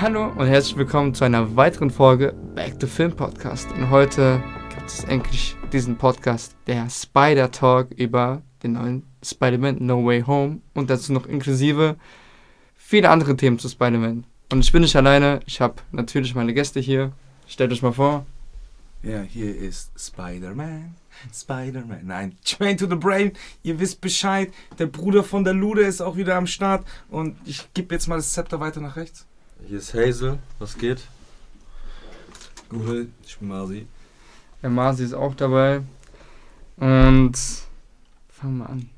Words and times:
Hallo 0.00 0.28
und 0.28 0.46
herzlich 0.46 0.78
willkommen 0.78 1.12
zu 1.12 1.24
einer 1.24 1.56
weiteren 1.56 1.90
Folge 1.90 2.32
Back 2.54 2.80
to 2.80 2.86
Film 2.86 3.14
Podcast. 3.14 3.70
Und 3.72 3.90
heute 3.90 4.42
gibt 4.74 4.88
es 4.88 5.04
endlich 5.04 5.54
diesen 5.74 5.98
Podcast, 5.98 6.56
der 6.66 6.88
Spider 6.88 7.50
Talk 7.50 7.90
über 7.90 8.40
den 8.62 8.72
neuen 8.72 9.02
Spider-Man 9.22 9.76
No 9.84 10.02
Way 10.02 10.22
Home 10.22 10.62
und 10.72 10.88
dazu 10.88 11.12
noch 11.12 11.26
inklusive 11.26 11.96
viele 12.76 13.10
andere 13.10 13.36
Themen 13.36 13.58
zu 13.58 13.68
Spider-Man. 13.68 14.24
Und 14.50 14.60
ich 14.60 14.72
bin 14.72 14.80
nicht 14.80 14.96
alleine, 14.96 15.40
ich 15.44 15.60
habe 15.60 15.74
natürlich 15.92 16.34
meine 16.34 16.54
Gäste 16.54 16.80
hier. 16.80 17.12
Stellt 17.46 17.70
euch 17.70 17.82
mal 17.82 17.92
vor. 17.92 18.24
Ja, 19.02 19.20
hier 19.20 19.54
ist 19.54 19.90
Spider-Man. 20.00 20.94
Spider-Man. 21.30 22.06
Nein, 22.06 22.38
Train 22.42 22.78
to 22.78 22.86
the 22.86 22.96
Brain. 22.96 23.32
Ihr 23.62 23.78
wisst 23.78 24.00
Bescheid. 24.00 24.50
Der 24.78 24.86
Bruder 24.86 25.22
von 25.22 25.44
der 25.44 25.52
Lude 25.52 25.82
ist 25.82 26.00
auch 26.00 26.16
wieder 26.16 26.36
am 26.36 26.46
Start. 26.46 26.86
Und 27.10 27.36
ich 27.44 27.68
gebe 27.74 27.94
jetzt 27.94 28.08
mal 28.08 28.16
das 28.16 28.32
Zepter 28.32 28.60
weiter 28.60 28.80
nach 28.80 28.96
rechts. 28.96 29.26
Hier 29.66 29.78
ist 29.78 29.94
Hazel, 29.94 30.38
was 30.58 30.76
geht? 30.76 31.02
Gute, 32.68 33.08
ich 33.24 33.38
bin 33.38 33.48
Marzi. 33.48 33.86
Der 34.62 34.70
Marzi 34.70 35.04
ist 35.04 35.14
auch 35.14 35.34
dabei. 35.34 35.82
Und 36.76 37.32
fangen 38.28 38.58
wir 38.58 38.68
an. 38.68 38.90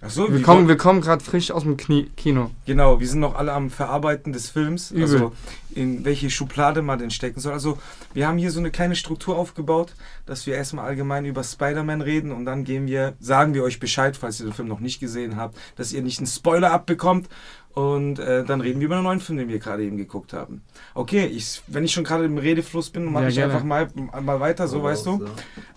Achso, 0.00 0.32
Wir 0.32 0.42
kommen, 0.42 0.68
wir 0.68 0.76
kommen 0.76 1.00
gerade 1.00 1.24
frisch 1.24 1.50
aus 1.50 1.62
dem 1.62 1.76
Knie 1.76 2.10
Kino. 2.16 2.50
Genau, 2.66 3.00
wir 3.00 3.08
sind 3.08 3.20
noch 3.20 3.34
alle 3.34 3.52
am 3.52 3.70
Verarbeiten 3.70 4.32
des 4.32 4.50
Films. 4.50 4.90
Übel. 4.90 5.02
Also 5.02 5.32
in 5.74 6.04
welche 6.04 6.30
Schublade 6.30 6.82
man 6.82 6.98
den 6.98 7.10
stecken 7.10 7.40
soll. 7.40 7.52
Also 7.52 7.78
wir 8.12 8.28
haben 8.28 8.38
hier 8.38 8.50
so 8.50 8.60
eine 8.60 8.70
kleine 8.70 8.94
Struktur 8.94 9.36
aufgebaut, 9.36 9.94
dass 10.26 10.46
wir 10.46 10.54
erstmal 10.54 10.86
allgemein 10.86 11.24
über 11.24 11.42
Spider-Man 11.42 12.02
reden 12.02 12.30
und 12.32 12.44
dann 12.44 12.64
gehen 12.64 12.86
wir, 12.86 13.14
sagen 13.20 13.54
wir 13.54 13.62
euch 13.62 13.80
Bescheid, 13.80 14.16
falls 14.16 14.38
ihr 14.38 14.46
den 14.46 14.52
Film 14.52 14.68
noch 14.68 14.80
nicht 14.80 15.00
gesehen 15.00 15.36
habt, 15.36 15.56
dass 15.76 15.92
ihr 15.92 16.02
nicht 16.02 16.18
einen 16.18 16.26
Spoiler 16.26 16.72
abbekommt. 16.72 17.28
Und 17.76 18.18
äh, 18.18 18.42
dann 18.42 18.62
reden 18.62 18.80
wir 18.80 18.86
über 18.86 18.94
einen 18.94 19.04
neuen 19.04 19.20
Film, 19.20 19.36
den 19.38 19.48
wir 19.50 19.58
gerade 19.58 19.84
eben 19.84 19.98
geguckt 19.98 20.32
haben. 20.32 20.62
Okay, 20.94 21.26
ich, 21.26 21.60
wenn 21.66 21.84
ich 21.84 21.92
schon 21.92 22.04
gerade 22.04 22.24
im 22.24 22.38
Redefluss 22.38 22.88
bin, 22.88 23.04
mache 23.04 23.24
Ja, 23.24 23.28
ich 23.28 23.34
gerne. 23.34 23.52
einfach 23.52 23.66
mal, 23.66 23.88
mal 24.22 24.40
weiter, 24.40 24.66
so 24.66 24.82
weißt 24.82 25.04
du. 25.04 25.22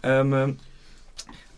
Ja. 0.01 0.21
Ähm, 0.21 0.33
ähm, 0.33 0.57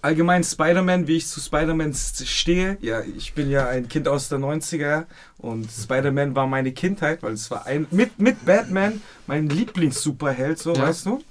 allgemein 0.02 0.44
Spider-Man, 0.44 1.06
wie 1.06 1.18
ich 1.18 1.28
zu 1.28 1.40
Spider-Man 1.40 1.94
stehe. 1.94 2.80
Ja, 2.82 3.02
ich 3.02 3.36
bin 3.36 3.52
ja 3.52 3.68
ein 3.68 3.88
Kind 3.88 4.08
aus 4.08 4.30
der 4.30 4.40
90er 4.40 5.06
und 5.38 5.70
Spider-Man 5.72 6.36
war 6.36 6.48
meine 6.48 6.72
Kindheit, 6.72 7.22
weil 7.22 7.34
es 7.34 7.52
war 7.52 7.68
ein 7.68 7.86
mit, 7.92 8.18
mit 8.18 8.44
Batman 8.44 9.00
mein 9.28 9.48
Lieblings-Superheld, 9.48 10.58
so 10.58 10.74
Ja. 10.74 10.82
weißt 10.88 11.06
du. 11.06 11.22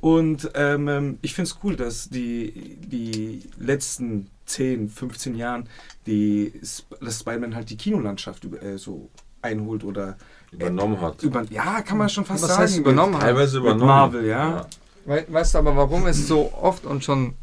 Und 0.00 0.50
ähm, 0.54 0.88
ähm, 0.88 1.18
ich 1.22 1.34
finde 1.34 1.50
es 1.50 1.58
cool, 1.62 1.76
dass 1.76 2.08
die, 2.08 2.76
die 2.80 3.42
letzten 3.56 4.28
10, 4.48 4.88
15 4.88 5.34
Jahren 5.36 5.68
die, 6.06 6.52
Sp- 6.64 6.96
das 7.00 7.20
Spider-Man 7.20 7.54
halt 7.54 7.70
die 7.70 7.76
Kinolandschaft 7.76 8.44
über, 8.44 8.62
äh, 8.62 8.78
so 8.78 9.10
einholt 9.42 9.84
oder 9.84 10.16
Übernommen 10.50 11.00
hat. 11.00 11.22
über, 11.22 11.42
ja, 11.50 11.82
kann 11.82 11.98
man 11.98 12.08
schon 12.08 12.24
fast 12.24 12.42
Was 12.42 12.50
sagen. 12.50 12.62
heißt 12.62 12.78
übernommen 12.78 13.14
hat? 13.14 13.20
Teilweise 13.22 13.58
Mit 13.58 13.66
übernommen. 13.66 13.86
Marvel, 13.88 14.26
ja. 14.26 14.66
We 15.04 15.24
weißt 15.28 15.54
du 15.54 15.58
aber, 15.58 15.76
warum 15.76 16.06
es 16.06 16.26
so 16.26 16.52
oft 16.54 16.84
und 16.86 17.04
schon 17.04 17.34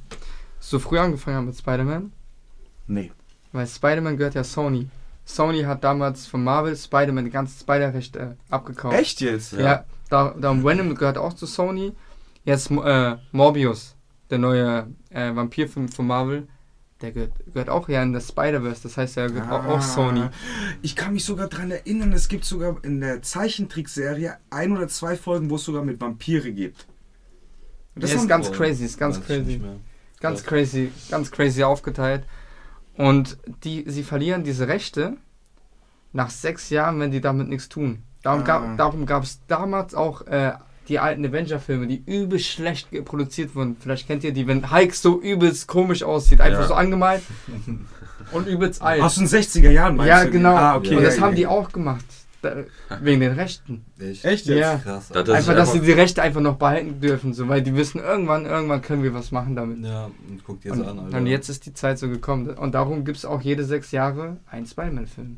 so 0.59 0.79
früh 0.79 0.99
angefangen 0.99 1.37
hat 1.37 1.45
mit 1.45 1.57
Spider-Man? 1.57 2.11
Nee. 2.87 3.11
Weil 3.51 3.67
Spider-Man 3.67 4.17
gehört 4.17 4.35
ja 4.35 4.43
Sony. 4.43 4.87
Sony 5.23 5.63
hat 5.63 5.83
damals 5.83 6.27
von 6.27 6.43
Marvel 6.43 6.75
Spider-Man 6.75 7.25
die 7.25 7.31
ganzen 7.31 7.59
Spider-Rechte 7.59 8.37
abgekauft. 8.49 8.95
Echt 8.97 9.21
jetzt? 9.21 9.53
Ja, 9.53 9.85
da, 10.09 10.35
da 10.39 10.63
Venom 10.63 10.93
gehört 10.95 11.17
auch 11.17 11.33
zu 11.33 11.45
Sony. 11.45 11.93
Jetzt 12.43 12.69
äh, 12.69 13.15
Morbius, 13.31 13.95
der 14.29 14.37
neue 14.37 14.87
äh, 15.09 15.35
Vampirfilm 15.35 15.89
von 15.89 16.05
Marvel, 16.05 16.47
der 17.05 17.11
gehört, 17.13 17.31
gehört 17.53 17.69
auch 17.69 17.87
ja 17.89 18.01
in 18.03 18.13
das 18.13 18.27
Spider-Verse. 18.29 18.81
Das 18.83 18.97
heißt, 18.97 19.17
er 19.17 19.29
gehört 19.29 19.51
auch, 19.51 19.65
auch 19.65 19.81
Sony. 19.81 20.21
Ah. 20.21 20.31
Ich 20.81 20.95
kann 20.95 21.13
mich 21.13 21.23
sogar 21.23 21.47
daran 21.47 21.71
erinnern, 21.71 22.11
es 22.13 22.27
gibt 22.27 22.45
sogar 22.45 22.77
in 22.83 22.99
der 23.01 23.21
Zeichentrickserie 23.21 24.37
ein 24.49 24.71
oder 24.75 24.87
zwei 24.87 25.15
Folgen, 25.15 25.49
wo 25.49 25.55
es 25.55 25.63
sogar 25.63 25.83
mit 25.83 26.01
Vampire 26.01 26.51
gibt. 26.51 26.87
Und 27.95 28.03
Das 28.03 28.11
haben- 28.11 28.19
ist 28.21 28.27
ganz 28.27 28.51
crazy, 28.51 28.85
ist 28.85 28.97
ganz 28.99 29.21
crazy. 29.23 29.61
Ganz 30.19 30.41
Ja. 30.41 30.47
crazy, 30.47 30.91
ganz 31.09 31.31
crazy 31.31 31.63
aufgeteilt. 31.63 32.25
Und 32.97 33.37
die, 33.63 33.83
sie 33.87 34.03
verlieren 34.03 34.43
diese 34.43 34.67
Rechte 34.67 35.17
nach 36.13 36.29
sechs 36.29 36.69
Jahren, 36.69 36.99
wenn 36.99 37.11
die 37.11 37.21
damit 37.21 37.47
nichts 37.49 37.69
tun. 37.69 37.99
Darum, 38.23 38.43
Ah. 38.47 38.75
gab 39.05 39.23
es 39.23 39.45
damals 39.47 39.93
auch 39.93 40.21
äh, 40.27 40.53
die 40.87 40.99
alten 40.99 41.25
Avenger-Filme, 41.25 41.87
die 41.87 42.03
übelst 42.05 42.45
schlecht 42.45 42.89
produziert 43.05 43.55
wurden. 43.55 43.75
Vielleicht 43.79 44.07
kennt 44.07 44.23
ihr 44.23 44.31
die, 44.33 44.47
wenn 44.47 44.71
Hulk 44.71 44.93
so 44.93 45.19
übelst 45.21 45.67
komisch 45.67 46.03
aussieht, 46.03 46.41
einfach 46.41 46.61
Ja. 46.61 46.67
so 46.67 46.73
angemalt 46.75 47.23
und 48.31 48.47
übelst 48.47 48.81
alt. 48.81 49.01
Aus 49.01 49.15
den 49.15 49.27
60er 49.27 49.69
Jahren 49.71 49.95
meinst 49.95 50.09
ja, 50.09 50.25
du? 50.25 50.31
genau. 50.31 50.55
Ah, 50.55 50.75
okay. 50.75 50.95
und 50.95 51.03
das 51.03 51.17
ja, 51.17 51.23
haben 51.23 51.31
ja. 51.31 51.37
die 51.37 51.47
auch 51.47 51.71
gemacht. 51.71 52.05
Da, 52.41 52.57
wegen 53.01 53.21
den 53.21 53.31
Rechten. 53.31 53.85
Echt? 53.97 54.23
Echt 54.23 54.45
jetzt? 54.45 54.59
Ja. 54.59 54.77
Krass. 54.77 55.09
Da 55.09 55.19
hat 55.19 55.25
sich 55.25 55.35
Einfach, 55.35 55.55
dass 55.55 55.73
sie 55.73 55.79
die 55.79 55.93
Rechte 55.93 56.21
einfach 56.21 56.41
noch 56.41 56.57
behalten 56.57 57.01
dürfen, 57.01 57.33
so, 57.33 57.47
weil 57.47 57.63
die 57.63 57.75
wissen, 57.75 57.99
irgendwann, 57.99 58.45
irgendwann 58.45 58.83
können 58.83 59.01
wir 59.01 59.15
was 59.15 59.31
machen 59.31 59.55
damit. 59.55 59.83
Ja, 59.83 60.11
und 60.29 60.43
guck 60.45 60.61
dir 60.61 60.73
Und, 60.73 60.79
das 60.79 60.87
an, 60.89 60.99
Alter. 60.99 61.17
und 61.17 61.25
jetzt 61.25 61.49
ist 61.49 61.65
die 61.65 61.73
Zeit 61.73 61.97
so 61.97 62.07
gekommen. 62.07 62.49
Und 62.49 62.75
darum 62.75 63.03
gibt 63.03 63.17
es 63.17 63.25
auch 63.25 63.41
jede 63.41 63.63
sechs 63.63 63.91
Jahre 63.91 64.37
einen 64.45 64.67
Spider-Man-Film. 64.67 65.37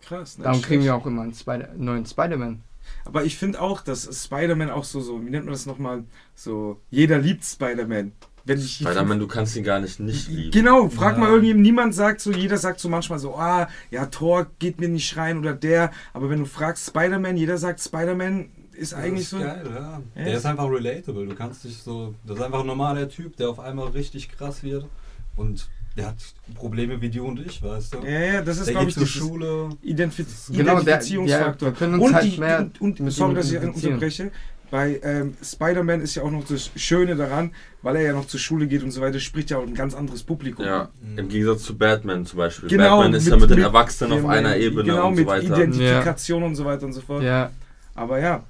Krass. 0.00 0.38
nicht 0.38 0.46
Darum 0.46 0.62
kriegen 0.62 0.82
wir 0.82 0.94
auch 0.94 1.04
immer 1.04 1.22
einen 1.22 1.34
Spider 1.34 1.68
neuen 1.76 2.06
Spider-Man. 2.06 2.62
Aber 3.04 3.24
ich 3.24 3.36
finde 3.36 3.60
auch, 3.60 3.80
dass 3.80 4.24
Spider-Man 4.24 4.70
auch 4.70 4.84
so, 4.84 5.00
so, 5.00 5.24
wie 5.24 5.30
nennt 5.30 5.44
man 5.44 5.52
das 5.54 5.66
nochmal? 5.66 6.04
So, 6.34 6.80
jeder 6.90 7.18
liebt 7.18 7.44
Spider-Man. 7.44 8.12
Wenn 8.44 8.58
ich 8.58 8.76
Spider-Man, 8.76 9.18
du 9.18 9.26
kannst 9.26 9.54
ihn 9.56 9.64
gar 9.64 9.80
nicht 9.80 10.00
nicht 10.00 10.28
lieben. 10.28 10.50
Genau, 10.50 10.88
frag 10.88 11.14
Ja. 11.14 11.20
mal 11.20 11.28
irgendjemand, 11.28 11.62
niemand 11.62 11.94
sagt 11.94 12.20
so, 12.20 12.32
jeder 12.32 12.56
sagt 12.56 12.80
so 12.80 12.88
manchmal 12.88 13.18
so, 13.18 13.36
ah, 13.36 13.68
ja, 13.90 14.06
Thor 14.06 14.46
geht 14.58 14.80
mir 14.80 14.88
nicht 14.88 15.16
rein 15.16 15.38
oder 15.38 15.52
der, 15.52 15.90
aber 16.14 16.30
wenn 16.30 16.38
du 16.40 16.46
fragst 16.46 16.86
Spider-Man, 16.88 17.36
jeder 17.36 17.58
sagt 17.58 17.80
Spider-Man 17.80 18.50
ist 18.72 18.92
Ja, 18.92 18.98
eigentlich 18.98 19.28
das 19.28 19.30
so. 19.30 19.36
ist 19.38 19.42
geil, 19.44 19.62
ja. 19.74 20.02
Ja. 20.16 20.24
Der 20.24 20.34
ist 20.38 20.46
einfach 20.46 20.70
relatable. 20.70 21.26
Du 21.26 21.34
kannst 21.34 21.64
dich 21.64 21.76
so. 21.82 22.14
Das 22.26 22.38
ist 22.38 22.42
einfach 22.42 22.60
ein 22.60 22.66
normaler 22.66 23.08
Typ, 23.10 23.36
der 23.36 23.50
auf 23.50 23.60
einmal 23.60 23.88
richtig 23.88 24.30
krass 24.30 24.62
wird. 24.62 24.86
Und 25.36 25.68
der 26.00 26.08
hat 26.08 26.16
Probleme 26.54 27.00
wie 27.00 27.10
du 27.10 27.24
und 27.26 27.40
ich, 27.40 27.62
weißt 27.62 27.94
du? 27.94 27.98
Ja, 28.04 28.10
ja, 28.20 28.42
das 28.42 28.58
ist, 28.58 28.66
der 28.66 28.74
glaube 28.74 28.88
ich, 28.88 28.94
zur 28.94 29.04
dieses 29.04 29.16
Schule. 29.18 29.70
Identifiz 29.82 30.46
Genau, 30.48 30.64
der- 30.74 30.82
Identifizierungsfaktor. 30.82 31.68
ja, 31.68 31.74
können 31.74 31.94
uns 31.94 32.04
und, 32.04 32.14
halt 32.14 32.32
die, 32.32 32.38
mehr 32.38 32.58
und, 32.60 32.80
und 32.80 33.00
mit 33.00 33.12
sorry, 33.12 33.34
dass 33.34 33.50
ich 33.52 33.60
unterbreche. 33.60 34.30
Bei 34.70 35.00
ähm, 35.02 35.34
Spider-Man 35.42 36.00
ist 36.00 36.14
ja 36.14 36.22
auch 36.22 36.30
noch 36.30 36.44
das 36.46 36.70
Schöne 36.76 37.16
daran, 37.16 37.52
weil 37.82 37.96
er 37.96 38.02
ja 38.02 38.12
noch 38.12 38.26
zur 38.26 38.38
Schule 38.38 38.68
geht 38.68 38.84
und 38.84 38.92
so 38.92 39.00
weiter, 39.00 39.18
spricht 39.18 39.50
ja 39.50 39.58
auch 39.58 39.66
ein 39.66 39.74
ganz 39.74 39.94
anderes 39.96 40.22
Publikum. 40.22 40.64
Ja, 40.64 40.90
im 41.16 41.28
Gegensatz 41.28 41.64
zu 41.64 41.76
Batman 41.76 42.24
zum 42.24 42.36
Beispiel. 42.36 42.68
Genau, 42.68 42.98
Batman 42.98 43.14
ist 43.14 43.24
mit- 43.24 43.32
ja 43.34 43.40
mit 43.40 43.50
den 43.50 43.56
mit- 43.56 43.64
Erwachsenen 43.66 44.12
auf 44.12 44.22
Ja, 44.22 44.28
einer 44.28 44.50
mit- 44.50 44.60
Ebene 44.62 44.84
Genau, 44.84 45.08
und 45.08 45.14
so 45.16 45.20
mit 45.22 45.28
weiter. 45.28 45.44
Identifikation 45.56 46.42
und 46.44 46.54
so 46.54 46.64
weiter 46.64 46.86
und 46.86 46.92
so 46.92 47.00
fort. 47.00 47.24
Ja, 47.24 47.50
Aber 47.96 48.20
ja, 48.20 48.44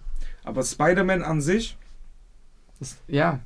aber 0.44 0.62
Spider-Man 0.62 1.22
an 1.22 1.40
sich, 1.40 1.78
das, 2.78 2.98
ja. 3.08 3.40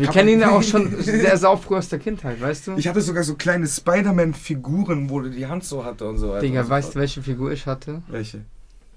Wir 0.00 0.08
kennen 0.08 0.28
ihn 0.28 0.40
ja 0.40 0.50
auch 0.50 0.62
schon 0.70 0.94
sehr 1.02 1.36
saufrüh 1.36 1.76
aus 1.76 1.88
der 1.88 1.98
Kindheit, 1.98 2.40
weißt 2.40 2.68
du? 2.68 2.72
ich 2.76 2.86
hatte 2.88 3.00
sogar 3.00 3.22
so 3.24 3.34
kleine 3.34 3.66
Spider-Man-Figuren, 3.66 5.08
wo 5.10 5.20
er 5.20 5.30
die 5.30 5.46
Hand 5.46 5.64
so 5.64 5.84
hatte 5.84 6.08
und 6.08 6.18
so 6.18 6.30
weiter. 6.30 6.40
Digga, 6.40 6.64
so 6.64 6.70
weißt 6.70 6.94
du, 6.94 6.98
welche 7.00 7.22
Figur 7.22 7.50
ich 7.52 7.66
hatte? 7.66 8.02
welche? 8.08 8.44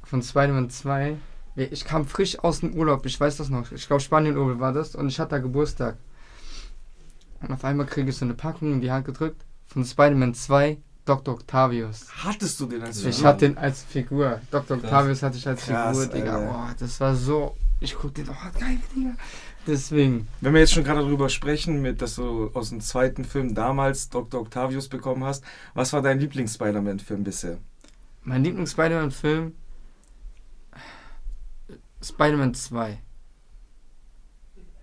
Von 0.03 0.21
Spider-Man 0.23 0.69
2. 0.69 1.15
Ich 1.55 1.83
kam 1.85 2.05
frisch 2.05 2.39
aus 2.39 2.61
dem 2.61 2.73
Urlaub, 2.73 3.05
ich 3.05 3.19
weiß 3.19 3.37
das 3.37 3.49
noch. 3.49 3.71
Ich 3.71 3.85
glaube, 3.87 4.01
Spanien-Urlaub 4.01 4.59
war 4.59 4.71
das 4.73 4.95
und 4.95 5.07
ich 5.09 5.19
hatte 5.19 5.31
da 5.31 5.37
Geburtstag. 5.39 5.97
Und 7.41 7.51
auf 7.51 7.63
einmal 7.63 7.85
kriege 7.85 8.09
ich 8.09 8.17
so 8.17 8.25
eine 8.25 8.33
Packung 8.33 8.73
in 8.73 8.81
die 8.81 8.91
Hand 8.91 9.05
gedrückt 9.05 9.41
von 9.67 9.83
Spider-Man 9.85 10.33
2, 10.33 10.77
Dr. 11.05 11.33
Octavius. 11.35 12.07
Hattest 12.23 12.59
du 12.59 12.65
den 12.65 12.81
als 12.83 13.03
Ich 13.03 13.15
Figur? 13.15 13.29
hatte 13.29 13.47
den 13.49 13.57
als 13.57 13.83
Figur. 13.83 14.41
Dr. 14.51 14.77
Octavius 14.77 15.23
hatte 15.23 15.37
ich 15.37 15.47
als 15.47 15.65
Krass, 15.65 15.97
Figur, 15.99 16.13
Digga. 16.13 16.37
Boah, 16.39 16.75
das 16.79 16.99
war 16.99 17.15
so. 17.15 17.55
Ich 17.79 17.95
guck 17.95 18.13
den, 18.13 18.27
oh 18.29 18.59
geil, 18.59 18.77
Digga. 18.95 19.11
Deswegen. 19.69 20.27
Wenn 20.41 20.53
wir 20.53 20.61
jetzt 20.61 20.73
schon 20.73 20.83
gerade 20.83 21.01
darüber 21.01 21.29
sprechen, 21.29 21.81
mit, 21.81 22.01
dass 22.01 22.15
du 22.15 22.49
aus 22.55 22.69
dem 22.69 22.81
zweiten 22.81 23.23
Film 23.23 23.53
damals 23.53 24.09
Dr. 24.09 24.41
Octavius 24.41 24.87
bekommen 24.89 25.23
hast, 25.23 25.43
was 25.75 25.93
war 25.93 26.01
dein 26.01 26.19
Lieblings-Spider-Man-Film 26.19 27.23
bisher? 27.23 27.57
Mein 28.23 28.43
Lieblings-Spider-Man-Film. 28.43 29.53
Spider-Man 32.03 32.53
2. 32.53 32.97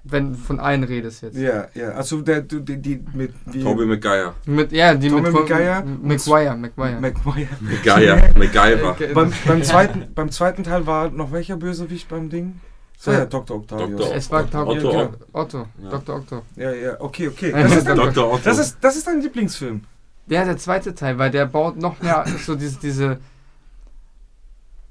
Wenn 0.04 0.34
du 0.34 0.38
von 0.38 0.60
allen 0.60 0.84
redest 0.84 1.22
jetzt. 1.22 1.36
Ja, 1.36 1.66
ja, 1.74 1.88
also 1.90 2.20
der, 2.20 2.42
du- 2.42 2.60
die, 2.60 2.80
die 2.80 3.02
mit 3.12 3.32
wie 3.46 3.64
Tobey 3.64 3.86
Maguire. 3.86 4.34
Mit, 4.44 4.70
ja, 4.70 4.94
die 4.94 5.08
Tobey 5.08 5.22
mit 5.22 5.32
Maguire 5.32 5.82
McGuire, 5.84 6.56
McGuire. 6.56 7.00
Maguire. 7.00 7.48
Maguire. 7.60 8.32
MacGyver. 8.38 9.00
Äh, 9.00 9.12
beim, 9.14 9.32
beim, 9.44 9.62
zweiten, 9.64 10.14
beim 10.14 10.30
zweiten 10.30 10.62
Teil 10.62 10.86
war 10.86 11.10
noch 11.10 11.32
welcher 11.32 11.56
Bösewicht 11.56 12.08
beim 12.08 12.30
Ding? 12.30 12.60
So, 12.98 13.12
ja, 13.12 13.26
Dr. 13.26 13.58
Octavius. 13.58 14.00
Dr. 14.00 14.14
Es 14.16 14.30
war 14.30 14.44
Otto. 14.44 14.58
Otto. 14.62 14.88
Otto. 14.88 14.88
Otto. 14.88 15.18
Otto. 15.32 15.68
Ja. 15.82 15.90
Dr. 15.90 16.16
Otto. 16.16 16.42
Ja, 16.56 16.72
ja, 16.72 17.00
okay, 17.00 17.28
okay. 17.28 17.52
Das 17.52 17.76
ist, 17.76 17.86
dein, 17.86 17.96
Dr. 17.96 18.32
Otto. 18.32 18.40
das 18.44 18.58
ist, 18.58 18.78
das 18.80 18.96
ist 18.96 19.06
dein 19.06 19.20
Lieblingsfilm. 19.20 19.82
Ja, 20.28 20.44
der 20.44 20.56
zweite 20.56 20.94
Teil, 20.94 21.18
weil 21.18 21.30
der 21.30 21.46
baut 21.46 21.76
noch 21.76 22.00
mehr 22.00 22.24
so 22.46 22.54
diese, 22.54 22.78
diese 22.80 23.18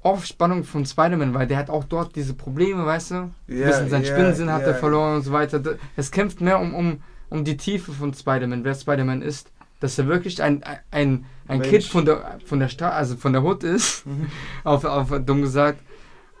Aufspannung 0.02 0.62
von 0.64 0.86
Spider-Man, 0.86 1.34
weil 1.34 1.46
der 1.48 1.58
hat 1.58 1.68
auch 1.68 1.84
dort 1.84 2.14
diese 2.14 2.34
Probleme, 2.34 2.86
weißt 2.86 3.10
du? 3.10 3.14
Ein 3.16 3.34
Ja, 3.48 3.66
bisschen 3.66 3.90
seinen 3.90 4.04
ja, 4.04 4.12
Spinnensinn 4.12 4.52
hat 4.52 4.62
ja. 4.62 4.68
er 4.68 4.74
verloren 4.76 5.16
und 5.16 5.22
so 5.22 5.32
weiter. 5.32 5.60
Es 5.96 6.10
kämpft 6.12 6.40
mehr 6.40 6.60
um, 6.60 6.74
um, 6.74 7.02
um 7.28 7.44
die 7.44 7.56
Tiefe 7.56 7.92
von 7.92 8.14
Spider-Man, 8.14 8.62
wer 8.64 8.74
Spider-Man 8.74 9.20
ist. 9.22 9.50
Dass 9.80 9.98
er 9.98 10.06
wirklich 10.06 10.42
ein, 10.42 10.62
ein, 10.90 11.26
ein 11.48 11.58
Mensch. 11.58 11.68
Kid 11.68 11.84
von 11.84 12.06
der, 12.06 12.38
von 12.46 12.60
der 12.60 12.68
Stadt, 12.68 12.94
also 12.94 13.16
von 13.16 13.32
der 13.34 13.42
Hood 13.42 13.62
ist, 13.64 14.06
Mhm. 14.06 14.28
auf, 14.64 14.84
auf 14.84 15.12
dumm 15.26 15.42
gesagt. 15.42 15.80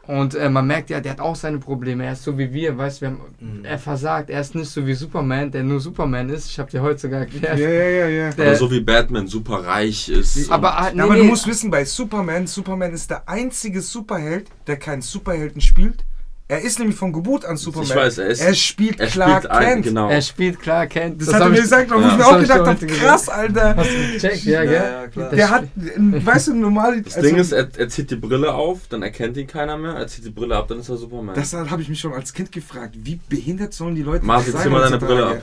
Und 0.06 0.34
äh, 0.34 0.48
man 0.48 0.66
merkt 0.66 0.90
ja, 0.90 1.00
der 1.00 1.12
hat 1.12 1.20
auch 1.20 1.34
seine 1.36 1.58
Probleme. 1.58 2.04
Er 2.04 2.12
ist 2.12 2.22
so 2.22 2.38
wie 2.38 2.52
wir, 2.52 2.78
weißt 2.78 2.98
du, 2.98 3.00
wir 3.02 3.08
haben, 3.10 3.20
Mhm. 3.40 3.64
er 3.64 3.78
versagt. 3.78 4.30
Er 4.30 4.40
ist 4.40 4.54
nicht 4.54 4.70
so 4.70 4.86
wie 4.86 4.94
Superman, 4.94 5.50
der 5.50 5.62
nur 5.64 5.80
Superman 5.80 6.28
ist. 6.28 6.48
Ich 6.50 6.58
habe 6.58 6.70
dir 6.70 6.80
heute 6.82 6.98
sogar 7.00 7.20
erklärt. 7.20 7.58
Ja, 7.58 7.68
ja, 7.68 7.88
ja, 7.88 8.08
ja. 8.08 8.30
Der- 8.30 8.46
Aber 8.48 8.56
so 8.56 8.70
wie 8.70 8.80
Batman 8.80 9.26
super 9.26 9.64
reich 9.64 10.08
ist. 10.08 10.50
Aber, 10.50 10.78
ah, 10.78 10.90
nee, 10.92 10.98
Ja, 10.98 11.04
aber 11.04 11.14
nee, 11.14 11.20
du 11.20 11.26
musst 11.26 11.46
wissen, 11.46 11.70
bei 11.70 11.84
Superman, 11.84 12.46
Superman 12.46 12.92
ist 12.92 13.10
der 13.10 13.28
einzige 13.28 13.80
Superheld, 13.80 14.48
der 14.66 14.76
keinen 14.78 15.02
Superhelden 15.02 15.60
spielt. 15.60 16.04
Er 16.48 16.60
ist 16.60 16.78
nämlich 16.78 16.96
von 16.96 17.12
Geburt 17.12 17.44
an 17.44 17.56
Superman. 17.56 17.88
weiß, 17.96 18.18
er 18.18 18.28
ist- 18.28 18.40
Er 18.40 18.54
spielt 18.54 19.00
er 19.00 19.08
Clark 19.08 19.38
spielt 19.44 19.50
ein, 19.50 19.66
Kent. 19.66 19.84
genau. 19.86 20.08
er 20.08 20.22
spielt 20.22 20.60
klar, 20.60 20.86
kennt. 20.86 21.20
Das, 21.20 21.34
hat 21.34 21.40
er 21.42 21.48
mir 21.48 21.56
ich- 21.56 21.62
gesagt, 21.62 21.90
wo 21.90 21.94
Ja. 21.98 22.06
ich 22.06 22.12
mir 22.12 22.18
Das 22.18 22.26
auch 22.28 22.36
ich 22.36 22.42
gedacht 22.42 22.66
habe, 22.66 22.86
krass, 22.86 23.28
Alter. 23.28 23.74
Hast 23.76 23.90
du 23.90 24.12
gecheckt? 24.12 24.44
Ja, 24.44 24.62
Ja, 24.62 24.64
gell? 24.70 24.74
ja, 25.02 25.06
klar. 25.08 25.30
Der 25.30 25.50
hat, 25.50 25.64
weißt 25.96 26.46
du, 26.48 26.54
normal. 26.54 27.02
Das 27.02 27.16
also, 27.16 27.28
Ding 27.28 27.36
ist, 27.38 27.50
er, 27.50 27.68
er 27.76 27.88
zieht 27.88 28.12
die 28.12 28.16
Brille 28.16 28.54
auf, 28.54 28.82
dann 28.88 29.02
erkennt 29.02 29.36
ihn 29.36 29.48
keiner 29.48 29.76
mehr. 29.76 29.94
Er 29.94 30.06
zieht 30.06 30.24
die 30.24 30.30
Brille 30.30 30.54
ab, 30.56 30.68
dann 30.68 30.78
ist 30.78 30.88
er 30.88 30.96
Superman. 30.96 31.34
Das 31.34 31.52
habe 31.52 31.82
ich 31.82 31.88
mich 31.88 31.98
schon 31.98 32.12
als 32.12 32.32
Kind 32.32 32.52
gefragt. 32.52 32.94
Wie 32.96 33.18
behindert 33.28 33.74
sollen 33.74 33.96
die 33.96 34.02
Leute 34.02 34.24
Martin, 34.24 34.52
sein 34.52 34.62
zieh 34.62 34.68
mal 34.68 34.82
deine? 34.82 34.98
Brille 34.98 35.26
ab. 35.26 35.42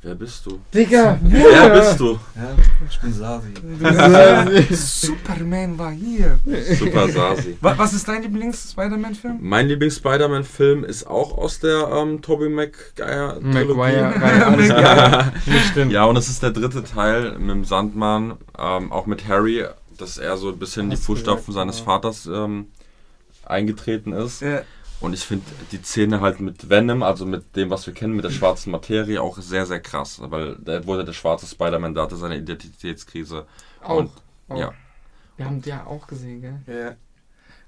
Wer 0.00 0.14
bist 0.14 0.46
du? 0.46 0.60
Digga, 0.72 1.18
Wer 1.22 1.70
bist 1.70 1.98
du? 1.98 2.12
Ja, 2.36 2.54
ich 2.88 3.00
bin 3.00 3.12
Sasi. 3.12 3.48
Superman 4.74 5.76
war 5.76 5.90
hier. 5.90 6.38
Super 6.78 7.08
Sasi. 7.08 7.56
Wa- 7.60 7.74
Was 7.76 7.94
ist 7.94 8.06
dein 8.06 8.22
Lieblings-Spider-Man-Film? 8.22 9.38
Mein 9.40 9.66
Lieblings-Spider-Man-Film 9.66 10.84
ist 10.84 11.04
auch 11.08 11.36
aus 11.36 11.58
der 11.58 11.88
ähm, 11.92 12.22
Tobey 12.22 12.48
Maguire 12.48 13.38
Maguire. 13.42 14.14
Trilogie. 14.56 15.50
Nicht 15.50 15.66
stimmt. 15.72 15.90
Ja, 15.92 16.04
und 16.04 16.16
es 16.16 16.28
ist 16.28 16.44
der 16.44 16.50
dritte 16.52 16.84
Teil 16.84 17.36
mit 17.38 17.50
dem 17.50 17.64
Sandmann, 17.64 18.34
ähm, 18.56 18.92
auch 18.92 19.06
mit 19.06 19.26
Harry, 19.26 19.64
dass 19.98 20.16
er 20.16 20.36
so 20.36 20.50
ein 20.50 20.58
bisschen 20.60 20.84
in 20.84 20.90
die 20.90 20.96
Fußstapfen 20.96 21.52
seines 21.52 21.80
ja. 21.80 21.84
Vaters 21.86 22.26
ähm, 22.32 22.66
eingetreten 23.44 24.12
ist. 24.12 24.42
Ja. 24.42 24.60
Und 25.00 25.12
ich 25.12 25.24
finde 25.24 25.44
die 25.70 25.80
Szene 25.82 26.20
halt 26.20 26.40
mit 26.40 26.68
Venom, 26.70 27.02
also 27.04 27.24
mit 27.24 27.54
dem, 27.54 27.70
was 27.70 27.86
wir 27.86 27.94
kennen, 27.94 28.14
mit 28.14 28.24
der 28.24 28.30
schwarzen 28.30 28.72
Materie, 28.72 29.22
auch 29.22 29.38
sehr, 29.38 29.64
sehr 29.64 29.78
krass. 29.80 30.20
Weil 30.20 30.56
der 30.56 30.86
wurde 30.86 31.04
der 31.04 31.12
schwarze 31.12 31.46
Spider-Man, 31.46 31.94
da 31.94 32.02
hatte 32.02 32.16
seine 32.16 32.36
Identitätskrise. 32.36 33.46
Auch. 33.82 33.96
Und, 33.96 34.10
auch. 34.48 34.58
ja. 34.58 34.72
Wir 35.36 35.46
haben 35.46 35.62
die 35.62 35.68
ja 35.70 35.86
auch 35.86 36.06
gesehen, 36.08 36.40
gell? 36.40 36.58
Ja. 36.66 36.96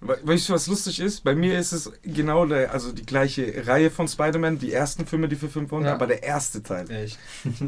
We- 0.01 0.19
Weißt 0.25 0.49
du, 0.49 0.55
was 0.55 0.67
lustig 0.67 0.99
ist? 0.99 1.23
Bei 1.23 1.35
mir 1.37 1.57
ist 1.59 1.71
es 1.73 1.93
genau 2.03 2.47
der, 2.47 2.73
also 2.73 2.91
die 2.91 3.05
gleiche 3.07 3.65
Reihe 3.67 3.91
von 3.93 4.09
Spider-Man, 4.09 4.59
die 4.59 4.73
ersten 4.73 5.07
Filme, 5.07 5.29
die 5.29 5.37
verfilmt 5.37 5.71
wurden, 5.71 5.85
Ja. 5.85 5.95
aber 5.95 6.09
der 6.09 6.23
erste 6.25 6.63
Teil. 6.65 6.91
Echt. 6.91 7.19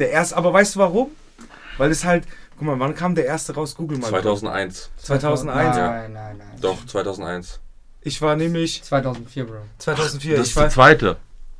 Der 0.00 0.10
erste, 0.10 0.36
aber 0.36 0.52
weißt 0.52 0.74
du 0.74 0.80
warum? 0.80 1.10
Weil 1.78 1.90
es 1.92 2.04
halt, 2.04 2.26
guck 2.58 2.66
mal, 2.66 2.80
wann 2.80 2.94
kam 2.94 3.14
der 3.14 3.26
erste 3.26 3.54
raus? 3.54 3.76
Google 3.76 3.98
mal. 3.98 4.08
2001. 4.08 4.90
2001, 4.96 5.76
ja. 5.76 5.88
Nein, 5.90 6.12
nein, 6.12 6.36
nein. 6.38 6.58
Doch, 6.60 6.84
2001. 6.86 7.60
Ich 8.04 8.20
war 8.22 8.36
nämlich 8.36 8.82
2004, 8.82 9.44
Bro. 9.46 9.54
2004. 9.78 10.36
Das 10.36 10.40
Ich 10.40 10.48
ist 10.50 10.56
die 10.56 10.60
war, 10.60 10.68
zweite. 10.70 11.16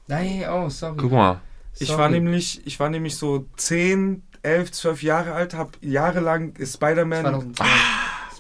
Nein, 0.09 0.45
oh, 0.51 0.69
sorry. 0.69 0.97
Guck 0.99 1.13
mal. 1.13 1.41
ich 1.79 1.89
Sorry. 1.89 2.01
war 2.01 2.09
nämlich, 2.11 2.61
ich 2.67 2.79
war 2.81 2.91
nämlich 2.91 3.17
so 3.17 3.47
10, 3.57 4.23
11, 4.43 4.73
12 4.73 5.03
Jahre 5.05 5.33
alt, 5.33 5.55
habe 5.55 5.71
jahrelang 5.81 6.55
Spider-Man 6.61 7.23
2002. 7.23 7.65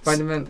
Spider-Man. 0.05 0.49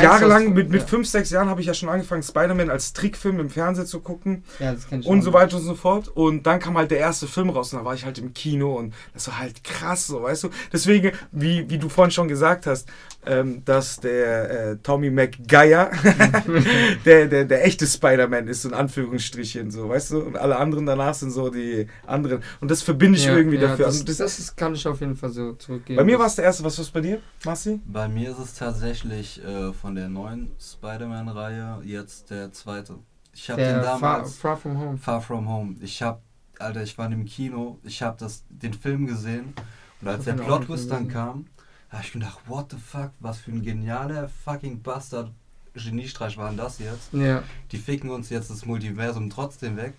Jahrelang, 0.00 0.52
mit, 0.52 0.70
mit 0.70 0.82
ja. 0.82 0.86
5, 0.86 1.08
6 1.08 1.30
Jahren 1.30 1.48
habe 1.48 1.60
ich 1.60 1.66
ja 1.66 1.74
schon 1.74 1.88
angefangen, 1.88 2.22
Spider-Man 2.22 2.70
als 2.70 2.92
Trickfilm 2.92 3.40
im 3.40 3.50
Fernsehen 3.50 3.86
zu 3.86 3.98
gucken 3.98 4.44
Ja, 4.60 4.72
das 4.74 4.88
kenn 4.88 5.00
ich 5.00 5.06
und 5.08 5.18
auch. 5.20 5.24
so 5.24 5.32
weiter 5.32 5.56
und 5.56 5.64
so 5.64 5.74
fort. 5.74 6.06
Und 6.08 6.46
dann 6.46 6.60
kam 6.60 6.78
halt 6.78 6.92
der 6.92 6.98
erste 6.98 7.26
Film 7.26 7.50
raus 7.50 7.72
und 7.72 7.80
da 7.80 7.84
war 7.84 7.94
ich 7.94 8.04
halt 8.04 8.18
im 8.18 8.32
Kino 8.32 8.76
und 8.76 8.94
das 9.12 9.26
war 9.26 9.40
halt 9.40 9.64
krass, 9.64 10.06
so 10.06 10.22
weißt 10.22 10.44
du. 10.44 10.50
Deswegen, 10.72 11.10
wie, 11.32 11.68
wie 11.68 11.78
du 11.78 11.88
vorhin 11.88 12.12
schon 12.12 12.28
gesagt 12.28 12.66
hast, 12.66 12.88
ähm, 13.24 13.64
dass 13.64 14.00
der 14.00 14.50
äh, 14.50 14.76
Tommy 14.76 15.10
McGuire 15.10 15.90
der, 17.04 17.26
der, 17.26 17.44
der 17.44 17.64
echte 17.64 17.86
Spider-Man 17.86 18.48
ist, 18.48 18.64
in 18.64 18.74
Anführungsstrichen, 18.74 19.70
so 19.70 19.88
weißt 19.88 20.12
du. 20.12 20.20
Und 20.20 20.36
alle 20.36 20.56
anderen 20.56 20.86
danach 20.86 21.14
sind 21.14 21.30
so 21.30 21.50
die 21.50 21.86
anderen. 22.06 22.42
Und 22.60 22.70
das 22.70 22.82
verbinde 22.82 23.18
ich 23.18 23.26
ja, 23.26 23.36
irgendwie 23.36 23.56
ja, 23.56 23.68
dafür. 23.68 23.86
Das, 23.86 23.94
Also 23.94 24.04
das, 24.04 24.16
das, 24.16 24.38
ist, 24.38 24.56
kann 24.56 24.74
ich 24.74 24.86
auf 24.86 25.00
jeden 25.00 25.16
Fall 25.16 25.30
so 25.30 25.52
zurückgeben. 25.52 25.96
bei 25.96 26.04
mir 26.04 26.18
war 26.18 26.26
es 26.26 26.34
der 26.34 26.44
erste. 26.44 26.64
Was 26.64 26.78
war 26.78 26.84
es 26.84 26.90
bei 26.90 27.00
dir, 27.00 27.20
Marci? 27.44 27.80
Bei 27.86 28.08
mir 28.08 28.30
ist 28.30 28.38
es 28.38 28.54
tatsächlich 28.54 29.42
äh, 29.44 29.72
von 29.72 29.94
der 29.94 30.08
neuen 30.08 30.50
Spider-Man-Reihe 30.58 31.80
jetzt 31.84 32.30
der 32.30 32.52
zweite. 32.52 32.98
Ich 33.34 33.50
habe 33.50 33.62
den 33.62 33.74
der 33.74 33.84
Far, 33.84 34.00
damals 34.00 34.36
Far 34.36 34.56
From 34.56 34.78
Home. 34.78 34.98
Far 34.98 35.20
From 35.20 35.48
Home. 35.48 35.76
Ich 35.80 36.02
habe, 36.02 36.20
Alter, 36.58 36.82
ich 36.82 36.98
war 36.98 37.10
im 37.10 37.24
Kino, 37.24 37.78
ich 37.84 38.02
habe 38.02 38.16
das 38.18 38.44
den 38.48 38.74
Film 38.74 39.06
gesehen 39.06 39.54
und 40.00 40.08
als 40.08 40.24
der 40.24 40.34
Plot-Twist 40.34 40.84
nicht 40.84 40.92
dann 40.92 41.08
gesehen. 41.08 41.12
kam, 41.12 41.46
habe 41.92 42.04
ich 42.04 42.12
gedacht, 42.12 42.38
what 42.46 42.70
the 42.70 42.76
fuck, 42.78 43.10
was 43.20 43.38
für 43.38 43.50
ein 43.52 43.62
genialer 43.62 44.28
fucking 44.44 44.80
Bastard 44.82 45.30
Geniestreich 45.74 46.36
war 46.36 46.48
denn 46.48 46.58
das 46.58 46.78
jetzt? 46.78 47.12
Ja. 47.12 47.42
Die 47.70 47.78
ficken 47.78 48.10
uns 48.10 48.28
jetzt 48.30 48.50
das 48.50 48.66
Multiversum 48.66 49.30
trotzdem 49.30 49.76
weg. 49.76 49.94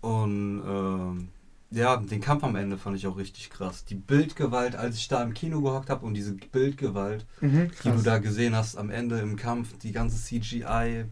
Und 0.00 0.62
ähm, 0.66 1.28
ja, 1.70 1.96
den 1.96 2.20
Kampf 2.20 2.44
am 2.44 2.56
Ende 2.56 2.76
fand 2.76 2.96
ich 2.96 3.06
auch 3.06 3.16
richtig 3.16 3.48
krass. 3.50 3.84
Die 3.86 3.94
Bildgewalt, 3.94 4.76
als 4.76 4.96
ich 4.96 5.08
da 5.08 5.22
im 5.22 5.32
Kino 5.34 5.62
gehockt 5.62 5.88
habe 5.90 6.04
und 6.04 6.14
diese 6.14 6.34
Bildgewalt, 6.34 7.24
Mhm. 7.40 7.70
die 7.84 7.90
du 7.90 8.02
da 8.02 8.18
gesehen 8.18 8.54
hast 8.54 8.76
am 8.76 8.90
Ende 8.90 9.18
im 9.20 9.36
Kampf, 9.36 9.78
die 9.78 9.92
ganze 9.92 10.18
CGI, 10.22 11.06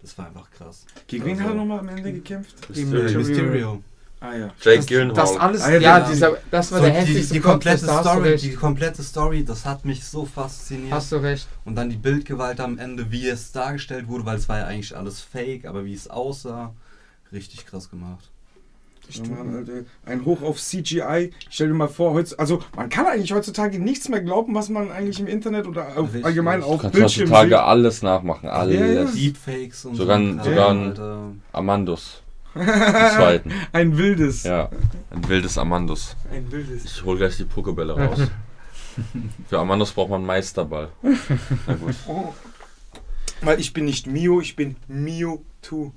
das 0.00 0.18
war 0.18 0.26
einfach 0.26 0.50
krass. 0.50 0.84
Gegen 1.06 1.24
wen 1.24 1.32
Also- 1.32 1.44
hat 1.44 1.50
er 1.50 1.54
nochmal 1.56 1.78
am 1.78 1.88
Ende 1.88 2.12
gekämpft? 2.12 2.68
Mysterio. 2.68 3.18
Mysterio. 3.18 3.82
Ah 4.22 4.36
ja. 4.36 4.50
Jake 4.60 4.76
Das, 4.78 4.86
Gyllenhaal. 4.86 5.16
das 5.16 5.36
alles, 5.36 5.62
Ah, 5.62 5.70
ja, 5.72 5.78
ja, 5.80 5.98
genau. 5.98 6.10
dieser, 6.10 6.36
das 6.50 6.70
war 6.70 6.78
So, 6.78 6.84
der 6.84 6.92
die, 6.94 7.00
heftigste 7.00 7.34
die, 7.34 7.40
Plot, 7.40 7.52
komplette 7.52 7.86
du 7.86 7.92
Story, 7.92 8.36
die 8.36 8.54
komplette 8.54 9.02
Story, 9.02 9.44
das 9.44 9.66
hat 9.66 9.84
mich 9.84 10.04
so 10.04 10.24
fasziniert. 10.24 10.92
Hast 10.92 11.10
du 11.10 11.16
recht. 11.16 11.48
Und 11.64 11.74
dann 11.74 11.90
die 11.90 11.96
Bildgewalt 11.96 12.60
am 12.60 12.78
Ende, 12.78 13.10
wie 13.10 13.26
es 13.28 13.50
dargestellt 13.52 14.06
wurde, 14.08 14.24
weil 14.24 14.36
es 14.36 14.48
war 14.48 14.58
ja 14.58 14.66
eigentlich 14.66 14.96
alles 14.96 15.20
fake, 15.20 15.64
aber 15.66 15.84
wie 15.84 15.94
es 15.94 16.08
aussah, 16.08 16.72
richtig 17.32 17.66
krass 17.66 17.90
gemacht. 17.90 18.30
Ja, 19.10 19.24
Mann, 19.28 19.56
Alter. 19.56 19.72
Ein 20.06 20.24
Hoch 20.24 20.42
auf 20.42 20.60
CGI. 20.60 21.32
Stell 21.50 21.68
dir 21.68 21.74
mal 21.74 21.88
vor, 21.88 22.14
heutz, 22.14 22.34
also 22.38 22.62
man 22.76 22.88
kann 22.88 23.04
eigentlich 23.06 23.32
heutzutage 23.32 23.80
nichts 23.80 24.08
mehr 24.08 24.20
glauben, 24.22 24.54
was 24.54 24.68
man 24.68 24.92
eigentlich 24.92 25.18
im 25.18 25.26
Internet 25.26 25.66
oder 25.66 25.98
auf, 25.98 26.10
allgemein 26.22 26.62
auf 26.62 26.76
Du 26.76 26.82
kannst 26.82 26.94
Bildschirm 26.94 27.22
heutzutage 27.30 27.48
sieht. 27.48 27.58
alles 27.58 28.02
nachmachen. 28.02 28.48
Alles. 28.48 28.78
Ja, 28.78 28.86
ja. 28.86 29.04
Deepfakes 29.06 29.84
und 29.84 29.96
Sogar 29.96 30.20
so. 30.20 30.44
sogar 30.44 30.70
ein-. 30.70 31.42
Amandus. 31.52 32.21
Den 32.54 32.64
zweiten. 32.64 33.52
Ein 33.72 33.96
wildes. 33.96 34.44
Ja. 34.44 34.68
Ein 35.10 35.28
wildes 35.28 35.58
Amandus. 35.58 36.16
Ein 36.30 36.50
wildes. 36.50 36.84
Ich 36.84 37.04
hol 37.04 37.16
gleich 37.16 37.36
die 37.36 37.44
Pokebälle 37.44 37.94
raus. 37.96 38.18
Für 39.48 39.58
Amandus 39.58 39.92
braucht 39.92 40.10
man 40.10 40.18
einen 40.18 40.26
Meisterball. 40.26 40.90
Na 41.02 41.74
gut. 41.74 41.94
Weil 43.40 43.58
ich 43.58 43.72
bin 43.72 43.86
nicht 43.86 44.06
Mio, 44.06 44.40
ich 44.40 44.54
bin 44.54 44.76
Mewtwo. 44.86 45.92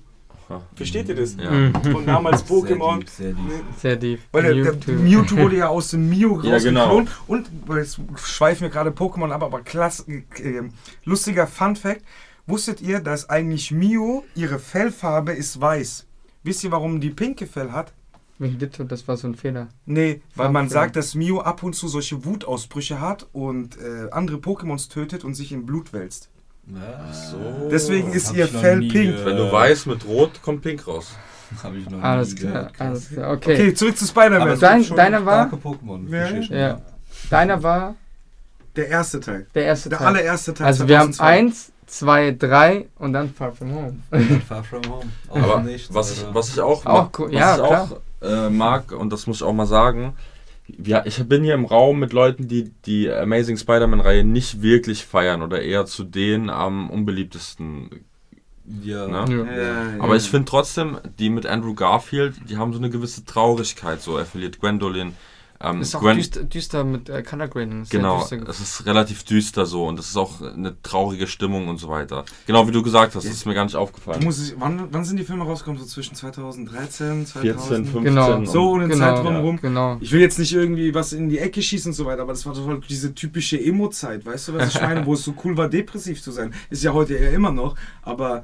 Aha. 0.48 0.62
Versteht 0.76 1.10
ihr 1.10 1.16
das? 1.16 1.36
Ja. 1.36 1.52
Mhm. 1.52 1.74
Von 1.92 2.06
damals 2.06 2.46
Pokémon. 2.46 3.08
Sehr 3.08 3.34
deep, 3.34 3.40
sehr 3.40 3.56
deep. 3.56 3.78
Sehr 3.78 3.96
deep. 3.96 4.20
Weil 4.32 4.64
der, 4.64 4.74
der 4.74 4.96
Mewtwo. 4.96 5.38
Wurde 5.38 5.58
ja 5.58 5.68
aus 5.68 5.90
dem 5.90 6.10
Mew 6.10 6.42
Ja, 6.44 6.60
genau. 6.60 7.04
Und 7.28 7.50
jetzt 7.76 8.00
schweifen 8.16 8.62
wir 8.62 8.70
gerade 8.70 8.92
Pokémon 8.92 9.32
ab, 9.32 9.44
aber 9.44 9.62
klass, 9.62 10.06
äh, 10.08 10.24
lustiger 11.04 11.48
Fun 11.48 11.76
Fact. 11.76 12.02
Wusstet 12.48 12.80
ihr, 12.82 13.00
dass 13.00 13.28
eigentlich 13.30 13.72
Mew, 13.72 14.22
ihre 14.36 14.60
Fellfarbe 14.60 15.34
ist 15.34 15.60
weiß? 15.60 16.06
Wisst 16.46 16.64
ihr, 16.64 16.72
warum 16.72 17.02
die 17.02 17.10
pinke 17.10 17.48
Fell 17.48 17.72
hat? 17.72 17.92
Wegen 18.38 18.58
Ditto, 18.60 18.84
das 18.84 19.08
war 19.08 19.16
so 19.18 19.28
ein 19.28 19.36
Fehler. 19.36 19.68
Nee, 19.86 20.22
weil 20.36 20.50
man 20.50 20.68
sagt, 20.70 20.96
dass 20.98 21.16
Mew 21.16 21.40
ab 21.40 21.64
und 21.64 21.74
zu 21.74 21.88
solche 21.88 22.26
Wutausbrüche 22.26 23.00
hat 23.00 23.28
und 23.32 23.78
äh, 23.78 24.10
andere 24.12 24.38
Pokémons 24.38 24.90
tötet 24.90 25.24
und 25.24 25.34
sich 25.36 25.52
in 25.54 25.66
Blut 25.66 25.94
wälzt. 25.94 26.30
Ja, 26.68 27.14
so. 27.14 27.70
Deswegen 27.72 28.12
ist 28.12 28.34
ihr 28.34 28.48
Fell 28.48 28.80
pink. 28.80 29.24
Wenn 29.26 29.38
du 29.38 29.52
weiß 29.52 29.86
mit 29.86 30.06
Rot, 30.06 30.42
kommt 30.42 30.62
Pink 30.64 30.86
raus. 30.86 31.16
Hab 31.64 31.74
ich 31.76 31.86
noch 31.90 31.98
nie 31.98 32.04
Alles 32.04 32.36
klar, 32.36 32.72
alles 32.80 33.10
klar. 33.10 33.32
Okay. 33.34 33.54
Okay, 33.54 33.74
zurück 33.74 33.98
zu 33.98 34.06
Spider-Man. 34.06 34.60
Dein- 34.60 34.84
deiner 34.96 35.26
war-. 35.26 35.50
Ja. 36.10 36.28
Ja. 36.42 36.82
Deiner 37.30 37.64
war 37.64 37.96
Der 38.76 38.90
erste 38.90 39.20
Teil. 39.20 39.48
der 39.56 39.64
erste 39.66 39.90
Der 39.90 40.00
Teil. 40.00 40.08
allererste 40.08 40.54
Teil. 40.54 40.68
also 40.68 40.88
wir 40.88 41.00
haben 41.00 41.14
2002. 41.14 41.26
eins, 41.48 41.72
zwei, 41.86 42.32
drei 42.32 42.88
und 42.98 43.14
dann 43.14 43.34
Far 43.34 43.52
From 43.52 43.74
Home. 43.74 43.96
Far 44.48 44.64
From 44.64 44.82
Home. 44.90 45.06
Aus 45.30 45.38
Aber 45.44 45.62
Nichts, 45.62 45.94
was 45.94 46.12
ich, 46.12 46.26
was 46.34 46.50
ich 46.50 46.60
auch, 46.62 46.86
Auch 46.86 46.94
ma- 47.04 47.12
cool. 47.18 47.28
was 47.28 47.34
Ja, 47.34 47.56
ich 47.56 47.62
auch 47.62 48.02
äh, 48.22 48.50
mag, 48.50 48.92
und 48.92 49.12
das 49.14 49.28
muss 49.28 49.38
ich 49.38 49.44
auch 49.44 49.54
mal 49.54 49.66
sagen, 49.68 50.14
ja, 50.68 51.04
ich 51.06 51.24
bin 51.28 51.44
hier 51.44 51.54
im 51.54 51.66
Raum 51.66 52.00
mit 52.00 52.12
Leuten, 52.12 52.48
die 52.48 52.72
die 52.86 53.12
Amazing 53.12 53.56
Spider-Man-Reihe 53.58 54.24
nicht 54.24 54.62
wirklich 54.64 55.06
feiern 55.06 55.44
oder 55.44 55.62
eher 55.62 55.86
zu 55.86 56.04
denen 56.04 56.50
am 56.50 56.90
unbeliebtesten. 56.90 58.04
ja. 58.82 59.08
Ne? 59.08 59.26
Ja. 59.30 59.46
Ja, 59.46 59.62
ja. 59.98 60.04
Aber 60.04 60.16
ich 60.16 60.28
finde 60.30 60.50
trotzdem, 60.50 60.98
die 61.20 61.30
mit 61.30 61.46
Andrew 61.46 61.76
Garfield, 61.76 62.34
die 62.50 62.58
haben 62.58 62.74
so 62.74 62.80
eine 62.80 62.90
gewisse 62.90 63.26
Traurigkeit. 63.26 64.02
So, 64.02 64.18
er 64.18 64.26
verliert 64.26 64.60
Gwendolyn, 64.60 65.14
Ähm, 65.62 65.80
Ist 65.82 65.96
auch 65.96 66.02
Gwen- 66.02 66.18
düster, 66.18 66.44
düster 66.44 66.84
mit 66.84 67.08
äh, 67.10 67.24
Color 67.24 67.48
Grading. 67.48 67.86
Genau, 67.90 68.22
es 68.48 68.60
ist 68.60 68.86
relativ 68.86 69.24
düster 69.24 69.66
so 69.66 69.88
und 69.88 69.98
es 69.98 70.10
ist 70.10 70.18
auch 70.18 70.42
eine 70.42 70.82
traurige 70.84 71.28
Stimmung 71.28 71.70
und 71.70 71.78
so 71.78 71.88
weiter. 71.88 72.26
Genau 72.46 72.68
wie 72.68 72.72
du 72.72 72.84
gesagt 72.84 73.16
hast, 73.16 73.24
das 73.26 73.32
ist 73.34 73.46
mir 73.46 73.54
gar 73.54 73.64
nicht 73.64 73.76
Du 73.76 73.80
aufgefallen. 73.80 74.22
musst, 74.24 74.40
es- 74.42 74.56
wann, 74.60 74.88
wann 74.92 75.06
sind 75.06 75.16
die 75.18 75.24
Filme 75.24 75.46
rausgekommen? 75.46 75.80
So 75.80 75.88
zwischen 75.88 76.14
2013, 76.16 77.26
2000? 77.26 77.44
14, 77.62 77.86
15. 77.86 78.04
Genau. 78.04 78.46
So 78.46 78.72
um 78.74 78.80
den 78.82 78.90
Genau, 78.90 79.16
Zeitraum 79.16 79.34
ja. 79.34 79.40
rum. 79.40 79.60
Genau. 79.62 79.98
Ich 80.02 80.12
will 80.12 80.20
jetzt 80.22 80.40
nicht 80.40 80.54
irgendwie 80.54 80.94
was 80.94 81.14
in 81.14 81.30
die 81.30 81.40
Ecke 81.40 81.62
schießen 81.62 81.92
und 81.92 81.96
so 81.96 82.06
weiter, 82.06 82.24
aber 82.24 82.34
das 82.34 82.46
war 82.46 82.54
doch 82.54 82.68
halt 82.68 82.84
diese 82.90 83.14
typische 83.16 83.60
Emo-Zeit, 83.60 84.26
weißt 84.26 84.50
du, 84.50 84.54
was 84.56 84.76
ich 84.76 84.82
meine, 84.82 85.06
wo 85.06 85.14
es 85.14 85.24
so 85.24 85.34
cool 85.44 85.56
war, 85.58 85.70
depressiv 85.70 86.22
zu 86.22 86.32
sein. 86.32 86.54
Ist 86.70 86.84
ja 86.84 86.94
heute 86.94 87.14
eher 87.16 87.32
immer 87.32 87.52
noch, 87.52 87.76
aber 88.02 88.44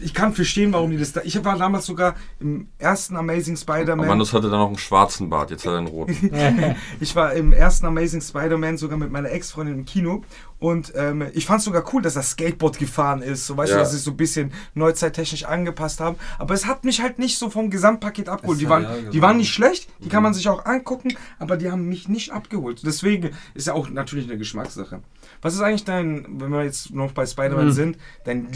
ich 0.00 0.14
kann 0.14 0.32
verstehen, 0.34 0.72
warum 0.72 0.90
die 0.90 0.96
das 0.98 1.12
da. 1.12 1.20
Ich 1.22 1.44
war 1.44 1.56
damals 1.56 1.86
sogar 1.86 2.14
im 2.40 2.68
ersten 2.78 3.16
Amazing 3.16 3.56
Spider-Man. 3.56 4.04
Amandus 4.06 4.32
hatte 4.32 4.50
dann 4.50 4.58
noch 4.58 4.68
einen 4.68 4.78
schwarzen 4.78 5.30
Bart, 5.30 5.50
jetzt 5.50 5.64
hat 5.64 5.72
er 5.72 5.78
einen 5.78 5.86
roten. 5.86 6.30
Ich 7.00 7.14
war 7.14 7.32
im 7.34 7.52
ersten 7.52 7.86
Amazing 7.86 8.20
Spider-Man 8.20 8.78
sogar 8.78 8.98
mit 8.98 9.10
meiner 9.12 9.30
Ex-Freundin 9.30 9.74
im 9.80 9.84
Kino 9.84 10.22
und 10.58 10.92
ähm, 10.96 11.24
ich 11.34 11.46
fand 11.46 11.58
es 11.60 11.64
sogar 11.64 11.84
cool, 11.92 12.02
dass 12.02 12.16
er 12.16 12.22
Skateboard 12.22 12.78
gefahren 12.78 13.22
ist. 13.22 13.46
So 13.46 13.56
weißt 13.56 13.70
Ja. 13.70 13.76
du, 13.78 13.82
dass 13.82 13.90
sie 13.92 13.96
es 13.98 14.04
so 14.04 14.12
ein 14.12 14.16
bisschen 14.16 14.52
neuzeittechnisch 14.74 15.44
angepasst 15.44 16.00
haben. 16.00 16.16
Aber 16.38 16.54
es 16.54 16.66
hat 16.66 16.84
mich 16.84 17.00
halt 17.02 17.18
nicht 17.18 17.38
so 17.38 17.50
vom 17.50 17.70
Gesamtpaket 17.70 18.28
abgeholt. 18.28 18.60
Die 18.60 18.68
waren, 18.68 18.82
ja, 18.84 18.96
die 18.96 19.10
genau. 19.10 19.22
waren 19.22 19.36
nicht 19.36 19.52
schlecht, 19.52 19.88
die 20.02 20.08
kann 20.08 20.22
man 20.22 20.34
sich 20.34 20.48
auch 20.48 20.64
angucken, 20.64 21.14
aber 21.38 21.56
die 21.56 21.70
haben 21.70 21.88
mich 21.88 22.08
nicht 22.08 22.30
abgeholt. 22.32 22.82
Deswegen 22.84 23.30
ist 23.54 23.66
ja 23.66 23.74
auch 23.74 23.88
natürlich 23.90 24.26
eine 24.28 24.38
Geschmackssache. 24.38 25.00
Was 25.42 25.54
ist 25.54 25.60
eigentlich 25.60 25.84
dein, 25.84 26.40
wenn 26.40 26.50
wir 26.50 26.64
jetzt 26.64 26.92
noch 26.92 27.12
bei 27.12 27.26
Spider-Man 27.26 27.66
Mhm. 27.66 27.72
sind, 27.72 27.98
dein 28.24 28.52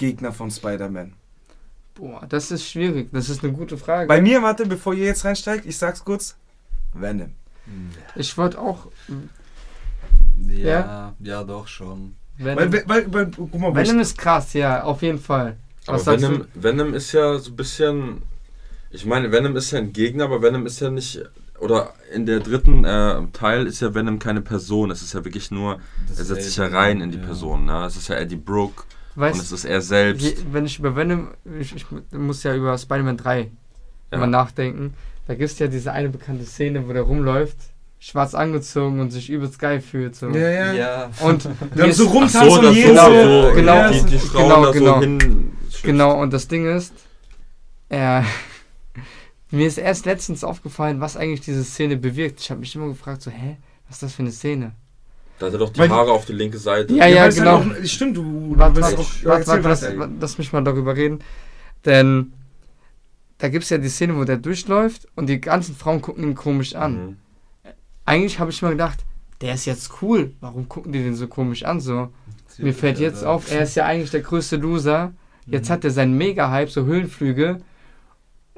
Lieblingsgegner 0.00 0.32
von 0.32 0.50
Spider-Man? 0.50 1.12
Boah, 1.94 2.24
das 2.28 2.50
ist 2.50 2.66
schwierig. 2.66 3.10
Das 3.12 3.28
ist 3.28 3.44
eine 3.44 3.52
gute 3.52 3.76
Frage. 3.76 4.08
Bei 4.08 4.20
mir, 4.20 4.42
warte, 4.42 4.66
bevor 4.66 4.94
ihr 4.94 5.04
jetzt 5.04 5.24
reinsteigt, 5.24 5.66
ich 5.66 5.76
sag's 5.76 6.04
kurz: 6.04 6.36
Venom. 6.94 7.32
ich 8.16 8.36
wollte 8.38 8.58
auch. 8.58 8.88
Ja, 10.48 11.14
ja, 11.20 11.44
doch 11.44 11.68
schon. 11.68 12.16
Venom, 12.38 12.72
Weil, 12.72 12.84
weil, 12.86 13.12
weil, 13.12 13.30
guck 13.36 13.54
mal, 13.54 13.74
Venom 13.74 14.00
ist 14.00 14.16
krass, 14.16 14.54
ja, 14.54 14.82
auf 14.82 15.02
jeden 15.02 15.18
Fall. 15.18 15.56
Aber 15.86 15.96
Was 15.98 16.04
sagst 16.04 16.24
Venom, 16.24 16.46
Venom 16.54 16.94
ist 16.94 17.12
ja 17.12 17.38
so 17.38 17.50
ein 17.50 17.56
bisschen. 17.56 18.22
Ich 18.90 19.04
meine, 19.04 19.30
Venom 19.30 19.56
ist 19.56 19.70
ja 19.70 19.78
ein 19.78 19.92
Gegner, 19.92 20.24
aber 20.24 20.42
Venom 20.42 20.66
ist 20.66 20.80
ja 20.80 20.90
nicht. 20.90 21.22
Oder 21.58 21.92
in 22.14 22.24
der 22.24 22.40
dritten 22.40 22.86
äh, 22.86 23.20
Teil 23.34 23.66
ist 23.66 23.80
ja 23.80 23.94
Venom 23.94 24.18
keine 24.18 24.40
Person. 24.40 24.90
Es 24.90 25.02
ist 25.02 25.12
ja 25.12 25.22
wirklich 25.24 25.50
nur. 25.50 25.80
Das 26.08 26.18
Er 26.18 26.24
setzt 26.24 26.44
sich 26.46 26.56
ja 26.56 26.66
rein 26.66 27.02
in 27.02 27.10
die 27.10 27.18
ja. 27.18 27.24
Person. 27.24 27.66
Ne? 27.66 27.84
Es 27.84 27.96
ist 27.96 28.08
ja 28.08 28.16
Eddie 28.16 28.36
Brooke 28.36 28.84
du? 29.20 29.26
und 29.26 29.44
es 29.44 29.52
Weißt 29.52 29.52
ist 29.52 29.64
er 29.64 29.80
selbst. 29.80 30.24
je, 30.24 30.34
wenn 30.52 30.66
ich 30.66 30.78
über 30.78 30.96
Venom. 30.96 31.28
Ich, 31.60 31.74
ich 31.74 31.86
muss 32.12 32.42
ja 32.42 32.54
über 32.54 32.76
Spider-Man 32.76 33.16
3 33.16 33.50
Ja. 34.12 34.18
mal 34.18 34.26
nachdenken. 34.26 34.94
Da 35.26 35.34
gibt 35.34 35.50
es 35.50 35.58
ja 35.58 35.68
diese 35.68 35.92
eine 35.92 36.08
bekannte 36.08 36.44
Szene, 36.44 36.88
wo 36.88 36.92
der 36.92 37.02
rumläuft, 37.02 37.56
schwarz 38.00 38.34
angezogen 38.34 38.98
und 39.00 39.10
sich 39.10 39.30
übelst 39.30 39.58
geil 39.60 39.80
fühlt. 39.80 40.16
So. 40.16 40.28
Ja, 40.30 40.48
ja. 40.50 40.72
Ja. 40.72 41.10
Und 41.20 41.48
mir 41.76 41.92
so 41.92 42.08
rumtanzen 42.08 42.50
so, 42.50 42.58
und 42.58 42.64
das 42.64 42.74
jede 42.74 42.96
so, 42.96 43.06
genau, 43.06 43.48
so 43.48 43.54
genau, 43.54 43.90
die, 43.92 44.02
die 44.10 44.18
Frauen 44.18 44.48
genau, 44.48 44.64
da 44.64 45.00
genau. 45.00 45.18
so. 45.68 45.78
Genau, 45.82 46.20
und 46.20 46.32
das 46.32 46.48
Ding 46.48 46.66
ist, 46.66 46.92
er, 47.88 48.24
mir 49.50 49.66
ist 49.66 49.78
erst 49.78 50.06
letztens 50.06 50.42
aufgefallen, 50.42 51.00
was 51.00 51.16
eigentlich 51.16 51.42
diese 51.42 51.62
Szene 51.64 51.96
bewirkt. 51.96 52.40
Ich 52.40 52.50
habe 52.50 52.60
mich 52.60 52.74
immer 52.74 52.88
gefragt, 52.88 53.22
so, 53.22 53.30
hä, 53.30 53.56
was 53.86 53.96
ist 53.96 54.02
das 54.02 54.14
für 54.14 54.22
eine 54.22 54.32
Szene? 54.32 54.72
Da 55.40 55.46
hat 55.46 55.54
er 55.54 55.58
doch 55.58 55.70
die 55.70 55.80
Weil 55.80 55.88
Haare 55.88 56.12
auf 56.12 56.26
die 56.26 56.34
linke 56.34 56.58
Seite. 56.58 56.94
Ja, 56.94 57.06
ja, 57.06 57.26
es 57.26 57.40
halt 57.40 57.64
genau. 57.64 57.78
Auch, 57.80 57.84
stimmt, 57.84 58.16
du, 58.18 58.52
Warte, 58.56 58.82
warte, 58.82 58.98
auch. 58.98 59.14
Ja, 59.22 59.46
warte, 59.46 59.64
warte, 59.64 60.10
lass, 60.20 60.36
mich 60.36 60.52
mal 60.52 60.62
darüber 60.62 60.94
reden. 60.94 61.20
Denn 61.86 62.34
da 63.38 63.48
gibt 63.48 63.64
es 63.64 63.70
ja 63.70 63.78
die 63.78 63.88
Szene, 63.88 64.16
wo 64.16 64.24
der 64.24 64.36
durchläuft 64.36 65.08
und 65.16 65.28
die 65.28 65.40
ganzen 65.40 65.74
Frauen 65.74 66.02
gucken 66.02 66.24
ihn 66.24 66.34
komisch 66.34 66.74
an. 66.74 66.92
Mhm. 66.92 67.16
Eigentlich 68.04 68.38
habe 68.38 68.50
ich 68.50 68.60
mir 68.60 68.68
gedacht, 68.68 68.98
der 69.40 69.54
ist 69.54 69.64
jetzt 69.64 70.02
cool. 70.02 70.34
Warum 70.40 70.68
gucken 70.68 70.92
die 70.92 71.02
den 71.02 71.16
so 71.16 71.26
komisch 71.26 71.64
an? 71.64 71.80
So, 71.80 72.10
mir 72.58 72.74
fällt 72.74 72.98
jetzt 72.98 73.24
auf, 73.24 73.50
er 73.50 73.62
ist 73.62 73.74
ja 73.76 73.86
eigentlich 73.86 74.10
der 74.10 74.20
größte 74.20 74.56
Loser. 74.56 75.14
Jetzt 75.46 75.70
hat 75.70 75.84
er 75.84 75.90
seinen 75.90 76.18
Mega-Hype, 76.18 76.68
so 76.68 76.84
Höhenflüge 76.84 77.62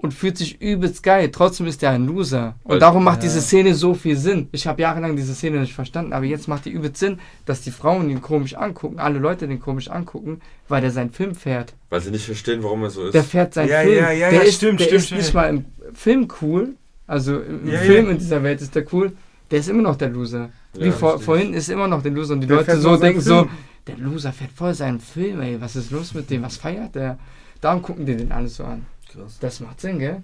und 0.03 0.13
fühlt 0.13 0.37
sich 0.37 0.61
übelst 0.61 1.03
geil. 1.03 1.31
Trotzdem 1.31 1.67
ist 1.67 1.83
er 1.83 1.91
ein 1.91 2.07
Loser. 2.07 2.57
Und 2.65 2.81
darum 2.83 3.05
macht 3.05 3.19
ja. 3.19 3.23
diese 3.23 3.41
Szene 3.41 3.75
so 3.75 3.95
viel 3.95 4.17
Sinn. 4.17 4.49
Ich 4.53 4.67
habe 4.67 4.83
jahrelang 4.83 5.17
diese 5.17 5.33
Szene 5.35 5.61
nicht 5.61 5.73
verstanden, 5.75 6.13
aber 6.13 6.25
jetzt 6.27 6.49
macht 6.49 6.65
die 6.65 6.71
übelst 6.71 6.99
Sinn, 6.99 7.21
dass 7.47 7.63
die 7.63 7.71
Frauen 7.71 8.11
ihn 8.11 8.21
komisch 8.21 8.55
angucken, 8.55 8.99
alle 8.99 9.21
Leute 9.21 9.47
den 9.47 9.61
komisch 9.61 9.89
angucken, 9.89 10.41
weil 10.69 10.83
der 10.83 10.91
seinen 10.91 11.11
Film 11.11 11.35
fährt. 11.37 11.75
Weil 11.89 12.01
sie 12.01 12.11
nicht 12.11 12.27
verstehen, 12.27 12.63
warum 12.65 12.83
er 12.83 12.91
so 12.91 13.05
ist. 13.07 13.15
Der 13.15 13.23
fährt 13.25 13.55
seinen 13.55 13.69
Ja, 13.69 13.81
Film. 13.83 13.97
ja, 13.97 14.11
ja, 14.11 14.31
der 14.31 14.41
ja, 14.41 14.45
ist, 14.45 14.57
stimmt, 14.57 14.81
der 14.81 14.85
stimmt, 14.87 14.99
ist 15.01 15.07
stimmt. 15.07 15.21
nicht 15.23 15.35
mal 15.35 15.49
im 15.49 15.65
Film 15.95 16.29
cool. 16.43 16.75
Also 17.07 17.41
im 17.41 17.69
Ja, 17.71 17.79
Film 17.79 18.07
ja. 18.07 18.11
in 18.13 18.19
dieser 18.19 18.43
Welt 18.43 18.61
ist 18.61 18.75
der 18.75 18.85
cool. 18.93 19.13
Der 19.53 19.61
ist 19.61 19.69
immer 19.69 19.83
noch 19.83 19.97
der 19.97 20.09
Loser. 20.09 20.51
Wie 20.75 20.91
vor, 20.91 21.21
vorhin 21.21 21.55
ist 21.55 21.69
immer 21.69 21.87
noch 21.87 22.03
der 22.03 22.11
Loser 22.11 22.35
und 22.35 22.41
die 22.41 22.47
Der 22.49 22.57
Leute 22.57 22.77
so 22.81 22.97
denken 22.97 23.21
so, 23.21 23.47
der 23.87 23.99
Loser 23.99 24.33
fährt 24.33 24.51
voll 24.53 24.75
seinen 24.75 24.99
Film, 24.99 25.41
ey, 25.43 25.61
was 25.61 25.77
ist 25.77 25.91
los 25.91 26.15
mit 26.15 26.29
dem, 26.31 26.43
was 26.43 26.57
feiert 26.57 26.95
der? 26.95 27.19
Darum 27.61 27.83
gucken 27.83 28.05
die 28.07 28.17
den 28.17 28.33
alles 28.33 28.57
so 28.57 28.65
an. 28.65 28.87
Krass. 29.13 29.39
Das 29.41 29.61
macht 29.61 29.81
Sinn, 29.81 29.99
gell? 29.99 30.23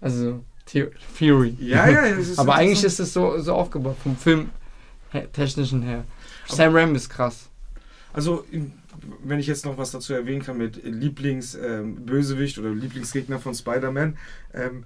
Also, 0.00 0.42
The 0.72 0.86
Theory. 1.18 1.56
Ja, 1.60 1.88
ja, 1.88 2.06
es 2.06 2.28
ist 2.28 2.38
Aber 2.38 2.54
eigentlich 2.54 2.84
ist 2.84 3.00
es 3.00 3.12
so, 3.12 3.38
so 3.40 3.54
aufgebaut, 3.54 3.96
vom 4.02 4.16
Film 4.16 4.50
her, 5.10 5.30
technischen 5.32 5.82
her. 5.82 6.04
Sam 6.48 6.74
Raimi 6.74 6.96
ist 6.96 7.08
krass. 7.10 7.48
Also, 8.12 8.44
wenn 9.24 9.38
ich 9.38 9.46
jetzt 9.46 9.64
noch 9.64 9.78
was 9.78 9.90
dazu 9.92 10.12
erwähnen 10.14 10.42
kann 10.42 10.58
mit 10.58 10.80
Lieblingsbösewicht 10.84 12.58
oder 12.58 12.70
Lieblingsgegner 12.70 13.38
von 13.38 13.54
Spider-Man, 13.54 14.16
ähm, 14.54 14.84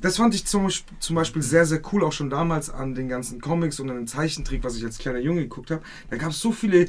das 0.00 0.16
fand 0.16 0.34
ich 0.34 0.46
zum, 0.46 0.64
Beispiel- 0.64 0.96
zum 0.98 1.16
Beispiel 1.16 1.42
sehr, 1.42 1.66
sehr 1.66 1.82
cool, 1.92 2.04
auch 2.04 2.12
schon 2.12 2.30
damals 2.30 2.70
an 2.70 2.94
den 2.94 3.08
ganzen 3.08 3.40
Comics 3.40 3.80
und 3.80 3.90
an 3.90 3.96
den 3.96 4.06
Zeichentrick, 4.06 4.64
was 4.64 4.76
ich 4.76 4.84
als 4.84 4.96
kleiner 4.98 5.18
Junge 5.18 5.42
geguckt 5.42 5.70
habe. 5.70 5.82
Da 6.08 6.16
gab 6.16 6.30
es 6.30 6.40
so 6.40 6.52
viele 6.52 6.86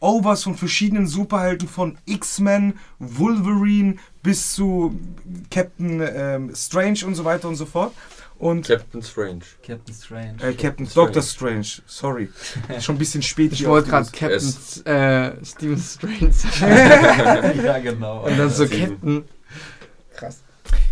Crossing-Overs 0.00 0.44
von 0.44 0.54
verschiedenen 0.56 1.06
Superhelden, 1.06 1.68
von 1.68 1.98
X-Men, 2.06 2.74
Wolverine 2.98 3.96
bis 4.22 4.54
zu 4.54 4.98
Captain 5.50 6.00
ähm, 6.00 6.52
Strange 6.54 7.00
und 7.06 7.14
so 7.14 7.24
weiter 7.24 7.48
und 7.48 7.56
so 7.56 7.66
fort. 7.66 7.92
Und 8.38 8.68
Captain 8.68 9.02
Strange. 9.02 9.40
Captain 9.66 9.94
Strange. 9.94 10.34
äh, 10.42 10.52
Captain 10.52 10.86
Strange. 10.86 11.06
Doctor 11.06 11.22
Strange, 11.22 11.66
sorry. 11.86 12.28
Schon 12.80 12.96
ein 12.96 12.98
bisschen 12.98 13.22
spät 13.22 13.52
Ich 13.52 13.66
wollte 13.66 13.88
gerade. 13.88 14.10
Captain 14.10 14.84
äh, 14.84 15.44
Steven 15.44 15.78
Strange 15.78 16.32
sagen. 16.32 17.64
ja, 17.64 17.78
genau. 17.78 18.26
Und 18.26 18.38
dann 18.38 18.50
so. 18.50 18.66
Captain. 18.66 19.24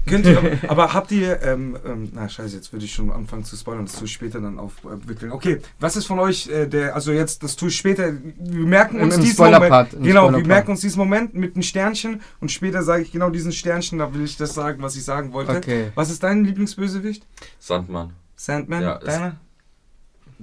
Könnt 0.07 0.27
ihr, 0.27 0.37
aber, 0.39 0.51
aber 0.69 0.93
habt 0.95 1.11
ihr, 1.13 1.41
ähm, 1.43 1.77
ähm, 1.87 2.11
na 2.13 2.29
scheiße, 2.29 2.55
jetzt 2.57 2.73
würde 2.73 2.85
ich 2.85 2.93
schon 2.93 3.11
anfangen 3.11 3.45
zu 3.45 3.57
spoilern, 3.57 3.87
das 3.87 3.95
tue 3.97 4.05
ich 4.07 4.13
später 4.13 4.41
dann 4.41 4.59
aufwickeln. 4.59 5.33
Okay, 5.33 5.61
was 5.81 5.97
ist 5.97 6.07
von 6.07 6.19
euch 6.19 6.49
äh, 6.49 6.67
der, 6.67 6.95
also 6.95 7.13
jetzt, 7.13 7.43
das 7.43 7.57
tue 7.57 7.69
ich 7.69 7.77
später, 7.77 8.13
wir 8.13 8.67
merken 8.67 8.97
Im- 8.99 9.05
uns 9.05 9.15
im 9.17 9.21
diesen 9.23 9.35
Spoiler-Part, 9.35 9.93
Moment, 9.93 9.95
im 9.95 10.03
genau, 10.13 10.31
wir 10.37 10.47
merken 10.47 10.71
uns 10.73 10.81
diesen 10.83 10.99
Moment 10.99 11.35
mit 11.35 11.55
einem 11.55 11.63
Sternchen 11.63 12.21
und 12.41 12.51
später 12.51 12.83
sage 12.83 13.03
ich 13.03 13.13
genau 13.13 13.31
diesen 13.31 13.53
Sternchen, 13.53 13.99
da 13.99 14.13
will 14.13 14.25
ich 14.25 14.37
das 14.37 14.55
sagen, 14.55 14.83
was 14.83 14.95
ich 14.97 15.05
sagen 15.05 15.33
wollte. 15.33 15.57
Okay. 15.57 15.91
Was 15.95 16.11
ist 16.11 16.23
dein 16.23 16.45
Lieblingsbösewicht? 16.45 17.27
Sandmann. 17.59 18.13
Sandman? 18.37 18.83
Ja, 18.83 18.99
es- 18.99 19.05
Deiner? 19.05 19.37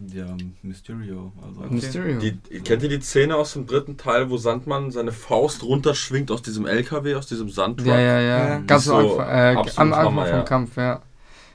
Ja, 0.08 0.36
Mysterio. 0.64 1.32
Also. 1.46 1.62
Okay. 1.62 1.74
Mysterio. 1.74 2.20
Die, 2.20 2.38
kennt 2.62 2.84
ihr 2.84 2.90
die 2.90 3.02
Szene 3.02 3.36
aus 3.36 3.54
dem 3.54 3.68
dritten 3.68 3.98
Teil, 3.98 4.30
wo 4.30 4.38
Sandmann 4.38 4.92
seine 4.92 5.12
Faust 5.12 5.64
runterschwingt 5.64 6.32
aus 6.32 6.42
diesem 6.42 6.66
LKW, 6.66 7.16
aus 7.16 7.28
diesem 7.28 7.50
Sandtruck? 7.50 7.88
Ja, 7.88 8.00
ja, 8.00 8.20
ja. 8.20 8.50
Ja. 8.50 8.60
Ganz 8.60 8.86
So 8.86 8.96
am 8.96 9.20
Anfang, 9.20 9.28
äh, 9.28 9.50
am 9.52 9.58
Anfang 9.58 9.96
Hammer, 9.96 10.26
vom 10.26 10.36
ja. 10.36 10.44
Kampf, 10.44 10.78
ja. 10.78 11.02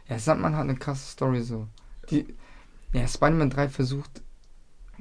Ja, 0.08 0.18
Sandmann 0.18 0.54
hat 0.54 0.62
eine 0.62 0.76
krasse 0.76 1.10
Story 1.10 1.42
so. 1.42 1.66
Die, 2.10 2.26
ja, 2.92 3.08
Spider-Man 3.08 3.50
3 3.50 3.68
versucht, 3.68 4.22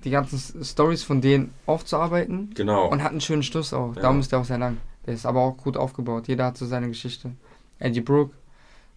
die 0.03 0.09
ganzen 0.09 0.63
Stories 0.63 1.03
von 1.03 1.21
denen 1.21 1.53
aufzuarbeiten 1.65 2.51
Genau. 2.55 2.87
und 2.89 3.03
hat 3.03 3.11
einen 3.11 3.21
schönen 3.21 3.43
Schluss 3.43 3.73
auch. 3.73 3.95
Ja. 3.95 4.01
Darum 4.03 4.19
ist 4.19 4.31
der 4.31 4.39
auch 4.39 4.45
sehr 4.45 4.57
lang. 4.57 4.77
Der 5.05 5.13
ist 5.13 5.25
aber 5.25 5.41
auch 5.41 5.55
gut 5.57 5.77
aufgebaut. 5.77 6.27
Jeder 6.27 6.45
hat 6.45 6.57
so 6.57 6.65
seine 6.65 6.87
Geschichte. 6.87 7.31
Eddie 7.77 8.01
Brooke 8.01 8.33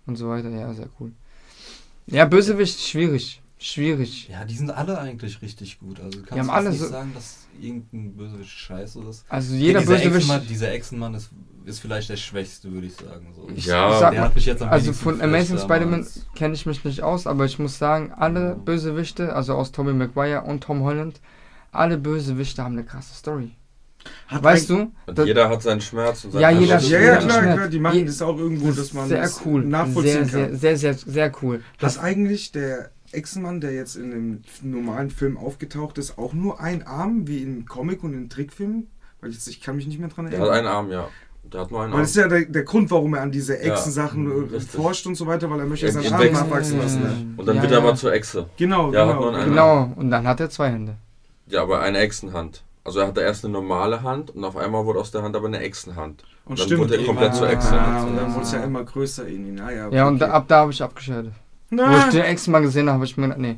und 0.07 0.17
so 0.17 0.29
weiter. 0.29 0.49
Ja, 0.49 0.73
sehr 0.73 0.89
cool. 0.99 1.13
Ja, 2.07 2.25
Bösewicht, 2.25 2.81
schwierig. 2.81 3.43
Schwierig. 3.59 4.29
Ja, 4.29 4.45
die 4.45 4.55
sind 4.55 4.71
alle 4.71 4.99
eigentlich 4.99 5.43
richtig 5.43 5.81
gut. 5.81 5.99
Also 6.01 6.19
du 6.21 6.25
kannst 6.25 6.31
haben 6.33 6.39
jetzt 6.47 6.51
alle 6.55 6.71
nicht 6.71 6.79
so- 6.81 6.87
sagen, 6.89 7.13
dass 7.15 7.39
irgendein 7.61 8.15
Bösewicht 8.17 8.51
scheiße 8.51 9.01
ist. 9.09 9.25
Also 9.29 9.55
jeder 9.55 9.81
dieser 9.81 9.95
Bösewicht. 9.95 10.17
Echsenmann, 10.17 10.47
dieser 10.47 10.73
Echsenmann 10.73 11.15
ist, 11.15 11.31
ist 11.65 11.81
vielleicht 11.81 12.09
der 12.09 12.17
schwächste, 12.17 12.71
würde 12.73 12.87
ich 12.87 12.95
sagen. 12.95 13.33
So. 13.35 13.49
Ich 13.55 13.67
Ja, 13.67 13.99
sag 13.99 14.13
der 14.13 14.23
hat 14.23 14.35
mich 14.37 14.47
jetzt 14.47 14.63
am 14.63 14.69
also 14.69 14.93
von 14.93 15.21
Amazing 15.21 15.59
Spider-Man 15.59 16.07
kenne 16.37 16.55
ich 16.55 16.67
mich 16.67 16.85
nicht 16.85 17.03
aus, 17.03 17.27
aber 17.27 17.47
ich 17.47 17.59
muss 17.59 17.79
sagen, 17.79 18.13
alle 18.17 18.49
Ja. 18.51 18.55
Bösewichte, 18.55 19.35
also 19.35 19.55
aus 19.55 19.73
Tobey 19.73 19.93
Maguire 19.93 20.43
und 20.45 20.63
Tom 20.63 20.83
Holland, 20.83 21.21
alle 21.73 21.99
Bösewichte 21.99 22.63
haben 22.63 22.75
eine 22.75 22.85
krasse 22.85 23.15
Story. 23.15 23.51
Hat 24.29 24.43
Weißt 24.45 24.71
du? 24.71 24.93
Und 25.07 25.19
das- 25.19 25.27
jeder 25.27 25.49
hat 25.51 25.63
seinen 25.63 25.81
Schmerz 25.81 26.25
und 26.25 26.31
seinen 26.31 26.43
Ja, 26.43 26.51
jeder. 26.51 26.79
Ja, 26.79 26.89
ja, 26.89 27.01
jeder 27.01 27.17
klar, 27.19 27.41
Schmerz. 27.41 27.57
klar, 27.57 27.69
die 27.69 27.79
machen 27.81 27.99
Je- 27.99 28.05
das 28.05 28.23
auch 28.23 28.39
irgendwo, 28.39 28.71
dass 28.71 28.93
man 28.95 29.09
sehr 29.09 29.21
das 29.23 29.41
cool. 29.45 29.65
nachvollziehen 29.65 30.25
sehr, 30.29 30.47
kann. 30.49 30.57
Sehr, 30.57 30.77
sehr, 30.77 30.95
sehr, 30.95 31.13
sehr 31.13 31.33
cool. 31.43 31.63
Dass 31.81 31.99
eigentlich 31.99 32.53
der 32.53 32.91
Echsenmann, 33.13 33.61
der 33.61 33.73
jetzt 33.73 33.97
in 33.97 34.11
dem 34.11 34.43
normalen 34.63 35.11
Film 35.11 35.37
aufgetaucht 35.37 35.99
ist, 35.99 36.19
auch 36.19 36.33
nur 36.33 36.61
ein 36.61 36.87
Arm, 36.87 37.27
wie 37.29 37.43
im 37.43 37.67
Comic 37.67 38.03
und 38.05 38.15
in 38.15 38.29
Trickfilmen? 38.29 38.89
Weil 39.21 39.31
jetzt, 39.33 39.49
ich 39.49 39.61
kann 39.61 39.77
mich 39.77 39.87
nicht 39.87 39.99
mehr 39.99 40.09
dran 40.09 40.27
Der 40.27 40.35
erinnern. 40.39 40.51
hat 40.53 40.59
einen 40.59 40.69
Arm, 40.69 40.91
ja. 40.91 41.09
Der 41.51 41.61
hat 41.63 41.71
nur 41.71 41.83
einen 41.83 41.93
Weil 41.93 42.01
das 42.03 42.11
ist 42.11 42.19
Arm. 42.19 42.31
ja 42.31 42.39
der, 42.39 42.47
der 42.49 42.63
Grund, 42.65 42.91
warum 42.91 43.15
er 43.15 43.23
an 43.23 43.33
diese 43.33 43.55
Ja, 43.55 43.73
Echsen-Sachen 43.73 44.31
äh, 44.31 44.55
richtig. 44.55 44.71
forscht 44.81 45.07
und 45.07 45.15
so 45.15 45.27
weiter, 45.27 45.51
weil 45.51 45.61
er 45.61 45.67
möchte 45.67 45.87
Er 45.87 45.93
seinen 45.93 46.13
Arm 46.13 46.33
nachwachsen 46.33 46.79
lassen. 46.79 47.03
Ne? 47.03 47.35
Und 47.37 47.47
dann 47.47 47.57
Ja, 47.57 47.63
wird 47.63 47.73
er 47.73 47.79
ja. 47.79 47.85
aber 47.85 47.95
zur 47.97 48.13
Echse. 48.13 48.47
Genau, 48.57 48.93
Ja, 48.93 49.07
hat 49.07 49.17
genau. 49.17 49.21
nur 49.31 49.35
einen 49.41 49.51
Genau, 49.51 49.93
und 49.97 50.11
dann 50.11 50.27
hat 50.27 50.41
er 50.41 50.51
zwei 50.51 50.71
Hände. 50.71 50.97
Ja, 51.47 51.63
aber 51.63 51.81
eine 51.81 51.99
Echsenhand. 51.99 52.63
Also 52.85 53.01
er 53.01 53.07
hatte 53.09 53.21
erst 53.23 53.45
eine 53.45 53.53
normale 53.53 54.03
Hand 54.03 54.31
und 54.35 54.45
auf 54.45 54.57
einmal 54.57 54.85
wurde 54.87 55.01
aus 55.01 55.11
der 55.11 55.23
Hand 55.23 55.37
aber 55.37 55.47
eine 55.47 55.61
Echsenhand. 55.61 56.23
Und 56.45 56.59
dann 56.59 56.67
stimmt. 56.67 56.83
wurde 56.83 56.97
er 56.99 57.05
komplett 57.07 57.35
zur 57.35 57.49
Echse. 57.51 57.79
Ah, 57.79 58.05
und 58.05 58.17
dann 58.17 58.33
wurde 58.35 58.45
es 58.45 58.53
ja 58.53 58.63
immer 58.65 58.85
größer 58.85 59.27
irgendwie. 59.29 59.53
Naja, 59.53 59.89
Ja, 59.91 60.07
und 60.09 60.19
da, 60.21 60.31
ab 60.31 60.45
da 60.49 60.61
habe 60.61 60.73
ich 60.73 60.83
abgeschaltet. 60.83 61.33
Wo 61.71 61.77
ich 61.77 61.81
Na, 61.81 62.11
den 62.11 62.23
Ex 62.23 62.47
mal 62.47 62.61
gesehen 62.61 62.89
habe, 62.89 62.95
habe 62.95 63.05
ich 63.05 63.17
mir 63.17 63.25
gedacht, 63.25 63.41
nee. 63.41 63.57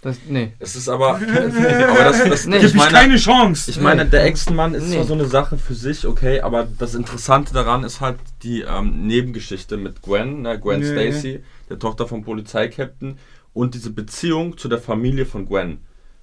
Das, 0.00 0.16
nee. 0.28 0.52
Es 0.58 0.74
ist 0.74 0.88
aber. 0.88 1.14
aber 1.16 2.04
das, 2.04 2.24
das, 2.24 2.46
Nee, 2.46 2.58
gib 2.58 2.70
ich 2.70 2.74
meine, 2.74 2.90
keine 2.90 3.16
Chance. 3.16 3.70
Ich 3.70 3.80
meine, 3.80 4.04
der 4.04 4.24
Echsenmann 4.24 4.74
ist 4.74 4.88
Nee. 4.88 4.96
zwar 4.96 5.04
so 5.04 5.14
eine 5.14 5.26
Sache 5.26 5.58
für 5.58 5.74
sich, 5.74 6.06
okay, 6.06 6.40
aber 6.40 6.66
das 6.78 6.94
Interessante 6.96 7.54
daran 7.54 7.84
ist 7.84 8.00
halt 8.00 8.18
die 8.42 8.62
ähm, 8.62 9.06
Nebengeschichte 9.06 9.76
mit 9.76 10.02
Gwen, 10.02 10.42
ne, 10.42 10.58
Gwen 10.58 10.80
Nee. 10.80 11.12
Stacy, 11.12 11.44
der 11.70 11.78
Tochter 11.78 12.08
vom 12.08 12.24
Polizeikapitän, 12.24 13.18
und 13.54 13.74
diese 13.74 13.90
Beziehung 13.90 14.58
zu 14.58 14.68
der 14.68 14.80
Familie 14.80 15.24
von 15.24 15.46
Gwen, 15.46 15.78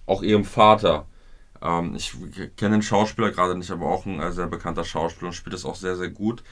auch 0.06 0.24
ihrem 0.24 0.44
Vater. 0.44 1.06
Ähm, 1.62 1.96
ich 1.96 2.14
kenne 2.58 2.76
den 2.78 2.82
Schauspieler 2.82 3.32
gerade 3.32 3.56
nicht, 3.58 3.72
aber 3.72 3.86
auch 3.86 4.06
ein 4.06 4.20
äh, 4.20 4.34
sehr 4.34 4.48
bekannter 4.48 4.84
Schauspieler 4.84 5.28
und 5.28 5.34
spielt 5.36 5.54
das 5.54 5.64
auch 5.64 5.76
sehr, 5.76 5.96
sehr 5.96 6.10
gut. 6.10 6.44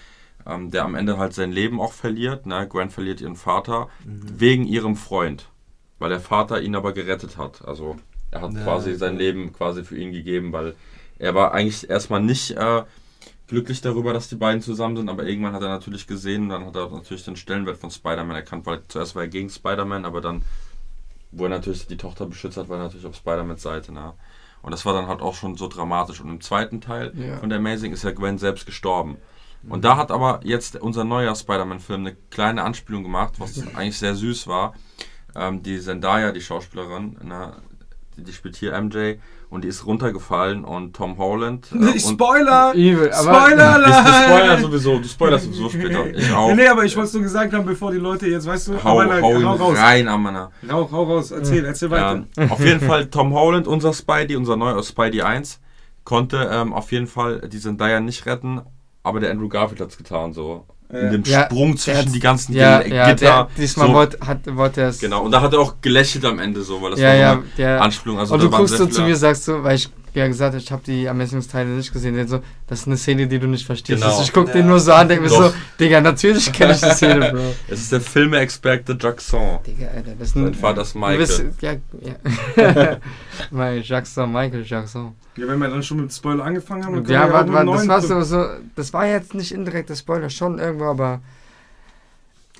Ähm, 0.45 0.71
der 0.71 0.85
am 0.85 0.95
Ende 0.95 1.17
halt 1.17 1.33
sein 1.33 1.51
Leben 1.51 1.81
auch 1.81 1.91
verliert. 1.93 2.45
Ne? 2.45 2.67
Gwen 2.69 2.89
verliert 2.89 3.19
ihren 3.21 3.35
Vater 3.35 3.89
wegen 4.05 4.65
ihrem 4.65 4.95
Freund, 4.95 5.49
weil 5.99 6.09
der 6.09 6.21
Vater 6.21 6.61
ihn 6.61 6.75
aber 6.75 6.93
gerettet 6.93 7.37
hat. 7.37 7.65
Also 7.65 7.97
er 8.31 8.41
hat 8.41 8.53
Ja, 8.53 8.63
quasi 8.63 8.95
sein 8.95 9.13
ja. 9.13 9.19
Leben 9.19 9.51
quasi 9.53 9.83
für 9.83 9.97
ihn 9.97 10.11
gegeben, 10.13 10.53
weil 10.53 10.75
er 11.19 11.35
war 11.35 11.53
eigentlich 11.53 11.89
erstmal 11.89 12.21
nicht 12.21 12.51
äh, 12.51 12.83
glücklich 13.47 13.81
darüber, 13.81 14.13
dass 14.13 14.29
die 14.29 14.35
beiden 14.35 14.61
zusammen 14.61 14.95
sind, 14.97 15.09
aber 15.09 15.25
irgendwann 15.25 15.53
hat 15.53 15.63
er 15.63 15.69
natürlich 15.69 16.07
gesehen 16.07 16.43
und 16.43 16.49
dann 16.49 16.65
hat 16.65 16.75
er 16.75 16.89
natürlich 16.89 17.25
den 17.25 17.35
Stellenwert 17.35 17.77
von 17.77 17.91
Spider-Man 17.91 18.35
erkannt, 18.35 18.65
weil 18.65 18.81
zuerst 18.87 19.15
war 19.15 19.23
er 19.23 19.27
gegen 19.29 19.49
Spider-Man, 19.49 20.05
aber 20.05 20.21
dann, 20.21 20.43
wo 21.31 21.43
er 21.43 21.49
natürlich 21.49 21.87
die 21.87 21.97
Tochter 21.97 22.25
beschützt 22.25 22.57
hat, 22.57 22.69
war 22.69 22.77
er 22.77 22.83
natürlich 22.83 23.05
auf 23.05 23.15
Spider-Mans 23.15 23.61
Seite. 23.61 23.91
Ne? 23.93 24.13
Und 24.61 24.71
das 24.71 24.85
war 24.85 24.93
dann 24.93 25.07
halt 25.07 25.21
auch 25.21 25.35
schon 25.35 25.55
so 25.55 25.67
dramatisch. 25.67 26.21
Und 26.21 26.29
im 26.29 26.41
zweiten 26.41 26.81
Teil 26.81 27.11
Ja. 27.15 27.37
von 27.37 27.49
der 27.49 27.57
Amazing 27.59 27.91
ist 27.93 28.03
ja 28.03 28.11
Gwen 28.11 28.37
selbst 28.37 28.65
gestorben. 28.65 29.17
Und 29.67 29.83
da 29.83 29.97
hat 29.97 30.11
aber 30.11 30.39
jetzt 30.43 30.79
unser 30.79 31.03
neuer 31.03 31.35
Spider-Man-Film 31.35 32.01
eine 32.01 32.15
kleine 32.29 32.63
Anspielung 32.63 33.03
gemacht, 33.03 33.33
was 33.37 33.61
eigentlich 33.75 33.97
sehr 33.97 34.15
süß 34.15 34.47
war. 34.47 34.73
Ähm, 35.35 35.61
die 35.61 35.79
Zendaya, 35.79 36.31
die 36.31 36.41
Schauspielerin, 36.41 37.17
ne, 37.23 37.53
die, 38.15 38.23
die 38.23 38.33
spielt 38.33 38.55
hier 38.55 38.79
MJ 38.81 39.15
und 39.49 39.63
die 39.63 39.67
ist 39.67 39.85
runtergefallen 39.85 40.63
und 40.65 40.95
Tom 40.95 41.17
Holland. 41.17 41.69
äh, 41.71 41.99
Spoiler! 41.99 42.73
Evil, 42.75 43.11
aber. 43.11 43.33
Spoiler! 43.41 43.79
ich, 43.87 43.87
ich 43.87 44.25
spoiler 44.25 44.59
sowieso, 44.59 44.97
du 44.99 45.07
spoilerst 45.07 45.45
sowieso 45.45 45.69
später. 45.69 46.07
Ich 46.15 46.31
auch. 46.33 46.53
Nee, 46.55 46.67
aber 46.67 46.85
ich 46.85 46.95
wollte 46.95 47.07
es 47.07 47.13
nur 47.13 47.23
gesagt 47.23 47.53
haben, 47.53 47.65
bevor 47.65 47.91
die 47.91 47.97
Leute 47.97 48.27
jetzt, 48.27 48.45
weißt 48.47 48.69
du, 48.69 48.83
Hau, 48.83 49.01
aber 49.01 49.21
hau 49.21 49.33
hau 49.33 49.39
ihn 49.39 49.45
raus. 49.45 49.77
rein, 49.77 50.07
Amana. 50.07 50.51
Rauch, 50.69 50.91
hau 50.91 51.03
raus, 51.03 51.31
erzähl, 51.31 51.65
erzähl 51.65 51.91
weiter. 51.91 52.25
Ähm, 52.37 52.51
auf 52.51 52.59
jeden 52.59 52.81
Fall 52.81 53.07
Tom 53.07 53.33
Holland, 53.33 53.67
unser 53.67 53.93
Spidey, 53.93 54.35
unser 54.35 54.55
neuer 54.57 54.81
Spidey 54.83 55.21
1, 55.21 55.59
konnte 56.03 56.49
ähm, 56.51 56.73
auf 56.73 56.91
jeden 56.91 57.07
Fall 57.07 57.41
die 57.47 57.59
Zendaya 57.59 57.99
nicht 57.99 58.25
retten, 58.25 58.61
aber 59.07 59.19
der 59.19 59.31
Andrew 59.31 59.47
Garfield 59.49 59.81
hat 59.81 59.89
es 59.89 59.97
getan, 59.97 60.33
so. 60.33 60.65
Ja. 60.91 60.99
In 60.99 61.11
dem 61.11 61.23
Ja, 61.23 61.45
Sprung 61.45 61.75
zwischen 61.75 62.13
die 62.13 62.19
ganzen 62.21 62.53
ja, 62.53 62.81
ja, 62.81 63.09
Gitter. 63.09 63.15
der, 63.15 63.47
diesmal 63.57 63.87
so, 63.87 63.93
wollte, 63.93 64.25
hat, 64.25 64.55
wollte 64.55 64.81
er 64.81 64.89
es. 64.89 64.99
Genau, 64.99 65.23
und 65.23 65.31
da 65.31 65.41
hat 65.41 65.51
er 65.51 65.59
auch 65.59 65.75
gelächelt 65.81 66.23
am 66.23 66.39
Ende 66.39 66.61
so, 66.61 66.81
weil 66.81 66.91
das 66.91 66.99
Ja, 67.01 67.07
war 67.07 67.13
so 67.15 67.19
ja, 67.21 67.31
eine 67.33 67.43
der. 67.57 67.81
Anspielung. 67.81 68.19
Also 68.19 68.33
und 68.35 68.41
du 68.43 68.49
guckst 68.49 68.77
so 68.77 68.85
zu 68.85 69.01
mir, 69.01 69.15
sagst 69.17 69.47
du, 69.49 69.63
weil 69.63 69.75
ich 69.75 69.89
ja 70.13 70.27
gesagt 70.27 70.53
habe, 70.53 70.63
ich 70.63 70.71
habe 70.71 70.81
die 70.85 71.07
Amazing-Teile 71.07 71.69
nicht 71.69 71.93
gesehen. 71.93 72.15
Der 72.15 72.27
so, 72.27 72.39
das 72.65 72.79
ist 72.81 72.87
eine 72.87 72.97
Szene, 72.97 73.27
die 73.27 73.37
du 73.39 73.47
nicht 73.47 73.65
verstehst. 73.65 74.01
Genau. 74.01 74.21
Ich 74.21 74.33
guck 74.33 74.47
Ja. 74.47 74.53
den 74.53 74.67
nur 74.67 74.79
so 74.79 74.91
an, 74.93 75.07
denke 75.07 75.23
mir 75.23 75.29
so, 75.29 75.53
Digga, 75.79 76.01
natürlich 76.01 76.51
kenne 76.51 76.73
ich 76.73 76.79
die 76.81 76.89
Szene, 76.91 77.31
Bro. 77.31 77.53
Es 77.67 77.81
ist 77.81 77.91
der 77.91 78.01
Filme-Experte 78.01 78.97
Jackson. 78.99 79.59
Digga, 79.65 79.87
Alter, 79.87 80.11
das 80.17 80.29
ist 80.29 80.33
Sein 80.33 80.45
ein. 80.47 80.53
Vater 80.55 80.81
ist 80.81 80.93
Du 80.95 80.99
Michael. 80.99 81.17
bist, 81.19 81.43
ja, 81.61 81.73
ja. 82.55 82.97
Mein 83.51 83.81
Jackson, 83.83 84.31
Michael 84.31 84.63
Jackson. 84.65 85.13
Ja, 85.35 85.47
wenn 85.47 85.59
wir 85.59 85.69
dann 85.69 85.83
schon 85.83 86.01
mit 86.01 86.11
Spoiler 86.13 86.43
angefangen 86.45 86.83
haben, 86.85 86.95
dann 86.95 87.03
können 87.03 87.13
Ja, 87.13 87.27
wir 87.27 87.33
warte, 87.33 87.45
mit 87.51 87.55
warte, 87.55 87.69
dem 87.83 87.87
das 87.89 88.09
war 88.09 88.23
so, 88.23 88.43
so, 88.43 88.49
das 88.75 88.91
war 88.93 89.05
jetzt 89.05 89.33
nicht 89.35 89.51
indirekter 89.51 89.95
Spoiler, 89.95 90.29
schon 90.31 90.57
irgendwo, 90.57 90.85
aber 90.85 91.21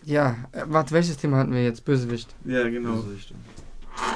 ja, 0.05 0.35
äh, 0.51 0.61
warte, 0.67 0.91
welches 0.93 1.17
Thema 1.17 1.37
hatten 1.37 1.53
wir 1.53 1.63
jetzt? 1.63 1.83
Bösewicht. 1.83 2.33
Ja, 2.45 2.63
genau. 2.69 2.91
Also 2.91 3.07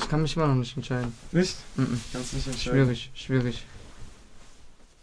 ich- 0.02 0.10
kann 0.10 0.22
mich 0.22 0.36
immer 0.36 0.48
noch 0.48 0.56
nicht 0.56 0.76
entscheiden. 0.76 1.14
Nicht? 1.32 1.56
Mhm. 1.76 2.00
Kannst 2.12 2.34
nicht 2.34 2.48
entscheiden. 2.48 2.80
Schwierig, 2.80 3.12
schwierig. 3.14 3.66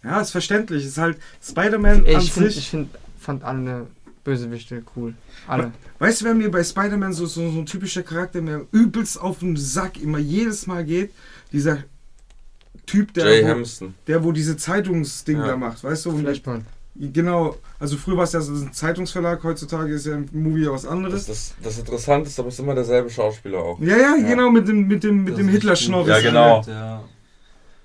Ja, 0.04 0.20
ist 0.20 0.30
verständlich. 0.30 0.84
Ist 0.84 0.98
halt 0.98 1.18
Spider-Man 1.42 2.00
an 2.00 2.06
ich 2.06 2.32
finde, 2.32 2.50
sich. 2.50 2.58
ich 2.58 2.70
find, 2.70 2.88
fand 3.18 3.42
alle 3.44 3.86
Bösewichte 4.24 4.82
cool. 4.96 5.14
Alle. 5.46 5.72
Weißt 5.98 6.20
du, 6.20 6.26
wer 6.26 6.34
mir 6.34 6.50
bei 6.50 6.62
Spider-Man 6.62 7.12
so, 7.12 7.26
so, 7.26 7.50
so 7.50 7.58
ein 7.58 7.66
typischer 7.66 8.02
Charakter 8.02 8.40
mir 8.40 8.66
übelst 8.72 9.20
auf 9.20 9.40
den 9.40 9.56
Sack 9.56 10.00
immer 10.00 10.18
jedes 10.18 10.66
Mal 10.66 10.84
geht? 10.84 11.12
Dieser 11.52 11.78
Typ, 12.86 13.12
der, 13.14 13.24
Jay 13.26 13.44
wo, 13.44 13.48
Hamilton. 13.48 13.94
der 14.06 14.22
wo 14.24 14.32
diese 14.32 14.56
Zeitungsding 14.56 15.38
Ja. 15.38 15.46
da 15.48 15.56
macht, 15.56 15.82
weißt 15.82 16.06
du? 16.06 16.18
Flashpoint. 16.18 16.64
Genau, 17.00 17.54
also 17.78 17.96
früher 17.96 18.16
war 18.16 18.24
es 18.24 18.32
ja 18.32 18.40
so 18.40 18.52
ein 18.52 18.72
Zeitungsverlag, 18.72 19.42
heutzutage 19.44 19.92
ist 19.94 20.06
ja 20.06 20.16
ein 20.16 20.28
Movie 20.32 20.64
ja 20.64 20.72
was 20.72 20.82
Das, 20.82 20.90
anderes. 20.90 21.26
das, 21.26 21.54
das 21.62 21.78
Interessante 21.78 22.28
ist, 22.28 22.38
aber 22.40 22.48
es 22.48 22.54
ist 22.54 22.60
immer 22.60 22.74
derselbe 22.74 23.08
Schauspieler 23.08 23.58
auch. 23.58 23.78
Ja, 23.80 23.96
ja, 23.96 24.16
Ja. 24.16 24.28
genau, 24.28 24.50
mit 24.50 24.66
dem, 24.66 24.88
mit 24.88 25.04
dem, 25.04 25.22
mit 25.22 25.34
Das 25.34 25.38
dem 25.38 25.48
ist 25.48 25.54
Hitler-Schnorres. 25.54 26.08
Ja, 26.08 26.20
genau. 26.20 26.62
Ja. 26.66 27.04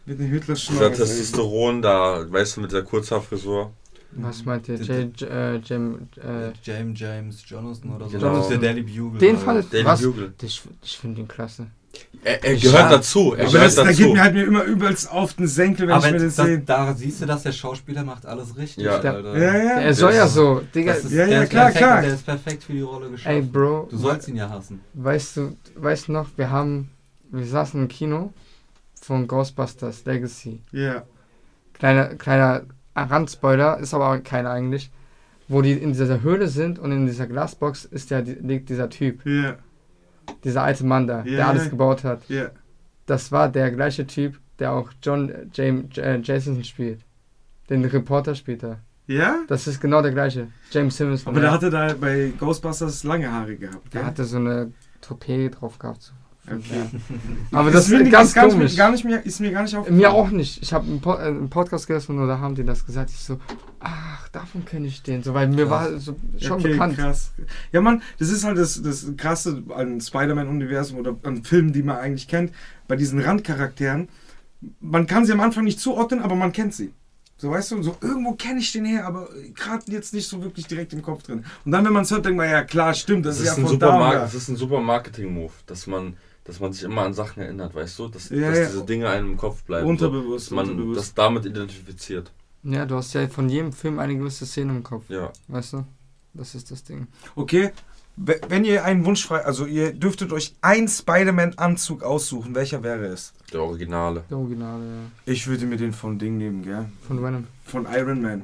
Mit 0.05 0.17
dem 0.19 0.25
Dieser 0.25 0.33
Hitler-Schnorres. 0.39 0.97
Testosteron 0.97 1.81
da, 1.83 2.25
weißt 2.27 2.57
du, 2.57 2.61
mit 2.61 2.71
der 2.71 2.81
Kurzhaarfrisur. 2.83 3.71
Was 4.15 4.45
meint 4.45 4.67
ihr? 4.69 4.75
J, 4.75 5.19
J, 5.19 5.29
äh, 5.29 5.57
Jam, 5.59 6.07
äh, 6.17 6.51
James 6.63 6.99
James 6.99 7.43
Jonathan 7.47 7.95
oder 7.95 8.09
so. 8.09 8.17
Genau. 8.17 8.35
Das 8.35 8.43
ist 8.45 8.49
der 8.51 8.57
Daily 8.59 8.81
Bugle. 8.83 9.19
den 9.19 9.35
halt. 9.37 9.45
fand 9.45 9.73
Daily 9.73 9.85
was? 9.85 10.01
Bugle. 10.01 10.33
Ich, 10.41 10.61
ich 10.83 10.97
finde 10.97 11.21
ihn 11.21 11.27
klasse. 11.27 11.67
Er, 12.25 12.41
er 12.43 12.55
gehört 12.55 12.89
dazu. 12.91 13.33
Er 13.33 13.43
Aber 13.43 13.51
gehört 13.51 13.65
das, 13.67 13.75
da 13.75 13.83
dazu. 13.83 13.97
geht 14.03 14.13
mir 14.13 14.21
halt 14.23 14.33
mir 14.33 14.43
immer 14.45 14.63
übelst 14.63 15.11
auf 15.11 15.33
den 15.33 15.45
Senkel, 15.47 15.87
wenn 15.87 15.95
Aber 15.95 16.05
ich 16.07 16.13
mir 16.13 16.19
das, 16.19 16.35
das 16.37 16.45
sehe. 16.45 16.59
da 16.59 16.93
siehst 16.93 17.21
du, 17.21 17.25
dass 17.25 17.43
der 17.43 17.51
Schauspieler 17.51 18.03
macht 18.05 18.25
alles 18.25 18.55
richtig. 18.55 18.85
Ja. 18.85 18.93
Alter. 18.95 19.37
Ja, 19.37 19.57
ja. 19.57 19.79
er 19.81 19.93
soll 19.93 20.13
ja 20.13 20.25
so, 20.27 20.61
Digga. 20.73 20.93
Das 20.93 21.03
ist, 21.03 21.11
Ja, 21.11 21.25
der 21.25 21.35
ja, 21.35 21.43
ist 21.43 21.49
klar, 21.49 21.63
perfekt, 21.65 21.83
klar. 21.85 22.01
Der 22.01 22.13
ist 22.13 22.25
perfekt 22.25 22.63
für 22.63 22.71
die 22.73 22.81
Rolle 22.81 23.09
geschaffen. 23.09 23.35
Ey, 23.35 23.41
Bro, 23.41 23.87
Du 23.91 23.97
sollst 23.97 24.27
ihn 24.29 24.37
ja 24.37 24.49
hassen. 24.49 24.79
weißt 24.93 25.35
du, 25.37 25.57
weißt 25.75 26.07
du 26.07 26.11
noch, 26.13 26.29
wir 26.37 26.49
haben, 26.49 26.89
wir 27.29 27.45
saßen 27.45 27.81
im 27.81 27.87
Kino 27.89 28.31
von 29.01 29.27
Ghostbusters 29.27 30.05
Legacy. 30.05 30.61
Ja. 30.71 31.03
Kleiner, 31.73 32.15
kleiner 32.15 32.61
Randspoiler, 32.95 33.79
ist 33.79 33.93
aber 33.93 34.09
auch 34.13 34.23
keiner 34.23 34.51
eigentlich. 34.51 34.91
Wo 35.49 35.61
die 35.61 35.73
in 35.73 35.91
dieser 35.91 36.21
Höhle 36.21 36.47
sind 36.47 36.79
und 36.79 36.93
in 36.93 37.05
dieser 37.05 37.27
Glasbox 37.27 37.83
ist 37.83 38.11
die- 38.11 38.15
liegt 38.15 38.69
dieser 38.69 38.89
Typ, 38.89 39.25
Ja, 39.25 39.55
dieser 40.43 40.63
alte 40.63 40.85
Mann 40.85 41.07
da, 41.07 41.23
Ja, 41.25 41.35
der 41.37 41.47
alles 41.47 41.69
gebaut 41.69 42.03
hat. 42.03 42.27
ja. 42.29 42.49
Das 43.05 43.33
war 43.33 43.49
der 43.49 43.69
gleiche 43.71 44.07
Typ, 44.07 44.39
der 44.59 44.71
auch 44.71 44.89
John 45.01 45.29
James 45.53 45.97
äh, 45.97 46.19
Jason 46.23 46.63
spielt. 46.63 47.01
Den 47.69 47.83
Reporter 47.83 48.33
spielt 48.33 48.63
er. 48.63 48.79
Ja? 49.07 49.39
Das 49.49 49.67
ist 49.67 49.81
genau 49.81 50.01
der 50.01 50.11
gleiche. 50.11 50.47
James 50.71 50.95
Simmons. 50.95 51.27
Aber 51.27 51.41
der 51.41 51.51
hatte 51.51 51.69
da 51.69 51.93
bei 51.99 52.31
Ghostbusters 52.39 53.03
lange 53.03 53.29
Haare 53.29 53.57
gehabt. 53.57 53.93
der 53.93 54.01
gell? 54.01 54.05
hatte 54.05 54.23
so 54.23 54.37
eine 54.37 54.71
Toupet 55.01 55.59
drauf 55.59 55.77
gehabt. 55.79 56.01
So. 56.03 56.13
Okay. 56.45 56.59
Aber 57.51 57.71
das 57.71 57.87
mir 57.87 57.97
ist 57.97 58.01
nicht- 58.03 58.11
ganz 58.11 58.33
gar 58.33 58.45
nicht, 58.45 58.53
komisch. 58.53 58.75
Gar 58.75 58.91
nicht 58.91 59.05
mehr, 59.05 59.25
ist 59.25 59.39
mir 59.39 59.51
gar 59.51 59.63
nicht 59.63 59.75
aufgefallen. 59.75 59.97
Mir 59.97 60.11
auch 60.11 60.29
nicht. 60.29 60.61
Ich 60.61 60.73
habe 60.73 60.85
einen, 60.85 60.99
po 60.99 61.13
äh, 61.13 61.19
einen 61.27 61.49
Podcast 61.49 61.87
gehört 61.87 62.07
und 62.09 62.27
da 62.27 62.39
haben 62.39 62.55
die 62.55 62.65
das 62.65 62.85
gesagt. 62.85 63.11
Ich 63.11 63.19
so, 63.19 63.39
ach, 63.79 64.27
davon 64.29 64.65
kenne 64.65 64.87
ich 64.87 65.01
den. 65.03 65.23
So, 65.23 65.33
weil 65.33 65.47
mir 65.47 65.67
Krass. 65.67 65.91
war 65.91 65.99
so 65.99 66.15
schon 66.37 66.59
okay, 66.59 66.69
bekannt. 66.73 66.97
krass. 66.97 67.31
Ja, 67.71 67.79
Mann, 67.79 68.01
das 68.19 68.29
ist 68.29 68.43
halt 68.43 68.57
das, 68.57 68.81
das 68.81 69.07
Krasse 69.15 69.63
an 69.75 70.01
Spider-Man-Universum 70.01 70.97
oder 70.99 71.15
an 71.23 71.43
Filmen, 71.43 71.71
die 71.71 71.83
man 71.83 71.97
eigentlich 71.97 72.27
kennt. 72.27 72.51
Bei 72.89 72.97
diesen 72.97 73.19
Randcharakteren, 73.21 74.09
man 74.81 75.07
kann 75.07 75.25
sie 75.25 75.31
am 75.31 75.39
Anfang 75.39 75.63
nicht 75.63 75.79
zuordnen, 75.79 76.21
aber 76.21 76.35
man 76.35 76.51
kennt 76.51 76.73
sie. 76.73 76.91
So, 77.37 77.51
weißt 77.51 77.71
du, 77.71 77.83
so 77.83 77.97
irgendwo 78.01 78.33
kenne 78.33 78.59
ich 78.59 78.71
den 78.71 78.85
her, 78.85 79.05
aber 79.05 79.27
gerade 79.55 79.83
jetzt 79.91 80.13
nicht 80.13 80.27
so 80.29 80.41
wirklich 80.43 80.67
direkt 80.67 80.93
im 80.93 81.01
Kopf 81.01 81.23
drin. 81.23 81.43
Und 81.65 81.71
dann, 81.71 81.83
wenn 81.83 81.91
man 81.93 82.03
es 82.03 82.11
hört, 82.11 82.25
denkt 82.25 82.37
man, 82.37 82.49
ja 82.49 82.63
klar, 82.63 82.93
stimmt, 82.93 83.25
das, 83.25 83.37
Das 83.37 83.45
ist, 83.45 83.51
ist, 83.51 83.57
ja 83.57 83.63
ein 83.63 83.67
von 83.69 83.79
da. 83.79 84.13
das 84.19 84.33
ist 84.33 84.47
ein 84.49 84.55
super 84.55 84.79
Marketing-Move, 84.81 85.51
dass 85.65 85.87
man, 85.87 86.15
dass 86.43 86.59
man 86.59 86.73
sich 86.73 86.83
immer 86.83 87.03
an 87.03 87.13
Sachen 87.13 87.41
erinnert, 87.41 87.73
weißt 87.73 87.99
du? 87.99 88.07
Dass, 88.07 88.29
Ja, 88.29 88.49
dass 88.49 88.59
ja. 88.59 88.65
diese 88.65 88.85
Dinge 88.85 89.09
einem 89.09 89.31
im 89.31 89.37
Kopf 89.37 89.63
bleiben. 89.63 89.87
Unterbewusst, 89.87 90.47
so, 90.47 90.55
dass 90.55 90.65
man 90.65 90.71
unterbewusst. 90.71 90.99
das 90.99 91.13
damit 91.13 91.45
identifiziert. 91.45 92.31
Ja, 92.63 92.85
du 92.85 92.95
hast 92.95 93.13
ja 93.13 93.27
von 93.27 93.49
jedem 93.49 93.73
Film 93.73 93.99
eine 93.99 94.15
gewisse 94.15 94.45
Szene 94.45 94.71
im 94.73 94.83
Kopf. 94.83 95.09
Ja. 95.09 95.31
Weißt 95.47 95.73
du? 95.73 95.85
Das 96.33 96.55
ist 96.55 96.71
das 96.71 96.83
Ding. 96.83 97.07
Okay, 97.35 97.71
wenn 98.15 98.63
ihr 98.63 98.85
einen 98.85 99.05
Wunsch 99.05 99.25
frei, 99.25 99.43
also 99.43 99.65
ihr 99.65 99.91
dürftet 99.93 100.31
euch 100.33 100.53
einen 100.61 100.87
Spider-Man-Anzug 100.87 102.03
aussuchen, 102.03 102.53
welcher 102.53 102.83
wäre 102.83 103.05
es? 103.07 103.33
Der 103.51 103.61
Originale. 103.61 104.23
Der 104.29 104.37
Originale, 104.37 104.83
ja. 104.83 105.31
Ich 105.33 105.47
würde 105.47 105.65
mir 105.65 105.77
den 105.77 105.93
von 105.93 106.19
Ding 106.19 106.37
nehmen, 106.37 106.63
gell? 106.63 106.85
Von 107.07 107.23
Venom. 107.23 107.47
Von 107.65 107.87
Iron 107.91 108.21
Man. 108.21 108.43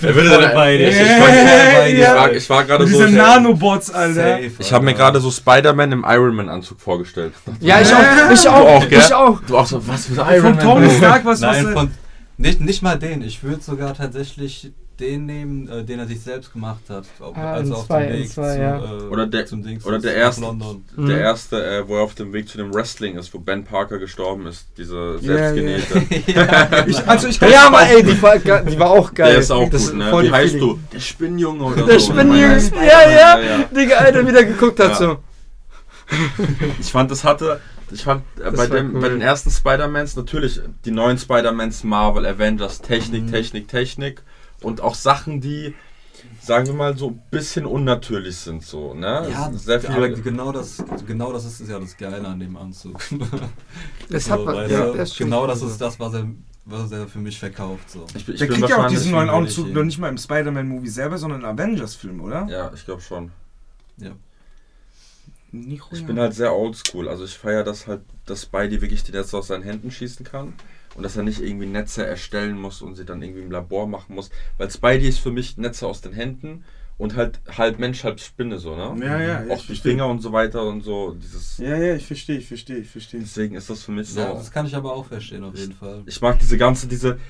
Wer 0.00 0.14
würde 0.14 0.30
denn- 0.38 0.54
bei 0.54 0.76
dir. 0.76 0.88
Ich, 0.88 0.94
ich, 0.94 1.00
Ja, 1.08 1.18
war, 1.20 1.86
ich, 1.88 2.00
war, 2.16 2.32
ich 2.32 2.50
war 2.50 2.64
gerade 2.64 2.86
so. 2.86 2.96
diesen 2.98 3.16
Nanobots, 3.16 3.90
Alter. 3.90 4.14
Safe, 4.14 4.50
Ich 4.58 4.72
habe 4.72 4.84
mir 4.84 4.94
gerade 4.94 5.20
so 5.20 5.30
Spider-Man 5.30 5.92
im 5.92 6.04
Iron 6.06 6.34
Man-Anzug 6.36 6.80
vorgestellt. 6.80 7.32
Ja, 7.60 7.80
ich 7.80 7.92
auch. 7.92 8.30
Ich 8.32 8.48
auch. 8.48 8.66
auch, 8.76 8.88
gell? 8.88 8.98
ich 9.00 9.12
auch. 9.12 9.40
Du 9.46 9.56
auch 9.58 9.66
so, 9.66 9.84
was 9.88 10.06
für 10.06 10.14
Von 10.14 10.58
Tony 10.58 10.90
Stark, 10.90 11.24
was, 11.24 11.40
was 11.40 11.56
Nein, 11.56 11.66
er- 11.66 11.72
von, 11.72 11.90
nicht, 12.36 12.60
nicht 12.60 12.82
mal 12.82 12.98
den. 12.98 13.22
Ich 13.22 13.42
würde 13.42 13.62
sogar 13.62 13.94
tatsächlich 13.94 14.70
den 15.00 15.26
nehmen, 15.26 15.68
äh, 15.68 15.84
den 15.84 15.98
er 16.00 16.06
sich 16.06 16.20
selbst 16.20 16.52
gemacht 16.52 16.80
hat. 16.88 17.04
Ah, 17.34 17.52
also 17.52 17.74
auf 17.74 17.86
dem 17.88 17.98
Weg 18.08 18.28
zwei, 18.30 18.54
zu, 18.54 18.60
ja. 18.60 18.78
äh, 18.78 19.02
Oder 19.08 19.26
der- 19.26 19.46
zum 19.46 19.62
Dings 19.62 19.84
oder 19.86 19.98
der 19.98 20.14
erste- 20.14 20.40
London. 20.42 20.84
Mhm. 20.96 21.06
Der 21.06 21.20
erste, 21.20 21.64
äh, 21.64 21.86
wo 21.88 21.96
er 21.96 22.02
auf 22.02 22.14
dem 22.14 22.32
Weg 22.32 22.48
zu 22.48 22.58
dem 22.58 22.74
Wrestling 22.74 23.16
ist, 23.16 23.32
wo 23.32 23.38
Ben 23.38 23.64
Parker 23.64 23.98
gestorben 23.98 24.46
ist, 24.46 24.66
diese 24.76 25.18
selbstgenähte. 25.18 26.02
Ich, 26.88 27.06
also 27.08 27.28
ich 27.28 27.40
Ja, 27.40 27.66
aber 27.68 27.82
ey, 27.88 28.02
die 28.02 28.20
war, 28.22 28.38
die 28.38 28.78
war 28.78 28.90
auch 28.90 29.12
geil. 29.14 29.30
Der 29.32 29.40
ist 29.40 29.50
auch 29.50 29.68
das 29.70 29.88
gut, 29.90 29.98
ne? 29.98 30.12
Wie 30.18 30.22
die 30.26 30.32
heißt 30.32 30.54
Feeling. 30.54 30.68
du? 30.68 30.78
Der 30.92 31.00
Spinnjunge 31.00 31.64
oder 31.64 31.86
Der 31.86 32.00
so. 32.00 32.12
Spinnjunge, 32.12 32.56
Ich 32.58 32.70
meine, 32.72 32.86
ja, 32.86 33.02
ja. 33.10 33.10
ja, 33.10 33.40
ja. 33.40 33.64
Digga, 33.74 33.96
Alter, 33.96 34.26
wieder 34.26 34.44
geguckt 34.44 34.80
hat 34.80 34.90
Ja. 34.90 34.94
so. 34.96 35.18
Ich 36.80 36.90
fand, 36.90 37.10
das 37.10 37.24
hatte. 37.24 37.60
Ich 37.90 38.02
fand 38.04 38.22
äh, 38.44 38.50
bei, 38.50 38.66
dem, 38.66 38.94
cool. 38.94 39.00
bei 39.00 39.08
den 39.08 39.20
ersten 39.22 39.50
Spider-Mans 39.50 40.14
natürlich 40.16 40.60
die 40.84 40.90
neuen 40.90 41.16
Spider-Mans, 41.18 41.84
Marvel, 41.84 42.26
Avengers, 42.26 42.80
Technik, 42.82 43.24
Mhm. 43.24 43.30
Technik, 43.32 43.68
Technik 43.68 44.22
und 44.62 44.80
auch 44.80 44.94
Sachen, 44.94 45.40
die, 45.40 45.74
sagen 46.40 46.66
wir 46.66 46.74
mal, 46.74 46.96
so 46.96 47.08
ein 47.10 47.22
bisschen 47.30 47.64
unnatürlich 47.66 48.36
sind. 48.36 48.62
So, 48.64 48.94
ne? 48.94 49.28
Ja, 49.30 49.50
sehr 49.52 49.76
aber 49.90 50.06
viel. 50.06 50.22
genau 50.22 50.52
das, 50.52 50.82
genau 51.06 51.32
das 51.32 51.44
ist 51.44 51.68
ja 51.68 51.78
das 51.78 51.96
Geile 51.96 52.26
an 52.26 52.40
dem 52.40 52.56
Anzug. 52.56 53.00
Das 54.10 54.28
hat 54.30 54.40
So, 54.40 54.46
was- 54.46 54.56
weißt 54.56 54.72
ja, 54.72 54.92
das 54.92 55.16
genau 55.16 55.46
das 55.46 55.62
ist 55.62 55.80
das, 55.80 55.98
was 56.00 56.14
er, 56.14 56.26
was 56.64 56.90
er 56.92 57.06
für 57.08 57.18
mich 57.18 57.38
verkauft. 57.38 57.90
So. 57.90 58.04
Ich, 58.14 58.24
bin- 58.26 58.34
ich 58.34 58.38
Der 58.40 58.48
kriegt 58.48 58.68
ja 58.68 58.84
auch 58.84 58.88
diesen 58.88 59.12
neuen 59.12 59.30
Anzug 59.30 59.72
noch 59.72 59.84
nicht 59.84 59.98
mal 59.98 60.08
im 60.08 60.18
Spider-Man-Movie 60.18 60.88
selber, 60.88 61.18
sondern 61.18 61.40
im 61.42 61.46
Avengers-Film, 61.46 62.20
oder? 62.20 62.46
Ja, 62.48 62.70
ich 62.74 62.84
glaube 62.84 63.00
schon. 63.00 63.30
Ja. 63.98 64.10
Ich 65.50 66.04
bin 66.04 66.18
halt 66.18 66.34
sehr 66.34 66.54
oldschool. 66.54 67.08
Also 67.08 67.24
ich 67.24 67.38
feiere 67.38 67.64
das 67.64 67.86
halt, 67.86 68.02
dass 68.26 68.42
Spidey 68.42 68.82
wirklich 68.82 69.02
die 69.02 69.12
Netze 69.12 69.38
aus 69.38 69.46
seinen 69.46 69.62
Händen 69.62 69.90
schießen 69.90 70.26
kann. 70.26 70.52
Und 70.98 71.04
dass 71.04 71.16
er 71.16 71.22
nicht 71.22 71.40
irgendwie 71.40 71.66
Netze 71.66 72.04
erstellen 72.04 72.60
muss 72.60 72.82
und 72.82 72.96
sie 72.96 73.04
dann 73.04 73.22
irgendwie 73.22 73.42
im 73.42 73.52
Labor 73.52 73.86
machen 73.86 74.16
muss. 74.16 74.30
Weil 74.56 74.68
Spidey 74.68 75.08
ist 75.08 75.20
für 75.20 75.30
mich 75.30 75.56
Netze 75.56 75.86
aus 75.86 76.00
den 76.00 76.12
Händen 76.12 76.64
und 76.98 77.14
halt 77.14 77.38
halb 77.56 77.78
Mensch, 77.78 78.02
halb 78.02 78.18
Spinne 78.18 78.58
so, 78.58 78.74
ne? 78.74 79.06
Ja, 79.06 79.20
ja, 79.20 79.38
Auch 79.54 79.60
die 79.60 79.66
verstehe. 79.66 79.92
Finger 79.92 80.08
und 80.08 80.20
so 80.20 80.32
weiter 80.32 80.64
und 80.64 80.82
so. 80.82 81.12
Dieses, 81.14 81.58
Ja, 81.58 81.76
ja, 81.76 81.94
ich 81.94 82.04
verstehe, 82.04 82.38
ich 82.38 82.48
verstehe, 82.48 82.78
ich 82.78 82.90
verstehe. 82.90 83.20
deswegen 83.20 83.54
ist 83.54 83.70
das 83.70 83.84
für 83.84 83.92
mich 83.92 84.08
so. 84.08 84.18
Ja, 84.18 84.34
das 84.34 84.50
kann 84.50 84.66
ich 84.66 84.74
aber 84.74 84.92
auch 84.92 85.06
verstehen, 85.06 85.44
auf 85.44 85.56
jeden 85.56 85.74
Fall. 85.74 86.02
Ich 86.06 86.20
mag 86.20 86.40
diese 86.40 86.58
ganze, 86.58 86.88
diese. 86.88 87.20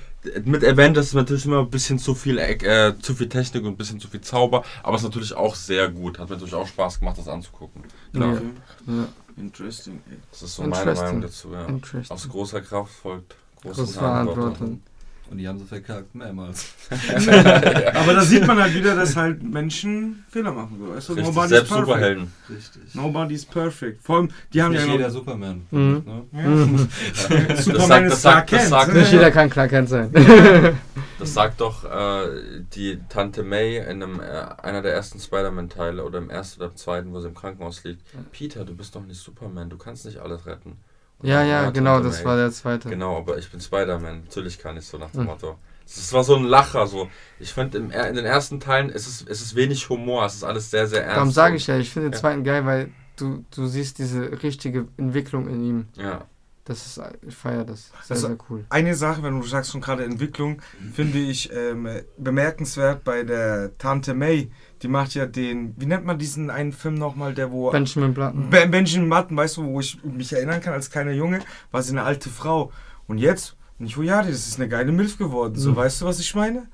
Mit 0.44 0.64
Avengers 0.64 1.08
ist 1.08 1.14
natürlich 1.14 1.44
immer 1.44 1.60
ein 1.60 1.70
bisschen 1.70 1.98
zu 1.98 2.14
viel, 2.14 2.38
äh, 2.38 2.94
zu 3.00 3.14
viel 3.14 3.28
Technik 3.28 3.62
und 3.64 3.72
ein 3.72 3.76
bisschen 3.76 4.00
zu 4.00 4.08
viel 4.08 4.22
Zauber, 4.22 4.64
aber 4.82 4.96
es 4.96 5.02
ist 5.02 5.08
natürlich 5.08 5.34
auch 5.34 5.54
sehr 5.54 5.90
gut. 5.90 6.18
Hat 6.18 6.30
mir 6.30 6.36
natürlich 6.36 6.54
auch 6.54 6.66
Spaß 6.66 7.00
gemacht, 7.00 7.18
das 7.18 7.28
anzugucken. 7.28 7.82
Genau. 8.14 8.32
Ja. 8.32 8.40
Ja. 8.86 9.08
Interesting, 9.36 10.00
ey. 10.10 10.16
Das 10.30 10.42
ist 10.42 10.56
so 10.56 10.62
meine. 10.62 10.94
Meinung 10.94 11.20
dazu, 11.20 11.52
ja. 11.52 11.66
Aus 12.08 12.28
großer 12.28 12.62
Kraft 12.62 12.92
folgt 12.94 13.36
große 13.62 13.82
Große 13.82 13.98
Verantwortung. 13.98 14.42
Verantwortung. 14.42 14.82
Und 15.30 15.36
die 15.36 15.46
haben 15.46 15.58
sie 15.58 15.66
verkackt, 15.66 16.14
mehrmals. 16.14 16.72
Aber 16.90 18.14
da 18.14 18.22
sieht 18.22 18.46
man 18.46 18.58
halt 18.58 18.74
wieder, 18.74 18.96
dass 18.96 19.14
halt 19.14 19.42
Menschen 19.42 20.24
Fehler 20.30 20.52
machen. 20.52 20.78
Weißt 20.80 21.10
du? 21.10 21.12
Richtig, 21.12 21.34
Nobody's 21.34 21.48
selbst 21.50 21.68
perfect. 21.68 21.86
Superhelden. 21.86 22.32
Richtig. 22.48 22.94
Nobody's 22.94 23.44
perfect. 23.44 24.02
Vor 24.02 24.16
allem, 24.16 24.30
die 24.54 24.62
haben 24.62 24.72
nicht 24.72 24.86
ja 24.86 24.92
jeder 24.92 25.10
Superman. 25.10 25.66
Mhm. 25.70 26.02
Ne? 26.06 26.24
ja. 26.32 27.46
Das 27.48 27.64
Superman 27.64 27.88
sagt, 27.88 28.06
ist 28.06 28.12
das 28.12 28.22
Clark 28.22 28.48
sagt, 28.48 28.52
das 28.52 28.68
sagt, 28.68 28.94
Nicht 28.94 29.12
jeder 29.12 29.30
kann 29.30 29.50
Clark 29.50 29.70
Kent 29.70 29.88
sein. 29.90 30.10
das 31.18 31.34
sagt 31.34 31.60
doch 31.60 31.84
äh, 31.84 32.62
die 32.74 32.98
Tante 33.10 33.42
May 33.42 33.76
in 33.76 34.02
einem, 34.02 34.20
äh, 34.20 34.46
einer 34.62 34.80
der 34.80 34.94
ersten 34.94 35.20
Spider-Man-Teile 35.20 36.04
oder 36.04 36.18
im 36.18 36.30
ersten 36.30 36.62
oder 36.62 36.70
im 36.70 36.76
zweiten, 36.76 37.12
wo 37.12 37.20
sie 37.20 37.28
im 37.28 37.34
Krankenhaus 37.34 37.84
liegt. 37.84 38.00
Peter, 38.32 38.64
du 38.64 38.74
bist 38.74 38.94
doch 38.94 39.04
nicht 39.04 39.20
Superman, 39.20 39.68
du 39.68 39.76
kannst 39.76 40.06
nicht 40.06 40.18
alles 40.18 40.46
retten. 40.46 40.78
Ja, 41.22 41.42
ja, 41.42 41.70
genau, 41.70 42.00
das 42.00 42.24
war 42.24 42.36
der 42.36 42.50
zweite. 42.52 42.88
Genau, 42.88 43.18
aber 43.18 43.38
ich 43.38 43.50
bin 43.50 43.60
Spider-Man. 43.60 44.22
Natürlich 44.24 44.58
kann 44.58 44.76
ich 44.76 44.86
so 44.86 44.98
nach 44.98 45.10
dem 45.10 45.22
Mhm. 45.22 45.26
Motto. 45.26 45.58
Das 45.84 46.12
war 46.12 46.22
so 46.22 46.36
ein 46.36 46.44
Lacher. 46.44 46.86
So. 46.86 47.08
Ich 47.40 47.52
fand 47.52 47.74
im, 47.74 47.90
in 47.90 48.14
den 48.14 48.24
ersten 48.26 48.60
Teilen 48.60 48.90
ist 48.90 49.06
es, 49.08 49.22
ist 49.22 49.40
es 49.40 49.54
wenig 49.54 49.88
Humor. 49.88 50.26
Es 50.26 50.34
ist 50.34 50.44
alles 50.44 50.70
sehr, 50.70 50.86
sehr 50.86 51.02
ernst. 51.02 51.16
Darum 51.16 51.30
sage 51.32 51.56
ich 51.56 51.66
ja, 51.66 51.76
ich 51.78 51.90
finde 51.90 52.10
den 52.10 52.12
Ja. 52.14 52.18
zweiten 52.20 52.44
geil, 52.44 52.64
weil 52.66 52.90
du, 53.16 53.44
du 53.54 53.66
siehst 53.66 53.98
diese 53.98 54.42
richtige 54.42 54.86
Entwicklung 54.96 55.48
in 55.48 55.64
ihm. 55.64 55.88
Ja. 55.96 56.26
Das 56.66 56.84
ist, 56.84 57.00
ich 57.26 57.34
feiere 57.34 57.64
das. 57.64 57.84
Sehr, 58.02 58.14
Also- 58.16 58.26
sehr 58.28 58.36
cool. 58.50 58.64
Eine 58.68 58.94
Sache, 58.94 59.22
wenn 59.22 59.40
du 59.40 59.46
sagst 59.46 59.72
schon 59.72 59.80
gerade 59.80 60.04
Entwicklung, 60.04 60.60
finde 60.92 61.16
ich 61.18 61.50
ähm, 61.50 61.88
bemerkenswert 62.18 63.02
bei 63.04 63.22
der 63.24 63.76
Tante 63.78 64.12
May. 64.14 64.50
Die 64.82 64.88
macht 64.88 65.14
ja 65.14 65.26
den, 65.26 65.74
wie 65.76 65.86
nennt 65.86 66.04
man 66.04 66.18
diesen 66.18 66.50
einen 66.50 66.72
Film 66.72 66.94
nochmal, 66.94 67.34
der 67.34 67.50
wo... 67.50 67.70
Benjamin 67.72 68.14
Button. 68.14 68.48
Ben- 68.50 68.70
Benjamin 68.70 69.08
Button, 69.10 69.36
weißt 69.36 69.56
du, 69.56 69.64
wo 69.64 69.80
ich 69.80 69.98
mich 70.04 70.32
erinnern 70.32 70.60
kann, 70.60 70.72
als 70.72 70.90
kleiner 70.90 71.12
Junge, 71.12 71.40
war 71.72 71.82
sie 71.82 71.90
eine 71.92 72.04
alte 72.04 72.28
Frau. 72.30 72.70
Und 73.08 73.18
jetzt, 73.18 73.56
nicht 73.78 73.96
oh 73.98 74.02
ja, 74.02 74.22
das 74.22 74.46
ist 74.46 74.58
eine 74.60 74.68
geile 74.68 74.92
Milf 74.92 75.18
geworden. 75.18 75.54
So, 75.56 75.70
Mhm. 75.72 75.76
weißt 75.76 76.00
du, 76.00 76.04
was 76.06 76.20
ich 76.20 76.34
meine? 76.34 76.68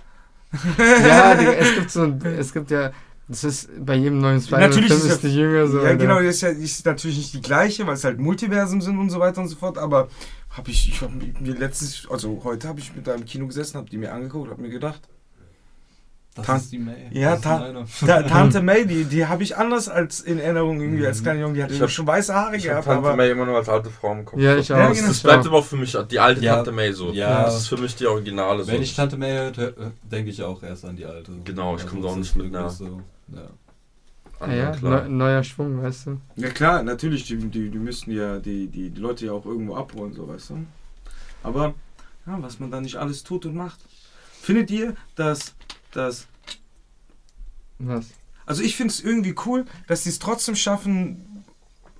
ja, 0.78 1.34
Digga, 1.38 1.52
es 1.52 1.74
gibt 1.74 1.90
so 1.90 2.02
ein, 2.02 2.20
es 2.24 2.52
gibt 2.52 2.70
ja, 2.70 2.92
das 3.26 3.42
ist 3.42 3.68
bei 3.84 3.94
jedem 3.94 4.20
neuen 4.20 4.40
Spider-Man-Film 4.40 4.84
ist 4.86 5.04
ist 5.04 5.22
ja- 5.22 5.28
die 5.28 5.34
Jünger 5.36 5.66
so. 5.66 5.78
ja, 5.78 5.84
Alter. 5.84 5.96
genau, 5.96 6.16
das 6.20 6.34
ist, 6.36 6.40
ja, 6.42 6.48
ist 6.50 6.84
natürlich 6.86 7.16
nicht 7.16 7.34
die 7.34 7.40
gleiche, 7.40 7.86
weil 7.86 7.94
es 7.94 8.04
halt 8.04 8.18
Multiversum 8.20 8.80
sind 8.80 8.98
und 8.98 9.10
so 9.10 9.18
weiter 9.18 9.40
und 9.40 9.48
so 9.48 9.56
fort, 9.56 9.78
aber 9.78 10.08
habe 10.50 10.70
ich, 10.70 10.88
ich 10.90 11.00
hab 11.00 11.10
mir 11.40 11.54
letztens, 11.54 12.06
also 12.10 12.40
heute 12.44 12.68
habe 12.68 12.78
ich 12.80 12.94
mit 12.94 13.06
da 13.06 13.14
im 13.14 13.24
Kino 13.24 13.46
gesessen, 13.46 13.78
habe 13.78 13.88
die 13.88 13.96
mir 13.96 14.12
angeguckt, 14.12 14.50
habe 14.50 14.60
mir 14.62 14.68
gedacht, 14.70 15.00
Das 16.34 16.46
Tan- 16.46 16.56
ist 16.56 16.72
die 16.72 16.78
May. 16.78 17.06
Ja, 17.12 17.38
meine. 17.44 17.84
Ta 18.04 18.22
Tante 18.28 18.60
May, 18.60 18.84
die, 18.86 19.04
die 19.04 19.24
habe 19.26 19.44
ich 19.44 19.56
anders 19.56 19.88
als 19.88 20.18
in 20.20 20.40
Erinnerung 20.40 20.80
irgendwie 20.80 21.06
als 21.06 21.20
Mhm. 21.20 21.22
kleiner 21.22 21.40
Junge, 21.42 21.54
die 21.54 21.62
hatte 21.62 21.74
Ich 21.74 21.80
hab- 21.80 21.90
schon 21.90 22.06
weiße 22.08 22.34
Haare 22.34 22.56
Ich 22.56 22.64
habe 22.64 22.70
gehabt, 22.72 22.86
Tante 22.86 23.06
aber 23.08 23.16
May 23.16 23.30
immer 23.30 23.46
nur 23.46 23.56
als 23.56 23.68
alte 23.68 23.88
Frau 23.90 24.12
im 24.12 24.24
Kopf. 24.24 24.40
Ja, 24.40 24.56
ich 24.56 24.72
auch. 24.72 24.76
Ja, 24.78 24.88
Das, 24.88 24.96
genau. 24.96 25.08
das 25.10 25.20
bleibt 25.22 25.46
aber 25.46 25.58
auch 25.58 25.64
für 25.64 25.76
mich 25.76 25.96
die 26.10 26.18
alte 26.18 26.40
Ja. 26.40 26.56
Tante 26.56 26.72
May 26.72 26.92
so. 26.92 27.12
Ja. 27.12 27.44
Das 27.44 27.56
ist 27.58 27.68
für 27.68 27.76
mich 27.76 27.94
die 27.94 28.06
Originale 28.08 28.64
so. 28.64 28.72
Wenn 28.72 28.82
ich 28.82 28.96
Tante 28.96 29.16
May 29.16 29.30
höre, 29.54 29.92
denke 30.10 30.30
ich 30.30 30.42
auch 30.42 30.60
erst 30.64 30.84
an 30.84 30.96
die 30.96 31.04
alte. 31.06 31.30
Genau, 31.44 31.76
ich 31.76 31.86
komm 31.86 32.02
da 32.02 32.08
auch 32.08 32.16
nicht 32.16 32.34
mit 32.34 32.50
nach. 32.50 32.68
So. 32.70 33.00
Ja. 33.32 33.40
Ja, 34.40 34.46
Anderen, 34.46 34.58
ja, 34.60 34.70
klar. 34.72 35.02
neu, 35.04 35.08
neuer 35.08 35.44
Schwung, 35.44 35.82
weißt 35.82 36.06
du. 36.08 36.20
Ja 36.34 36.50
klar, 36.50 36.82
natürlich, 36.82 37.24
die, 37.26 37.36
die, 37.36 37.70
die 37.70 37.78
müssten 37.78 38.10
ja 38.10 38.40
die, 38.40 38.66
die, 38.66 38.90
die 38.90 39.00
Leute 39.00 39.26
ja 39.26 39.32
auch 39.32 39.46
irgendwo 39.46 39.76
abholen, 39.76 40.12
so 40.12 40.26
weißt 40.28 40.50
du. 40.50 40.66
Aber 41.44 41.74
ja, 42.26 42.36
was 42.40 42.58
man 42.58 42.70
da 42.72 42.80
nicht 42.80 42.96
alles 42.96 43.22
tut 43.22 43.46
und 43.46 43.54
macht. 43.54 43.78
Findet 44.42 44.70
ihr, 44.72 44.94
dass 45.14 45.54
dass 45.96 46.26
Was? 47.78 48.06
also 48.46 48.62
ich 48.62 48.76
finde 48.76 48.92
es 48.92 49.00
irgendwie 49.00 49.34
cool, 49.46 49.64
dass 49.86 50.04
sie 50.04 50.10
es 50.10 50.18
trotzdem 50.18 50.56
schaffen, 50.56 51.44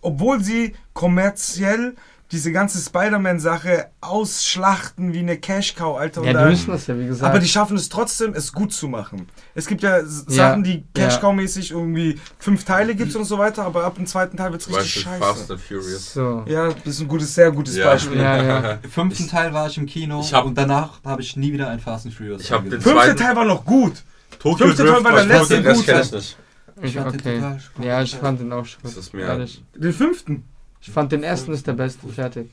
obwohl 0.01 0.43
sie 0.43 0.75
kommerziell 0.93 1.97
diese 2.35 2.51
ganze 2.53 2.79
Spider-Man-Sache 2.81 3.87
ausschlachten 4.01 5.13
wie 5.15 5.21
eine 5.21 5.39
Cash-Cow, 5.39 5.97
Alter. 5.97 6.25
Ja, 6.25 6.33
die 6.45 6.51
müssen 6.51 6.71
das 6.73 6.87
ja, 6.89 6.99
wie 6.99 7.07
gesagt. 7.07 7.31
aber 7.31 7.39
die 7.39 7.49
schaffen 7.49 7.77
es 7.77 7.89
trotzdem, 7.89 8.35
es 8.35 8.53
gut 8.53 8.73
zu 8.73 8.89
machen. 8.89 9.29
Es 9.55 9.67
gibt 9.67 9.83
ja 9.83 9.99
Ja, 9.99 10.05
Sachen, 10.07 10.65
die 10.65 10.79
ja. 10.97 11.05
Cash-Cow-mäßig 11.09 11.71
irgendwie 11.71 12.19
fünf 12.39 12.65
Teile 12.65 12.95
gibt 12.97 13.15
und 13.15 13.25
so 13.25 13.39
weiter, 13.39 13.65
aber 13.65 13.85
ab 13.85 13.95
dem 13.95 14.07
zweiten 14.07 14.37
Teil 14.37 14.51
wird 14.53 14.63
es 14.63 14.69
richtig 14.69 15.03
scheiße. 15.03 15.19
Fast 15.23 15.51
and 15.51 15.61
Furious. 15.61 16.13
so. 16.13 16.45
Ja, 16.47 16.69
das 16.69 16.95
ist 16.95 17.01
ein 17.01 17.09
gutes, 17.09 17.35
sehr 17.35 17.53
gutes 17.53 17.77
Ja. 17.77 17.87
Beispiel. 17.87 18.19
Ja, 18.21 18.43
ja. 18.43 18.71
Im 18.83 18.91
fünften 18.91 19.29
Teil 19.29 19.53
war 19.55 19.69
ich 19.69 19.79
im 19.79 19.87
Kino 19.87 20.21
Ich 20.21 20.35
hab- 20.35 20.45
und 20.45 20.59
danach 20.59 21.01
habe 21.05 21.23
ich 21.23 21.37
nie 21.37 21.53
wieder 21.53 21.69
ein 21.69 21.79
Fast 21.79 22.05
and 22.07 22.15
Furious 22.15 22.43
Ich 22.43 22.51
hab 22.53 22.69
den. 22.69 22.81
Fünfte 22.81 23.15
Teil 23.15 23.37
war 23.37 23.45
noch 23.45 23.65
gut. 23.65 24.03
Tokyo 24.41 24.67
Fünfte 24.67 24.85
Teil 24.85 25.05
war 25.05 25.13
der 25.13 25.23
ich 25.23 25.29
letzte 25.29 25.63
gute. 25.63 26.01
ich 26.03 26.13
nicht. 26.13 26.37
Ich, 26.83 26.95
fand 26.97 27.25
den 27.25 27.45
okay. 27.45 27.87
Ja, 27.87 28.03
ich 28.03 28.17
fand 28.17 28.41
den 28.41 28.53
auch 28.53 28.67
schon. 28.67 28.81
Das 28.83 28.97
ist 28.97 29.15
mir- 29.15 29.23
Ehrlich. 29.23 29.63
Den 29.77 29.93
fünften. 29.93 30.45
Ich 30.87 30.91
fand 30.93 31.11
den 31.13 31.23
ersten 31.23 31.53
ist 31.55 31.67
der 31.67 31.73
beste, 31.73 32.07
fertig. 32.09 32.51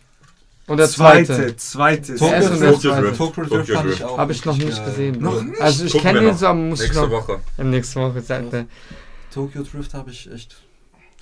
Und 0.67 0.77
der 0.77 0.87
zweite. 0.87 1.55
zweite. 1.57 2.15
Zweite. 2.15 2.15
Der 2.15 2.33
erste 2.33 2.51
und 2.53 2.59
Tokyo 2.59 2.71
der 2.71 2.79
zweite. 2.79 3.01
Drift. 3.01 3.17
Tokyo 3.17 3.43
Drift 3.43 3.71
fand 3.71 3.93
ich 3.93 4.03
auch. 4.05 4.17
Habe 4.17 4.31
ich 4.31 4.45
noch 4.45 4.57
nicht 4.57 4.77
geil. 4.77 4.85
gesehen. 4.85 5.19
Noch 5.21 5.41
nicht? 5.41 5.59
Also 5.61 5.85
ich 5.85 5.93
kenne 5.97 6.23
ihn 6.29 6.37
so, 6.37 6.47
aber 6.47 6.59
muss 6.59 6.79
ich 6.79 6.87
Nächste 6.87 7.03
noch. 7.07 7.11
Woche. 7.11 7.39
Ja, 7.57 7.63
nächste 7.65 7.99
Woche 7.99 8.21
sagt 8.21 8.53
er. 8.53 8.65
Tokyo 9.33 9.63
Drift 9.63 9.93
habe 9.93 10.11
ich 10.11 10.31
echt. 10.31 10.55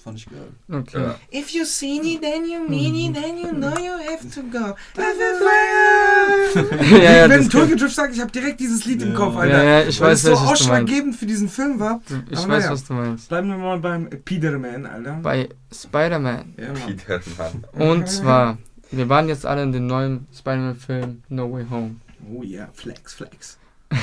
Fand 0.03 0.17
ich 0.17 0.25
geil. 0.27 0.47
Okay. 0.71 1.01
Ja. 1.01 1.15
If 1.31 1.49
you 1.51 1.65
see 1.65 1.97
it, 1.97 2.21
then 2.21 2.45
you 2.49 2.67
mean 2.69 2.95
it, 2.95 3.13
then 3.21 3.37
you 3.37 3.49
know 3.51 3.73
you 3.77 3.91
have 4.09 4.25
to 4.33 4.41
go. 4.43 4.75
ja, 6.95 7.11
ja, 7.25 7.29
Wenn 7.29 7.49
Tokyo 7.49 7.75
Drift 7.75 7.95
sagt, 7.95 8.13
ich 8.13 8.21
habe 8.21 8.31
direkt 8.31 8.59
dieses 8.61 8.85
Lied 8.85 9.01
im. 9.01 9.13
Kopf, 9.13 9.35
Alter. 9.35 9.63
ja, 9.63 9.81
ich 9.87 9.99
Weil 9.99 10.11
weiß, 10.11 10.23
es 10.23 10.39
so 10.39 10.45
ausschlaggebend 10.45 11.15
für 11.15 11.25
diesen 11.25 11.49
Film 11.49 11.79
war. 11.79 12.01
Ich 12.29 12.37
Aber 12.39 12.47
weiß, 12.53 12.63
naja. 12.63 12.71
was 12.71 12.85
du 12.85 12.93
meinst. 12.93 13.29
Bleiben 13.29 13.49
wir 13.49 13.57
mal 13.57 13.79
beim 13.79 14.09
Peterman, 14.09 14.85
Alter. 14.85 15.19
Bei 15.21 15.49
Spider-Man. 15.73 16.53
Ja, 16.57 16.67
Mann. 16.73 16.97
Peter 16.97 17.19
Pan. 17.19 17.63
Und 17.73 18.07
zwar, 18.09 18.57
wir 18.91 19.09
waren 19.09 19.27
jetzt 19.27 19.45
alle 19.45 19.63
in 19.63 19.71
dem 19.73 19.87
neuen 19.87 20.27
Spider-Man-Film 20.33 21.23
No 21.29 21.51
Way 21.51 21.65
Home. 21.69 21.95
Oh 22.33 22.43
ja, 22.43 22.69
Flex, 22.73 23.15
Flex. 23.15 23.57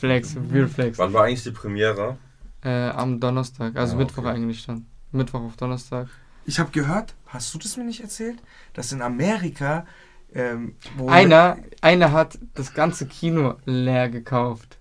Flex, 0.00 0.36
Real 0.52 0.68
Flex. 0.68 0.98
Wann 0.98 1.12
war 1.12 1.24
eigentlich 1.24 1.44
die 1.44 1.52
Premiere? 1.52 2.18
Äh, 2.64 2.88
am 2.90 3.20
Donnerstag, 3.20 3.76
also 3.76 3.94
Ah, 3.94 3.98
Mittwoch 3.98 4.24
okay. 4.24 4.34
eigentlich 4.34 4.66
dann. 4.66 4.86
Mittwoch 5.12 5.42
auf 5.42 5.56
Donnerstag. 5.56 6.08
Ich 6.44 6.58
habe 6.58 6.70
gehört, 6.70 7.14
hast 7.26 7.52
du 7.52 7.58
das 7.58 7.76
mir 7.76 7.84
nicht 7.84 8.00
erzählt, 8.00 8.38
dass 8.74 8.92
in 8.92 9.02
Amerika 9.02 9.86
ähm, 10.34 10.74
wo 10.96 11.08
Einer, 11.08 11.56
einer 11.80 12.12
hat 12.12 12.38
das 12.54 12.74
ganze 12.74 13.06
Kino 13.06 13.54
leer 13.64 14.08
gekauft. 14.10 14.78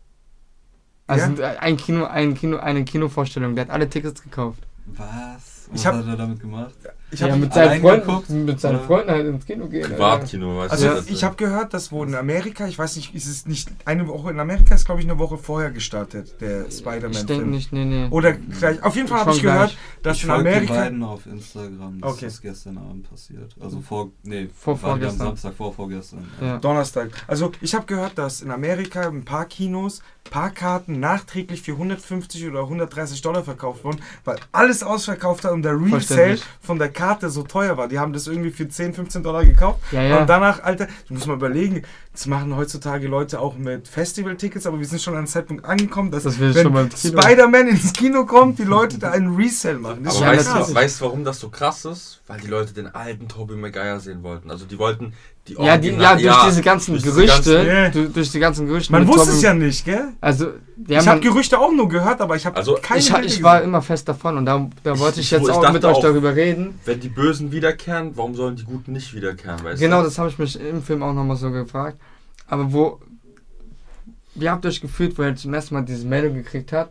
Also 1.07 1.41
ein 1.41 1.77
Kino, 1.77 2.03
ein 2.05 2.33
Kino, 2.35 2.57
eine 2.57 2.83
Kinovorstellung, 2.83 3.55
der 3.55 3.65
hat 3.65 3.71
alle 3.71 3.89
Tickets 3.89 4.21
gekauft. 4.21 4.67
Was? 4.87 5.67
Ich 5.67 5.73
Was 5.75 5.85
hab- 5.85 5.95
hat 5.95 6.07
er 6.07 6.17
damit 6.17 6.41
gemacht? 6.41 6.75
Ich 7.09 7.21
ja, 7.21 7.27
habe 7.29 7.37
mit 7.37 7.53
seinen 7.53 7.79
Freunden, 7.81 8.05
geguckt, 8.05 8.29
mit 8.29 8.59
seinen 8.59 8.75
oder? 8.77 8.85
Freunden 8.85 9.09
halt 9.11 9.25
ins 9.27 9.45
Kino 9.45 9.67
gehen. 9.67 9.83
Alter. 9.83 9.95
Privatkino, 9.95 10.57
weißt 10.57 10.71
also 10.71 10.87
du? 10.89 10.95
das- 10.95 11.09
ich 11.09 11.23
habe 11.23 11.35
gehört, 11.37 11.73
dass 11.73 11.89
wo 11.91 12.03
in 12.03 12.13
Amerika, 12.15 12.67
ich 12.67 12.77
weiß 12.77 12.97
nicht, 12.97 13.15
ist 13.15 13.27
es 13.27 13.45
nicht 13.45 13.69
eine 13.85 14.07
Woche 14.09 14.31
in 14.31 14.39
Amerika 14.41 14.75
ist 14.75 14.83
glaube 14.85 14.99
ich 15.01 15.07
eine 15.09 15.17
Woche 15.17 15.37
vorher 15.37 15.71
gestartet 15.71 16.41
der 16.41 16.67
Ich 16.67 16.79
Spider-Man 16.79 17.11
denke 17.13 17.33
Film. 17.35 17.49
nicht, 17.51 17.71
nee, 17.71 17.85
nee. 17.85 18.07
Oder 18.09 18.33
gleich. 18.33 18.83
Auf 18.83 18.95
jeden 18.97 19.07
Fall 19.07 19.21
habe 19.21 19.31
ich 19.31 19.41
gehört, 19.41 19.69
gleich. 19.69 19.77
dass 20.03 20.17
ich 20.17 20.23
in 20.23 20.29
folge 20.29 20.43
den 20.43 20.53
Amerika 20.53 20.73
beiden 20.73 21.03
auf 21.03 21.25
Instagram. 21.25 22.01
Das 22.01 22.11
Okay. 22.13 22.25
ist 22.25 22.41
gestern 22.41 22.77
Abend 22.77 23.09
passiert. 23.09 23.55
Also 23.61 23.79
vor, 23.79 24.11
nee, 24.23 24.49
Vor 24.53 24.75
vorgestern. 24.77 25.17
Samstag 25.27 25.53
vor 25.53 25.73
vorgestern. 25.73 26.27
Ja. 26.41 26.57
Donnerstag. 26.57 27.09
Also 27.27 27.53
ich 27.61 27.73
habe 27.73 27.85
gehört, 27.85 28.17
dass 28.17 28.41
in 28.41 28.51
Amerika 28.51 29.07
ein 29.07 29.23
paar 29.23 29.45
Kinos 29.45 30.01
Parkkarten 30.29 30.99
nachträglich 30.99 31.61
für 31.61 31.73
150 31.73 32.47
oder 32.47 32.61
130 32.61 33.21
Dollar 33.21 33.43
verkauft 33.43 33.83
wurden, 33.83 34.01
weil 34.23 34.37
alles 34.51 34.83
ausverkauft 34.83 35.45
hat 35.45 35.51
und 35.51 35.63
der 35.63 35.79
Resale 35.79 36.39
von 36.61 36.79
der 36.79 36.89
Karte 36.89 37.29
so 37.29 37.43
teuer 37.43 37.77
war. 37.77 37.87
Die 37.87 37.99
haben 37.99 38.13
das 38.13 38.27
irgendwie 38.27 38.51
für 38.51 38.67
10, 38.67 38.93
15 38.93 39.23
Dollar 39.23 39.45
gekauft. 39.45 39.79
Ja, 39.91 40.01
ja. 40.01 40.17
Und 40.19 40.29
danach, 40.29 40.63
Alter, 40.63 40.87
du 41.07 41.13
musst 41.13 41.27
mal 41.27 41.35
überlegen, 41.35 41.83
das 42.11 42.25
machen 42.25 42.55
heutzutage 42.55 43.07
Leute 43.07 43.39
auch 43.39 43.55
mit 43.55 43.87
Festival-Tickets, 43.87 44.65
aber 44.65 44.79
wir 44.79 44.87
sind 44.87 45.01
schon 45.01 45.13
an 45.13 45.19
einem 45.19 45.27
Zeitpunkt 45.27 45.65
angekommen, 45.65 46.09
dass 46.09 46.23
Das 46.23 46.39
wenn. 46.39 46.91
Spider-Man 46.91 47.67
ins 47.67 47.93
Kino 47.93 48.25
kommt, 48.25 48.57
die 48.57 48.63
Leute 48.63 48.97
da 48.97 49.11
einen 49.11 49.35
Resale 49.35 49.77
machen. 49.77 50.03
Das 50.03 50.21
Aber 50.21 50.35
du, 50.35 50.73
weißt 50.73 51.01
du, 51.01 51.05
warum 51.05 51.23
das 51.23 51.39
so 51.39 51.49
krass 51.49 51.85
ist? 51.85 52.21
Weil 52.27 52.39
die 52.39 52.47
Leute 52.47 52.73
den 52.73 52.87
alten 52.87 53.27
Tobey 53.27 53.55
Maguire 53.55 53.99
sehen 53.99 54.23
wollten. 54.23 54.49
Also 54.49 54.65
die 54.65 54.79
wollten 54.79 55.13
die 55.47 55.53
Ja, 55.53 55.77
die, 55.77 55.89
ja, 55.89 56.15
durch 56.15 56.43
diese 56.49 56.61
ganzen 56.61 56.91
durch 56.93 57.03
Gerüchte, 57.03 57.53
ganzen- 57.53 57.67
Ja. 57.67 57.89
du, 57.89 58.09
durch 58.09 58.31
die 58.31 58.39
ganzen 58.39 58.67
Gerüchte. 58.67 58.91
Man 58.91 59.07
wusste 59.07 59.21
Tobey- 59.27 59.35
es 59.37 59.41
ja 59.41 59.53
nicht, 59.53 59.85
gell? 59.85 60.07
Also, 60.21 60.45
ja, 60.45 60.51
ich 60.87 60.95
man, 60.97 61.07
habe 61.07 61.19
Gerüchte 61.21 61.57
auch 61.59 61.71
nur 61.71 61.87
gehört, 61.89 62.19
aber 62.21 62.35
ich 62.35 62.45
habe 62.45 62.55
Also, 62.57 62.77
keine 62.81 62.99
ich, 62.99 63.09
ich 63.25 63.43
war 63.43 63.61
immer 63.61 63.81
fest 63.81 64.07
davon 64.09 64.37
und 64.37 64.45
da, 64.45 64.69
da 64.83 64.99
wollte 64.99 65.19
ich 65.19 65.27
Ich- 65.27 65.31
jetzt 65.31 65.43
ich 65.43 65.49
auch 65.51 65.71
mit 65.71 65.83
euch 65.85 65.95
auch- 65.95 66.01
darüber 66.01 66.35
reden. 66.35 66.79
Wenn 66.85 66.99
die 66.99 67.09
Bösen 67.09 67.51
wiederkehren, 67.51 68.11
warum 68.15 68.35
sollen 68.35 68.55
die 68.55 68.63
Guten 68.65 68.91
nicht 68.93 69.13
wiederkehren, 69.13 69.63
weißt 69.63 69.79
Genau, 69.79 69.99
du? 69.99 70.05
das 70.05 70.17
habe 70.19 70.29
ich 70.29 70.37
mich 70.37 70.59
im 70.59 70.83
Film 70.83 71.01
auch 71.03 71.13
nochmal 71.13 71.37
so 71.37 71.49
gefragt. 71.51 71.97
Aber 72.47 72.71
wo, 72.73 72.99
wie 74.35 74.49
habt 74.49 74.65
ihr 74.65 74.69
euch 74.69 74.81
gefühlt, 74.81 75.17
wo 75.17 75.23
er 75.23 75.35
zum 75.35 75.53
ersten 75.53 75.73
Mal 75.75 75.81
diese 75.83 76.05
Meldung 76.05 76.33
gekriegt 76.35 76.71
hat, 76.71 76.89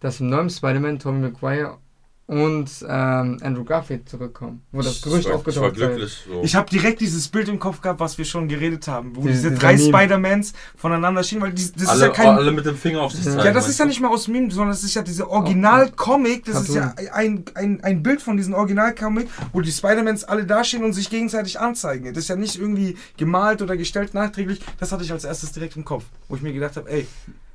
dass 0.00 0.20
im 0.20 0.28
neuen 0.28 0.50
Spider-Man 0.50 0.98
Tommy 0.98 1.20
McGuire 1.20 1.78
und 2.26 2.70
ähm, 2.88 3.38
Andrew 3.42 3.64
Garfield 3.64 4.08
zurückkommen? 4.08 4.62
Wo 4.72 4.80
das 4.80 5.02
Gerücht 5.02 5.30
aufgetaucht 5.30 5.72
ist. 5.72 5.74
glücklich. 5.76 6.24
So. 6.26 6.42
Ich 6.42 6.54
habe 6.54 6.70
direkt 6.70 7.00
dieses 7.02 7.28
Bild 7.28 7.48
im 7.48 7.58
Kopf 7.58 7.82
gehabt, 7.82 8.00
was 8.00 8.16
wir 8.16 8.24
schon 8.24 8.48
geredet 8.48 8.88
haben, 8.88 9.14
wo 9.14 9.20
Die- 9.22 9.28
diese 9.28 9.50
dieser 9.50 9.60
drei. 9.60 9.76
Spider-Mans 9.76 10.54
voneinander 10.76 11.22
schienen, 11.22 11.42
weil 11.42 11.52
die, 11.52 11.70
das 11.72 11.86
alle, 11.88 11.96
ist 11.96 12.02
ja 12.06 12.08
kein... 12.24 12.28
alle 12.28 12.50
mit 12.52 12.64
dem 12.64 12.76
Finger 12.76 13.02
auf 13.02 13.12
sich 13.12 13.26
Ja, 13.26 13.32
zeigen. 13.32 13.44
Ja, 13.46 13.52
das 13.52 13.68
ist 13.68 13.78
ja 13.78 13.84
nicht 13.84 14.00
mal 14.00 14.08
aus 14.08 14.26
Meme, 14.28 14.50
sondern 14.50 14.70
das 14.70 14.82
ist 14.84 14.94
ja 14.94 15.02
diese 15.02 15.28
Original-Comic, 15.28 16.44
das 16.46 16.62
ist 16.68 16.74
ja 16.74 16.94
ein, 17.12 17.44
ein, 17.54 17.82
ein 17.82 18.02
Bild 18.02 18.22
von 18.22 18.36
diesem 18.36 18.54
Original-Comic, 18.54 19.28
wo 19.52 19.60
die 19.60 19.72
Spider-Mans 19.72 20.24
alle 20.24 20.46
dastehen 20.46 20.82
und 20.84 20.92
sich 20.94 21.10
gegenseitig 21.10 21.60
anzeigen. 21.60 22.06
Das 22.14 22.24
ist 22.24 22.28
ja 22.28 22.36
nicht 22.36 22.58
irgendwie 22.58 22.96
gemalt 23.16 23.60
oder 23.60 23.76
gestellt 23.76 24.14
nachträglich, 24.14 24.60
das 24.80 24.92
hatte 24.92 25.04
ich 25.04 25.12
als 25.12 25.24
erstes 25.24 25.52
direkt 25.52 25.76
im 25.76 25.84
Kopf, 25.84 26.04
wo 26.28 26.36
ich 26.36 26.42
mir 26.42 26.52
gedacht 26.52 26.76
habe, 26.76 26.90
ey, 26.90 27.06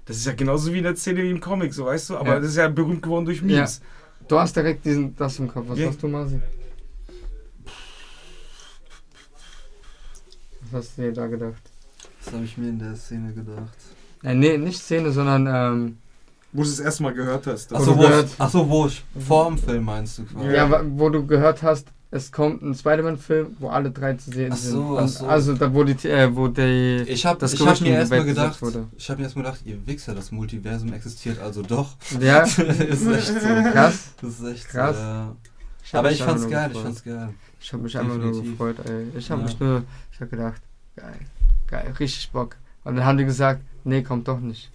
das 0.05 0.17
ist 0.17 0.25
ja 0.25 0.33
genauso 0.33 0.73
wie 0.73 0.79
in 0.79 0.83
der 0.83 0.95
Szene 0.95 1.21
wie 1.23 1.29
im 1.29 1.39
Comic, 1.39 1.73
so 1.73 1.85
weißt 1.85 2.09
du, 2.09 2.17
aber 2.17 2.29
Ja. 2.35 2.39
das 2.39 2.49
ist 2.49 2.55
ja 2.57 2.67
berühmt 2.67 3.01
geworden 3.03 3.25
durch 3.25 3.41
Memes. 3.41 3.81
Du 4.29 4.39
hast 4.39 4.55
direkt 4.55 4.85
diesen, 4.85 5.15
das 5.15 5.37
im 5.39 5.47
Kopf. 5.47 5.65
Was 5.67 5.79
Ja. 5.79 5.87
hast 5.87 6.01
du, 6.01 6.07
Masi? 6.07 6.39
Was 10.71 10.85
hast 10.85 10.97
du 10.97 11.01
dir 11.01 11.13
da 11.13 11.27
gedacht? 11.27 11.61
Das 12.23 12.33
habe 12.33 12.45
ich 12.45 12.57
mir 12.57 12.69
in 12.69 12.79
der 12.79 12.95
Szene 12.95 13.33
gedacht. 13.33 13.75
Äh, 14.23 14.35
nee, 14.35 14.57
nicht 14.57 14.79
Szene, 14.81 15.11
sondern 15.11 15.47
ähm, 15.47 15.97
Wo 16.53 16.61
du 16.63 16.69
es 16.69 16.79
erstmal 16.79 17.13
gehört 17.13 17.47
hast. 17.47 17.73
Achso, 17.73 17.97
wo, 17.97 18.01
gehört- 18.01 18.27
ich- 18.27 18.39
achso, 18.39 18.69
wo 18.69 18.85
ich 18.87 19.03
vor 19.27 19.47
dem 19.49 19.57
Film 19.57 19.83
meinst 19.85 20.19
du 20.19 20.25
quasi? 20.25 20.47
ja. 20.55 20.69
wa- 20.69 20.83
wo 20.85 21.09
du 21.09 21.25
gehört 21.25 21.63
hast, 21.63 21.87
es 22.11 22.31
kommt 22.31 22.61
ein 22.63 22.73
Spider-Man-Film, 22.73 23.57
wo 23.59 23.69
alle 23.69 23.91
drei 23.91 24.13
zu 24.15 24.31
sehen 24.31 24.51
Ach 24.53 24.57
sind. 24.57 24.71
so, 24.71 24.81
Und 24.97 25.03
ach 25.03 25.07
so. 25.07 25.27
Also 25.27 25.53
da 25.53 25.71
wo 25.73 25.83
die, 25.83 26.07
äh, 26.07 26.35
wo 26.35 26.47
die 26.47 27.03
Ich 27.07 27.25
habe 27.25 27.39
Das 27.39 27.53
ich 27.53 27.65
hab 27.65 27.79
mir 27.81 27.89
erstmal 27.89 28.23
gedacht, 28.25 28.61
wurde. 28.61 28.87
ich 28.97 29.09
habe 29.09 29.19
mir 29.19 29.25
erstmal 29.25 29.45
gedacht, 29.45 29.61
ihr 29.65 29.85
Wichser, 29.85 30.15
das 30.15 30.31
Multiversum 30.31 30.91
existiert 30.93 31.39
also 31.39 31.61
doch. 31.61 31.95
ja 32.19 32.41
ist 32.43 32.57
echt 32.59 33.27
so. 33.27 33.71
krass. 33.71 34.11
Das 34.21 34.39
ist 34.39 34.43
echt 34.43 34.67
Krass. 34.69 34.95
so. 34.95 35.01
Ja. 35.03 35.35
Ich 35.83 35.93
hab 35.93 35.99
Aber 35.99 36.11
ich 36.11 36.21
fand's 36.23 36.47
geil, 36.49 36.67
ich 36.67 36.73
gefreut. 36.73 36.83
fand's 36.85 37.03
geil. 37.03 37.29
Ich 37.61 37.73
habe 37.73 37.83
mich 37.83 37.97
einfach 37.97 38.15
nur 38.15 38.25
Definitiv. 38.27 38.51
gefreut, 38.51 38.75
ey. 38.87 39.07
Ich 39.17 39.29
habe 39.31 39.41
Ja. 39.41 39.47
mich 39.47 39.59
nur, 39.59 39.83
ich 40.11 40.19
habe 40.21 40.29
gedacht, 40.29 40.61
geil, 40.95 41.19
geil, 41.67 41.93
richtig 41.99 42.31
Bock. 42.31 42.55
Und 42.83 42.95
dann 42.95 43.05
haben 43.05 43.17
die 43.17 43.25
gesagt, 43.25 43.61
nee, 43.83 44.01
kommt 44.01 44.27
doch 44.27 44.39
nicht. 44.39 44.71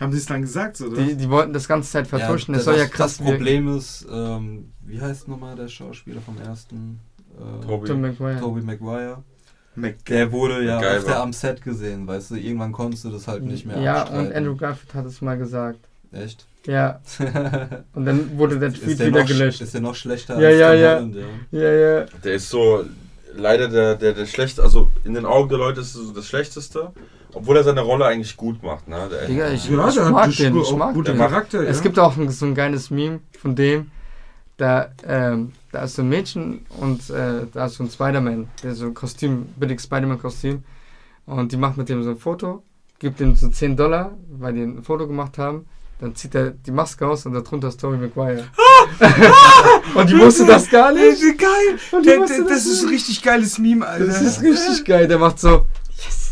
Haben 0.00 0.10
die 0.12 0.18
es 0.18 0.26
dann 0.26 0.42
gesagt, 0.42 0.80
oder? 0.80 1.02
Die, 1.02 1.14
die 1.16 1.30
wollten 1.30 1.52
das 1.52 1.66
ganze 1.66 1.90
Zeit 1.90 2.06
vertuschen. 2.06 2.52
Ja, 2.54 2.58
das 2.58 2.64
soll 2.66 2.76
ja 2.76 2.82
das, 2.84 2.90
krass 2.90 3.16
Das 3.18 3.26
Problem 3.26 3.76
ist, 3.76 4.06
ähm, 4.10 4.72
wie 4.84 5.00
heißt 5.00 5.26
nochmal 5.28 5.56
der 5.56 5.68
Schauspieler 5.68 6.20
vom 6.20 6.36
ersten? 6.38 7.00
Äh, 7.38 7.66
Toby. 7.66 7.86
Tom 7.88 8.00
McGuire. 8.02 8.38
Tobey 8.40 8.62
Maguire. 8.62 9.22
Mac- 9.74 10.04
Der 10.06 10.32
wurde 10.32 10.64
ja 10.64 10.80
Geil 10.80 10.98
auf 10.98 11.04
der 11.04 11.14
war. 11.16 11.22
am 11.22 11.32
Set 11.32 11.62
gesehen, 11.62 12.06
weißt 12.06 12.30
du, 12.30 12.36
irgendwann 12.36 12.72
konntest 12.72 13.04
du 13.04 13.10
das 13.10 13.28
halt 13.28 13.42
nicht 13.42 13.66
mehr 13.66 13.78
Ja, 13.78 14.02
abstreiten. 14.02 14.26
und 14.28 14.32
Andrew 14.34 14.56
Garfield 14.56 14.94
hat 14.94 15.04
es 15.06 15.20
mal 15.20 15.36
gesagt. 15.36 15.80
Echt? 16.12 16.46
Ja, 16.66 17.00
und 17.94 18.04
dann 18.06 18.38
wurde 18.38 18.58
der 18.58 18.72
Tweet 18.72 18.98
der 18.98 19.06
wieder 19.08 19.20
noch, 19.20 19.28
gelöscht. 19.28 19.60
ist 19.60 19.74
der 19.74 19.80
noch 19.82 19.94
schlechter 19.94 20.40
Ja, 20.40 20.50
ja, 20.50 20.70
Tom 20.72 20.80
ja. 20.80 20.94
Holland, 20.94 21.16
ja. 21.52 21.60
Ja, 21.60 21.72
ja. 22.00 22.06
Der 22.24 22.34
ist 22.34 22.48
so, 22.48 22.84
leider 23.36 23.68
der, 23.68 23.96
der, 23.96 24.14
der 24.14 24.26
schlecht, 24.26 24.58
also 24.60 24.90
in 25.04 25.14
den 25.14 25.26
Augen 25.26 25.48
der 25.50 25.58
Leute 25.58 25.80
ist 25.82 25.94
er 25.94 26.02
so 26.04 26.12
das 26.12 26.26
Schlechteste, 26.26 26.92
obwohl 27.32 27.56
er 27.56 27.64
seine 27.64 27.80
Rolle 27.82 28.06
eigentlich 28.06 28.36
gut 28.36 28.62
macht. 28.62 28.88
Ne? 28.88 29.08
Der, 29.10 29.26
Digga, 29.26 29.50
ich, 29.50 29.68
Ja, 29.68 29.88
ich 29.88 29.94
der 29.94 30.10
mag 30.10 30.30
den, 30.36 30.58
auch 30.58 30.70
ich 30.70 30.76
mag 30.76 30.94
guter 30.94 31.12
den. 31.12 31.18
Charakter, 31.18 31.62
ja. 31.62 31.68
Es 31.68 31.82
gibt 31.82 31.98
auch 31.98 32.16
ein, 32.16 32.28
so 32.30 32.46
ein 32.46 32.54
geiles 32.54 32.90
Meme 32.90 33.20
von 33.38 33.54
dem, 33.54 33.90
da, 34.56 34.88
ähm, 35.06 35.52
da 35.72 35.82
ist 35.82 35.96
so 35.96 36.02
ein 36.02 36.08
Mädchen 36.08 36.64
und 36.80 37.10
äh, 37.10 37.46
da 37.52 37.66
ist 37.66 37.74
so 37.74 37.84
ein 37.84 37.90
Spider-Man, 37.90 38.48
der 38.62 38.74
so 38.74 38.86
ein 38.86 38.94
Kostüm, 38.94 39.46
billig 39.56 39.80
Spider-Man-Kostüm. 39.80 40.64
Und 41.26 41.52
die 41.52 41.56
macht 41.56 41.76
mit 41.76 41.88
dem 41.88 42.02
so 42.02 42.10
ein 42.10 42.16
Foto, 42.16 42.62
gibt 42.98 43.20
ihm 43.20 43.34
so 43.34 43.48
10 43.48 43.76
Dollar, 43.76 44.12
weil 44.38 44.54
die 44.54 44.62
ein 44.62 44.82
Foto 44.82 45.06
gemacht 45.06 45.38
haben. 45.38 45.66
Dann 45.98 46.14
zieht 46.14 46.34
er 46.34 46.50
die 46.50 46.70
Maske 46.70 47.06
aus 47.06 47.24
und 47.24 47.32
darunter 47.32 47.68
ist 47.68 47.80
Tobey 47.80 47.96
Maguire. 47.96 48.44
und 49.94 50.10
die 50.10 50.18
wusste 50.18 50.44
das 50.44 50.68
gar 50.68 50.92
nicht. 50.92 51.22
ist 51.22 51.38
geil. 51.38 51.48
Und 51.92 52.04
die 52.04 52.10
Der, 52.10 52.20
wusste 52.20 52.36
der, 52.36 52.44
das 52.44 52.64
das 52.64 52.66
ist 52.66 52.82
ein 52.82 52.88
richtig 52.90 53.22
geiles 53.22 53.58
Meme, 53.58 53.86
Alter. 53.86 54.06
Das 54.06 54.20
ist 54.20 54.42
richtig 54.42 54.84
geil. 54.84 55.08
Der 55.08 55.18
macht 55.18 55.38
so 55.40 55.66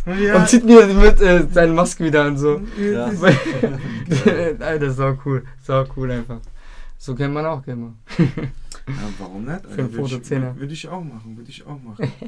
ja. 0.07 0.37
und 0.37 0.49
zieht 0.49 0.65
mir 0.65 0.87
mit 0.87 1.21
äh, 1.21 1.47
seine 1.51 1.73
Maske 1.73 2.05
wieder 2.05 2.25
an. 2.25 2.37
So. 2.37 2.61
Ja. 2.79 3.07
Alter, 4.61 4.91
sau 4.91 5.19
cool. 5.25 5.45
Sau 5.63 5.85
cool 5.97 6.11
einfach. 6.11 6.41
So 6.99 7.15
kennt 7.15 7.35
man 7.35 7.45
auch 7.47 7.63
gerne. 7.63 7.95
Ja, 8.87 8.95
warum 9.19 9.45
nicht? 9.45 9.61
Für 9.63 9.83
ein 9.83 9.93
Würde 9.93 10.09
Foto 10.09 10.17
ich, 10.17 10.31
würde 10.31 10.73
ich 10.73 10.89
auch 10.89 11.03
machen, 11.03 11.37
würde 11.37 11.51
ich 11.51 11.67
auch 11.67 11.81
machen. 11.83 12.13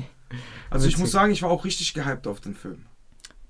Also 0.70 0.88
ich 0.88 0.98
muss 0.98 1.12
sagen, 1.12 1.30
ich 1.30 1.40
war 1.42 1.50
auch 1.50 1.64
richtig 1.64 1.94
gehypt 1.94 2.26
auf 2.26 2.40
den 2.40 2.52
Film. 2.52 2.78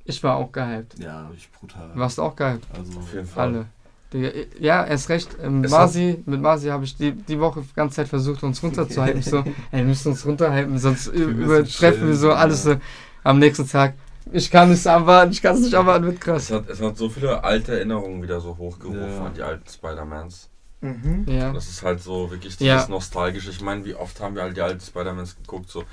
Ich 0.04 0.22
war 0.22 0.36
auch 0.36 0.52
gehypt. 0.52 0.98
Ja, 0.98 1.30
ich 1.34 1.50
brutal. 1.50 1.90
Warst 1.94 2.18
du 2.18 2.22
auch 2.22 2.36
gehypt? 2.36 2.66
Also, 2.76 2.98
auf 2.98 3.14
jeden 3.14 3.26
Fall. 3.26 3.66
Alle. 4.12 4.50
Ja, 4.60 4.84
erst 4.84 5.08
recht. 5.08 5.36
Ähm, 5.42 5.62
Marzi, 5.62 6.22
mit 6.26 6.40
Marzi 6.42 6.66
habe 6.66 6.84
ich 6.84 6.94
die, 6.96 7.12
die 7.12 7.40
Woche 7.40 7.62
die 7.62 7.74
ganze 7.74 7.96
Zeit 7.96 8.08
versucht, 8.08 8.42
uns 8.42 8.62
runterzuhalten. 8.62 9.20
Ich 9.20 9.26
so, 9.26 9.38
ey, 9.70 9.78
wir 9.78 9.84
müssen 9.84 10.12
uns 10.12 10.26
runterhalten, 10.26 10.78
sonst 10.78 11.12
müssen 11.12 11.42
übertreffen 11.42 12.08
wir 12.08 12.14
so 12.14 12.28
ja. 12.28 12.34
alles 12.34 12.62
so 12.64 12.76
am 13.24 13.38
nächsten 13.38 13.66
Tag. 13.66 13.94
Ich 14.32 14.50
kann 14.50 14.70
es 14.72 14.84
erwarten, 14.86 15.30
ich 15.32 15.40
kann 15.40 15.54
es 15.54 15.62
nicht 15.62 15.74
erwarten, 15.74 16.04
wird 16.06 16.16
Es 16.16 16.20
krass. 16.20 16.50
hat, 16.50 16.68
es 16.68 16.80
hat 16.80 16.96
so 16.96 17.08
viele 17.08 17.44
alte 17.44 17.72
Erinnerungen 17.76 18.22
wieder 18.22 18.40
so 18.40 18.56
hochgerufen 18.56 19.00
Ja. 19.16 19.24
an 19.26 19.34
die 19.34 19.42
alten 19.42 19.68
Spider-Mans. 19.68 20.48
Mhm. 20.80 21.24
Ja. 21.28 21.52
Das 21.52 21.68
ist 21.68 21.82
halt 21.82 22.02
so 22.02 22.30
wirklich 22.30 22.58
Ja. 22.60 22.74
dieses 22.74 22.88
Nostalgische. 22.88 23.50
Ich 23.50 23.60
meine, 23.60 23.84
wie 23.84 23.94
oft 23.94 24.20
haben 24.20 24.34
wir 24.34 24.42
halt 24.42 24.56
die 24.56 24.60
alten 24.62 24.80
Spider-Mans 24.80 25.36
geguckt? 25.36 25.70
So. 25.70 25.84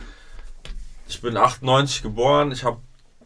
Ich 1.07 1.21
bin 1.21 1.37
98 1.37 2.01
geboren, 2.01 2.51
ich 2.51 2.63
habe 2.63 2.77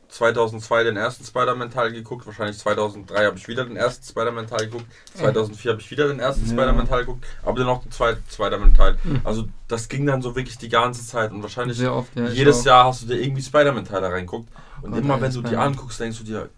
2002 0.10 0.84
den 0.84 0.98
ersten 0.98 1.24
Spider-Man-Teil 1.26 1.92
geguckt, 1.92 2.26
wahrscheinlich 2.26 2.58
2003 2.58 3.26
habe 3.26 3.38
ich 3.38 3.48
wieder 3.48 3.66
den 3.66 3.76
ersten 3.76 4.06
Spider-Man-Teil 4.06 4.68
geguckt, 4.68 4.86
2004 5.16 5.72
habe 5.72 5.82
ich 5.82 5.92
wieder 5.92 6.08
den 6.08 6.20
ersten 6.20 6.46
Ja. 6.46 6.52
Spider-Man-Teil 6.54 7.00
geguckt, 7.02 7.26
aber 7.44 7.58
dann 7.58 7.68
noch 7.68 7.82
den 7.82 7.92
zweiten 7.92 8.24
Spider-Man-Teil. 8.32 8.98
Mhm. 9.04 9.22
Also 9.24 9.48
das 9.68 9.90
ging 9.90 10.06
dann 10.06 10.22
so 10.22 10.36
wirklich 10.36 10.58
die 10.58 10.70
ganze 10.70 11.06
Zeit 11.06 11.32
und 11.32 11.42
wahrscheinlich 11.44 11.78
Sehr 11.78 11.94
oft, 11.94 12.16
ja. 12.16 12.28
jedes 12.30 12.62
auch. 12.62 12.66
Jahr 12.66 12.86
hast 12.86 13.04
du 13.04 13.08
dir 13.08 13.22
irgendwie 13.22 13.42
Spider-Man-Teile 13.42 14.10
reinguckt 14.12 14.50
und 14.82 14.92
Gott, 14.92 15.00
immer 15.02 15.22
wenn 15.22 15.32
du 15.32 15.42
die 15.42 15.56
anguckst, 15.56 16.00
denkst 16.00 16.18
du 16.20 16.24
dir, 16.24 16.50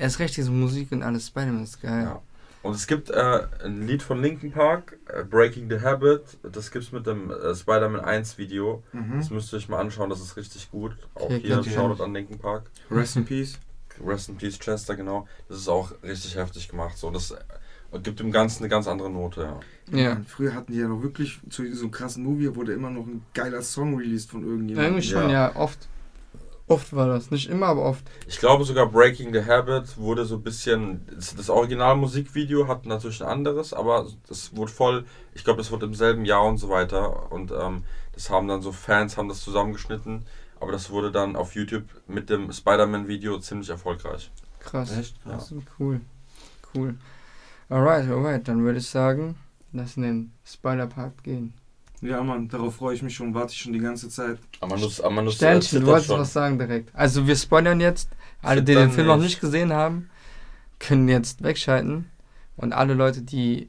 Erst 0.00 0.18
recht 0.18 0.34
diese 0.34 0.50
Musik 0.50 0.92
und 0.92 1.02
alles 1.02 1.26
Spider-Man 1.26 1.62
ist 1.62 1.82
geil. 1.82 2.04
Ja. 2.04 2.22
Und 2.62 2.74
es 2.74 2.86
gibt 2.86 3.10
äh, 3.10 3.40
ein 3.64 3.86
Lied 3.86 4.02
von 4.02 4.20
Linkin 4.20 4.50
Park, 4.50 4.98
äh, 5.06 5.24
Breaking 5.24 5.68
the 5.68 5.80
Habit. 5.80 6.38
Das 6.42 6.70
gibt's 6.70 6.90
mit 6.90 7.06
dem 7.06 7.30
äh, 7.30 7.54
Spider-Man 7.54 8.00
1 8.00 8.38
Video. 8.38 8.82
Mhm. 8.92 9.18
Das 9.18 9.30
müsst 9.30 9.52
ihr 9.52 9.58
euch 9.58 9.68
mal 9.68 9.78
anschauen, 9.78 10.08
das 10.08 10.20
ist 10.20 10.36
richtig 10.36 10.70
gut. 10.70 10.92
Auch 11.14 11.22
Okay, 11.24 11.40
hier 11.40 11.58
okay. 11.58 11.70
Shoutout 11.70 12.02
an 12.02 12.14
Linkin 12.14 12.38
Park. 12.38 12.70
Rest 12.90 13.16
in 13.16 13.26
Peace. 13.26 13.58
Rest 14.04 14.30
in 14.30 14.36
Peace 14.36 14.58
Chester, 14.58 14.96
genau. 14.96 15.26
Das 15.48 15.58
ist 15.58 15.68
auch 15.68 15.92
richtig 16.02 16.36
heftig 16.36 16.68
gemacht. 16.68 16.96
So, 16.96 17.10
das 17.10 17.32
äh, 17.32 17.98
gibt 18.02 18.20
dem 18.20 18.30
Ganzen 18.30 18.62
eine 18.62 18.70
ganz 18.70 18.88
andere 18.88 19.10
Note, 19.10 19.42
ja. 19.90 19.98
Ja. 19.98 20.14
Mann, 20.14 20.24
früher 20.24 20.54
hatten 20.54 20.72
die 20.72 20.78
ja 20.78 20.88
noch 20.88 21.02
wirklich 21.02 21.40
zu 21.50 21.70
so 21.74 21.82
einem 21.82 21.90
krassen 21.90 22.24
Movie 22.24 22.54
wurde 22.54 22.72
immer 22.72 22.90
noch 22.90 23.06
ein 23.06 23.22
geiler 23.34 23.62
Song 23.62 23.96
released 23.96 24.30
von 24.30 24.44
irgendjemandem. 24.44 24.94
Irgendwie 24.94 25.08
schon, 25.08 25.30
ja, 25.30 25.54
oft. 25.56 25.88
Oft 26.70 26.94
war 26.94 27.08
das, 27.08 27.32
nicht 27.32 27.50
immer, 27.50 27.66
aber 27.66 27.82
oft. 27.82 28.08
Ich 28.28 28.38
glaube 28.38 28.62
sogar 28.62 28.86
Breaking 28.86 29.32
the 29.32 29.44
Habit 29.44 29.98
wurde 29.98 30.24
so 30.24 30.36
ein 30.36 30.42
bisschen. 30.42 31.04
Das 31.16 31.50
Original-Musikvideo 31.50 32.68
hat 32.68 32.86
natürlich 32.86 33.20
ein 33.22 33.28
anderes, 33.28 33.72
aber 33.72 34.06
das 34.28 34.54
wurde 34.54 34.70
voll. 34.70 35.04
Ich 35.34 35.42
glaube, 35.42 35.56
das 35.56 35.72
wurde 35.72 35.86
im 35.86 35.94
selben 35.94 36.24
Jahr 36.24 36.44
und 36.44 36.58
so 36.58 36.68
weiter. 36.68 37.32
Und 37.32 37.50
ähm, 37.50 37.82
das 38.12 38.30
haben 38.30 38.46
dann 38.46 38.62
so 38.62 38.70
Fans 38.70 39.16
haben 39.16 39.28
das 39.28 39.40
zusammengeschnitten. 39.40 40.24
Aber 40.60 40.70
das 40.70 40.90
wurde 40.90 41.10
dann 41.10 41.34
auf 41.34 41.56
YouTube 41.56 41.86
mit 42.06 42.30
dem 42.30 42.52
Spider-Man-Video 42.52 43.40
ziemlich 43.40 43.68
erfolgreich. 43.68 44.30
Krass. 44.60 44.96
Echt. 44.96 45.16
Das 45.24 45.50
ist 45.50 45.64
cool. 45.80 46.00
Cool. 46.72 46.94
Alright, 47.68 48.08
alright, 48.08 48.46
dann 48.46 48.62
würde 48.62 48.78
ich 48.78 48.88
sagen, 48.88 49.34
lass 49.72 49.96
in 49.96 50.04
den 50.04 50.32
Spoiler-Park 50.44 51.24
gehen. 51.24 51.52
Ja, 52.02 52.22
Mann, 52.22 52.48
darauf 52.48 52.76
freue 52.76 52.94
ich 52.94 53.02
mich 53.02 53.14
schon, 53.14 53.34
warte 53.34 53.52
ich 53.52 53.58
schon 53.58 53.72
die 53.72 53.78
ganze 53.78 54.08
Zeit. 54.08 54.38
Amanus, 54.60 55.00
Amanus 55.00 55.34
Sternchen, 55.34 55.80
du 55.80 55.86
wolltest 55.86 56.06
schon. 56.06 56.20
was 56.20 56.32
sagen 56.32 56.58
direkt. 56.58 56.94
Also 56.94 57.26
wir 57.26 57.36
spoilern 57.36 57.80
jetzt. 57.80 58.10
Alle, 58.42 58.62
die 58.62 58.74
den 58.74 58.90
Film 58.90 59.06
noch 59.08 59.16
nicht. 59.16 59.26
nicht 59.26 59.40
gesehen 59.40 59.72
haben, 59.72 60.08
können 60.78 61.08
jetzt 61.08 61.42
wegschalten. 61.42 62.06
Und 62.56 62.72
alle 62.72 62.94
Leute, 62.94 63.20
die 63.20 63.68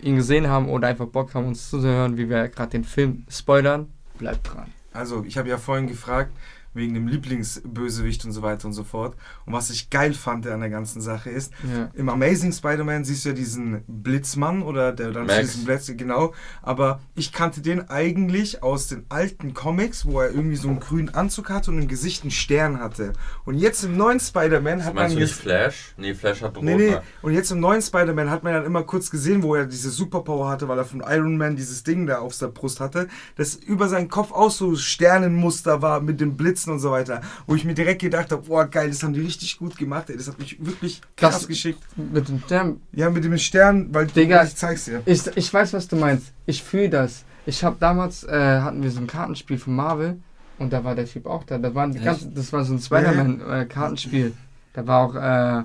ihn 0.00 0.16
gesehen 0.16 0.48
haben 0.48 0.68
oder 0.68 0.88
einfach 0.88 1.06
Bock 1.06 1.34
haben, 1.34 1.46
uns 1.46 1.68
zuzuhören, 1.70 2.16
wie 2.16 2.28
wir 2.28 2.48
gerade 2.48 2.70
den 2.70 2.84
Film 2.84 3.26
spoilern, 3.28 3.88
bleibt 4.18 4.52
dran. 4.52 4.72
Also, 4.92 5.24
ich 5.24 5.36
habe 5.36 5.48
ja 5.48 5.58
vorhin 5.58 5.88
gefragt, 5.88 6.32
wegen 6.74 6.94
dem 6.94 7.06
Lieblingsbösewicht 7.08 8.24
und 8.24 8.32
so 8.32 8.42
weiter 8.42 8.66
und 8.66 8.72
so 8.72 8.84
fort. 8.84 9.16
Und 9.46 9.52
was 9.52 9.70
ich 9.70 9.90
geil 9.90 10.12
fand 10.14 10.46
an 10.46 10.60
der 10.60 10.70
ganzen 10.70 11.00
Sache 11.00 11.30
ist, 11.30 11.52
Ja. 11.62 11.90
im 11.94 12.08
Amazing 12.08 12.52
Spider-Man 12.52 13.04
siehst 13.04 13.24
du 13.24 13.30
ja 13.30 13.34
diesen 13.34 13.82
Blitzmann 13.86 14.62
oder 14.62 14.92
der 14.92 15.12
dann 15.12 15.28
diesen 15.28 15.64
Blitz, 15.64 15.90
genau. 15.96 16.34
Aber 16.62 17.00
ich 17.14 17.32
kannte 17.32 17.60
den 17.60 17.88
eigentlich 17.88 18.62
aus 18.62 18.88
den 18.88 19.04
alten 19.08 19.54
Comics, 19.54 20.04
wo 20.06 20.20
er 20.20 20.30
irgendwie 20.30 20.56
so 20.56 20.68
einen 20.68 20.80
grünen 20.80 21.10
Anzug 21.14 21.50
hatte 21.50 21.70
und 21.70 21.78
im 21.78 21.88
Gesicht 21.88 22.22
einen 22.22 22.30
Stern 22.30 22.80
hatte. 22.80 23.12
Und 23.44 23.54
jetzt 23.54 23.84
im 23.84 23.96
neuen 23.96 24.20
Spider-Man 24.20 24.84
hat 24.84 24.94
man 24.94 25.04
Meinst 25.04 25.16
du 25.16 25.20
nicht 25.20 25.30
jetzt 25.30 25.40
Flash? 25.40 25.94
Nee, 25.96 26.14
Flash 26.14 26.42
hat 26.42 26.56
rot. 26.56 26.64
Nee, 26.64 26.76
nee. 26.76 26.90
ne? 26.90 27.02
Und 27.22 27.32
jetzt 27.32 27.50
im 27.50 27.60
neuen 27.60 27.82
Spider-Man 27.82 28.30
hat 28.30 28.42
man 28.44 28.52
dann 28.52 28.64
immer 28.64 28.82
kurz 28.82 29.10
gesehen, 29.10 29.42
wo 29.42 29.54
er 29.54 29.66
diese 29.66 29.90
Superpower 29.90 30.48
hatte, 30.48 30.68
weil 30.68 30.78
er 30.78 30.84
von 30.84 31.02
Iron 31.06 31.36
Man 31.36 31.56
dieses 31.56 31.82
Ding 31.84 32.06
da 32.06 32.18
auf 32.18 32.36
der 32.38 32.48
Brust 32.48 32.80
hatte, 32.80 33.08
das 33.36 33.54
über 33.54 33.88
seinen 33.88 34.08
Kopf 34.08 34.32
auch 34.32 34.50
so 34.50 34.74
Sternenmuster 34.76 35.82
war 35.82 36.00
mit 36.00 36.20
den 36.20 36.36
Blitzen 36.64 36.72
und 36.72 36.78
so 36.80 36.90
weiter. 36.90 37.20
Wo 37.46 37.54
ich 37.54 37.64
mir 37.64 37.74
direkt 37.74 38.00
gedacht 38.00 38.32
habe, 38.32 38.42
boah, 38.42 38.66
geil, 38.66 38.88
das 38.88 39.02
haben 39.02 39.12
die 39.12 39.20
richtig 39.20 39.58
gut 39.58 39.76
gemacht, 39.76 40.10
ey. 40.10 40.16
Das 40.16 40.28
hat 40.28 40.38
mich 40.38 40.56
wirklich 40.64 41.00
krass 41.16 41.34
Das- 41.40 41.48
geschickt. 41.48 41.80
Mit 41.96 42.28
dem 42.28 42.40
Stern. 42.40 42.80
Ja, 42.92 43.10
mit 43.10 43.24
dem 43.24 43.36
Stern, 43.38 43.88
weil 43.92 44.06
Digga. 44.06 44.44
ich 44.44 44.56
zeig's 44.56 44.86
dir. 44.86 45.02
Ich, 45.06 45.26
ich 45.36 45.52
weiß, 45.52 45.72
was 45.72 45.88
du 45.88 45.96
meinst. 45.96 46.32
Ich 46.46 46.62
fühle 46.62 46.88
das. 46.90 47.24
Ich 47.46 47.62
habe 47.62 47.76
damals, 47.78 48.24
äh, 48.24 48.60
hatten 48.60 48.82
wir 48.82 48.90
so 48.90 49.00
ein 49.00 49.06
Kartenspiel 49.06 49.58
von 49.58 49.74
Marvel 49.76 50.18
und 50.58 50.72
da 50.72 50.82
war 50.82 50.94
der 50.94 51.04
Typ 51.06 51.26
auch 51.26 51.44
da. 51.44 51.58
Da 51.58 51.74
waren 51.74 51.92
die 51.92 52.00
ganzen, 52.00 52.34
das 52.34 52.52
war 52.52 52.64
so 52.64 52.72
ein 52.74 52.78
Spider-Man-Kartenspiel. 52.80 54.32
da 54.72 54.86
war 54.86 55.00
auch 55.06 55.14
äh, 55.14 55.64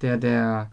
der, 0.00 0.16
der, 0.16 0.70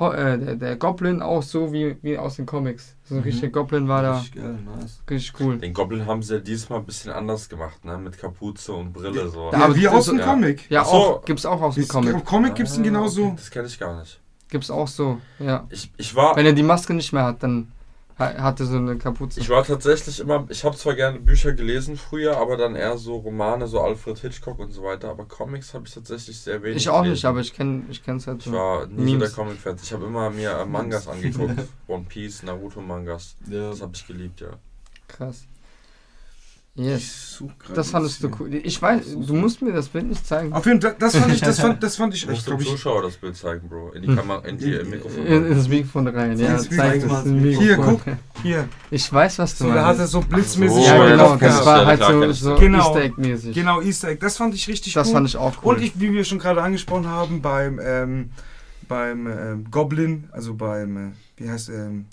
äh, 0.00 0.38
der, 0.38 0.54
der 0.56 0.76
Goblin 0.76 1.22
auch 1.22 1.42
so 1.42 1.72
wie, 1.72 1.96
wie 2.02 2.16
aus 2.18 2.36
den 2.36 2.46
Comics. 2.46 2.94
So 3.04 3.14
ein 3.14 3.18
Mhm. 3.18 3.24
richtiger 3.24 3.48
Goblin 3.48 3.88
war 3.88 4.02
da. 4.02 4.18
Richtig 4.18 4.36
geil, 4.42 4.58
nice. 4.78 5.00
Richtig 5.10 5.32
cool. 5.40 5.58
Den 5.58 5.72
Goblin 5.74 6.06
haben 6.06 6.22
sie 6.22 6.34
ja 6.34 6.40
diesmal 6.40 6.78
ein 6.80 6.84
bisschen 6.86 7.12
anders 7.12 7.48
gemacht, 7.48 7.84
ne? 7.84 7.98
Mit 7.98 8.18
Kapuze 8.18 8.72
und 8.72 8.92
Brille 8.92 9.28
so. 9.28 9.50
Ja, 9.52 9.58
aber 9.64 9.76
wie 9.76 9.88
aus 9.88 10.06
dem 10.06 10.18
ja. 10.18 10.24
Comic. 10.24 10.70
Ja, 10.70 10.82
Ach 10.82 10.86
so. 10.86 10.92
auch, 10.92 11.24
gibt's 11.24 11.46
auch 11.46 11.60
aus 11.60 11.74
dem 11.74 11.88
Comic. 11.88 12.14
Im 12.14 12.24
Comic 12.24 12.54
gibt's 12.54 12.76
ihn 12.76 12.82
Ah, 12.82 12.84
genauso. 12.84 13.22
okay, 13.24 13.32
Das 13.36 13.50
kenne 13.50 13.66
ich 13.66 13.78
gar 13.78 13.98
nicht. 13.98 14.20
Gibt's 14.50 14.70
auch 14.70 14.88
so, 14.88 15.18
ja. 15.38 15.66
Ich, 15.70 15.90
ich 15.96 16.14
war. 16.14 16.34
Wenn 16.36 16.46
er 16.46 16.52
die 16.54 16.62
Maske 16.62 16.94
nicht 16.94 17.12
mehr 17.12 17.24
hat, 17.24 17.42
dann 17.42 17.68
ha- 18.18 18.34
hat 18.42 18.60
er 18.60 18.66
so 18.66 18.76
eine 18.76 18.96
Kapuze. 18.98 19.40
Ich 19.40 19.48
war 19.48 19.64
tatsächlich 19.64 20.20
immer, 20.20 20.46
ich 20.48 20.64
habe 20.64 20.76
zwar 20.76 20.94
gerne 20.94 21.18
Bücher 21.20 21.52
gelesen 21.52 21.96
früher, 21.96 22.36
aber 22.36 22.56
dann 22.56 22.74
eher 22.76 22.98
so 22.98 23.16
Romane, 23.16 23.66
so 23.66 23.80
Alfred 23.80 24.18
Hitchcock 24.18 24.58
und 24.58 24.72
so 24.72 24.82
weiter, 24.82 25.10
aber 25.10 25.24
Comics 25.24 25.74
habe 25.74 25.86
ich 25.86 25.94
tatsächlich 25.94 26.38
sehr 26.40 26.62
wenig 26.62 26.76
Ich 26.78 26.88
auch 26.88 27.02
gelesen. 27.02 27.12
nicht, 27.12 27.24
aber 27.24 27.40
ich 27.40 27.52
kenn, 27.54 27.86
ich 27.90 28.02
kenn's 28.04 28.26
halt 28.26 28.38
Ich 28.38 28.44
so. 28.46 28.52
war 28.52 28.86
nie 28.86 28.96
so 28.96 29.02
Memes. 29.02 29.34
der 29.34 29.44
Comic-Fan. 29.44 29.76
Ich 29.82 29.92
habe 29.92 30.06
immer 30.06 30.30
mir 30.30 30.50
äh, 30.50 30.64
Mangas 30.66 31.06
angeguckt. 31.08 31.54
One 31.86 32.04
Piece, 32.08 32.42
Naruto-Mangas. 32.42 33.36
Ja, 33.48 33.70
Das 33.70 33.80
habe 33.82 33.92
ich 33.94 34.06
geliebt, 34.06 34.40
ja. 34.40 34.50
Krass. 35.06 35.44
Yes. 36.78 37.00
Ich 37.02 37.12
such 37.38 37.50
grad 37.58 37.76
Das 37.76 37.90
fandest 37.90 38.22
du 38.22 38.30
cool. 38.38 38.54
Ich 38.54 38.80
weiß, 38.80 39.02
du 39.26 39.34
musst 39.34 39.60
mir 39.62 39.72
das 39.72 39.88
Bild 39.88 40.06
nicht 40.08 40.24
zeigen. 40.26 40.52
Auf 40.52 40.64
jeden 40.64 40.80
Fall, 40.80 40.94
das 40.98 41.16
fand 41.16 41.32
ich, 41.34 41.40
das 41.40 41.58
fand, 41.60 41.82
das 41.82 41.96
fand 41.96 42.14
ich 42.14 42.22
Ich 42.22 42.28
muss 42.28 42.38
echt, 42.38 42.46
dem 42.46 42.50
glaube 42.50 42.62
ich. 42.62 42.68
Zuschauer 42.70 43.02
das 43.02 43.16
Bild 43.16 43.36
zeigen, 43.36 43.68
Bro. 43.68 43.90
In 43.92 44.02
die 44.02 44.08
Hm. 44.08 44.16
Kamera, 44.16 44.44
in 44.46 44.58
die 44.58 44.72
äh, 44.74 44.84
Mikrofon. 44.84 45.26
In, 45.26 45.46
ins 45.52 45.68
Mikrofon 45.68 46.06
rein, 46.08 46.38
ja. 46.38 46.56
Zeig 46.58 47.02
Mikrofon. 47.02 47.08
das 47.08 47.26
ins 47.26 47.58
Hier, 47.58 47.76
Mikrofon. 47.78 48.18
Hier, 48.42 48.68
Ich 48.90 49.12
weiß, 49.12 49.38
was 49.40 49.58
du 49.58 49.64
so, 49.64 49.72
da 49.74 49.86
hat 49.86 49.94
er 49.94 49.98
meinst. 49.98 50.12
so 50.12 50.20
blitzmäßig 50.20 50.76
So, 50.76 50.82
Ja, 50.84 51.08
genau, 51.08 51.36
das 51.36 51.66
war 51.66 51.86
halt 51.86 52.02
so, 52.02 52.32
so 52.32 52.54
Genau. 52.56 52.78
Easter 52.78 53.00
Egg-mäßig. 53.02 53.54
Genau, 53.54 53.80
Easter 53.82 54.08
Egg. 54.08 54.20
Das 54.20 54.36
fand 54.36 54.54
ich 54.54 54.68
richtig 54.68 54.92
Das 54.94 55.08
cool. 55.08 55.14
fand 55.14 55.28
ich 55.28 55.36
auch 55.36 55.54
cool. 55.64 55.74
Und 55.74 55.82
ich, 55.82 55.98
wie 56.00 56.12
wir 56.12 56.22
schon 56.24 56.38
gerade 56.38 56.62
angesprochen 56.62 57.06
haben, 57.08 57.42
beim, 57.42 57.80
ähm, 57.82 58.30
beim 58.86 59.26
ähm, 59.26 59.66
Goblin, 59.70 60.28
also 60.32 60.54
beim, 60.54 60.96
äh, 60.96 61.10
wie 61.36 61.50
heißt, 61.50 61.68
ähm, 61.70 62.06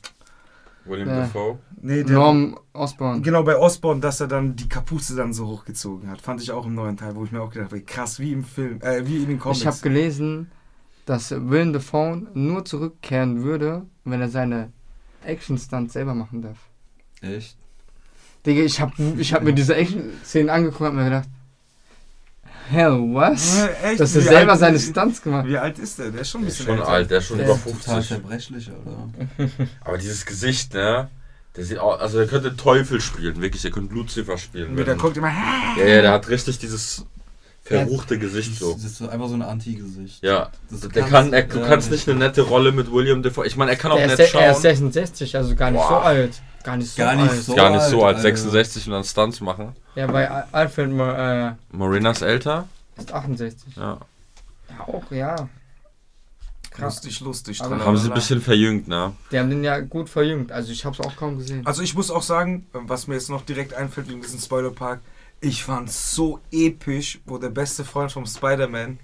William 0.86 1.08
Ja. 1.10 1.20
Dafoe. 1.22 1.58
nee, 1.82 2.04
der, 2.04 2.16
Norm 2.16 2.60
Osborn. 2.74 3.22
genau 3.24 3.44
bei 3.44 3.58
Osborn, 3.58 4.02
dass 4.02 4.20
er 4.22 4.28
dann 4.28 4.56
die 4.56 4.70
Kapuze 4.70 5.16
dann 5.16 5.34
so 5.34 5.48
hochgezogen 5.48 6.10
hat. 6.10 6.22
Fand 6.22 6.42
ich 6.42 6.52
auch 6.52 6.66
im 6.66 6.76
neuen 6.76 6.98
Teil, 6.98 7.16
wo 7.16 7.24
ich 7.26 7.32
mir 7.32 7.42
auch 7.42 7.52
gedacht 7.52 7.72
habe, 7.72 7.82
krass, 7.82 8.20
wie 8.20 8.32
im 8.34 8.44
Film, 8.44 8.80
äh, 8.82 9.06
wie 9.08 9.18
in 9.24 9.28
den 9.28 9.40
Comics. 9.40 9.62
Ich 9.62 9.68
habe 9.68 9.78
gelesen, 9.82 10.52
dass 11.06 11.32
Willem 11.32 11.74
Dafoe 11.74 12.28
nur 12.34 12.66
zurückkehren 12.66 13.44
würde, 13.44 13.86
wenn 14.04 14.22
er 14.22 14.30
seine 14.30 14.72
Action-Stunts 15.24 15.94
selber 15.94 16.14
machen 16.14 16.42
darf. 16.42 16.58
echt. 17.22 17.58
Digga, 18.46 18.62
ich 18.62 18.80
hab, 18.80 18.94
ich 19.18 19.34
hab 19.34 19.42
mir 19.44 19.54
diese 19.54 19.76
Action-Szenen 19.76 20.50
angeguckt 20.52 20.82
und 20.82 20.88
hab 20.88 20.94
mir 20.94 21.06
gedacht, 21.06 21.28
hell, 22.70 23.00
was? 23.14 23.58
Ja, 23.58 23.90
echt, 23.90 24.00
Dass 24.00 24.16
er 24.16 24.22
selber 24.22 24.58
seine 24.58 24.80
Stunts 24.80 25.22
gemacht 25.22 25.48
Wie 25.48 25.58
alt 25.58 25.80
ist 25.80 26.00
der? 26.00 26.12
Der 26.12 26.22
ist 26.22 26.30
schon 26.30 26.42
ein 26.42 26.44
Der 26.46 26.52
ist 26.52 26.58
bisschen 26.60 26.78
schon 26.78 26.86
alt, 26.88 27.10
der 27.12 27.18
ist 27.20 27.26
schon 27.28 27.38
Der 27.38 27.46
über 27.48 27.56
ist 27.56 27.64
total 27.64 28.02
50. 28.04 28.08
zerbrechlich, 28.08 28.70
oder? 28.70 29.48
Aber 29.82 29.98
dieses 29.98 30.26
Gesicht, 30.26 30.74
ne? 30.74 31.10
Der 31.56 31.64
sieht 31.64 31.78
auch, 31.80 32.00
also 32.00 32.18
der 32.18 32.28
könnte 32.28 32.56
Teufel 32.58 33.00
spielen, 33.00 33.42
wirklich. 33.42 33.62
Der 33.62 33.72
könnte 33.72 33.94
Lucifer 33.94 34.38
spielen. 34.38 34.76
Der 34.76 34.86
wenn- 34.88 34.98
guckt 34.98 35.16
immer, 35.18 35.30
ja, 35.78 35.86
ja, 35.86 36.02
der 36.02 36.12
hat 36.12 36.28
richtig 36.28 36.60
dieses 36.60 37.06
verruchte 37.64 38.20
Gesicht 38.20 38.60
so. 38.60 38.74
Das 38.74 38.84
ist 38.84 38.98
so 38.98 39.08
einfach 39.10 39.28
so 39.30 39.34
ein 39.36 39.42
Anti-Gesicht. 39.42 40.22
Ja, 40.24 40.52
Das 40.70 40.82
der 40.82 40.90
kannst- 40.90 41.12
kann, 41.12 41.34
er, 41.34 41.44
du 41.44 41.60
ja, 41.60 41.68
kannst 41.68 41.90
nicht 41.92 42.08
eine 42.10 42.20
nette 42.20 42.42
Rolle 42.42 42.72
mit 42.72 42.92
William 42.92 43.24
Defoe. 43.24 43.48
Ich 43.48 43.56
meine, 43.56 43.72
er 43.72 43.78
kann 43.78 43.92
auch 43.92 43.98
nett 43.98 44.12
ist, 44.12 44.20
er 44.20 44.26
ist 44.26 44.32
schauen. 44.32 44.62
66, 44.62 45.36
also 45.38 45.56
gar 45.56 45.72
nicht 45.72 45.82
so 45.82 45.96
alt. 45.96 46.42
Gar 46.66 46.78
nicht 46.78 46.92
so 46.92 46.98
Gar 46.98 47.16
nicht 47.16 47.30
alt. 47.30 47.42
so. 47.44 47.56
Gar 47.56 47.70
nicht 47.70 47.84
so 47.84 48.04
alt, 48.06 48.16
alt, 48.16 48.24
66 48.24 48.88
und 48.88 48.94
dann 48.94 49.04
Stunts 49.04 49.40
machen. 49.40 49.76
Ja, 49.96 50.08
bei 50.08 50.30
Al- 50.30 50.48
Alfred 50.52 50.90
äh, 50.90 51.52
Morena 51.72 52.12
ist 52.12 52.22
älter. 52.24 52.68
ist 52.98 53.14
68. 53.14 53.76
Ja. 53.76 54.00
Ja, 54.70 54.88
auch, 54.88 55.12
ja. 55.12 55.48
Krass. 56.72 56.96
lustig, 56.96 57.20
lustig. 57.22 57.62
Aber-. 57.62 57.86
Haben 57.86 57.98
sie 57.98 58.10
ein 58.10 58.14
bisschen 58.14 58.42
verjüngt, 58.42 58.88
ne? 58.88 59.14
Die 59.32 59.40
haben 59.40 59.50
den 59.50 59.64
ja 59.64 59.80
gut 59.80 60.10
verjüngt. 60.10 60.52
Also 60.52 60.72
ich 60.72 60.84
hab's 60.84 61.00
auch 61.00 61.16
kaum 61.16 61.38
gesehen. 61.38 61.66
Also 61.66 61.82
ich 61.82 61.94
muss 61.96 62.12
auch 62.12 62.24
sagen, 62.24 62.66
was 62.74 63.08
mir 63.08 63.14
jetzt 63.14 63.30
noch 63.30 63.46
direkt 63.46 63.74
einfällt 63.74 64.10
wegen 64.10 64.22
diesem 64.22 64.40
Spoilerpark, 64.40 65.00
ich 65.40 65.64
fand 65.64 65.92
so 65.92 66.40
episch, 66.52 67.20
wo 67.26 67.38
der 67.38 67.50
beste 67.50 67.86
Freund 67.86 68.12
vom 68.12 68.26
Spider-Man 68.26 69.00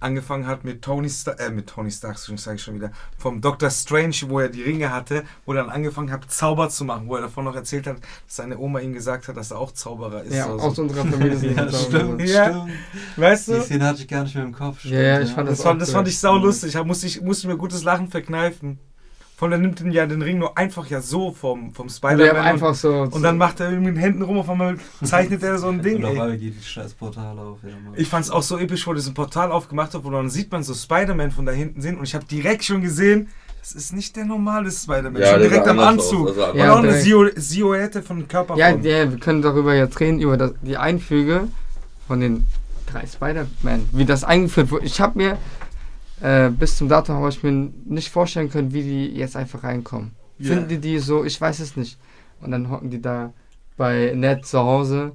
angefangen 0.00 0.46
hat 0.46 0.64
mit 0.64 0.82
Tony 0.82 1.08
Stark, 1.08 1.40
äh, 1.40 1.50
mit 1.50 1.68
Tony 1.68 1.90
Stark, 1.90 2.18
sage 2.18 2.56
ich 2.56 2.62
schon 2.62 2.74
wieder, 2.74 2.90
vom 3.18 3.40
Doctor 3.40 3.70
Strange, 3.70 4.16
wo 4.28 4.40
er 4.40 4.48
die 4.48 4.62
Ringe 4.62 4.92
hatte, 4.92 5.24
wo 5.44 5.52
er 5.52 5.62
dann 5.62 5.70
angefangen 5.70 6.10
hat, 6.10 6.30
Zauber 6.30 6.68
zu 6.68 6.84
machen, 6.84 7.08
wo 7.08 7.16
er 7.16 7.22
davon 7.22 7.44
noch 7.44 7.54
erzählt 7.56 7.86
hat, 7.86 7.96
dass 7.98 8.36
seine 8.36 8.58
Oma 8.58 8.80
ihm 8.80 8.92
gesagt 8.92 9.28
hat, 9.28 9.36
dass 9.36 9.50
er 9.50 9.58
auch 9.58 9.72
Zauberer 9.72 10.22
ist. 10.22 10.34
ja, 10.34 10.46
aus 10.46 10.76
so. 10.76 10.82
unserer 10.82 11.04
Familie 11.06 11.36
sind 11.36 11.56
Ja, 11.56 11.64
die 11.66 11.74
stimmt. 11.76 12.22
Ja. 12.22 12.44
stimmt. 12.50 12.72
Weißt 13.16 13.48
Die 13.48 13.52
du? 13.52 13.62
Szene 13.62 13.86
hatte 13.86 14.00
ich 14.02 14.08
gar 14.08 14.22
nicht 14.24 14.34
mehr 14.34 14.44
im 14.44 14.52
Kopf. 14.52 14.84
Ja, 14.84 15.00
ja, 15.00 15.20
ich 15.20 15.30
fand 15.30 15.48
Das, 15.48 15.58
das 15.58 15.64
fand, 15.64 15.82
das 15.82 15.90
fand 15.90 16.08
ich 16.08 16.18
sau 16.18 16.36
lustig. 16.36 16.74
Ich 16.74 16.84
musste, 16.84 17.06
ich 17.06 17.20
musste 17.22 17.48
mir 17.48 17.56
gutes 17.56 17.82
Lachen 17.82 18.08
verkneifen. 18.08 18.78
Von 19.38 19.50
der 19.50 19.58
nimmt 19.58 19.82
ihn 19.82 19.90
ja 19.90 20.06
den 20.06 20.22
Ring 20.22 20.38
nur 20.38 20.56
einfach 20.56 20.86
ja 20.86 21.02
so 21.02 21.30
vom, 21.30 21.74
vom 21.74 21.90
Spider-Man. 21.90 22.36
einfach 22.36 22.74
so. 22.74 23.02
und, 23.02 23.12
und 23.12 23.22
dann 23.22 23.36
macht 23.36 23.60
er 23.60 23.68
irgendwie 23.68 23.88
mit 23.88 23.96
den 23.96 24.00
Händen 24.00 24.22
rum, 24.22 24.38
auf 24.38 24.48
einmal 24.48 24.78
zeichnet 25.04 25.42
er 25.42 25.58
so 25.58 25.68
ein 25.68 25.82
Ding. 25.82 25.96
Und 25.96 26.04
auf 26.06 26.10
einmal 26.12 26.38
geht 26.38 26.54
die 26.58 26.64
scheiß 26.64 26.94
Portal 26.94 27.38
auf. 27.38 27.58
Ja. 27.62 27.68
Ich 27.96 28.08
fand 28.08 28.24
es 28.24 28.30
auch 28.30 28.42
so 28.42 28.56
episch, 28.56 28.86
wo 28.86 28.92
er 28.92 28.94
diesen 28.94 29.12
Portal 29.12 29.52
aufgemacht 29.52 29.92
hat, 29.92 30.04
wo 30.04 30.10
dann 30.10 30.30
sieht 30.30 30.50
man 30.50 30.62
so 30.62 30.72
Spider-Man 30.72 31.32
von 31.32 31.44
da 31.44 31.52
hinten 31.52 31.82
sehen 31.82 31.98
und 31.98 32.04
ich 32.04 32.14
habe 32.14 32.24
direkt 32.24 32.64
schon 32.64 32.80
gesehen, 32.80 33.28
das 33.60 33.72
ist 33.72 33.92
nicht 33.92 34.16
der 34.16 34.24
normale 34.24 34.70
Spider-Man. 34.70 35.20
Ja, 35.20 35.32
schon 35.32 35.40
der 35.40 35.48
direkt 35.50 35.68
am 35.68 35.80
Anzug. 35.80 36.28
aus, 36.28 36.34
der 36.34 36.44
sah 36.44 36.50
und 36.52 36.58
Ja, 36.58 36.72
auch 36.72 36.78
eine 36.78 37.32
Silhouette 37.36 38.00
von 38.00 38.26
Körper. 38.28 38.56
Ja, 38.56 38.70
ja, 38.70 39.10
wir 39.10 39.18
können 39.18 39.42
darüber 39.42 39.74
jetzt 39.74 40.00
reden, 40.00 40.18
über 40.18 40.38
das, 40.38 40.52
die 40.62 40.78
Einfüge 40.78 41.48
von 42.06 42.20
den 42.20 42.46
drei 42.90 43.04
Spider-Man. 43.06 43.90
Wie 43.92 44.06
das 44.06 44.24
eingeführt 44.24 44.70
wurde. 44.70 44.86
Ich 44.86 44.98
habe 45.00 45.18
mir 45.18 45.36
äh, 46.20 46.50
bis 46.50 46.76
zum 46.76 46.88
Datum 46.88 47.16
habe 47.16 47.28
ich 47.28 47.42
mir 47.42 47.52
nicht 47.84 48.10
vorstellen 48.10 48.50
können, 48.50 48.72
wie 48.72 48.82
die 48.82 49.06
jetzt 49.16 49.36
einfach 49.36 49.62
reinkommen. 49.64 50.12
Ja. 50.38 50.54
Finden 50.54 50.68
die 50.68 50.78
die 50.78 50.98
so? 50.98 51.24
Ich 51.24 51.40
weiß 51.40 51.60
es 51.60 51.76
nicht. 51.76 51.98
Und 52.40 52.50
dann 52.50 52.70
hocken 52.70 52.90
die 52.90 53.00
da 53.00 53.32
bei 53.76 54.12
Ned 54.14 54.44
zu 54.46 54.58
Hause 54.58 55.12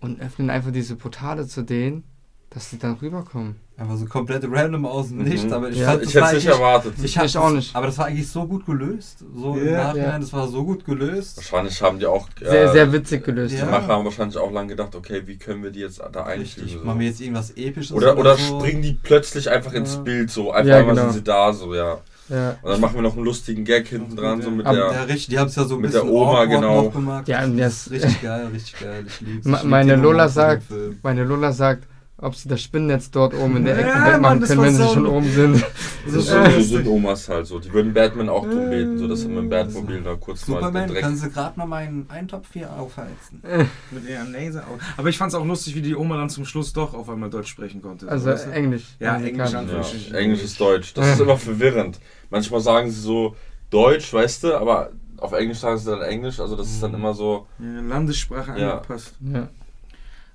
und 0.00 0.20
öffnen 0.20 0.50
einfach 0.50 0.72
diese 0.72 0.96
Portale 0.96 1.46
zu 1.46 1.62
denen. 1.62 2.04
dass 2.50 2.70
die 2.70 2.78
dann 2.78 2.94
rüberkommen. 2.94 3.56
Einfach 3.78 3.96
so 3.98 4.06
komplett 4.06 4.42
random 4.50 4.86
aus 4.86 5.08
dem 5.08 5.18
Nichts, 5.18 5.44
Mhm. 5.44 5.52
aber 5.52 5.68
ich 5.68 5.76
Ja, 5.76 5.90
fand, 5.90 6.02
Ich 6.04 6.08
hätte 6.14 6.18
es 6.24 6.32
nicht 6.32 6.48
eigentlich- 6.48 6.60
erwartet. 6.60 6.94
Ich, 7.02 7.16
Ich 7.16 7.36
auch 7.36 7.50
nicht. 7.50 7.76
Aber 7.76 7.86
das 7.86 7.98
war 7.98 8.06
eigentlich 8.06 8.26
so 8.26 8.46
gut 8.46 8.64
gelöst. 8.64 9.18
So 9.36 9.54
im 9.54 9.66
Ja, 9.66 9.84
Nachhinein, 9.88 10.08
ja. 10.12 10.18
das 10.18 10.32
war 10.32 10.48
so 10.48 10.64
gut 10.64 10.84
gelöst. 10.86 11.36
Wahrscheinlich 11.36 11.82
haben 11.82 11.98
die 11.98 12.06
auch. 12.06 12.26
Sehr, 12.40 12.64
äh, 12.70 12.72
sehr 12.72 12.90
witzig 12.92 13.22
gelöst. 13.24 13.52
Die 13.54 13.58
Ja. 13.58 13.66
Macher 13.66 13.88
haben 13.88 14.04
wahrscheinlich 14.06 14.38
auch 14.38 14.50
lange 14.50 14.68
gedacht, 14.68 14.94
okay, 14.94 15.22
wie 15.26 15.36
können 15.36 15.62
wir 15.62 15.70
die 15.70 15.80
jetzt 15.80 16.00
da 16.12 16.22
Richtig. 16.22 16.62
einfügen? 16.64 16.86
Machen 16.86 17.00
wir 17.00 17.06
jetzt 17.08 17.20
irgendwas 17.20 17.50
Episches 17.50 17.92
Oder, 17.92 18.16
oder 18.16 18.36
so. 18.36 18.60
springen 18.60 18.80
die 18.80 18.94
plötzlich 18.94 19.50
einfach 19.50 19.74
ins 19.74 19.96
Ja. 19.96 20.00
Bild 20.00 20.30
so. 20.30 20.52
Einfach 20.52 20.70
Ja, 20.70 20.76
einmal 20.78 20.94
genau. 20.94 21.06
sind 21.08 21.14
sie 21.18 21.24
da 21.24 21.52
so, 21.52 21.74
ja. 21.74 21.98
Ja. 22.30 22.56
Und 22.62 22.70
dann 22.72 22.80
machen 22.80 22.94
wir 22.94 23.02
noch 23.02 23.14
einen 23.14 23.24
lustigen 23.24 23.64
Gag 23.64 23.86
hinten 23.88 24.16
dran, 24.16 24.40
so 24.40 24.50
mit 24.50 24.64
Ja, 24.66 24.72
der. 24.72 25.06
richtig. 25.06 25.28
Die 25.28 25.38
haben 25.38 25.46
es 25.48 25.54
ja 25.54 25.64
so 25.64 25.74
ein 25.76 25.82
Mit 25.82 25.92
der 25.92 26.00
bisschen 26.00 26.12
Oma, 26.14 26.30
awkward 26.40 26.48
genau. 26.50 26.82
noch 26.84 26.92
gemacht. 26.92 27.28
Ja, 27.28 27.44
und 27.44 27.56
das 27.58 27.86
ist 27.86 27.90
richtig 27.92 28.22
geil, 28.22 28.46
richtig 28.52 28.80
geil. 28.80 29.04
Ich 29.06 29.20
lieb's. 29.20 29.62
Meine 29.64 29.96
Lola 29.96 30.28
sagt-. 30.28 30.62
Meine 31.02 31.22
Lola 31.24 31.52
sagt, 31.52 31.84
ob 32.18 32.34
sie 32.34 32.48
das 32.48 32.62
Spinnennetz 32.62 33.10
dort 33.10 33.34
oben 33.34 33.58
in 33.58 33.64
der 33.66 33.76
Ecke 33.78 33.88
Ja, 33.88 34.14
wegmachen 34.14 34.40
können, 34.40 34.62
wenn 34.62 34.74
sie 34.74 34.88
schon 34.88 35.06
oben 35.06 35.30
sind. 35.30 35.64
Das 36.06 36.12
So, 36.14 36.20
so, 36.20 36.60
sind 36.60 36.86
Omas 36.86 37.28
halt 37.28 37.46
so. 37.46 37.58
Die 37.58 37.72
würden 37.72 37.92
Batman 37.92 38.28
auch 38.28 38.44
drum 38.48 38.70
beten, 38.70 38.96
so 38.96 39.06
dass 39.08 39.22
er 39.22 39.28
mit 39.28 39.38
dem 39.38 39.48
Batmobil 39.50 40.02
da 40.02 40.14
kurz 40.14 40.46
mal 40.48 40.60
den 40.60 40.66
Superman, 40.72 40.94
können 40.94 41.16
Sie 41.16 41.30
gerade 41.30 41.58
mal 41.58 41.66
meinen 41.66 42.08
Eintopf 42.08 42.46
hier 42.52 42.72
aufheizen? 42.72 43.42
Mit 43.90 44.08
ihrem 44.08 44.32
Laser. 44.32 44.64
Aber 44.96 45.08
ich 45.08 45.18
fand 45.18 45.32
es 45.32 45.38
auch 45.38 45.44
lustig, 45.44 45.74
wie 45.74 45.82
die 45.82 45.94
Oma 45.96 46.16
dann 46.16 46.30
zum 46.30 46.44
Schluss 46.46 46.72
doch 46.72 46.94
auf 46.94 47.10
einmal 47.10 47.28
Deutsch 47.28 47.48
sprechen 47.50 47.82
konnte. 47.82 48.08
Also 48.08 48.26
weißt 48.26 48.46
du? 48.46 48.50
Englisch. 48.52 48.84
Ja. 49.00 49.16
Englisch, 49.16 49.50
Ja, 49.52 50.16
Englisch 50.16 50.42
ist 50.44 50.60
Deutsch. 50.60 50.94
Das 50.94 51.08
ist 51.08 51.20
immer 51.20 51.36
verwirrend. 51.36 51.98
Manchmal 52.30 52.60
sagen 52.60 52.90
sie 52.90 53.00
so 53.00 53.36
Deutsch, 53.70 54.12
weißt 54.12 54.44
du, 54.44 54.54
aber 54.56 54.90
auf 55.18 55.32
Englisch 55.32 55.58
sagen 55.58 55.76
sie 55.78 55.90
dann 55.90 56.02
Englisch. 56.02 56.40
Also 56.40 56.56
das 56.56 56.68
ist 56.68 56.82
dann 56.82 56.94
immer 56.94 57.12
so. 57.14 57.46
Ja, 57.58 57.80
Landessprache 57.80 58.58
Ja. 58.60 58.74
angepasst. 58.74 59.14
Ja. 59.20 59.48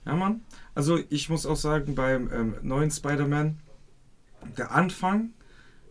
Ja, 0.05 0.15
Mann. 0.15 0.41
Also 0.73 0.99
ich 1.09 1.29
muss 1.29 1.45
auch 1.45 1.55
sagen, 1.55 1.95
beim 1.95 2.29
ähm, 2.31 2.55
neuen 2.61 2.91
Spider-Man, 2.91 3.59
der 4.57 4.71
Anfang, 4.71 5.33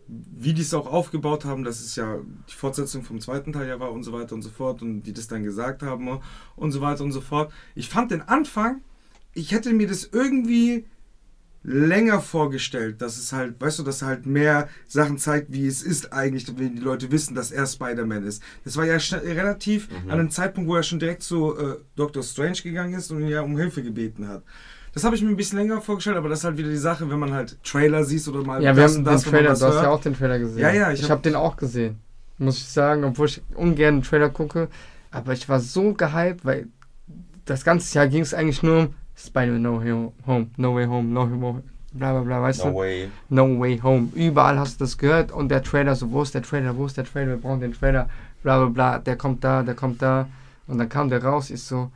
wie 0.08 0.54
die 0.54 0.62
es 0.62 0.74
auch 0.74 0.86
aufgebaut 0.86 1.44
haben, 1.44 1.62
dass 1.62 1.80
es 1.80 1.94
ja 1.96 2.18
die 2.48 2.54
Fortsetzung 2.54 3.04
vom 3.04 3.20
zweiten 3.20 3.52
Teil 3.52 3.68
ja 3.68 3.78
war 3.78 3.92
und 3.92 4.02
so 4.02 4.12
weiter 4.12 4.34
und 4.34 4.42
so 4.42 4.50
fort 4.50 4.82
und 4.82 5.02
die 5.02 5.12
das 5.12 5.28
dann 5.28 5.44
gesagt 5.44 5.82
haben 5.82 6.20
und 6.56 6.72
so 6.72 6.80
weiter 6.80 7.04
und 7.04 7.12
so 7.12 7.20
fort. 7.20 7.52
Ich 7.74 7.88
fand 7.88 8.10
den 8.10 8.22
Anfang, 8.22 8.80
ich 9.34 9.52
hätte 9.52 9.72
mir 9.72 9.86
das 9.86 10.08
irgendwie 10.10 10.86
länger 11.62 12.20
vorgestellt, 12.20 13.02
dass 13.02 13.18
es 13.18 13.32
halt, 13.32 13.60
weißt 13.60 13.78
du, 13.78 13.82
dass 13.82 14.00
er 14.02 14.08
halt 14.08 14.26
mehr 14.26 14.68
Sachen 14.88 15.18
zeigt, 15.18 15.52
wie 15.52 15.66
es 15.66 15.82
ist 15.82 16.12
eigentlich, 16.12 16.46
wenn 16.56 16.76
die 16.76 16.80
Leute 16.82 17.10
wissen, 17.12 17.34
dass 17.34 17.50
er 17.50 17.66
Spider-Man 17.66 18.24
ist. 18.24 18.42
Das 18.64 18.76
war 18.76 18.86
ja 18.86 18.96
relativ 18.96 19.88
Mhm. 19.90 20.10
an 20.10 20.18
einem 20.20 20.30
Zeitpunkt, 20.30 20.68
wo 20.70 20.76
er 20.76 20.82
schon 20.82 20.98
direkt 20.98 21.22
zu 21.22 21.56
äh, 21.58 21.76
Doctor 21.96 22.22
Strange 22.22 22.58
gegangen 22.62 22.94
ist 22.94 23.10
und 23.10 23.20
ihn 23.20 23.28
ja 23.28 23.42
um 23.42 23.56
Hilfe 23.58 23.82
gebeten 23.82 24.26
hat. 24.28 24.42
Das 24.94 25.04
habe 25.04 25.14
ich 25.14 25.22
mir 25.22 25.28
ein 25.28 25.36
bisschen 25.36 25.58
länger 25.58 25.80
vorgestellt, 25.80 26.16
aber 26.16 26.28
das 26.30 26.40
ist 26.40 26.44
halt 26.46 26.56
wieder 26.56 26.70
die 26.70 26.76
Sache, 26.76 27.08
wenn 27.10 27.18
man 27.18 27.32
halt 27.32 27.62
Trailer 27.62 28.04
siehst 28.04 28.26
oder 28.28 28.42
mal 28.42 28.62
Ja, 28.62 28.74
wir 28.74 28.82
haben 28.84 28.94
den 28.94 29.04
das, 29.04 29.24
man 29.26 29.34
Trailer, 29.34 29.54
du 29.54 29.66
hast 29.66 29.74
ja 29.82 29.90
auch 29.90 30.00
den 30.00 30.14
Trailer 30.16 30.38
gesehen. 30.38 30.58
Ja, 30.58 30.72
ja, 30.72 30.90
ich 30.90 30.98
ich 31.00 31.04
hab- 31.04 31.10
habe 31.18 31.22
den 31.22 31.34
auch 31.36 31.56
gesehen. 31.56 31.98
Muss 32.38 32.56
ich 32.56 32.64
sagen, 32.68 33.04
obwohl 33.04 33.26
ich 33.26 33.42
ungern 33.54 33.94
einen 33.96 34.02
Trailer 34.02 34.30
gucke. 34.30 34.68
Aber 35.10 35.32
ich 35.34 35.48
war 35.48 35.60
so 35.60 35.92
gehypt, 35.92 36.44
weil 36.44 36.68
das 37.44 37.64
ganze 37.64 37.94
Jahr 37.94 38.08
ging 38.08 38.22
es 38.22 38.32
eigentlich 38.34 38.62
nur 38.62 38.78
um 38.78 38.94
Spider-Man 39.24 39.62
No 39.62 39.80
Way 39.80 40.10
Home, 40.26 40.50
No 40.56 40.74
Way 40.74 40.86
Home, 40.86 41.08
No 41.12 41.22
Way 41.30 41.40
Home, 41.40 41.62
bla 41.92 42.12
bla 42.12 42.22
bla, 42.22 42.42
weißt 42.42 42.64
No 42.64 42.70
du? 42.70 42.76
way. 42.78 43.10
No 43.28 43.58
Way 43.60 43.80
Home. 43.82 44.08
Überall 44.14 44.58
hast 44.58 44.80
du 44.80 44.84
das 44.84 44.96
gehört 44.96 45.30
und 45.32 45.48
der 45.50 45.62
Trailer, 45.62 45.94
so, 45.94 46.10
wo 46.10 46.22
ist 46.22 46.34
der 46.34 46.42
Trailer, 46.42 46.76
wo 46.76 46.86
ist 46.86 46.96
der 46.96 47.04
Trailer, 47.04 47.28
wir 47.32 47.36
brauchen 47.36 47.60
den 47.60 47.72
Trailer, 47.72 48.08
bla 48.42 48.58
bla 48.58 48.68
bla, 48.68 48.98
der 48.98 49.16
kommt 49.16 49.44
da, 49.44 49.62
der 49.62 49.74
kommt 49.74 50.00
da. 50.02 50.28
Und 50.66 50.78
dann 50.78 50.88
kam 50.88 51.10
der 51.10 51.22
raus, 51.22 51.50
ich 51.50 51.62
so, 51.62 51.90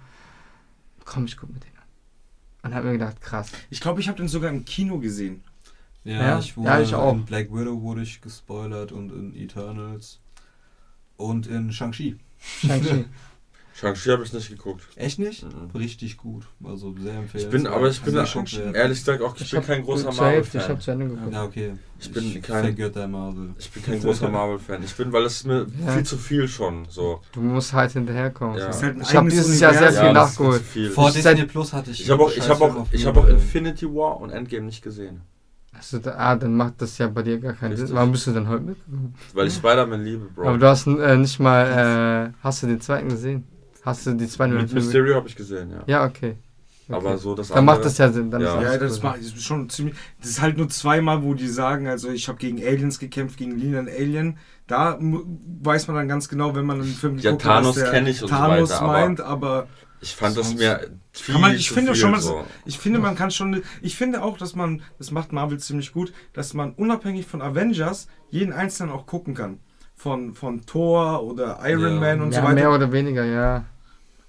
komm, 1.05 1.25
ich 1.27 1.37
guck 1.37 1.49
mir 1.53 1.61
den 1.61 1.71
an. 1.77 2.71
Und 2.71 2.75
hab 2.75 2.85
mir 2.85 2.93
gedacht, 2.93 3.21
krass. 3.21 3.51
Ich 3.71 3.81
glaube, 3.81 4.01
ich 4.01 4.09
habe 4.09 4.19
den 4.19 4.29
sogar 4.29 4.51
im 4.51 4.65
Kino 4.65 4.99
gesehen. 4.99 5.43
Ja, 6.03 6.23
Ja? 6.23 6.39
ich 6.39 6.57
wurde 6.57 6.69
Ja, 6.69 6.81
ich 6.81 6.95
auch. 6.95 7.13
in 7.15 7.25
Black 7.25 7.53
Widow 7.55 7.81
wurde 7.81 8.03
ich 8.03 8.21
gespoilert 8.21 8.93
und 8.93 9.11
in 9.13 9.35
Eternals 9.37 10.21
und 11.17 11.47
in 11.47 11.73
Shang-Chi. 11.73 12.17
Shang-Chi. 12.67 13.05
Shang-Chi 13.77 14.11
habe 14.11 14.23
ich 14.23 14.33
nicht 14.33 14.49
geguckt. 14.49 14.85
Echt 14.95 15.19
nicht? 15.19 15.43
Mhm. 15.43 15.71
Richtig 15.77 16.17
gut. 16.17 16.47
Also 16.63 16.95
sehr 16.97 17.13
Ich 17.13 17.19
empfehlenswert. 17.19 17.51
bin, 17.51 17.67
aber 17.67 17.89
ich 17.89 18.01
bin 18.03 18.17
Also 18.17 18.39
wert. 18.41 18.77
ehrlich 18.77 18.99
gesagt 18.99 19.21
auch, 19.21 19.35
ich, 19.37 19.51
bin 19.51 19.59
hab 19.61 19.67
kein 19.67 19.83
großer 19.83 20.05
Hälfte, 20.27 20.59
Ich 20.59 20.63
Marvel-Fan. 20.69 20.69
hab 20.69 20.83
zu 20.83 20.91
Ende 20.93 21.09
geguckt. 21.09 21.33
Ja, 21.33 21.43
okay. 21.45 21.73
Ich 21.99 22.13
bin 22.13 22.41
kein- 22.43 23.11
Marvel. 23.11 23.51
Ich 23.59 23.71
bin 23.73 23.83
kein 23.83 24.01
großer 24.01 24.29
Marvel-Fan. 24.29 24.83
Ich 24.85 24.95
bin, 24.95 25.13
weil 25.13 25.25
es 25.25 25.35
ist 25.39 25.47
mir 25.47 25.67
Ja. 25.85 25.93
viel 25.93 26.03
zu 26.05 26.17
viel 26.17 26.47
schon. 26.47 26.87
So. 26.89 27.21
Du 27.33 27.41
musst 27.41 27.73
halt 27.73 27.91
hinterherkommen. 27.93 28.59
Ja. 28.59 28.67
Halt 28.67 28.83
ein 28.97 29.01
ich 29.03 29.17
habe 29.17 29.29
dieses 29.29 29.59
Jahr 29.59 29.75
sehr 29.75 29.93
viel 29.93 30.13
nachgeholt. 30.13 30.63
viel. 30.63 30.91
Vor 30.91 31.09
Ich- 31.09 31.15
Disney 31.17 31.45
Plus 31.45 31.73
hatte 31.73 31.91
ich. 31.91 32.01
Ich 32.03 32.11
habe 32.11 32.23
auch, 32.23 32.31
ich 32.31 32.49
habe 32.49 32.57
Film 32.59 32.77
auch, 32.77 32.87
ich 32.93 33.05
habe 33.07 33.21
auch. 33.21 33.29
Infinity 33.29 33.87
War 33.93 34.21
und 34.21 34.31
Endgame 34.31 34.67
nicht 34.67 34.83
gesehen. 34.83 35.21
Also, 35.77 35.99
da, 35.99 36.13
ah, 36.17 36.37
dann 36.37 36.55
macht 36.57 36.75
das 36.81 36.97
ja 36.99 37.09
bei 37.09 37.23
dir 37.23 37.41
gar 37.41 37.55
keinen. 37.55 37.77
Sinn. 37.77 37.89
Warum 37.91 38.13
bist 38.13 38.29
du 38.29 38.31
denn 38.31 38.47
heute 38.49 38.63
mitgekommen? 38.63 39.13
Weil 39.33 39.49
ich 39.49 39.55
Spider-Man 39.55 40.05
liebe, 40.05 40.27
Bro. 40.27 40.47
Aber 40.51 40.59
du 40.59 40.69
hast 40.69 40.87
äh, 40.87 41.17
nicht 41.17 41.41
mal, 41.41 42.31
äh, 42.33 42.33
hast 42.45 42.63
du 42.63 42.69
den 42.69 42.81
zweiten 42.81 43.09
gesehen? 43.09 43.43
Hast 43.85 44.07
du 44.07 44.15
die 44.15 44.27
zweiten 44.29 44.55
Mit? 44.55 44.73
Mysterio 44.73 45.15
habe 45.17 45.29
ich 45.29 45.37
gesehen, 45.37 45.71
ja. 45.71 45.83
Ja, 45.87 46.05
okay. 46.07 46.37
okay. 46.89 46.95
Aber 46.97 47.19
so 47.19 47.35
das 47.35 47.49
Dann 47.49 47.65
macht 47.65 47.85
das 47.85 47.99
ja 47.99 48.11
Sinn. 48.11 48.31
Dann 48.31 48.41
Ja. 48.43 48.57
ist 48.61 48.63
Ja, 48.63 48.79
das 48.79 48.99
ist 49.21 49.43
schon 49.43 49.69
ziemlich. 49.69 49.95
Das 50.21 50.31
ist 50.31 50.41
halt 50.41 50.57
nur 50.57 50.69
zweimal, 50.69 51.23
wo 51.23 51.35
die 51.35 51.49
sagen, 51.49 51.87
also 51.87 52.09
ich 52.11 52.29
habe 52.29 52.39
gegen 52.39 52.59
Aliens 52.63 52.99
gekämpft, 52.99 53.37
gegen 53.37 53.59
Lilan 53.59 53.89
Alien. 53.89 54.39
Da 54.67 54.97
mu- 54.99 55.23
weiß 55.63 55.89
man 55.89 55.97
dann 55.97 56.09
ganz 56.09 56.29
genau, 56.29 56.55
wenn 56.55 56.65
man 56.65 56.81
einen 56.81 56.93
Film 56.95 57.17
Ja, 57.19 57.31
geguckt 57.33 57.45
hat, 57.45 57.53
Thanos 57.57 57.77
was 57.77 57.83
der 57.83 57.91
kenn 57.93 58.07
ich 58.07 58.23
und 58.23 58.29
so 58.29 58.35
Thanos 58.35 58.71
weiter, 58.71 58.81
aber- 58.83 58.93
meint, 58.93 59.21
aber 59.21 59.67
Ich 60.01 60.15
fand 60.17 60.37
das 60.39 60.55
mir 60.55 60.81
viel 61.13 61.39
man- 61.39 61.55
ich 61.55 61.69
zu 61.69 61.75
finde 61.75 61.93
viel 61.93 62.01
schon 62.01 62.11
mal 62.13 62.21
so. 62.21 62.45
ich 62.65 62.79
finde, 62.79 62.99
man 62.99 63.15
kann 63.17 63.31
schon. 63.31 63.63
Ich 63.83 63.97
finde 63.97 64.23
auch, 64.23 64.39
dass 64.39 64.55
man, 64.55 64.81
das 64.99 65.11
macht 65.11 65.33
Marvel 65.33 65.59
ziemlich 65.59 65.93
gut, 65.93 66.13
dass 66.33 66.55
man 66.55 66.73
unabhängig 66.73 67.27
von 67.27 67.43
Avengers 67.43 68.09
jeden 68.31 68.53
einzelnen 68.55 68.91
auch 68.93 69.05
gucken 69.07 69.35
kann. 69.35 69.59
Von, 69.97 70.35
von 70.35 70.67
Thor 70.67 71.23
oder 71.23 71.61
Iron 71.65 71.95
Ja. 71.95 72.01
Man 72.01 72.21
und 72.23 72.33
ja, 72.33 72.41
so 72.41 72.45
weiter. 72.47 72.55
mehr 72.55 72.73
oder 72.73 72.91
weniger, 72.93 73.25
ja. 73.25 73.65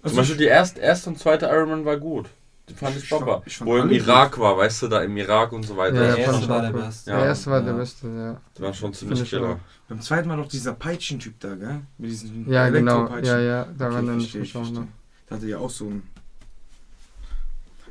Also 0.05 0.15
Zum 0.15 0.21
Beispiel 0.21 0.37
die 0.37 0.43
erste, 0.45 0.79
erste 0.81 1.09
und 1.09 1.17
zweite 1.17 1.47
Iron 1.47 1.69
Man 1.69 1.83
war 1.85 1.97
gut. 1.97 2.27
Die 2.69 2.73
fand 2.75 2.95
ich 2.95 3.03
Ich 3.03 3.09
fand- 3.09 3.25
Papa. 3.25 3.41
ich 3.45 3.57
fand 3.57 3.69
Wo 3.69 3.75
im 3.77 3.81
alle 3.83 3.93
Irak 3.95 4.37
war, 4.39 4.55
weißt 4.57 4.83
du, 4.83 4.87
da 4.87 5.01
im 5.01 5.17
Irak 5.17 5.51
und 5.51 5.63
so 5.63 5.75
weiter. 5.77 5.95
Ja, 5.95 6.15
Der 6.15 6.17
erste 6.25 6.47
war 6.49 6.61
der 6.61 6.71
beste. 6.73 7.09
Ja. 7.09 7.17
Der 7.17 7.25
erste 7.25 7.51
war 7.51 7.61
der 7.63 7.73
beste, 7.73 8.07
ja. 8.07 8.41
das 8.53 8.61
war 8.61 8.73
schon 8.73 8.93
ziemlich 8.93 9.21
ich 9.21 9.29
killer. 9.31 9.59
Beim 9.89 10.01
zweiten 10.01 10.29
war 10.29 10.37
doch 10.37 10.47
dieser 10.47 10.73
Peitschentyp 10.73 11.39
da, 11.39 11.55
gell? 11.55 11.81
Mit 11.97 12.11
diesen 12.11 12.49
Ja, 12.51 12.69
genau. 12.69 12.91
Elektropeitschen. 13.07 13.35
Ja, 13.35 13.39
ja, 13.41 13.65
daran 13.77 13.93
Okay, 13.93 13.95
erinnere 13.95 14.15
ich 14.17 14.21
verstehe, 14.23 14.41
mich 14.41 14.55
auch 14.55 14.59
verstehe. 14.61 14.79
noch. 14.81 14.87
Da 15.27 15.35
hatte 15.35 15.47
ja 15.47 15.57
auch 15.57 15.69
so 15.71 15.85
ein. 15.85 16.03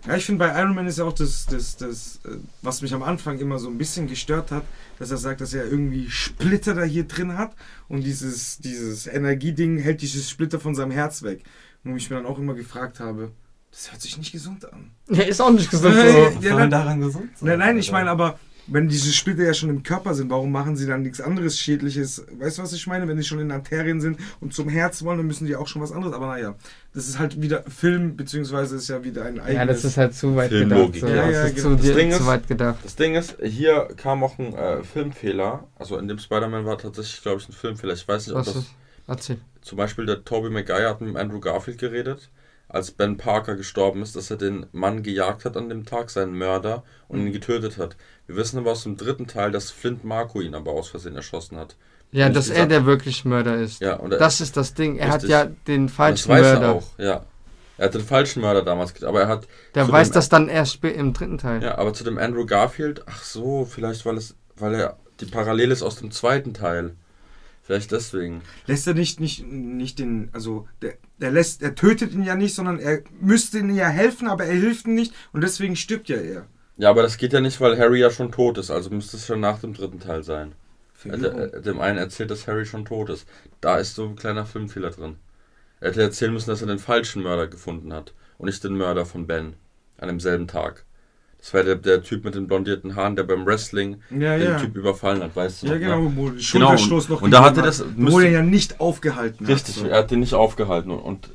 Ja, 0.07 0.17
ich 0.17 0.25
finde 0.27 0.41
bei 0.45 0.61
Iron 0.61 0.75
Man 0.75 0.87
ist 0.87 0.99
ja 0.99 1.05
auch 1.05 1.15
das, 1.15 1.47
das, 1.47 1.77
das, 1.79 2.21
äh, 2.27 2.37
was 2.61 2.83
mich 2.83 2.93
am 2.93 3.03
Anfang 3.03 3.39
immer 3.39 3.59
so 3.59 3.69
ein 3.69 3.79
bisschen 3.79 4.07
gestört 4.07 4.51
hat, 4.51 4.63
dass 4.99 5.11
er 5.11 5.17
sagt, 5.17 5.41
dass 5.41 5.55
er 5.55 5.65
irgendwie 5.65 6.11
Splitter 6.11 6.75
da 6.75 6.83
hier 6.83 7.05
drin 7.05 7.39
hat 7.39 7.53
und 7.89 8.03
dieses, 8.03 8.59
dieses 8.59 9.07
Energieding 9.07 9.79
hält 9.79 10.03
dieses 10.03 10.29
Splitter 10.29 10.61
von 10.61 10.75
seinem 10.75 10.91
Herz 10.91 11.23
weg. 11.23 11.43
Wo 11.85 11.95
ich 11.97 12.09
mir 12.11 12.17
dann 12.17 12.27
auch 12.27 12.39
immer 12.39 12.55
gefragt 12.55 12.99
habe, 13.01 13.31
das 13.71 13.91
hört 13.93 14.01
sich 14.01 14.17
nicht 14.19 14.33
gesund 14.33 14.65
an. 14.73 14.91
Ja, 15.11 15.23
ist 15.25 15.41
auch 15.41 15.51
nicht 15.51 15.71
gesund. 15.71 15.95
Hey, 15.97 16.13
So. 16.35 16.41
Ja, 16.41 16.51
soll 16.53 16.61
nein. 16.61 16.71
daran 16.71 17.01
gesund 17.01 17.31
sein? 17.37 17.49
Nein, 17.49 17.59
nein, 17.59 17.79
ich 17.79 17.91
meine 17.93 18.09
aber, 18.11 18.39
wenn 18.67 18.89
diese 18.89 19.13
Splitter 19.13 19.43
ja 19.43 19.53
schon 19.53 19.69
im 19.69 19.83
Körper 19.83 20.15
sind, 20.15 20.31
warum 20.31 20.51
machen 20.51 20.75
sie 20.77 20.87
dann 20.87 21.03
nichts 21.03 21.21
anderes 21.21 21.59
Schädliches? 21.59 22.25
Weißt 22.39 22.57
du, 22.57 22.63
was 22.63 22.73
ich 22.73 22.87
meine? 22.87 23.07
Wenn 23.07 23.19
die 23.19 23.23
schon 23.23 23.39
in 23.39 23.51
Arterien 23.53 24.01
sind 24.01 24.19
und 24.41 24.55
zum 24.55 24.71
Herz 24.71 25.03
wollen, 25.05 25.19
dann 25.19 25.27
müssen 25.27 25.47
die 25.47 25.55
auch 25.57 25.67
schon 25.67 25.83
was 25.83 25.93
anderes. 25.93 26.15
Aber 26.15 26.29
naja, 26.29 26.55
das 26.95 27.07
ist 27.07 27.19
halt 27.19 27.43
wieder 27.43 27.63
Film, 27.65 28.17
beziehungsweise 28.17 28.77
ist 28.77 28.89
ja 28.89 29.05
wieder 29.05 29.25
ein 29.27 29.39
eigenes... 29.39 29.55
Ja, 29.55 29.67
das 29.67 29.85
ist 29.85 29.97
halt 29.99 30.15
zu 30.15 30.35
weit 30.37 30.49
Filmlogik, 30.49 31.03
gedacht. 31.03 31.11
So. 31.11 31.15
ja. 31.15 31.27
das 31.27 31.35
Ja, 31.35 31.43
ist 31.45 31.51
ja, 31.51 31.57
zu, 31.57 31.69
genau. 31.69 31.77
Das 31.77 31.85
dir, 31.87 31.95
Ding 31.95 32.11
zu 32.13 32.17
ist- 32.21 32.27
weit 32.27 32.49
gedacht. 32.49 32.79
Das 32.85 32.97
Ding 32.97 33.15
ist, 33.17 33.37
hier 33.43 33.89
kam 33.99 34.25
auch 34.25 34.39
ein 34.39 34.55
äh, 34.55 34.83
Filmfehler. 34.83 35.69
Also 35.77 35.99
in 35.99 36.09
dem 36.09 36.19
Spider-Man 36.19 36.65
war 36.65 36.79
tatsächlich, 36.79 37.21
glaube 37.21 37.41
ich, 37.43 37.49
ein 37.49 37.53
Filmfehler. 37.53 37.93
Ich 37.93 38.09
weiß 38.09 38.29
nicht, 38.29 38.35
ob 38.35 38.47
Was 38.47 38.55
das. 38.55 38.63
ist? 38.63 38.71
Erzähl. 39.07 39.39
Zum 39.61 39.79
Beispiel 39.79 40.07
der 40.07 40.25
Tobey 40.25 40.51
Maguire 40.51 40.89
hat 40.89 41.01
mit 41.01 41.17
Andrew 41.17 41.41
Garfield 41.41 41.79
geredet, 41.79 42.31
als 42.69 42.91
Ben 42.91 43.17
Parker 43.17 43.57
gestorben 43.57 44.03
ist, 44.03 44.17
dass 44.17 44.31
er 44.31 44.37
den 44.37 44.67
Mann 44.73 45.03
gejagt 45.03 45.45
hat 45.45 45.57
an 45.57 45.69
dem 45.69 45.85
Tag, 45.87 46.11
seinen 46.11 46.37
Mörder, 46.37 46.83
und 47.09 47.21
ihn 47.21 47.33
getötet 47.33 47.79
hat. 47.79 47.97
Wir 48.27 48.37
wissen 48.37 48.59
aber 48.59 48.73
aus 48.73 48.83
dem 48.85 48.97
dritten 48.97 49.27
Teil, 49.27 49.51
dass 49.53 49.71
Flint 49.71 50.05
Marco 50.05 50.41
ihn 50.41 50.55
aber 50.55 50.73
aus 50.73 50.89
Versehen 50.89 51.17
erschossen 51.17 51.57
hat. 51.59 51.77
Ja, 52.13 52.27
Und 52.27 52.37
dass 52.37 52.49
er 52.49 52.67
der 52.67 52.87
wirklich 52.87 53.25
Mörder 53.25 53.57
ist. 53.57 53.81
Ja, 53.81 53.97
und 53.97 54.11
Das 54.11 54.41
ist 54.41 54.57
das 54.57 54.75
Ding. 54.75 54.97
Er 54.97 55.15
Richtig. 55.15 55.35
hat 55.35 55.49
ja 55.49 55.53
den 55.67 55.87
das 55.89 55.97
falschen 55.97 56.29
weiß 56.29 56.43
Mörder. 56.43 56.67
er 56.67 56.73
auch, 56.73 56.99
ja. 56.99 57.25
Er 57.77 57.87
hat 57.87 57.95
den 57.95 58.03
falschen 58.03 58.41
Mörder 58.41 58.63
damals 58.63 58.95
getötet, 58.95 59.09
aber 59.09 59.23
er 59.23 59.29
hat 59.29 59.49
Der 59.75 59.91
weiß 59.91 60.13
das 60.13 60.29
dann 60.29 60.49
erst 60.49 60.83
im 60.85 61.13
dritten 61.13 61.39
Teil. 61.39 61.63
Ja, 61.63 61.77
aber 61.77 61.93
zu 61.93 62.05
dem 62.05 62.19
Andrew 62.19 62.47
Garfield, 62.47 63.03
ach 63.07 63.23
so, 63.25 63.65
vielleicht 63.65 64.07
weil 64.07 64.17
es, 64.17 64.37
weil 64.57 64.75
er 64.75 64.97
die 65.21 65.27
Parallele 65.27 65.73
ist 65.73 65.83
aus 65.83 65.97
dem 65.97 66.11
zweiten 66.13 66.55
Teil. 66.55 66.95
Vielleicht 67.65 67.93
deswegen. 67.93 68.43
Lässt 68.67 68.87
er 68.87 68.93
nicht, 68.93 69.21
nicht, 69.21 69.47
nicht 69.47 69.99
den... 69.99 70.29
Also, 70.33 70.69
der, 70.83 70.99
der 71.19 71.31
lässt... 71.31 71.63
Er 71.63 71.75
tötet 71.75 72.13
ihn 72.13 72.23
ja 72.23 72.37
nicht, 72.37 72.55
sondern 72.55 72.79
er 72.79 73.03
müsste 73.21 73.59
ihm 73.59 73.75
ja 73.75 73.89
helfen, 73.89 74.29
aber 74.29 74.45
er 74.45 74.53
hilft 74.53 74.87
ihm 74.87 74.95
nicht 74.95 75.15
und 75.33 75.41
deswegen 75.41 75.75
stirbt 75.75 76.11
ja 76.11 76.17
er. 76.17 76.47
Ja, 76.77 76.91
aber 76.91 77.03
das 77.03 77.17
geht 77.17 77.33
ja 77.33 77.41
nicht, 77.41 77.61
weil 77.61 77.79
Harry 77.79 78.01
ja 78.01 78.11
schon 78.11 78.33
tot 78.33 78.59
ist, 78.59 78.71
also 78.71 78.91
müsste 78.91 79.17
es 79.17 79.27
schon 79.27 79.41
nach 79.41 79.61
dem 79.61 79.73
dritten 79.73 79.99
Teil 79.99 80.23
sein. 80.23 80.53
Er 81.05 81.61
dem 81.61 81.81
einen 81.81 81.99
erzählt, 81.99 82.31
dass 82.31 82.47
Harry 82.47 82.67
schon 82.67 82.85
tot 82.85 83.11
ist. 83.11 83.27
Da 83.61 83.79
ist 83.79 83.95
so 83.95 84.05
ein 84.07 84.17
kleiner 84.17 84.47
Filmfehler 84.47 84.91
drin. 84.91 85.17
Er 85.81 85.91
hätte 85.91 86.03
erzählen 86.03 86.33
müssen, 86.33 86.51
dass 86.51 86.63
er 86.63 86.67
den 86.67 86.79
falschen 86.79 87.23
Mörder 87.23 87.47
gefunden 87.47 87.93
hat 87.93 88.15
und 88.39 88.47
nicht 88.47 88.65
den 88.65 88.77
Mörder 88.77 89.07
von 89.07 89.27
Ben 89.27 89.55
an 89.99 90.09
demselben 90.09 90.49
Tag. 90.49 90.84
Das 91.45 91.53
war 91.53 91.63
der, 91.63 91.75
der 91.75 92.03
Typ 92.03 92.25
mit 92.25 92.35
den 92.35 92.47
blondierten 92.47 92.97
Haaren, 92.97 93.17
der 93.17 93.25
beim 93.25 93.45
Wrestling 93.45 93.99
Ja, 94.09 94.39
den 94.39 94.43
ja. 94.53 94.59
Typ 94.59 94.75
überfallen 94.77 95.23
hat, 95.23 95.37
weißt 95.37 95.63
du 95.63 95.67
Ja, 95.67 95.73
noch, 95.75 95.81
genau, 95.81 96.03
ne? 96.09 96.13
wo 96.17 96.25
Genau, 96.31 96.39
Schulterstoß 96.41 97.05
und, 97.05 97.11
noch 97.11 97.21
und 97.21 97.31
da 97.33 97.43
hat 97.45 97.59
er 97.59 97.65
gegeben 97.65 98.07
das, 98.07 98.13
Wo 98.15 98.21
er 98.21 98.31
ja 98.31 98.43
nicht 98.43 98.81
aufgehalten 98.81 99.45
Richtig, 99.45 99.77
hat. 99.77 99.83
so. 99.83 99.89
er 99.89 99.99
hat 99.99 100.11
den 100.11 100.21
nicht 100.21 100.33
aufgehalten. 100.33 100.91
Und, 100.91 101.01
und 101.01 101.29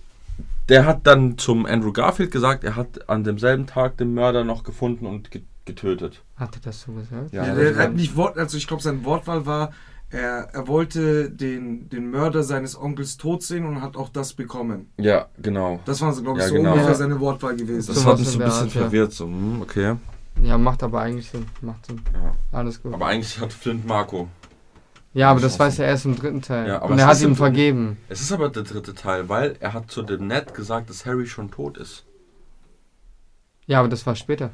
der 0.67 0.87
hat 0.87 1.05
dann 1.05 1.37
zum 1.37 1.67
Andrew 1.67 1.91
Garfield 1.91 2.31
gesagt, 2.31 2.63
er 2.63 2.75
hat 2.75 3.07
an 3.07 3.23
demselben 3.23 3.67
Tag 3.67 3.97
den 3.97 4.15
Mörder 4.15 4.43
noch 4.43 4.63
gefunden 4.63 5.05
und 5.05 5.29
ge 5.29 5.43
getötet. 5.65 6.23
Hat 6.37 6.55
er 6.55 6.61
das 6.63 6.81
so 6.81 6.93
gesagt? 6.93 7.31
Ja, 7.31 7.45
Ja, 7.45 7.53
der 7.53 7.75
hat 7.75 7.93
nicht 7.93 8.15
Wort, 8.15 8.39
also 8.39 8.57
ich 8.57 8.65
glaube, 8.65 8.81
sein 8.81 9.05
Wortwahl 9.05 9.45
war, 9.45 9.71
er, 10.11 10.49
er 10.53 10.67
wollte 10.67 11.29
den, 11.29 11.87
den 11.89 12.09
Mörder 12.09 12.43
seines 12.43 12.79
Onkels 12.79 13.17
tot 13.17 13.43
sehen 13.43 13.65
und 13.65 13.81
hat 13.81 13.95
auch 13.95 14.09
das 14.09 14.33
bekommen. 14.33 14.91
Ja, 14.97 15.27
genau. 15.41 15.79
Das 15.85 16.01
war, 16.01 16.11
glaube 16.13 16.39
ich, 16.39 16.43
Ja, 16.45 16.49
so 16.49 16.55
genau. 16.55 16.73
ungefähr 16.73 16.95
seine 16.95 17.19
Wortwahl 17.19 17.55
gewesen. 17.55 17.87
Das 17.87 17.97
Sowas 17.97 18.13
hat 18.13 18.19
mich 18.19 18.27
so 18.29 18.39
ein 18.39 18.45
bisschen 18.45 18.63
Art, 18.63 18.71
verwirrt. 18.71 19.13
So, 19.13 19.25
hm, 19.25 19.61
okay. 19.61 19.95
Ja, 20.41 20.57
macht 20.57 20.81
aber 20.83 21.01
eigentlich 21.01 21.29
Sinn. 21.29 21.45
Macht 21.61 21.85
Sinn. 21.85 22.01
Ja. 22.13 22.33
Alles 22.57 22.81
gut. 22.81 22.93
Aber 22.93 23.05
eigentlich 23.07 23.39
hat 23.39 23.53
Flint 23.53 23.85
Marco. 23.85 24.27
ja, 25.13 25.29
aber 25.29 25.41
das 25.41 25.59
weiß 25.59 25.79
er 25.79 25.87
erst 25.87 26.05
im 26.05 26.15
dritten 26.15 26.41
Teil. 26.41 26.67
Ja, 26.67 26.81
aber 26.81 26.93
und 26.93 26.99
er 26.99 27.07
hat 27.07 27.21
ihm 27.21 27.35
vergeben. 27.35 27.97
Es 28.07 28.21
ist 28.21 28.31
aber 28.31 28.49
der 28.49 28.63
dritte 28.63 28.95
Teil, 28.95 29.29
weil 29.29 29.57
er 29.59 29.73
hat 29.73 29.91
zu 29.91 30.01
dem 30.01 30.27
Ned 30.27 30.53
gesagt, 30.53 30.89
dass 30.89 31.05
Harry 31.05 31.27
schon 31.27 31.51
tot 31.51 31.77
ist. 31.77 32.05
Ja, 33.67 33.79
aber 33.79 33.89
das 33.89 34.05
war 34.07 34.15
später. 34.15 34.51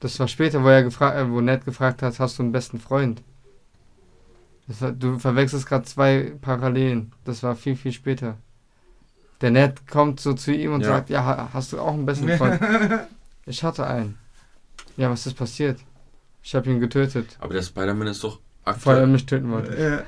Das 0.00 0.18
war 0.18 0.26
später, 0.26 0.64
wo 0.64 0.68
er 0.68 0.82
gefragt, 0.82 1.16
äh, 1.16 1.30
wo 1.30 1.40
Ned 1.40 1.64
gefragt 1.64 2.02
hat, 2.02 2.18
hast 2.18 2.38
du 2.38 2.42
einen 2.42 2.50
besten 2.52 2.80
Freund? 2.80 3.22
Das 4.68 4.80
war, 4.80 4.92
du 4.92 5.18
verwechselst 5.18 5.66
gerade 5.66 5.84
zwei 5.84 6.32
Parallelen. 6.40 7.12
Das 7.24 7.42
war 7.42 7.56
viel, 7.56 7.76
viel 7.76 7.92
später. 7.92 8.36
Der 9.40 9.50
Ned 9.50 9.88
kommt 9.88 10.20
so 10.20 10.34
zu 10.34 10.52
ihm 10.52 10.72
und 10.74 10.82
Ja. 10.82 10.88
sagt, 10.88 11.10
ja, 11.10 11.24
ha- 11.24 11.48
hast 11.52 11.72
du 11.72 11.80
auch 11.80 11.92
einen 11.94 12.06
besten 12.06 12.28
Freund? 12.36 12.60
ich 13.46 13.64
hatte 13.64 13.86
einen. 13.86 14.16
Ja, 14.96 15.10
was 15.10 15.26
ist 15.26 15.34
passiert? 15.34 15.80
Ich 16.44 16.54
habe 16.54 16.70
ihn 16.70 16.78
getötet, 16.80 17.36
Aber 17.40 17.52
der 17.54 17.62
Spider-Man 17.62 18.06
ist 18.08 18.22
doch 18.22 18.38
bevor 18.64 18.92
er 18.92 18.98
aktuell. 18.98 19.06
mich 19.08 19.26
töten 19.26 19.50
wollte. 19.50 19.76
Äh, 19.76 20.02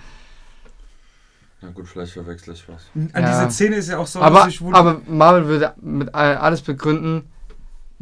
Na 1.61 1.71
gut, 1.71 1.89
vielleicht 1.89 2.13
verwechsel 2.13 2.55
ich 2.55 2.69
was. 2.69 2.83
an 2.95 3.11
Ja. 3.15 3.21
dieser 3.29 3.51
Szene 3.51 3.77
ist 3.77 3.89
ja 3.89 3.99
auch 3.99 4.07
so 4.07 4.21
aber, 4.21 4.49
aber 4.73 5.01
Marvel 5.07 5.47
würde 5.47 5.75
mit 5.81 6.15
all- 6.15 6.37
alles 6.37 6.61
begründen, 6.63 7.23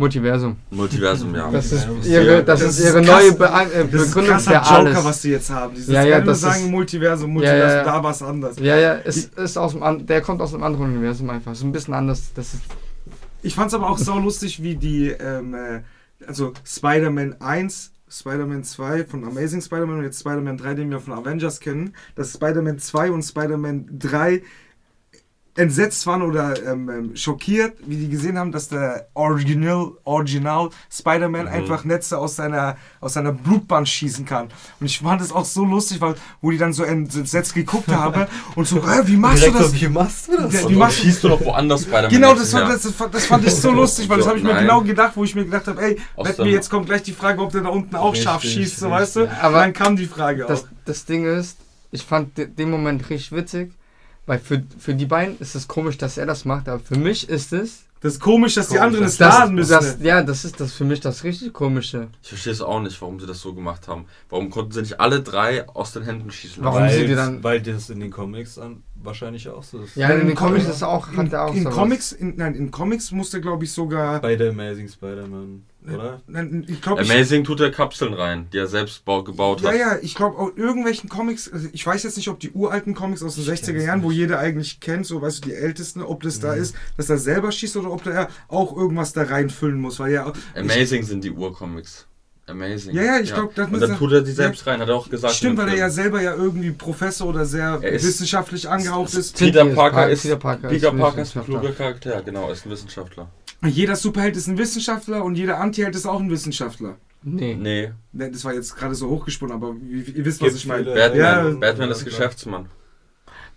Multiversum. 0.03 0.57
Multiversum, 0.71 1.35
ja. 1.35 1.51
Das 1.51 1.71
ist 1.71 1.87
ihre, 2.07 2.43
das 2.43 2.61
das 2.61 2.79
ist 2.79 2.85
ihre 2.87 3.01
neue 3.03 3.33
Be 3.33 3.45
äh, 3.45 3.85
das 3.91 4.03
ist 4.03 4.15
Begründung 4.15 4.41
für 4.41 4.53
Joker, 4.53 4.73
alles. 4.75 5.05
was 5.05 5.23
die 5.23 5.29
jetzt 5.31 5.51
haben. 5.51 5.75
Dieses 5.75 5.89
Ja, 5.95 6.03
ja, 6.03 6.21
das 6.21 6.41
sagen 6.41 6.65
ist- 6.65 6.71
Multiversum, 6.71 7.29
Ja, 7.29 7.33
Multiversum, 7.35 7.69
ja, 7.69 7.77
ja. 7.77 7.85
da 7.85 8.03
war 8.03 8.11
es 8.11 8.23
anders. 8.23 8.57
Ja, 8.59 8.77
ja, 8.77 8.97
es 9.05 9.17
ist 9.27 9.57
aus 9.57 9.73
dem, 9.73 10.07
der 10.07 10.21
kommt 10.21 10.41
aus 10.41 10.53
einem 10.55 10.65
anderen 10.65 10.87
Universum 10.95 11.31
einfach. 11.31 11.55
So 11.55 11.65
ein 11.67 11.73
bisschen 11.73 11.95
anders. 11.95 12.33
Das 12.35 12.55
ist, 12.55 12.63
Ich 13.43 13.55
fand 13.55 13.69
es 13.69 13.75
aber 13.75 13.89
auch 13.91 13.99
so 13.99 14.19
lustig, 14.19 14.63
wie 14.63 14.75
die, 14.77 15.09
ähm, 15.11 15.55
äh, 15.55 15.81
also 16.27 16.53
Spider-Man 16.65 17.41
1, 17.41 17.93
Spider-Man 18.09 18.63
2 18.65 19.05
von 19.05 19.25
Amazing 19.25 19.61
Spider-Man 19.63 19.99
und 19.99 20.05
jetzt 20.05 20.21
Spider-Man 20.21 20.57
3, 20.59 20.75
den 20.75 20.91
wir 20.91 21.01
von 21.01 21.15
Avengers 21.15 21.61
kennen, 21.61 21.95
dass 22.15 22.33
Spider-Man 22.35 22.79
2 22.79 23.11
und 23.11 23.23
Spider-Man 23.23 23.87
3 23.99 24.43
entsetzt 25.55 26.07
waren 26.07 26.23
oder 26.23 26.55
ähm, 26.67 26.89
ähm, 26.89 27.17
schockiert, 27.17 27.75
wie 27.87 27.97
die 27.97 28.09
gesehen 28.09 28.39
haben, 28.39 28.53
dass 28.53 28.69
der 28.69 29.09
Original, 29.13 29.91
Original 30.05 30.71
Spider-Man 30.91 31.43
Mhm. 31.43 31.53
einfach 31.53 31.85
Netze 31.85 32.17
aus 32.17 32.37
seiner, 32.37 32.77
aus 33.03 33.13
seiner 33.15 33.33
Blutbahn 33.33 33.85
schießen 33.85 34.25
kann. 34.25 34.49
Und 34.81 34.87
ich 34.87 35.01
fand 35.01 35.21
es 35.21 35.31
auch 35.31 35.45
so 35.45 35.65
lustig, 35.65 36.01
weil 36.01 36.15
wo 36.41 36.51
die 36.51 36.57
dann 36.57 36.73
so 36.73 36.85
entsetzt 36.85 37.55
geguckt 37.55 37.89
haben 37.93 38.27
und 38.57 38.67
so, 38.67 38.79
äh, 38.79 39.07
wie 39.07 39.17
machst 39.19 39.43
Direkt 39.43 39.59
du 39.59 39.63
das? 39.63 39.75
wie 39.81 39.89
machst 39.89 40.29
du 40.29 40.37
das? 40.39 40.55
Ja, 40.55 40.63
dann 40.63 40.75
machen- 40.75 40.93
schießt 40.93 41.25
du 41.25 41.29
doch 41.29 41.45
woanders 41.45 41.83
Spider-Man. 41.83 42.11
Genau, 42.11 42.35
das, 42.35 42.53
war, 42.55 42.69
das, 42.69 42.83
das 43.13 43.27
fand 43.27 43.45
ich 43.45 43.55
so 43.55 43.71
lustig, 43.73 44.09
weil 44.09 44.19
das 44.19 44.27
habe 44.29 44.39
ich 44.39 44.45
mir 44.45 44.51
nein. 44.55 44.63
genau 44.65 44.81
gedacht, 44.81 45.13
wo 45.17 45.25
ich 45.25 45.35
mir 45.35 45.45
gedacht 45.45 45.67
habe, 45.69 45.83
ey, 45.83 45.99
wir 46.17 46.47
jetzt 46.47 46.71
kommt 46.71 46.87
gleich 46.87 47.03
die 47.03 47.13
Frage, 47.13 47.43
ob 47.43 47.53
der 47.53 47.61
da 47.61 47.69
unten 47.69 47.95
auch 47.97 48.13
Richtig, 48.13 48.25
scharf 48.25 48.43
schießt, 48.43 48.79
so 48.79 48.87
richtig. 48.89 49.01
weißt 49.03 49.17
du? 49.17 49.31
Aber 49.43 49.57
Und 49.57 49.63
dann 49.63 49.73
kam 49.75 49.97
die 49.97 50.07
Frage 50.07 50.47
das, 50.49 50.63
auch. 50.65 50.69
das 50.87 51.05
Ding 51.05 51.27
ist, 51.27 51.59
ich 51.91 52.03
fand 52.05 52.39
de- 52.39 52.47
den 52.47 52.71
Moment 52.71 53.11
richtig 53.11 53.33
witzig, 53.33 53.73
weil 54.27 54.39
für, 54.39 54.63
für 54.79 54.95
die 54.95 55.07
beiden 55.07 55.39
ist 55.39 55.55
es 55.55 55.67
komisch, 55.69 55.99
dass 55.99 56.17
er 56.19 56.27
das 56.27 56.45
macht, 56.45 56.69
aber 56.69 56.81
für 56.81 56.97
mich 56.99 57.29
ist 57.29 57.53
es. 57.53 57.85
Das 58.01 58.15
ist 58.15 58.21
komisch, 58.21 58.55
dass 58.57 58.67
die 58.67 58.75
Komisch, 58.79 58.85
anderen 58.87 59.05
es 59.07 59.17
Das, 59.17 59.39
laden 59.39 59.55
müssen. 59.55 59.71
das, 59.71 59.97
ja, 60.01 60.25
das 60.25 60.45
ist 60.45 60.59
das 60.59 60.73
für 60.73 60.83
mich 60.85 60.99
das 60.99 61.23
richtig 61.23 61.53
komische. 61.53 62.09
Ich 62.21 62.31
verstehe 62.31 62.53
es 62.53 62.61
auch 62.61 62.81
nicht, 62.81 63.01
warum 63.01 63.21
sie 63.21 63.27
das 63.29 63.39
so 63.41 63.55
gemacht 63.55 63.87
haben. 63.87 64.07
Warum 64.29 64.51
konnten 64.51 64.73
sie 64.73 64.81
nicht 64.81 64.99
alle 64.99 65.21
drei 65.23 65.69
aus 65.69 65.93
den 65.93 66.03
Händen 66.03 66.33
schießen? 66.33 66.65
Warum 66.65 66.81
weil, 66.81 67.07
die 67.07 67.15
dann- 67.15 67.45
weil 67.45 67.63
das 67.63 67.91
in 67.91 68.01
den 68.01 68.11
Comics 68.11 68.59
an, 68.59 68.83
wahrscheinlich 69.01 69.49
auch 69.49 69.63
so 69.63 69.79
ist. 69.83 69.95
Ja, 69.95 70.09
in 70.11 70.19
den 70.19 70.31
In 70.31 70.35
Comics 70.35 70.65
Com- 70.65 70.73
ist 70.73 70.83
auch, 70.83 71.13
in, 71.13 71.17
hat 71.17 71.33
er 71.33 71.45
auch 71.45 71.55
in 71.55 71.63
sowas. 71.63 71.75
Comics, 71.77 72.11
in, 72.11 72.35
nein, 72.37 72.57
in 72.57 72.73
Comics 72.73 73.13
musste, 73.13 73.41
glaube 73.41 73.63
ich, 73.65 73.73
sogar. 73.73 74.21
Bei 74.21 74.35
der 74.35 74.51
Amazing 74.51 74.89
Spider-Man, 74.89 75.63
oder? 75.87 76.21
Ich 76.69 76.81
glaube, 76.81 77.03
ich, 77.03 77.11
Amazing 77.11 77.45
tut 77.45 77.61
er 77.61 77.71
Kapseln 77.71 78.15
rein, 78.15 78.47
die 78.53 78.59
er 78.59 78.67
selbst 78.67 79.05
bau- 79.05 79.23
gebaut 79.23 79.61
ja, 79.63 79.71
hat. 79.71 79.77
ja, 79.79 79.97
ich 80.01 80.15
glaube, 80.15 80.39
auch 80.39 80.57
irgendwelchen 80.57 81.09
Comics, 81.09 81.51
also 81.53 81.69
ich 81.73 81.87
weiß 81.87 82.03
jetzt 82.05 82.17
nicht, 82.17 82.29
ob 82.29 82.39
die 82.41 82.51
uralten 82.53 82.95
Comics 82.95 83.23
aus 83.23 83.35
den 83.35 83.43
Ich 83.45 83.51
60er 83.51 83.73
kenn's 83.73 83.85
Jahren, 83.87 84.03
wo 84.03 84.11
jeder 84.11 84.39
eigentlich 84.39 84.81
kennt, 84.81 85.07
so 85.07 85.21
weißt 85.23 85.45
du, 85.45 85.49
die 85.49 85.55
ältesten, 85.55 86.03
ob 86.03 86.23
das 86.23 86.39
da 86.41 86.55
Mhm. 86.55 86.63
ist, 86.63 86.75
dass 86.97 87.11
er 87.11 87.19
selber 87.19 87.51
schießt 87.51 87.77
oder 87.77 87.91
ob 87.91 88.07
er 88.07 88.29
auch 88.49 88.77
irgendwas 88.77 89.13
da 89.13 89.23
reinfüllen 89.23 89.81
muss, 89.81 89.99
weil 89.99 90.13
ja. 90.13 90.33
Amazing 90.57 91.03
sind 91.03 91.25
die 91.25 91.31
Urcomics. 91.31 92.07
Amazing. 92.47 92.93
Ja, 92.95 93.03
ja, 93.03 93.19
ich 93.21 93.33
glaub, 93.33 93.55
das 93.55 93.69
Und 93.71 93.81
dann 93.81 93.91
er- 93.93 93.99
tut 93.99 94.13
er 94.13 94.21
die 94.21 94.33
selbst 94.33 94.67
rein, 94.67 94.81
hat 94.81 94.89
er 94.89 94.97
auch 94.97 95.09
gesagt. 95.09 95.35
Stimmt, 95.35 95.59
weil 95.59 95.69
er 95.69 95.77
ja 95.77 95.91
selber 95.91 96.21
ja 96.21 96.35
irgendwie 96.35 96.73
Professor 96.73 97.29
oder 97.29 97.47
sehr 97.47 97.83
ist- 97.85 98.05
wissenschaftlich 98.05 98.69
angehaucht 98.69 99.15
ist. 99.15 99.39
Peter 99.39 99.65
Parker 99.65 100.11
ist, 100.11 100.23
Peter 100.23 100.37
Parker 100.37 100.69
ist 100.69 100.81
Peter 100.83 100.93
Parker 100.93 101.23
ist 101.23 101.37
ein 101.37 101.45
kluger 101.45 101.71
Charakter, 101.73 102.21
genau, 102.23 102.51
ist 102.51 102.67
ein 102.67 102.71
Wissenschaftler. 102.71 103.29
Jeder 103.65 103.97
Superheld 103.97 104.37
ist 104.37 104.49
ein 104.49 104.59
Wissenschaftler 104.59 105.25
und 105.25 105.37
jeder 105.37 105.61
Antiheld 105.61 105.95
ist 105.95 106.07
auch 106.07 106.21
ein 106.21 106.31
Wissenschaftler. 106.31 106.97
Nee. 107.23 107.55
Nee, 107.55 107.93
Ne, 108.13 108.31
Das 108.31 108.45
war 108.45 108.53
jetzt 108.55 108.75
gerade 108.77 108.95
so 108.97 109.09
hochgesprungen, 109.09 109.55
aber 109.55 109.75
ihr, 109.89 110.09
ihr 110.17 110.25
wisst, 110.25 110.43
was 110.43 110.55
ich 110.55 110.67
meine. 110.67 110.85
Batman, 110.85 111.17
Ja, 111.17 111.51
Batman 111.61 111.91
ist 111.91 112.01
ja. 112.01 112.05
Geschäftsmann. 112.07 112.67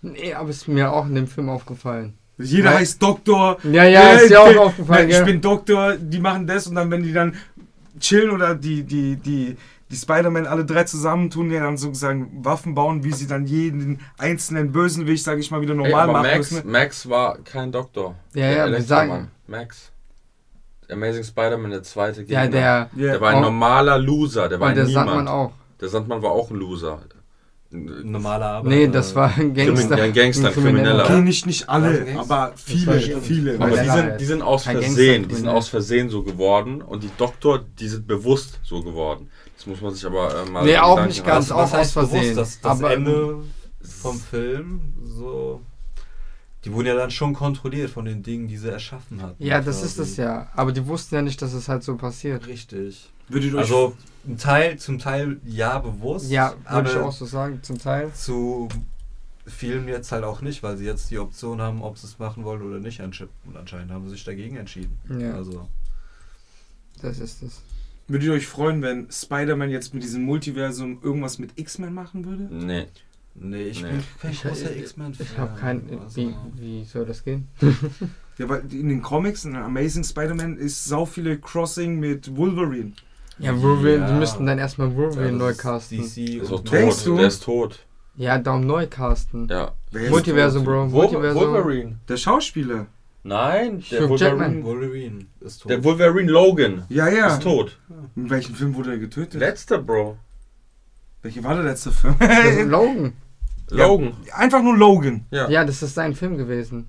Nee, 0.02 0.34
aber 0.34 0.50
ist 0.50 0.68
mir 0.68 0.92
auch 0.92 1.06
in 1.06 1.14
dem 1.16 1.26
Film 1.26 1.48
aufgefallen. 1.48 2.14
Jeder 2.38 2.70
Weil- 2.70 2.78
heißt 2.78 3.02
Doktor. 3.02 3.58
Ja, 3.64 3.84
ja, 3.84 4.12
ist 4.12 4.30
dir 4.30 4.40
auch 4.40 4.54
aufgefallen, 4.56 5.08
Ich 5.10 5.24
bin 5.24 5.40
Doktor, 5.40 5.96
die 5.96 6.20
machen 6.20 6.46
das 6.46 6.66
und 6.66 6.74
dann, 6.76 6.90
wenn 6.90 7.02
die 7.02 7.12
dann 7.12 7.34
chillen 7.98 8.30
oder 8.30 8.54
die, 8.54 8.82
die, 8.84 9.16
die, 9.16 9.56
die 9.90 9.96
Spider-Man 9.96 10.46
alle 10.46 10.64
drei 10.64 10.84
zusammentun, 10.84 11.50
ja 11.50 11.60
dann 11.60 11.76
sozusagen 11.78 12.44
Waffen 12.44 12.74
bauen, 12.74 13.02
wie 13.04 13.12
sie 13.12 13.26
dann 13.26 13.46
jeden 13.46 14.00
einzelnen 14.18 14.70
Bösenwicht, 14.70 15.24
sage 15.24 15.40
ich 15.40 15.50
mal, 15.50 15.60
wieder 15.62 15.72
Ey, 15.72 15.78
normal 15.78 16.02
aber 16.04 16.12
machen 16.12 16.30
Max, 16.30 16.50
müssen. 16.52 16.70
Max 16.70 17.08
war 17.08 17.38
kein 17.38 17.72
Doktor. 17.72 18.14
Ja, 18.34 18.42
Der 18.48 18.56
ja, 18.56 18.70
wir 18.70 18.82
sagen. 18.82 19.30
Max. 19.46 19.90
Amazing 20.90 21.24
Spider-Man, 21.24 21.70
der 21.70 21.82
zweite 21.82 22.24
Gegner. 22.24 22.44
Ja, 22.44 22.48
der. 22.48 22.90
Ja. 22.96 23.12
Der 23.12 23.20
war 23.20 23.30
ein 23.30 23.36
Auch- 23.36 23.42
normaler 23.42 23.98
Loser, 23.98 24.48
der 24.48 24.60
war 24.60 24.66
Und 24.66 24.70
ein 24.72 24.76
der 24.76 24.84
Niemand. 24.86 25.06
Sandmann 25.08 25.28
auch. 25.28 25.52
Der 25.80 25.88
Sandmann 25.88 26.22
war 26.22 26.30
auch 26.32 26.50
ein 26.50 26.56
Loser. 26.56 27.00
Ein 27.72 28.12
normaler 28.12 28.46
Arbeiter. 28.46 28.76
Nee, 28.76 28.88
das 28.88 29.14
war 29.16 29.32
ein 29.36 29.52
Gangster. 29.52 29.98
ja, 29.98 30.04
ein 30.04 30.12
Gangster, 30.12 30.48
ein 30.48 30.54
Krimineller. 30.54 31.04
Okay, 31.04 31.20
nicht, 31.20 31.46
nicht 31.46 31.68
alle, 31.68 32.06
aber 32.16 32.52
viele, 32.54 33.00
viele. 33.20 33.54
Aber 33.60 33.76
die 33.76 33.88
sind, 33.90 34.20
die 34.20 34.24
sind 34.24 34.42
aus 34.42 34.64
Kein 34.64 34.80
Versehen, 34.80 35.28
die 35.28 35.34
sind 35.34 35.48
aus 35.48 35.68
Versehen 35.68 36.08
so 36.08 36.22
geworden 36.22 36.80
und 36.80 37.02
die 37.02 37.10
Doktor, 37.18 37.64
die 37.80 37.88
sind 37.88 38.06
bewusst 38.06 38.60
so 38.62 38.82
geworden. 38.82 39.30
Das 39.56 39.66
muss 39.66 39.80
man 39.80 39.92
sich 39.92 40.06
aber 40.06 40.44
äh, 40.46 40.48
mal 40.50 40.64
Nee, 40.64 40.74
in 40.74 40.78
auch 40.78 41.04
nicht 41.04 41.26
ganz. 41.26 41.50
auch 41.50 41.72
aus 41.74 41.90
Versehen. 41.90 42.20
bewusst, 42.20 42.36
dass 42.36 42.60
das 42.60 42.78
Aber- 42.78 42.92
Ende 42.92 43.38
vom 44.00 44.18
Film 44.20 44.80
so. 45.04 45.60
Die 46.66 46.72
wurden 46.72 46.88
ja 46.88 46.96
dann 46.96 47.12
schon 47.12 47.32
kontrolliert 47.32 47.90
von 47.90 48.04
den 48.04 48.22
Dingen, 48.24 48.48
die 48.48 48.56
sie 48.56 48.70
erschaffen 48.70 49.22
hatten. 49.22 49.42
Ja, 49.42 49.58
das 49.60 49.76
quasi. 49.76 49.86
ist 49.86 49.98
das 50.00 50.16
ja. 50.16 50.48
Aber 50.54 50.72
die 50.72 50.84
wussten 50.86 51.14
ja 51.14 51.22
nicht, 51.22 51.40
dass 51.40 51.52
es 51.52 51.68
halt 51.68 51.84
so 51.84 51.96
passiert. 51.96 52.46
Richtig. 52.48 53.08
Würdet 53.28 53.50
ihr 53.52 53.54
euch 53.56 53.60
Also 53.62 53.96
ein 54.26 54.36
Teil, 54.36 54.76
zum 54.76 54.98
Teil 54.98 55.40
ja 55.46 55.78
bewusst, 55.78 56.28
Ja, 56.30 56.54
würde 56.68 56.90
ich 56.90 56.96
aber 56.96 57.06
auch 57.06 57.12
so 57.12 57.24
sagen, 57.24 57.60
zum 57.62 57.78
Teil. 57.78 58.12
zu 58.14 58.68
vielen 59.46 59.86
jetzt 59.86 60.10
halt 60.10 60.24
auch 60.24 60.40
nicht, 60.42 60.64
weil 60.64 60.76
sie 60.76 60.84
jetzt 60.84 61.08
die 61.12 61.18
Option 61.20 61.60
haben, 61.62 61.82
ob 61.82 61.98
sie 61.98 62.08
es 62.08 62.18
machen 62.18 62.42
wollen 62.42 62.62
oder 62.62 62.80
nicht. 62.80 63.00
Und 63.00 63.28
anscheinend 63.56 63.92
haben 63.92 64.04
sie 64.06 64.10
sich 64.10 64.24
dagegen 64.24 64.56
entschieden. 64.56 64.98
Ja, 65.20 65.34
Also 65.34 65.68
das 67.00 67.20
ist 67.20 67.42
es. 67.44 67.60
Würdet 68.08 68.26
ihr 68.26 68.32
euch 68.34 68.46
freuen, 68.48 68.82
wenn 68.82 69.10
Spider-Man 69.10 69.70
jetzt 69.70 69.94
mit 69.94 70.02
diesem 70.02 70.22
Multiversum 70.22 70.98
irgendwas 71.02 71.38
mit 71.38 71.50
X-Men 71.56 71.94
machen 71.94 72.24
würde? 72.24 72.52
Nee. 72.52 72.86
Nee, 73.38 73.62
ich 73.64 73.82
Nee. 73.82 73.90
bin 73.90 74.04
kein 74.20 74.30
Ich- 74.32 74.42
großer 74.42 74.70
ich- 74.72 74.80
X-Men-Fan. 74.82 75.26
Ich 75.32 75.38
habe 75.38 75.58
kein. 75.58 75.82
Also, 76.02 76.16
Wie, 76.16 76.34
wie 76.58 76.84
soll 76.84 77.04
das 77.06 77.22
gehen? 77.24 77.48
Ja, 78.38 78.48
weil 78.48 78.62
in 78.72 78.88
den 78.88 79.02
Comics, 79.02 79.44
in 79.44 79.56
Amazing 79.56 80.04
Spider-Man, 80.04 80.56
ist 80.58 80.84
sau 80.84 81.06
viele 81.06 81.38
Crossing 81.38 81.98
mit 81.98 82.36
Wolverine. 82.36 82.92
Ja, 83.38 83.60
Wolverine, 83.60 83.98
Ja. 84.04 84.12
die 84.12 84.18
müssten 84.18 84.46
dann 84.46 84.58
erstmal 84.58 84.94
Wolverine 84.94 85.30
ja, 85.32 85.36
neu 85.36 85.54
casten. 85.54 85.98
DC 85.98 86.26
Der 86.34 86.42
ist 86.42 86.52
auch 86.52 86.58
und- 86.58 86.72
Denkst 86.72 86.96
tot. 86.98 87.06
du? 87.06 87.16
Der 87.16 87.26
ist 87.28 87.42
tot. 87.42 87.78
Ja, 88.16 88.38
darum 88.38 88.66
neu 88.66 88.86
casten. 88.86 89.46
Ja. 89.48 89.72
Multiversum, 90.10 90.64
tot? 90.64 90.72
Bro. 90.72 90.86
Multiversum. 90.88 91.42
Wolverine. 91.52 91.98
Der 92.08 92.16
Schauspieler. 92.16 92.86
Nein, 93.24 93.82
der 93.90 94.08
Wolverine. 94.08 94.38
Jackman. 94.44 94.64
Wolverine 94.64 95.26
ist 95.40 95.58
tot. 95.62 95.70
Der 95.70 95.82
Wolverine 95.84 96.30
Logan 96.30 96.84
Ja, 96.88 97.08
ja. 97.08 97.26
ist 97.34 97.42
tot. 97.42 97.78
In 98.14 98.30
welchem 98.30 98.54
Film 98.54 98.74
wurde 98.74 98.92
er 98.92 98.98
getötet? 98.98 99.40
Letzter, 99.40 99.78
Bro. 99.78 100.16
Welcher 101.22 101.42
war 101.44 101.54
der 101.56 101.64
letzte 101.64 101.90
Film? 101.90 102.14
Das 102.20 102.46
ist 102.46 102.66
Logan. 103.70 103.88
Logan. 103.88 104.12
Einfach 104.34 104.62
nur 104.62 104.76
Logan. 104.76 105.26
Ja. 105.30 105.48
Ja, 105.48 105.64
das 105.64 105.82
ist 105.82 105.94
sein 105.94 106.14
Film 106.14 106.36
gewesen. 106.36 106.86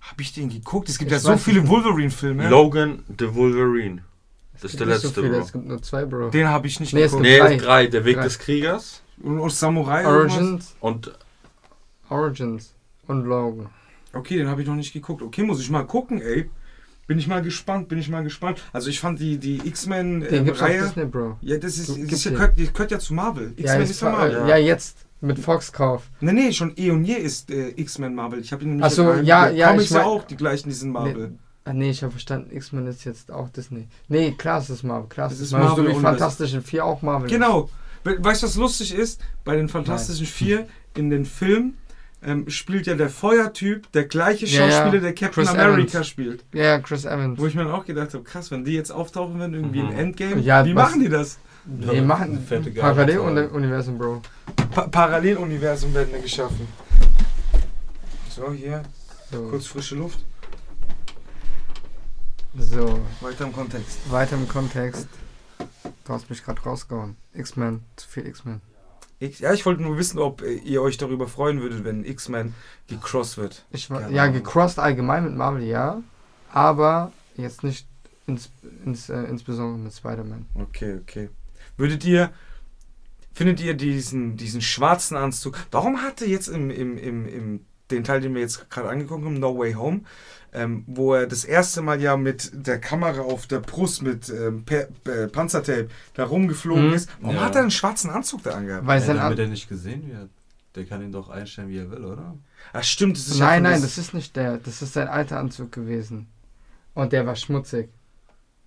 Hab 0.00 0.20
ich 0.20 0.32
den 0.32 0.48
geguckt? 0.50 0.88
Es 0.88 0.98
gibt 0.98 1.10
Ich 1.10 1.16
ja 1.16 1.18
so 1.20 1.36
viele. 1.36 1.66
Wolverine-Filme. 1.66 2.48
Logan 2.48 3.02
the 3.18 3.34
Wolverine. 3.34 4.02
Das 4.60 4.72
ist 4.72 4.78
der 4.80 4.86
nicht 4.86 4.98
so 5.00 5.08
letzte, 5.08 5.22
viele, 5.22 5.32
Bro. 5.38 5.44
Es 5.44 5.52
gibt 5.52 5.66
nur 5.66 5.82
zwei, 5.82 6.04
Bro. 6.04 6.30
Den 6.30 6.48
habe 6.48 6.66
ich 6.66 6.78
nicht 6.78 6.92
Nee, 6.92 7.02
es 7.02 7.10
geguckt. 7.12 7.26
Nee, 7.28 7.38
Drei. 7.38 7.54
ist 7.56 7.64
drei. 7.64 7.86
Der 7.88 8.04
Weg 8.04 8.16
Drei. 8.16 8.22
des 8.24 8.38
Kriegers 8.38 9.02
Und, 9.22 9.40
und 9.40 9.50
Samurai 9.52 10.02
irgendwas? 10.04 10.36
Origins, 10.38 10.76
und 10.80 11.12
Origins 12.08 12.74
und 13.06 13.24
Logan. 13.24 13.68
Okay, 14.12 14.36
den 14.38 14.48
habe 14.48 14.62
ich 14.62 14.68
noch 14.68 14.76
nicht 14.76 14.92
geguckt. 14.92 15.22
Okay, 15.22 15.42
muss 15.42 15.60
ich 15.60 15.70
mal 15.70 15.84
gucken, 15.84 16.20
ey. 16.22 16.48
Bin 17.06 17.18
ich 17.18 17.26
mal 17.26 17.42
gespannt, 17.42 17.88
bin 17.88 17.98
ich 17.98 18.08
mal 18.08 18.22
gespannt. 18.22 18.62
Also 18.72 18.88
ich 18.88 18.98
fand 18.98 19.20
die, 19.20 19.36
die 19.36 19.58
Den 19.58 19.64
gibt's 19.64 19.82
auf 19.86 20.68
X-Men-Reihe... 20.70 20.80
Disney, 20.82 21.04
Bro. 21.04 21.36
ja, 21.42 21.58
das 21.58 21.76
ist, 21.76 21.88
das 22.10 22.22
den. 22.22 22.32
gehört, 22.34 22.58
das 22.58 22.72
gehört 22.72 22.90
ja 22.92 22.98
zu 22.98 23.12
Marvel. 23.12 23.52
Ja, 23.56 23.64
X-Men 23.64 23.82
ist, 23.82 23.90
ist 23.90 24.00
ja 24.02 24.10
Marvel. 24.10 24.36
äh, 24.44 24.48
ja, 24.48 24.56
jetzt 24.56 24.96
mit 25.24 25.38
Fox-Kauf. 25.38 26.02
Nee, 26.20 26.32
nee, 26.32 26.52
schon 26.52 26.72
eh 26.76 26.90
und 26.90 27.04
je 27.04 27.14
ist 27.14 27.50
äh, 27.50 27.70
X-Men 27.76 28.14
Marvel. 28.14 28.40
Ich 28.40 28.52
habe 28.52 28.62
ihn 28.62 28.70
nämlich 28.70 28.86
Ach 28.86 28.90
so, 28.90 29.02
in 29.02 29.08
einem- 29.18 29.24
ja, 29.24 29.48
ja, 29.50 29.68
Comics 29.68 29.84
ich 29.86 29.90
mein- 29.92 30.00
ja 30.02 30.06
auch 30.06 30.24
die 30.24 30.36
gleichen, 30.36 30.68
die 30.68 30.74
sind 30.74 30.90
Marvel. 30.90 31.34
Ah, 31.64 31.72
nee, 31.72 31.90
ich 31.90 32.02
habe 32.02 32.10
verstanden, 32.10 32.54
X-Men 32.54 32.86
ist 32.86 33.04
jetzt 33.04 33.30
auch 33.32 33.48
Disney. 33.48 33.88
Nee, 34.08 34.32
klar, 34.32 34.60
es 34.60 34.68
ist 34.68 34.82
Marvel. 34.82 35.08
Klar, 35.08 35.28
es 35.28 35.34
Es 35.34 35.38
ist 35.40 35.46
ist 35.46 35.52
Marvel. 35.52 35.68
Marvel 35.68 35.84
so 35.86 35.90
wie 35.90 35.94
und 35.96 36.02
Fantastischen 36.02 36.62
Vier 36.62 36.84
auch 36.84 37.00
Marvel. 37.02 37.26
ist. 37.26 37.32
Genau. 37.32 37.70
We 38.04 38.16
weißt 38.22 38.42
du, 38.42 38.46
was 38.46 38.56
lustig 38.56 38.94
ist? 38.94 39.20
Bei 39.44 39.56
den 39.56 39.68
Fantastischen 39.70 40.26
Vier 40.26 40.66
in 40.94 41.08
den 41.08 41.24
Filmen 41.24 41.78
ähm, 42.22 42.48
spielt 42.50 42.86
ja 42.86 42.94
der 42.94 43.08
Feuertyp 43.08 43.90
der 43.92 44.04
gleiche 44.04 44.44
Ja, 44.46 44.66
ja. 44.66 44.70
Schauspieler, 44.70 45.00
der 45.02 45.14
Captain 45.14 45.44
Chris 45.44 45.48
America 45.48 45.90
Evans. 45.98 46.06
spielt. 46.08 46.44
Ja, 46.52 46.62
ja, 46.64 46.78
Chris 46.80 47.04
Evans. 47.06 47.38
Wo 47.38 47.46
ich 47.46 47.54
mir 47.54 47.64
dann 47.64 47.72
auch 47.72 47.84
gedacht 47.86 48.12
habe, 48.14 48.24
krass, 48.24 48.50
wenn 48.50 48.64
die 48.64 48.72
jetzt 48.72 48.90
auftauchen 48.90 49.38
würden, 49.38 49.54
irgendwie 49.54 49.82
Mhm. 49.82 49.90
im 49.92 49.98
Endgame, 49.98 50.40
Ja, 50.42 50.64
wie 50.66 50.74
machen 50.74 51.00
die 51.00 51.08
das? 51.08 51.38
Nee, 51.66 52.02
machen. 52.02 52.46
Paralleluniversum, 52.78 53.96
Bro. 53.98 54.20
Pa 54.74 54.88
Paralleluniversen 54.88 55.94
werden 55.94 56.20
geschaffen. 56.20 56.66
So, 58.28 58.50
hier, 58.52 58.82
So, 59.30 59.48
kurz 59.48 59.66
frische 59.66 59.94
Luft. 59.94 60.18
so, 62.58 63.00
Weiter 63.20 63.44
im 63.44 63.52
Kontext. 63.52 63.98
weiter 64.10 64.36
im 64.36 64.48
Kontext. 64.48 65.08
Du 66.04 66.12
hast 66.12 66.28
mich 66.28 66.42
gerade 66.44 66.60
rausgehauen. 66.62 67.16
X-Men, 67.34 67.82
zu 67.96 68.08
viel 68.08 68.26
X-Men. 68.26 68.60
Ja, 69.20 69.52
ich 69.52 69.64
wollte 69.64 69.82
nur 69.82 69.96
wissen, 69.96 70.18
ob 70.18 70.42
äh, 70.42 70.54
ihr 70.54 70.82
euch 70.82 70.98
darüber 70.98 71.28
freuen 71.28 71.60
würdet, 71.60 71.84
wenn 71.84 72.04
X-Men 72.04 72.52
gecrossed 72.88 73.38
wird. 73.38 73.64
Ich 73.70 73.88
war, 73.90 74.10
ja, 74.10 74.26
gecrossed 74.26 74.78
allgemein 74.78 75.24
mit 75.24 75.34
Marvel, 75.36 75.62
ja. 75.62 76.02
Aber 76.52 77.12
jetzt 77.36 77.62
nicht 77.62 77.86
ins, 78.26 78.50
ins, 78.84 79.08
äh, 79.08 79.22
insbesondere 79.22 79.78
mit 79.78 79.94
Spider-Man. 79.94 80.46
Okay, 80.54 80.98
okay. 81.00 81.30
Würdet 81.76 82.04
ihr, 82.04 82.30
findet 83.34 83.60
ihr 83.60 83.74
diesen, 83.74 84.36
diesen 84.36 84.60
schwarzen 84.62 85.16
Anzug, 85.16 85.58
warum 85.70 86.00
hatte 86.02 86.24
jetzt 86.26 86.48
im, 86.48 86.70
im, 86.70 86.96
im, 86.96 87.26
im 87.28 87.60
den 87.90 88.02
Teil, 88.02 88.20
den 88.22 88.34
wir 88.34 88.40
jetzt 88.40 88.70
gerade 88.70 88.88
angeguckt 88.88 89.24
haben, 89.24 89.38
No 89.38 89.58
Way 89.58 89.74
Home, 89.74 90.00
ähm, 90.54 90.84
wo 90.86 91.12
er 91.14 91.26
das 91.26 91.44
erste 91.44 91.82
Mal 91.82 92.00
ja 92.00 92.16
mit 92.16 92.50
der 92.54 92.80
Kamera 92.80 93.20
auf 93.20 93.46
der 93.46 93.58
Brust 93.60 94.00
mit 94.02 94.30
ähm, 94.30 94.64
per, 94.64 94.88
äh, 95.06 95.28
Panzertape 95.28 95.88
da 96.14 96.24
rumgeflogen 96.24 96.88
Mhm. 96.88 96.94
ist, 96.94 97.10
warum 97.20 97.36
Ja. 97.36 97.42
hat 97.44 97.54
er 97.56 97.60
einen 97.62 97.70
schwarzen 97.70 98.08
Anzug 98.10 98.42
da 98.44 98.52
angehabt? 98.52 98.86
Weil 98.86 99.02
Ja, 99.02 99.14
damit 99.14 99.38
er 99.38 99.48
nicht 99.48 99.68
gesehen 99.68 100.08
wird. 100.08 100.30
Der 100.76 100.86
kann 100.86 101.02
ihn 101.02 101.12
doch 101.12 101.28
einstellen, 101.28 101.68
wie 101.68 101.78
er 101.78 101.90
will, 101.90 102.04
oder? 102.04 102.36
Ach 102.72 102.82
stimmt, 102.82 103.16
das 103.18 103.28
ist 103.28 103.38
Nein, 103.38 103.62
nein, 103.64 103.72
das- 103.82 103.82
das 103.96 103.98
ist 103.98 104.14
nicht 104.14 104.34
der. 104.34 104.56
Das 104.58 104.80
ist 104.80 104.94
sein 104.94 105.06
alter 105.08 105.38
Anzug 105.38 105.70
gewesen. 105.70 106.26
Und 106.94 107.12
der 107.12 107.26
war 107.26 107.36
schmutzig. 107.36 107.90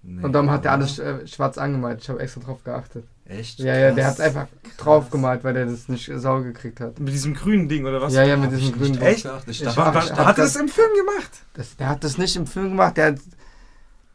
Nee, 0.04 0.24
Und 0.24 0.32
darum 0.34 0.52
hat 0.52 0.64
er 0.66 0.74
alles 0.74 1.00
äh, 1.00 1.26
schwarz 1.28 1.58
angemalt. 1.58 2.02
Ich 2.04 2.10
habe 2.10 2.20
extra 2.20 2.42
drauf 2.42 2.64
geachtet. 2.64 3.06
Echt? 3.30 3.60
Ja, 3.60 3.76
ja, 3.76 3.92
der 3.92 4.08
hat 4.08 4.22
einfach 4.22 4.48
drauf 4.78 5.10
gemalt, 5.10 5.44
weil 5.44 5.54
der 5.54 5.66
das 5.66 5.90
nicht 5.90 6.10
sauer 6.16 6.44
gekriegt 6.44 6.80
hat. 6.80 7.00
mit 7.00 7.14
diesem 7.14 7.34
grünen 7.34 7.68
Ding 7.68 7.86
oder 7.86 8.02
was? 8.02 8.14
Ja, 8.14 8.24
ja, 8.24 8.38
mit 8.38 8.52
ich 8.54 8.60
diesem 8.60 8.78
grünen 8.78 8.94
drauf 8.94 9.08
Echt? 9.08 9.26
Ich 9.48 9.48
Ich 9.48 9.64
dachte, 9.64 9.78
War, 9.78 9.94
war, 9.94 10.04
ich 10.04 10.12
hat 10.12 10.38
er 10.38 10.44
das- 10.46 10.56
im 10.56 10.70
Film 10.70 10.90
gemacht? 10.96 11.32
Das, 11.54 11.76
der 11.76 11.90
hat 11.90 12.04
das 12.04 12.18
nicht 12.18 12.36
im 12.38 12.48
Film 12.48 12.70
gemacht. 12.70 12.96
Der 12.96 13.08
hat, 13.08 13.20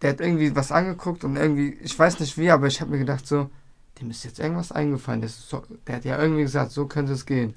der 0.00 0.10
hat 0.10 0.20
irgendwie 0.20 0.56
was 0.56 0.72
angeguckt 0.72 1.24
und 1.24 1.36
irgendwie, 1.36 1.76
ich 1.82 1.98
weiß 1.98 2.20
nicht 2.20 2.38
wie, 2.38 2.50
aber 2.50 2.66
ich 2.68 2.80
habe 2.80 2.90
mir 2.90 2.98
gedacht 2.98 3.26
so, 3.26 3.50
dem 4.00 4.10
ist 4.10 4.24
jetzt 4.24 4.38
irgendwas 4.40 4.72
eingefallen. 4.72 5.20
Das 5.20 5.32
ist 5.32 5.48
so, 5.50 5.62
der 5.86 5.96
hat 5.96 6.04
ja 6.06 6.18
irgendwie 6.18 6.42
gesagt, 6.42 6.72
so 6.72 6.86
könnte 6.86 7.12
es 7.12 7.26
gehen. 7.26 7.54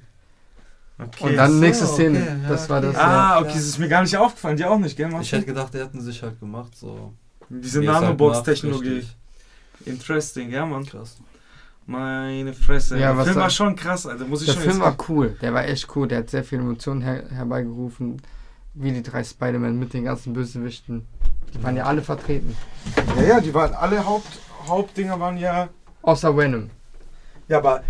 Okay. 0.98 1.24
und 1.30 1.36
dann 1.36 1.52
so, 1.54 1.60
nächste 1.60 1.88
Szene. 1.88 2.20
okay, 2.20 2.38
ja, 2.44 2.50
das 2.50 2.70
war 2.70 2.78
okay. 2.80 2.88
das. 2.88 2.96
Ah, 2.98 3.08
ja. 3.08 3.40
okay, 3.40 3.54
das 3.54 3.66
ist 3.66 3.80
mir 3.80 3.90
gar 3.90 4.02
nicht 4.02 4.16
aufgefallen, 4.18 4.58
dir 4.58 4.70
auch 4.72 4.78
nicht, 4.80 4.96
gell? 4.96 5.08
ich 5.08 5.14
Martin? 5.14 5.30
hätte 5.40 5.46
gedacht, 5.46 5.74
der 5.74 5.86
hätten 5.86 6.02
sich 6.02 6.22
halt 6.22 6.40
gemacht, 6.40 6.76
so. 6.76 7.14
Diese 7.50 7.80
halt 7.80 7.88
Nanobox-Technologie. 7.88 9.06
Interesting, 9.86 10.50
ja, 10.52 10.66
Mann. 10.66 10.86
Krass. 10.86 11.18
Meine 11.88 12.54
Fresse. 12.54 12.98
Ja, 12.98 13.10
der 13.10 13.18
was 13.18 13.26
Film 13.28 13.36
war 13.40 13.50
schon 13.50 13.76
krass, 13.76 14.08
Alter. 14.08 14.26
Muss 14.26 14.42
ich 14.42 14.48
Der 14.48 14.54
schon 14.56 14.64
Film 14.64 14.80
war 14.80 14.98
cool. 15.08 15.38
Der 15.42 15.54
war 15.54 15.66
echt 15.66 15.88
cool. 15.96 16.08
Der 16.08 16.20
hat 16.20 16.30
sehr 16.30 16.44
viele 16.44 16.62
Emotionen 16.62 17.02
her 17.02 17.26
herbeigerufen. 17.30 18.22
Wie 18.74 18.92
die 18.92 19.04
drei 19.04 19.24
Spider-Man 19.24 19.78
mit 19.80 19.94
den 19.94 20.04
ganzen 20.04 20.34
Bösewichten. 20.34 21.06
Die 21.54 21.64
waren 21.64 21.78
ja 21.78 21.86
alle 21.86 22.02
vertreten. 22.02 22.58
Ja, 23.18 23.24
ja, 23.24 23.40
die 23.40 23.54
waren 23.54 23.74
alle 23.74 24.04
Haupt, 24.06 24.28
Hauptdinger 24.68 25.18
waren 25.20 25.38
ja. 25.38 25.70
Außer 26.02 26.36
Venom. 26.36 26.70
Ja, 27.48 27.60
aber 27.60 27.84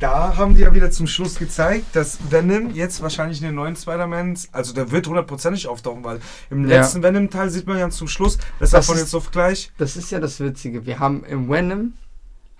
da 0.00 0.36
haben 0.36 0.56
die 0.56 0.62
ja 0.62 0.74
wieder 0.74 0.90
zum 0.90 1.06
Schluss 1.06 1.38
gezeigt, 1.38 1.94
dass 1.94 2.18
Venom 2.30 2.70
jetzt 2.74 3.00
wahrscheinlich 3.00 3.38
in 3.40 3.46
den 3.46 3.54
neuen 3.54 3.76
Spider-Man, 3.76 4.36
also 4.50 4.74
der 4.74 4.90
wird 4.90 5.06
hundertprozentig 5.06 5.68
auftauchen, 5.68 6.02
weil 6.02 6.18
im 6.50 6.68
Ja. 6.68 6.80
letzten 6.80 7.02
Venom-Teil 7.02 7.48
sieht 7.50 7.66
man 7.68 7.78
ja 7.78 7.88
zum 7.90 8.08
Schluss, 8.08 8.38
dass 8.58 8.72
er 8.72 8.78
Das 8.80 8.86
von 8.86 8.96
ist- 8.96 9.02
jetzt 9.02 9.14
auf 9.14 9.30
gleich 9.30 9.70
Das 9.78 9.96
ist 9.96 10.10
ja 10.10 10.18
das 10.18 10.40
Witzige. 10.40 10.84
Wir 10.84 10.98
haben 10.98 11.22
im 11.24 11.48
Venom 11.48 11.92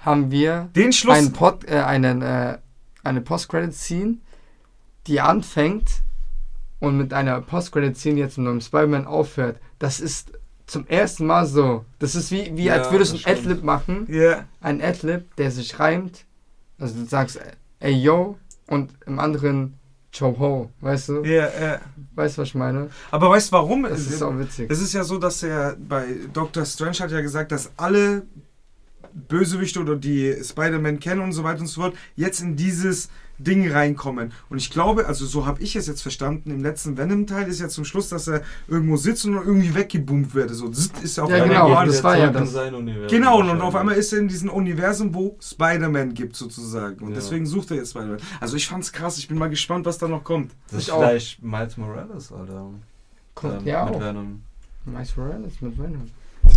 haben 0.05 0.31
wir 0.31 0.69
den 0.75 0.93
Schluss. 0.93 1.17
einen 1.17 1.33
Pod, 1.33 1.65
äh, 1.69 1.79
einen, 1.79 2.23
äh, 2.23 2.59
eine 3.03 3.21
Post-Credit-Scene, 3.21 4.17
die 5.07 5.21
anfängt 5.21 6.03
und 6.81 6.97
mit 6.97 7.13
einer 7.13 7.41
Post-Credit-Scene 7.41 8.19
jetzt 8.21 8.39
im 8.39 8.45
neuen 8.45 8.61
Spider-Man 8.61 9.07
aufhört. 9.07 9.59
Das 9.79 10.01
ist 10.01 10.33
zum 10.67 10.87
ersten 10.87 11.27
Mal 11.27 11.47
so. 11.47 11.85
Das 11.99 12.15
ist 12.15 12.31
wie, 12.31 12.57
wie 12.57 12.65
Ja, 12.65 12.75
als 12.75 12.91
würdest 12.91 13.13
du 13.13 13.17
das 13.19 13.27
ein 13.27 13.37
stimmt. 13.37 13.47
Adlib 13.51 13.65
machen. 13.65 14.07
Ja, 14.09 14.45
Ein 14.61 14.81
Adlib, 14.83 15.35
der 15.37 15.51
sich 15.51 15.79
reimt. 15.79 16.25
Also 16.79 16.95
du 16.95 17.05
sagst, 17.07 17.39
ey 17.81 17.93
yo, 17.93 18.39
und 18.67 18.93
im 19.07 19.19
anderen 19.19 19.75
Cho 20.17 20.39
ho. 20.39 20.71
Weißt 20.81 21.09
du? 21.09 21.25
ja, 21.25 21.49
ja. 21.61 21.81
Weißt 22.15 22.37
du, 22.39 22.43
was 22.43 22.49
ich 22.49 22.55
meine? 22.55 22.89
Aber 23.11 23.31
weißt 23.31 23.49
du 23.49 23.53
warum? 23.53 23.83
Das 23.83 24.01
ist 24.07 24.23
auch 24.23 24.39
witzig. 24.39 24.71
Es 24.71 24.81
ist 24.81 24.93
ja 24.93 25.03
so, 25.05 25.19
dass 25.19 25.43
er 25.43 25.77
bei 25.77 26.07
Dr. 26.33 26.65
Strange 26.65 26.99
hat 27.01 27.11
ja 27.11 27.21
gesagt, 27.21 27.51
dass 27.53 27.73
alle 27.77 28.23
Bösewichte 29.29 29.81
oder 29.81 29.97
die 29.97 30.35
Spider-Man 30.43 31.01
kennen 31.01 31.21
und 31.21 31.33
so 31.33 31.45
weiter 31.45 31.61
und 31.61 31.67
so 31.69 31.81
fort, 31.83 31.95
jetzt 32.17 32.41
in 32.41 32.57
dieses 32.57 33.09
Ding 33.39 33.69
reinkommen. 33.71 34.33
Und 34.49 34.59
ich 34.59 34.71
glaube, 34.71 35.07
also 35.07 35.27
so 35.27 35.45
habe 35.45 35.61
ich 35.61 35.75
es 35.75 35.89
jetzt 35.89 36.03
verstanden, 36.03 36.53
im 36.53 36.63
letzten 36.63 36.97
Venom-Teil 36.97 37.49
ist 37.49 37.61
ja 37.61 37.69
zum 37.69 37.85
Schluss, 37.85 38.09
dass 38.09 38.29
er 38.29 38.43
irgendwo 38.69 38.97
sitzt 38.97 39.25
und 39.27 39.35
irgendwie 39.35 39.75
weggeboomt 39.75 40.35
wird. 40.35 40.51
So 40.51 40.69
zzt, 40.69 41.03
ist 41.03 41.19
er 41.19 41.25
auf 41.25 41.31
Ja, 41.31 41.43
einmal 41.43 41.49
genau, 41.67 41.85
das 41.85 42.05
war 42.05 42.17
ja 42.17 42.31
das. 42.31 42.53
sein 42.53 42.75
Universum 42.75 43.09
Genau, 43.09 43.41
und 43.41 43.61
auf 43.61 43.75
einmal 43.75 43.97
ist 43.97 44.13
er 44.13 44.21
in 44.21 44.29
diesem 44.29 44.51
Universum, 44.51 45.13
wo 45.15 45.37
Spider-Man 45.43 46.15
gibt, 46.15 46.37
sozusagen. 46.37 47.01
Und 47.05 47.09
Ja. 47.11 47.17
deswegen 47.17 47.45
sucht 47.47 47.73
er 47.73 47.79
jetzt 47.79 47.91
Spider-Man. 47.91 48.19
Also 48.41 48.57
ich 48.57 48.69
fand's 48.69 48.93
krass, 48.93 49.19
ich 49.19 49.27
bin 49.27 49.37
mal 49.37 49.51
gespannt, 49.51 49.85
was 49.85 49.99
da 49.99 50.07
noch 50.07 50.23
kommt. 50.23 50.53
Das 50.71 50.79
ist 50.83 50.87
Ich 50.87 50.93
auch. 50.93 50.99
vielleicht 51.01 51.43
Miles 51.43 51.77
Morales, 51.77 52.31
Alter. 52.31 52.71
Kommt 53.35 53.63
Ähm, 53.63 53.67
ja 53.67 53.85
mit 53.85 53.95
auch. 53.97 54.01
Venom. 54.01 54.43
Miles 54.85 55.17
Morales 55.17 55.61
mit 55.61 55.77
Venom. 55.77 56.09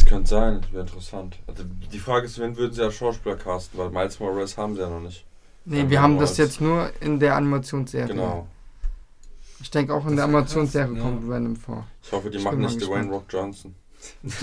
Könnte 0.08 0.30
sein, 0.30 0.62
das 0.62 0.72
wäre 0.72 0.82
interessant. 0.84 1.38
Also 1.47 1.64
die 1.91 1.99
Frage 1.99 2.26
ist, 2.28 2.39
wen 2.39 2.55
würden 2.58 2.74
sie 2.74 2.82
als 2.84 2.95
Schauspieler 2.95 3.36
casten, 3.36 3.78
weil 3.80 3.89
Miles 3.89 4.20
Morales 4.20 4.58
haben 4.58 4.76
sie 4.76 4.82
ja 4.82 4.89
noch 4.89 5.01
nicht. 5.01 5.26
Nee, 5.66 5.82
Ja, 5.82 5.89
wir 5.89 6.01
haben 6.01 6.14
Morales. 6.14 6.32
das 6.32 6.38
jetzt 6.38 6.62
nur 6.62 6.89
in 7.01 7.20
der 7.20 7.36
Animationsserie. 7.36 8.08
Genau. 8.08 8.47
Ich 9.60 9.70
denke 9.72 9.93
auch 9.93 10.03
in 10.03 10.10
Das 10.10 10.16
der 10.18 10.24
Animationsserie 10.26 10.93
krass, 10.93 11.01
kommt 11.03 11.30
Venom 11.30 11.55
vor. 11.55 11.86
Ich 12.03 12.12
hoffe, 12.12 12.30
die 12.30 12.38
Ich 12.38 12.43
machen 12.43 12.60
nicht. 12.60 12.80
Dwayne 12.82 13.10
Rock 13.10 13.26
Johnson. 13.30 13.76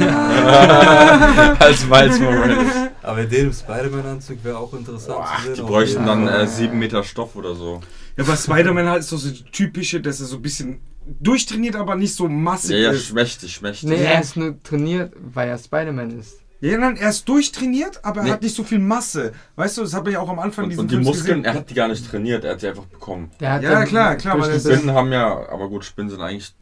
als 1.58 1.86
Miles 1.86 2.18
Morales. 2.20 2.72
Aber 3.02 3.20
in 3.22 3.30
dem 3.30 3.52
Spider-Man-Anzug 3.52 4.42
wäre 4.44 4.58
auch 4.58 4.72
interessant 4.74 5.18
Boah, 5.18 5.36
zu 5.38 5.42
sehen. 5.46 5.54
die 5.54 5.62
bräuchten 5.62 6.06
jeden 6.06 6.26
dann 6.26 6.28
äh, 6.28 6.46
sieben 6.46 6.78
Meter 6.78 7.02
Stoff 7.04 7.36
oder 7.36 7.54
so. 7.54 7.80
Ja, 8.16 8.24
aber 8.24 8.36
Spider-Man 8.36 8.88
halt 8.88 9.00
ist 9.00 9.10
so 9.10 9.16
das 9.16 9.42
typische, 9.52 10.00
dass 10.00 10.20
er 10.20 10.26
so 10.26 10.36
ein 10.36 10.42
bisschen 10.42 10.80
durchtrainiert, 11.20 11.76
aber 11.76 11.94
nicht 11.96 12.14
so 12.14 12.28
massig 12.28 12.70
Ja, 12.72 12.76
ja, 12.78 12.90
ist. 12.92 13.06
schmächtig, 13.06 13.52
schmächtig. 13.54 13.88
Nee, 13.88 14.02
er 14.04 14.20
ist 14.20 14.36
nur 14.36 14.60
trainiert, 14.62 15.12
weil 15.16 15.48
er 15.48 15.58
Spider-Man 15.58 16.18
ist. 16.18 16.40
Ja, 16.60 16.78
nein, 16.78 16.96
er 16.96 17.10
ist 17.10 17.28
durchtrainiert, 17.28 18.02
aber 18.04 18.20
er 18.20 18.24
Nee. 18.24 18.30
hat 18.30 18.42
nicht 18.42 18.54
so 18.56 18.64
viel 18.64 18.78
Masse. 18.78 19.32
Weißt 19.56 19.76
du, 19.76 19.82
das 19.82 19.92
habe 19.92 20.10
ich 20.10 20.16
auch 20.16 20.30
am 20.30 20.38
Anfang 20.38 20.64
Und, 20.64 20.70
diesen 20.70 20.80
und 20.80 20.90
die 20.90 20.94
Films 20.94 21.08
Muskeln, 21.08 21.42
gesehen. 21.42 21.44
er 21.44 21.54
hat 21.60 21.68
die 21.68 21.74
gar 21.74 21.88
nicht 21.88 22.08
trainiert, 22.08 22.42
er 22.44 22.52
hat 22.52 22.60
sie 22.60 22.68
einfach 22.68 22.86
bekommen. 22.86 23.30
Der 23.38 23.52
hat 23.52 23.62
Ja, 23.62 23.84
klar, 23.84 24.16
klar, 24.16 24.40
weil 24.40 24.58
Spinnen 24.58 24.92
haben 24.92 25.12
ja, 25.12 25.46
aber 25.50 25.68
gut, 25.68 25.84
Spinnen 25.84 26.08
sind 26.08 26.22
eigentlich, 26.22 26.54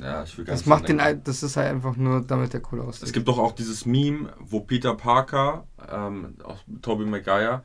ja, 0.00 0.24
ich 0.24 0.36
will 0.36 0.44
gar 0.44 0.54
Das 0.54 0.62
nicht 0.62 0.66
macht 0.66 0.88
den, 0.88 0.98
denken. 0.98 1.20
das 1.22 1.44
ist 1.44 1.56
halt 1.56 1.68
einfach 1.70 1.94
nur, 1.96 2.22
damit 2.22 2.52
der 2.52 2.62
cool 2.72 2.80
aussieht. 2.80 3.04
Es 3.04 3.12
gibt 3.12 3.28
doch 3.28 3.38
auch 3.38 3.52
dieses 3.52 3.86
Meme, 3.86 4.30
wo 4.40 4.58
Peter 4.58 4.94
Parker, 4.96 5.68
ähm, 5.92 6.34
auch 6.42 6.58
Tobey 6.82 7.04
Maguire, 7.04 7.62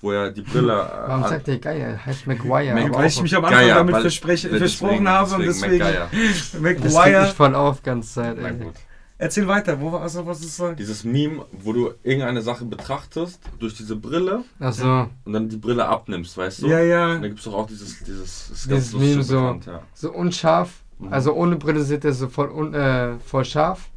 wo 0.00 0.12
er 0.12 0.30
die 0.30 0.42
Brille. 0.42 0.72
Äh, 0.72 1.08
Warum 1.08 1.24
an- 1.24 1.30
sagt 1.30 1.46
der 1.46 1.58
geil? 1.58 1.80
Er 1.80 2.06
heißt 2.06 2.26
Maguire. 2.26 2.74
Mac- 2.74 2.94
weil 2.94 3.06
ich 3.08 3.22
mich 3.22 3.34
am 3.36 3.44
Anfang 3.44 3.60
Geier, 3.60 3.74
damit 3.76 3.96
versprochen 3.96 5.08
habe 5.08 5.34
und 5.34 5.42
deswegen. 5.46 5.78
Maguire. 5.78 6.08
das 6.10 6.62
regt 6.62 6.84
mich 6.84 7.32
voll 7.34 7.54
auf, 7.54 7.82
ganz 7.82 8.14
Zeit. 8.14 8.36
Na 8.40 8.50
gut. 8.50 8.74
Erzähl 9.22 9.46
weiter, 9.46 9.78
wo 9.78 9.92
war 9.92 10.00
also, 10.00 10.26
was 10.26 10.40
ist 10.40 10.56
so? 10.56 10.72
Dieses 10.72 11.04
Meme, 11.04 11.44
wo 11.52 11.74
du 11.74 11.90
irgendeine 12.02 12.40
Sache 12.40 12.64
betrachtest 12.64 13.38
durch 13.58 13.74
diese 13.74 13.94
Brille 13.94 14.44
Achso, 14.58 15.08
und 15.26 15.32
dann 15.34 15.46
die 15.46 15.58
Brille 15.58 15.84
abnimmst, 15.86 16.38
weißt 16.38 16.62
du? 16.62 16.68
Ja, 16.68 16.80
Und 16.80 16.88
ja. 16.88 17.18
da 17.18 17.28
gibt 17.28 17.38
es 17.38 17.44
doch 17.44 17.52
auch 17.52 17.66
dieses, 17.66 17.98
dieses, 18.02 18.48
das 18.48 18.62
Dieses 18.66 18.94
Meme 18.94 19.22
so. 19.22 19.34
bekannt, 19.42 19.66
ja. 19.66 19.82
so 19.92 20.10
unscharf. 20.10 20.70
Mhm. 20.98 21.12
Also 21.12 21.34
ohne 21.34 21.56
Brille 21.56 21.82
sieht 21.82 22.02
er 22.06 22.14
so 22.14 22.28
voll, 22.28 22.48
un, 22.50 22.72
äh, 22.72 23.18
voll 23.18 23.44
scharf. 23.44 23.90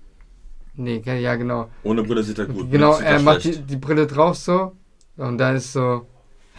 Nee, 0.75 1.01
ja, 1.05 1.35
genau. 1.35 1.69
Ohne 1.83 2.03
Brille 2.03 2.23
sieht 2.23 2.39
er 2.39 2.45
gut. 2.47 2.69
genau, 2.69 2.93
sieht 2.95 3.05
er 3.05 3.21
macht 3.21 3.45
die, 3.45 3.59
die 3.61 3.77
Brille 3.77 4.05
drauf 4.05 4.35
so. 4.35 4.73
Und 5.17 5.37
da 5.37 5.51
ist 5.53 5.73
so, 5.73 6.07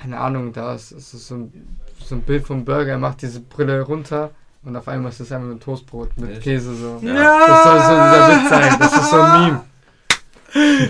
keine 0.01 0.19
Ahnung, 0.19 0.53
da 0.53 0.75
ist, 0.75 0.93
ist 0.93 1.11
so, 1.13 1.35
ein, 1.37 1.79
so 2.05 2.15
ein 2.15 2.23
Bild 2.23 2.47
vom 2.47 2.65
Burger. 2.65 2.93
Er 2.93 2.99
macht 2.99 3.23
diese 3.23 3.41
Brille 3.41 3.83
runter. 3.83 4.31
Und 4.63 4.77
auf 4.77 4.89
einmal 4.89 5.11
ist 5.13 5.21
es 5.21 5.31
einfach 5.31 5.51
ein 5.51 5.61
Toastbrot 5.61 6.17
mit 6.17 6.31
Echt? 6.31 6.43
Käse 6.43 6.75
so. 6.75 6.99
Ja. 7.03 7.47
Das 7.47 7.65
soll 7.65 7.79
so 7.81 7.91
dieser 7.91 8.29
Witz 8.43 8.49
sein. 8.49 8.77
Das 8.79 8.97
ist 8.97 9.11
so 9.11 9.21
ein 9.21 9.43
Meme. 9.47 9.65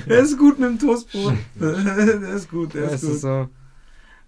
Der 0.06 0.18
ist 0.20 0.38
gut 0.38 0.58
mit 0.60 0.68
dem 0.68 0.78
Toastbrot. 0.78 1.34
der 1.54 2.34
ist 2.34 2.50
gut, 2.50 2.74
der 2.74 2.84
Es 2.84 2.92
ist 2.94 3.02
ist 3.02 3.10
gut. 3.12 3.20
so. 3.20 3.48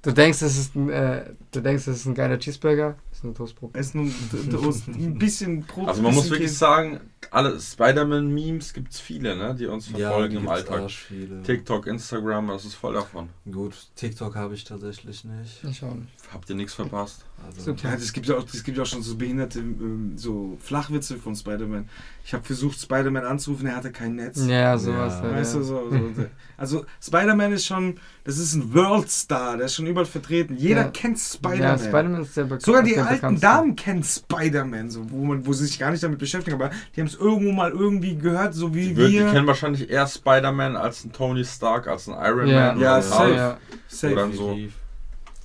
Du 0.03 0.13
denkst, 0.13 0.43
es 0.43 0.57
ist 0.59 0.75
ein, 0.75 0.89
äh, 0.91 1.31
du 1.53 1.61
denkst, 1.61 1.87
es 1.87 1.97
ist 1.99 2.07
ein 2.07 2.15
geiler 2.15 2.39
Cheeseburger. 2.39 2.95
Es 3.17 3.21
ist 3.21 3.25
ein 3.25 3.35
Toastbrot. 3.35 3.75
Ist 3.75 3.95
nur 3.95 4.05
ein 4.05 4.51
Toast. 4.51 4.89
Ein 4.89 5.17
bisschen 5.19 5.63
Brot. 5.63 5.89
Also 5.89 6.03
man 6.03 6.13
muss 6.15 6.25
wirklich 6.29 6.49
Käse. 6.49 6.59
sagen, 6.59 7.01
alle 7.31 7.59
Spider-Man-Memes 7.59 8.75
gibt 8.75 8.93
es 8.93 9.01
viele, 9.01 9.35
ne, 9.35 9.55
die 9.59 9.67
uns 9.67 9.89
verfolgen 9.89 10.33
die 10.33 10.37
im 10.37 10.49
Alltag. 10.49 10.83
arsch 10.83 10.99
viele. 11.09 11.43
TikTok, 11.43 11.87
Instagram, 11.87 12.49
das 12.49 12.67
ist 12.67 12.75
voll 12.75 12.93
davon. 12.93 13.31
Gut, 13.51 13.75
TikTok 13.97 14.37
habe 14.37 14.55
ich 14.55 14.65
tatsächlich 14.65 15.25
nicht. 15.25 15.65
Ich 15.65 15.83
auch 15.83 15.95
nicht. 15.95 16.09
Habt 16.33 16.51
ihr 16.51 16.57
nichts 16.57 16.75
verpasst? 16.75 17.25
Also. 17.47 17.71
Ja, 17.73 17.93
das 17.97 18.13
gibt 18.13 18.27
ja 18.27 18.37
auch, 18.37 18.45
das 18.45 18.63
gibt 18.65 18.77
ja 18.77 18.83
auch 18.83 18.87
schon 18.87 19.03
so 19.03 19.17
behinderte 19.17 19.61
ähm, 19.61 20.13
so 20.17 20.57
Flachwitze 20.61 21.17
von 21.17 21.35
Spider-Man. 21.35 21.89
Ich 22.25 22.33
habe 22.35 22.45
versucht, 22.45 22.81
Spider-Man 22.81 23.25
anzurufen, 23.25 23.67
er 23.67 23.77
hatte 23.77 23.93
kein 23.93 24.17
Netz. 24.17 24.45
Ja, 24.47 24.77
sowas. 24.79 25.15
Ja. 25.15 25.23
halt, 25.23 25.35
Weißt 25.37 25.55
ja. 25.55 25.61
du, 25.61 25.65
so, 25.65 25.91
so. 25.91 26.27
Also 26.57 26.87
Spider-Man 27.03 27.53
ist 27.53 27.67
schon, 27.67 27.99
das 28.25 28.39
ist 28.39 28.55
ein 28.55 28.73
Worldstar, 28.75 29.57
der 29.59 29.67
ist 29.67 29.75
schon 29.75 29.87
überall 29.87 30.07
vertreten. 30.07 30.57
Jeder 30.57 30.83
Ja. 30.85 30.89
kennt 30.91 31.19
Ja, 31.19 31.25
Spider-Man. 31.25 31.79
Spider-Man 31.79 32.23
ist 32.23 32.35
sehr 32.35 32.45
bekannt. 32.45 32.63
Sogar 32.63 32.83
die 32.83 32.95
alten. 33.07 33.41
Damen 33.41 33.77
kennen 33.77 34.03
Spider-Man, 34.03 34.91
so, 34.91 35.11
wo, 35.11 35.25
man, 35.25 35.47
wo 35.47 35.53
sie 35.53 35.67
sich 35.67 35.79
gar 35.79 35.91
nicht 35.91 36.03
damit 36.03 36.19
beschäftigen, 36.19 36.55
aber 36.57 36.71
die 36.95 37.01
haben 37.01 37.09
es 37.09 37.15
irgendwo 37.15 37.53
mal 37.53 37.71
irgendwie 37.71 38.17
gehört, 38.17 38.55
so 38.55 38.75
wie 38.75 38.89
Die, 38.89 38.97
wir, 38.97 39.09
die 39.09 39.15
wir. 39.15 39.33
kennen 39.33 39.47
wahrscheinlich 39.47 39.89
eher 39.91 40.07
Spider-Man 40.07 40.77
als 40.77 41.05
ein 41.05 41.13
Tony 41.13 41.45
Stark, 41.45 41.87
als 41.89 42.09
ein 42.09 42.15
Iron 42.15 42.47
Ja, 42.49 42.73
Man. 42.73 42.81
Ja, 42.81 43.03
safe. 43.03 43.35
Ja, 43.35 43.59
Safe, 43.89 44.13
Oder 44.13 44.33
so. 44.33 44.57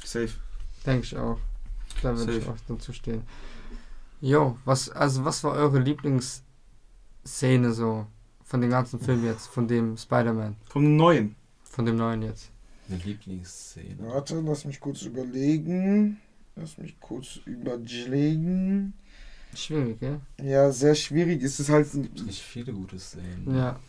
safe. 0.03 0.29
denke 0.85 1.03
ich 1.05 1.17
auch. 1.17 1.37
Da 2.01 2.17
würde 2.17 2.37
ich 2.37 2.47
auch 2.47 2.55
dazu 2.67 2.91
stehen. 2.93 3.21
Jo, 4.21 4.57
was, 4.65 4.89
also 4.89 5.23
was 5.25 5.43
war 5.43 5.53
eure 5.53 5.79
Lieblingsszene 5.79 7.71
so 7.73 8.05
von 8.43 8.61
dem 8.61 8.69
ganzen 8.69 8.99
Film 8.99 9.25
jetzt, 9.25 9.47
von 9.47 9.67
dem 9.67 9.95
Spider-Man, 9.97 10.55
Vom 10.69 10.95
Neuen. 10.95 11.35
von 11.63 11.85
dem 11.85 11.95
neuen 11.95 12.21
jetzt? 12.23 12.51
Eine 12.89 12.97
Lieblingsszene. 12.99 13.95
Warte, 13.99 14.39
lass 14.41 14.65
mich 14.65 14.79
kurz 14.79 15.03
überlegen. 15.03 16.19
Lass 16.55 16.77
mich 16.77 16.99
kurz 16.99 17.39
überlegen. 17.45 18.93
Schwierig, 19.55 19.99
gell? 19.99 20.19
Ja, 20.41 20.71
sehr 20.71 20.95
schwierig. 20.95 21.43
Es 21.43 21.59
ist 21.59 21.69
halt. 21.69 21.93
Nicht 21.93 22.41
viele 22.41 22.73
gute 22.73 22.99
Szenen. 22.99 23.55
Ja. 23.55 23.79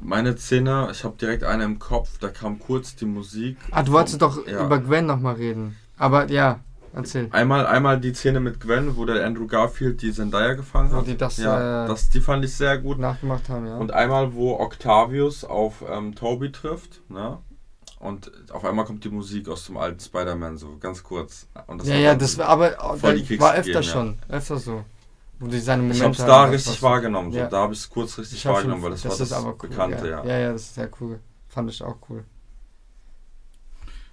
Meine 0.00 0.36
Szene, 0.36 0.88
ich 0.90 1.04
habe 1.04 1.16
direkt 1.16 1.44
eine 1.44 1.64
im 1.64 1.78
Kopf, 1.78 2.18
da 2.18 2.28
kam 2.28 2.58
kurz 2.58 2.96
die 2.96 3.04
Musik. 3.04 3.56
Ah, 3.70 3.82
du 3.82 3.92
wolltest 3.92 4.20
doch 4.20 4.46
Ja. 4.46 4.64
über 4.64 4.78
Gwen 4.80 5.06
nochmal 5.06 5.34
reden. 5.36 5.76
Aber 5.96 6.28
ja, 6.28 6.58
erzähl. 6.92 7.28
Einmal, 7.30 7.66
einmal 7.66 8.00
die 8.00 8.12
Szene 8.12 8.40
mit 8.40 8.58
Gwen, 8.58 8.96
wo 8.96 9.04
der 9.04 9.24
Andrew 9.24 9.46
Garfield 9.46 10.02
die 10.02 10.12
Zendaya 10.12 10.54
gefangen 10.54 10.92
hat. 10.92 11.06
die 11.06 11.16
das, 11.16 11.36
ja, 11.36 11.84
äh, 11.84 11.88
das, 11.88 12.08
die 12.10 12.20
fand 12.20 12.44
ich 12.44 12.54
sehr 12.54 12.78
gut. 12.78 12.98
nachgemacht 12.98 13.48
haben, 13.48 13.66
ja. 13.66 13.76
Und 13.76 13.92
einmal, 13.92 14.34
wo 14.34 14.58
Octavius 14.58 15.44
auf 15.44 15.84
ähm, 15.88 16.14
Toby 16.16 16.50
trifft, 16.50 17.00
ne? 17.08 17.38
Und 18.02 18.32
auf 18.50 18.64
einmal 18.64 18.84
kommt 18.84 19.04
die 19.04 19.10
Musik 19.10 19.48
aus 19.48 19.66
dem 19.66 19.76
alten 19.76 20.00
Spider-Man, 20.00 20.56
so 20.58 20.76
ganz 20.78 21.04
kurz. 21.04 21.46
Und 21.68 21.80
das 21.80 21.88
ja, 21.88 21.94
ja, 21.94 22.14
das 22.16 22.36
war 22.36 22.48
aber 22.48 22.72
voll 22.98 23.20
die 23.20 23.36
das 23.36 23.40
war 23.40 23.54
öfter 23.54 23.62
gegeben, 23.62 23.82
schon. 23.84 24.18
Öfter 24.28 24.56
so. 24.58 24.84
Wo 25.38 25.46
die 25.46 25.60
seine 25.60 25.82
Momente 25.82 25.98
Ich 25.98 26.04
hab's 26.04 26.18
da 26.18 26.46
das 26.46 26.52
richtig 26.52 26.82
wahrgenommen, 26.82 27.30
so. 27.30 27.38
Ja. 27.38 27.46
da 27.46 27.58
habe 27.58 27.74
ich 27.74 27.78
es 27.78 27.88
kurz 27.88 28.18
richtig 28.18 28.38
Ich 28.38 28.44
hab 28.46 28.54
schon- 28.54 28.56
wahrgenommen, 28.56 28.82
weil 28.82 28.90
das, 28.90 29.04
war 29.04 29.10
das 29.12 29.20
ist 29.20 29.32
aber 29.32 29.50
cool, 29.50 29.68
Bekannte, 29.68 30.08
ja. 30.08 30.24
ja. 30.24 30.26
ja. 30.26 30.38
Ja, 30.40 30.52
das 30.52 30.62
ist 30.62 30.74
sehr 30.74 30.90
cool. 31.00 31.20
Fand 31.48 31.70
ich 31.70 31.80
auch 31.82 31.96
cool. 32.10 32.24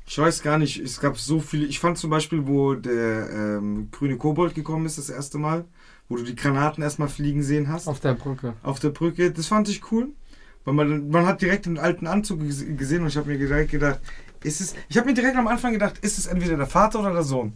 Ich 0.06 0.18
weiß 0.18 0.42
gar 0.44 0.58
nicht, 0.60 0.80
es 0.80 1.00
gab 1.00 1.18
so 1.18 1.40
viele. 1.40 1.66
Ich 1.66 1.80
fand 1.80 1.98
zum 1.98 2.10
Beispiel, 2.12 2.48
wo 2.48 2.76
der 2.76 3.30
ähm, 3.30 3.90
grüne 3.92 4.18
Kobold 4.18 4.54
gekommen 4.56 4.86
ist, 4.86 4.98
das 5.00 5.10
erste 5.10 5.40
Mal, 5.40 5.66
wo 6.08 6.16
du 6.16 6.24
die 6.24 6.36
Granaten 6.36 6.84
erstmal 6.84 7.10
fliegen 7.10 7.42
sehen 7.44 7.70
hast. 7.70 7.88
Auf 7.88 8.00
der 8.00 8.14
Brücke. 8.14 8.54
auf 8.62 8.80
der 8.80 8.90
Brücke. 8.90 9.32
Das 9.32 9.48
fand 9.48 9.68
ich 9.70 9.92
cool. 9.92 10.10
Weil 10.70 10.86
man, 10.86 11.10
man 11.10 11.26
hat 11.26 11.42
direkt 11.42 11.66
den 11.66 11.78
alten 11.80 12.06
Anzug 12.08 12.42
ges- 12.42 12.76
gesehen 12.76 13.02
und 13.02 13.08
ich 13.08 13.18
habe 13.18 13.28
mir 13.30 13.38
direkt 13.38 13.72
gedacht, 13.72 14.00
ist 14.44 14.62
es. 14.62 14.74
Ich 14.88 14.98
habe 14.98 15.08
mir 15.08 15.14
direkt 15.14 15.36
am 15.36 15.48
Anfang 15.48 15.74
gedacht, 15.74 15.98
ist 16.00 16.18
es 16.20 16.28
entweder 16.28 16.58
der 16.58 16.68
Vater 16.68 17.00
oder 17.00 17.12
der 17.14 17.24
Sohn? 17.24 17.54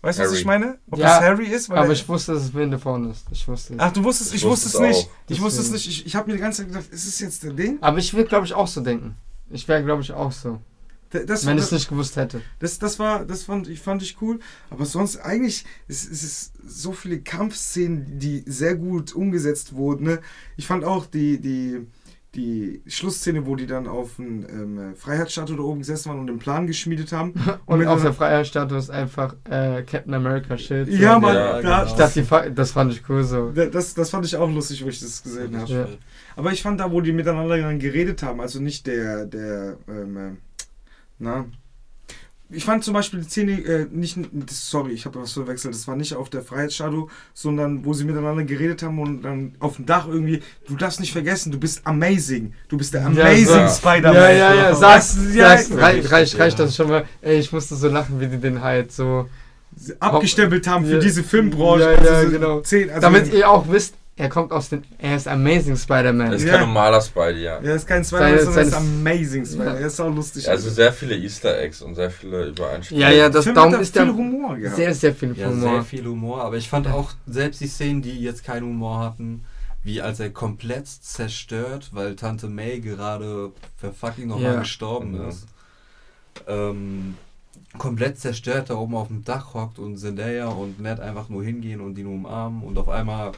Weißt 0.00 0.18
du, 0.20 0.24
was 0.24 0.32
ich 0.34 0.44
meine? 0.44 0.78
Ob 0.90 0.98
Ja, 1.00 1.06
das 1.18 1.20
Harry 1.28 1.46
ist? 1.46 1.68
Weil 1.70 1.78
Aber 1.78 1.86
er- 1.88 1.92
ich 1.92 2.08
wusste, 2.08 2.32
dass 2.34 2.44
es 2.44 2.54
Winde 2.54 2.78
vorne 2.78 3.10
ist. 3.10 3.24
Ich 3.32 3.48
wusste 3.48 3.74
es. 3.74 3.80
Ach, 3.80 3.92
du 3.92 4.04
wusstest, 4.04 4.30
ich, 4.32 4.42
Ich 4.42 4.48
wusste 4.48 4.68
es 4.68 4.74
es 4.74 4.80
nicht. 4.80 5.06
auch. 5.08 5.10
Ich 5.28 5.40
wusste 5.40 5.60
es 5.60 5.70
nicht. 5.72 5.88
Ich, 5.88 6.06
ich 6.06 6.14
habe 6.14 6.28
mir 6.30 6.36
die 6.36 6.40
ganze 6.42 6.58
Zeit 6.62 6.68
gedacht, 6.68 6.84
ist 6.92 7.06
es 7.08 7.18
jetzt 7.18 7.42
der 7.42 7.52
Ding? 7.52 7.78
Aber 7.80 7.98
ich 7.98 8.14
will, 8.14 8.24
glaube 8.24 8.46
ich, 8.46 8.54
auch 8.54 8.68
so 8.68 8.80
denken. 8.80 9.16
Ich 9.50 9.66
wäre, 9.66 9.82
glaube 9.82 10.02
ich, 10.02 10.12
auch 10.12 10.30
so. 10.30 10.60
Das, 11.10 11.46
Wenn 11.46 11.56
ich 11.56 11.64
es 11.64 11.72
nicht 11.72 11.88
gewusst 11.88 12.16
hätte. 12.16 12.42
das, 12.58 12.78
das 12.78 12.98
war, 12.98 13.24
das 13.24 13.44
fand 13.44 13.66
ich, 13.66 13.80
fand 13.80 14.02
ich 14.02 14.20
cool. 14.20 14.40
Aber 14.68 14.84
sonst 14.84 15.16
eigentlich, 15.16 15.64
es, 15.88 16.04
es 16.04 16.22
ist 16.22 16.52
so 16.66 16.92
viele 16.92 17.20
Kampfszenen, 17.20 18.18
die 18.18 18.44
sehr 18.46 18.74
gut 18.74 19.14
umgesetzt 19.14 19.72
wurden. 19.74 20.04
Ne? 20.04 20.20
Ich 20.58 20.66
fand 20.66 20.84
auch 20.84 21.06
die, 21.06 21.40
die, 21.40 21.86
die 22.34 22.82
Schlussszene, 22.86 23.46
wo 23.46 23.56
die 23.56 23.66
dann 23.66 23.86
auf 23.86 24.16
dem 24.16 24.44
ähm, 24.48 24.94
Freiheitsstatue 24.96 25.56
da 25.56 25.62
oben 25.62 25.78
gesessen 25.80 26.10
waren 26.10 26.20
und 26.20 26.26
den 26.26 26.38
Plan 26.38 26.66
geschmiedet 26.66 27.10
haben. 27.12 27.32
Und 27.66 27.78
mit 27.78 27.88
auf 27.88 28.02
der 28.02 28.12
Freiheitsstatue 28.12 28.76
ist 28.78 28.90
einfach 28.90 29.34
äh, 29.48 29.82
Captain 29.82 30.12
America 30.12 30.58
Schild. 30.58 30.88
Ja. 30.90 31.18
Mann, 31.18 31.34
Ja, 31.34 31.62
da, 31.62 31.86
Ich 31.86 31.92
dachte, 31.92 32.20
die 32.20 32.26
Fa- 32.26 32.50
das 32.50 32.72
fand 32.72 32.92
ich 32.92 33.08
cool 33.08 33.24
so. 33.24 33.50
das, 33.50 33.94
das 33.94 34.10
fand 34.10 34.26
ich 34.26 34.36
auch 34.36 34.50
lustig, 34.50 34.84
wo 34.84 34.88
ich 34.88 35.00
das 35.00 35.22
gesehen 35.22 35.56
habe. 35.58 35.72
Ja. 35.72 35.86
Aber 36.36 36.52
ich 36.52 36.62
fand 36.62 36.78
da, 36.80 36.92
wo 36.92 37.00
die 37.00 37.12
miteinander 37.12 37.56
dann 37.58 37.78
geredet 37.78 38.22
haben, 38.22 38.40
also 38.40 38.60
nicht 38.60 38.86
der, 38.86 39.24
der, 39.24 39.78
ähm, 39.88 40.16
äh, 40.16 40.30
na. 41.18 41.46
Ich 42.50 42.64
fand 42.64 42.82
zum 42.82 42.94
Beispiel 42.94 43.20
die 43.20 43.28
Szene, 43.28 43.52
äh, 43.60 43.86
nicht, 43.90 44.16
sorry, 44.48 44.92
ich 44.92 45.04
habe 45.04 45.20
was 45.20 45.32
verwechselt, 45.32 45.74
das 45.74 45.86
war 45.86 45.96
nicht 45.96 46.14
auf 46.14 46.30
der 46.30 46.40
Freiheitsstatue, 46.40 47.06
sondern 47.34 47.84
wo 47.84 47.92
sie 47.92 48.04
miteinander 48.04 48.42
geredet 48.44 48.82
haben 48.82 48.98
und 48.98 49.20
dann 49.20 49.52
auf 49.60 49.76
dem 49.76 49.84
Dach 49.84 50.08
irgendwie, 50.08 50.40
du 50.66 50.74
darfst 50.74 50.98
nicht 50.98 51.12
vergessen, 51.12 51.52
du 51.52 51.58
bist 51.60 51.86
amazing, 51.86 52.54
du 52.68 52.78
bist 52.78 52.94
der 52.94 53.02
Ja, 53.02 53.06
amazing 53.08 53.68
so. 53.68 53.74
Spider-Man. 53.76 54.14
Ja, 54.14 54.30
ja, 54.30 54.54
ja, 54.54 54.74
sag's, 54.74 55.18
Weißt 55.18 55.34
du, 55.34 55.38
ja, 55.38 55.48
sag's, 55.58 55.70
reicht, 55.76 56.10
reicht, 56.10 56.38
reicht 56.38 56.58
ja. 56.58 56.64
das 56.64 56.74
schon 56.74 56.88
mal. 56.88 57.04
Ey, 57.20 57.38
ich 57.38 57.52
musste 57.52 57.76
so 57.76 57.88
lachen, 57.88 58.18
wie 58.18 58.28
die 58.28 58.38
den 58.38 58.62
halt 58.62 58.92
so. 58.92 59.28
abgestempelt 60.00 60.66
haben 60.66 60.86
für 60.86 60.94
Ja. 60.94 60.98
diese 61.00 61.22
Filmbranche. 61.22 61.82
Ja, 61.82 61.92
ja, 61.92 61.98
also 62.12 62.24
so 62.26 62.32
genau. 62.32 62.60
Zehn, 62.62 62.88
also 62.88 63.00
Damit 63.02 63.32
ihr 63.32 63.48
auch 63.50 63.68
wisst, 63.68 63.94
er 64.18 64.28
kommt 64.28 64.52
aus 64.52 64.68
den. 64.68 64.82
Er 64.98 65.16
ist 65.16 65.26
Amazing 65.28 65.76
Spider-Man. 65.76 66.32
Das 66.32 66.42
ist 66.42 66.48
Ja. 66.48 66.58
kein 66.58 66.66
normaler 66.66 67.00
Spidey, 67.00 67.44
ja. 67.44 67.58
er 67.58 67.74
ist 67.76 67.86
kein 67.86 68.04
Spider-Man, 68.04 68.38
sondern 68.40 68.58
er 68.58 68.66
ist 68.66 68.74
amazing 68.74 69.46
Spider-Man. 69.46 69.74
Ja. 69.74 69.80
Er 69.80 69.86
ist 69.86 70.00
auch 70.00 70.14
lustig. 70.14 70.48
Also 70.50 70.70
sehr 70.70 70.92
viele 70.92 71.16
Easter 71.16 71.58
Eggs 71.58 71.80
und 71.82 71.94
sehr 71.94 72.10
viele 72.10 72.46
Übereinstimmungen. 72.48 73.08
Ja, 73.10 73.14
ja, 73.16 73.28
das 73.28 73.44
Film 73.44 73.54
darum 73.54 73.72
hat 73.72 73.78
da 73.78 73.82
ist 73.82 73.96
viel 73.96 74.04
der 74.06 74.14
Humor 74.14 74.56
gehabt. 74.56 74.76
sehr, 74.76 74.94
sehr 74.94 75.14
viel 75.14 75.36
Ja, 75.36 75.48
Humor. 75.48 75.70
sehr 75.70 75.82
viel 75.84 76.04
Humor, 76.06 76.42
aber 76.44 76.56
ich 76.56 76.68
fand 76.68 76.88
auch 76.88 77.12
selbst 77.26 77.60
die 77.60 77.68
Szenen, 77.68 78.02
die 78.02 78.20
jetzt 78.20 78.44
keinen 78.44 78.66
Humor 78.66 78.98
hatten, 79.00 79.44
wie 79.84 80.02
als 80.02 80.20
er 80.20 80.30
komplett 80.30 80.86
zerstört, 80.88 81.90
weil 81.92 82.16
Tante 82.16 82.48
May 82.48 82.80
gerade 82.80 83.52
für 83.76 83.92
fucking 83.92 84.26
nochmal 84.26 84.54
Ja. 84.54 84.58
gestorben 84.60 85.12
Mhm. 85.22 85.28
ist. 85.28 85.46
Ähm, 86.46 87.14
komplett 87.76 88.18
zerstört 88.18 88.70
da 88.70 88.74
oben 88.74 88.94
auf 88.94 89.08
dem 89.08 89.24
Dach 89.24 89.54
hockt 89.54 89.78
und 89.78 89.98
Zendaya 89.98 90.48
und 90.48 90.80
Ned 90.80 91.00
einfach 91.00 91.28
nur 91.28 91.44
hingehen 91.44 91.80
und 91.80 91.98
ihn 91.98 92.06
umarmen 92.06 92.62
und 92.62 92.78
auf 92.78 92.88
einmal 92.88 93.32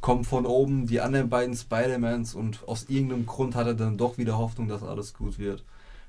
kommen 0.00 0.24
von 0.24 0.46
oben 0.46 0.86
die 0.86 1.00
anderen 1.00 1.28
beiden 1.28 1.54
Spider-Mans 1.54 2.34
und 2.34 2.66
aus 2.66 2.86
irgendeinem 2.88 3.26
Grund 3.26 3.54
hat 3.54 3.66
er 3.66 3.74
dann 3.74 3.98
doch 3.98 4.18
wieder 4.18 4.38
Hoffnung, 4.38 4.68
dass 4.68 4.82
alles 4.82 5.14
gut 5.14 5.38
wird. 5.38 5.62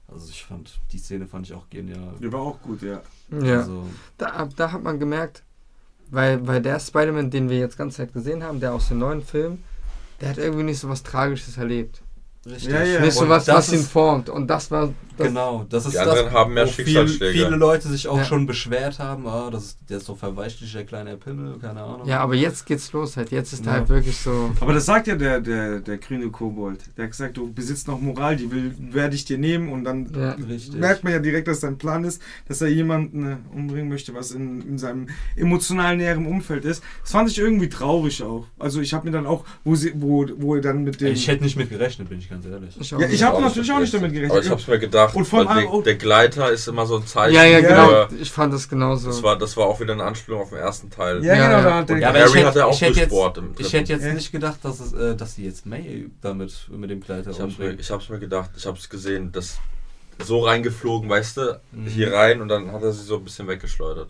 Also 0.08 0.30
ich 0.30 0.44
fand, 0.44 0.80
die 0.92 0.98
Szene 0.98 1.26
fand 1.28 1.48
ich 1.48 1.54
auch 1.54 1.70
genial. 1.70 2.14
Der 2.22 2.32
war 2.34 2.42
auch 2.42 2.62
gut, 2.62 2.82
ja. 2.82 3.02
Ja. 3.42 3.60
Also, 3.60 3.86
Da, 4.18 4.48
da 4.56 4.72
hat 4.72 4.84
man 4.84 5.00
gemerkt, 5.00 5.44
weil, 6.10 6.46
weil 6.46 6.62
der 6.62 6.80
Spider-Man, 6.80 7.32
den 7.32 7.50
wir 7.50 7.58
jetzt 7.60 7.78
ganze 7.78 7.98
Zeit 7.98 8.14
gesehen 8.14 8.44
haben, 8.44 8.60
der 8.60 8.74
aus 8.74 8.89
dem 8.89 9.00
neuen 9.00 9.24
Film, 9.24 9.64
der 10.20 10.30
hat 10.30 10.38
irgendwie 10.38 10.64
nicht 10.64 10.80
so 10.80 10.89
was 10.89 11.04
Tragisches 11.04 11.58
erlebt. 11.58 12.02
richtig. 12.46 12.72
Ja, 12.72 12.84
ja. 12.84 13.00
Nicht 13.02 13.14
so 13.14 13.28
was, 13.30 13.46
das 13.46 13.56
was 13.70 13.74
ihn 13.74 13.84
formt. 13.84 14.30
Und 14.30 14.48
das 14.48 14.70
war. 14.72 14.89
Das, 15.18 15.28
Genau, 15.28 15.66
das 15.70 15.86
ist 15.86 15.93
Die 15.93 15.99
anderen 15.99 16.26
das, 16.26 16.34
haben 16.34 16.53
mehr 16.53 16.66
wo 16.68 16.72
viel, 16.72 17.07
viele 17.07 17.55
Leute 17.55 17.88
sich 17.89 18.07
auch 18.07 18.18
Ja. 18.18 18.26
schon 18.26 18.45
beschwert 18.45 18.97
haben, 18.99 19.28
ah, 19.28 19.49
das 19.51 19.64
ist, 19.66 19.78
der 19.89 19.97
ist 19.97 20.05
so 20.05 20.16
verweichlich, 20.16 20.72
der 20.72 20.86
kleine 20.86 21.18
Pimmel, 21.18 21.57
keine 21.59 21.82
Ahnung. 21.82 22.07
Ja, 22.07 22.20
aber 22.22 22.36
jetzt 22.36 22.66
geht's 22.66 22.91
los 22.93 23.18
halt. 23.18 23.32
Jetzt 23.32 23.53
ist 23.53 23.66
er 23.66 23.74
Ja. 23.74 23.80
halt 23.80 23.89
wirklich 23.89 24.18
so. 24.18 24.51
Aber 24.59 24.74
das 24.74 24.86
sagt 24.86 25.07
ja 25.07 25.16
der, 25.16 25.41
der, 25.41 25.80
der 25.82 25.97
grüne 25.97 26.30
Kobold. 26.30 26.80
Der 26.97 27.03
hat 27.05 27.12
gesagt, 27.12 27.38
du 27.38 27.51
besitzt 27.51 27.88
noch 27.88 27.99
Moral, 27.99 28.36
die 28.38 28.49
will, 28.51 28.74
werde 28.91 29.16
ich 29.16 29.26
dir 29.26 29.38
nehmen 29.38 29.72
und 29.72 29.84
dann 29.84 30.12
Ja. 30.16 30.36
Merkt 30.74 31.03
man 31.03 31.14
ja 31.14 31.20
direkt, 31.20 31.47
dass 31.47 31.59
sein 31.59 31.78
Plan 31.78 32.03
ist, 32.03 32.22
dass 32.47 32.62
er 32.62 32.70
jemanden 32.70 33.28
äh, 33.32 33.36
umbringen 33.53 33.89
möchte, 33.89 34.14
was 34.14 34.32
in, 34.32 34.62
in 34.62 34.78
seinem 34.78 35.07
emotional 35.36 35.97
näheren 35.97 36.26
Umfeld 36.26 36.66
ist. 36.66 36.84
Das 37.01 37.12
fand 37.12 37.30
ich 37.30 37.38
irgendwie 37.38 37.70
traurig 37.70 38.24
auch. 38.24 38.45
Also 38.59 38.80
ich 38.82 38.93
habe 38.93 39.05
mir 39.05 39.12
dann 39.12 39.26
auch, 39.28 39.43
wo 39.64 39.76
sie, 39.76 39.91
wo, 39.95 40.26
wo 40.38 40.55
er 40.55 40.62
dann 40.62 40.84
mit 40.84 41.01
dem... 41.01 41.14
Ich 41.14 41.28
hätte 41.28 41.43
nicht 41.43 41.57
mit 41.57 41.70
gerechnet, 41.70 42.09
bin 42.09 42.20
ich 42.20 42.30
ganz 42.30 42.45
ehrlich. 42.45 42.76
Ich 42.80 42.91
Ja, 42.91 42.99
ich 43.01 43.24
hab 43.24 43.34
Auch 43.34 43.41
natürlich 43.41 43.72
auch 43.72 43.80
nicht 43.80 43.93
damit 43.93 44.12
gerechnet. 44.14 44.32
Aber 44.32 44.41
ich 44.45 44.49
hab's 44.49 44.68
mir 44.68 44.80
gedacht, 44.80 45.01
gedacht, 45.02 45.16
Und 45.16 45.26
vor 45.26 45.49
allem 45.49 45.72
der, 45.72 45.82
der 45.82 45.95
Gleiter 45.95 46.52
ist 46.52 46.68
immer 46.68 46.86
so 46.86 46.97
ein 46.97 47.06
Zeichen. 47.08 47.36
Ja, 47.36 47.43
ja, 47.43 47.60
genau. 47.62 48.08
Ich 48.22 48.32
fand 48.32 48.54
das 48.54 48.68
genauso. 48.70 49.08
Das 49.08 49.22
war, 49.24 49.38
das 49.38 49.56
war 49.58 49.66
auch 49.68 49.80
wieder 49.80 49.93
eine 49.93 50.04
Anspielung 50.04 50.41
auf 50.41 50.49
den 50.49 50.58
ersten 50.60 50.89
Teil. 50.89 51.24
Ja, 51.24 51.34
Ja, 51.36 51.47
genau, 51.58 51.70
ja. 51.70 51.80
Und 51.80 51.89
Ja, 51.99 52.10
aber 52.10 52.20
Harry 52.20 52.30
ich 52.30 52.36
hätte, 52.36 52.47
hat 52.47 52.56
ja 52.56 52.66
auch 52.66 52.74
ich 52.74 52.82
hätte 52.82 52.99
jetzt, 52.99 53.12
durchbohrt 53.12 53.38
im 53.38 53.49
ich 53.52 53.56
dritten. 53.58 53.72
hätte 53.78 53.93
jetzt 53.93 54.06
Ja. 54.06 54.14
nicht 54.14 54.32
gedacht, 54.32 54.60
dass, 54.64 54.80
es, 54.80 54.93
äh, 54.93 55.16
dass 55.16 55.36
sie 55.36 55.45
jetzt 55.45 55.66
May 55.66 56.10
damit 56.22 56.54
mit 56.70 56.89
dem 56.89 57.02
Gleiter 57.02 57.32
Ich 57.32 57.39
hab's, 57.39 57.58
mir, 57.58 57.72
ich 57.80 57.91
hab's 57.91 58.10
mir 58.10 58.20
gedacht, 58.20 58.52
ich 58.56 58.66
hab's 58.66 58.89
gesehen, 58.89 59.32
das 59.32 59.58
so 60.24 60.39
reingeflogen, 60.41 61.10
weißt 61.10 61.38
du, 61.38 61.60
Mhm. 61.72 61.86
hier 61.88 62.14
rein 62.14 62.41
und 62.41 62.47
dann 62.47 62.72
hat 62.72 62.84
er 62.84 62.91
sie 62.91 63.04
so 63.04 63.16
ein 63.18 63.24
bisschen 63.24 63.47
weggeschleudert. 63.47 64.10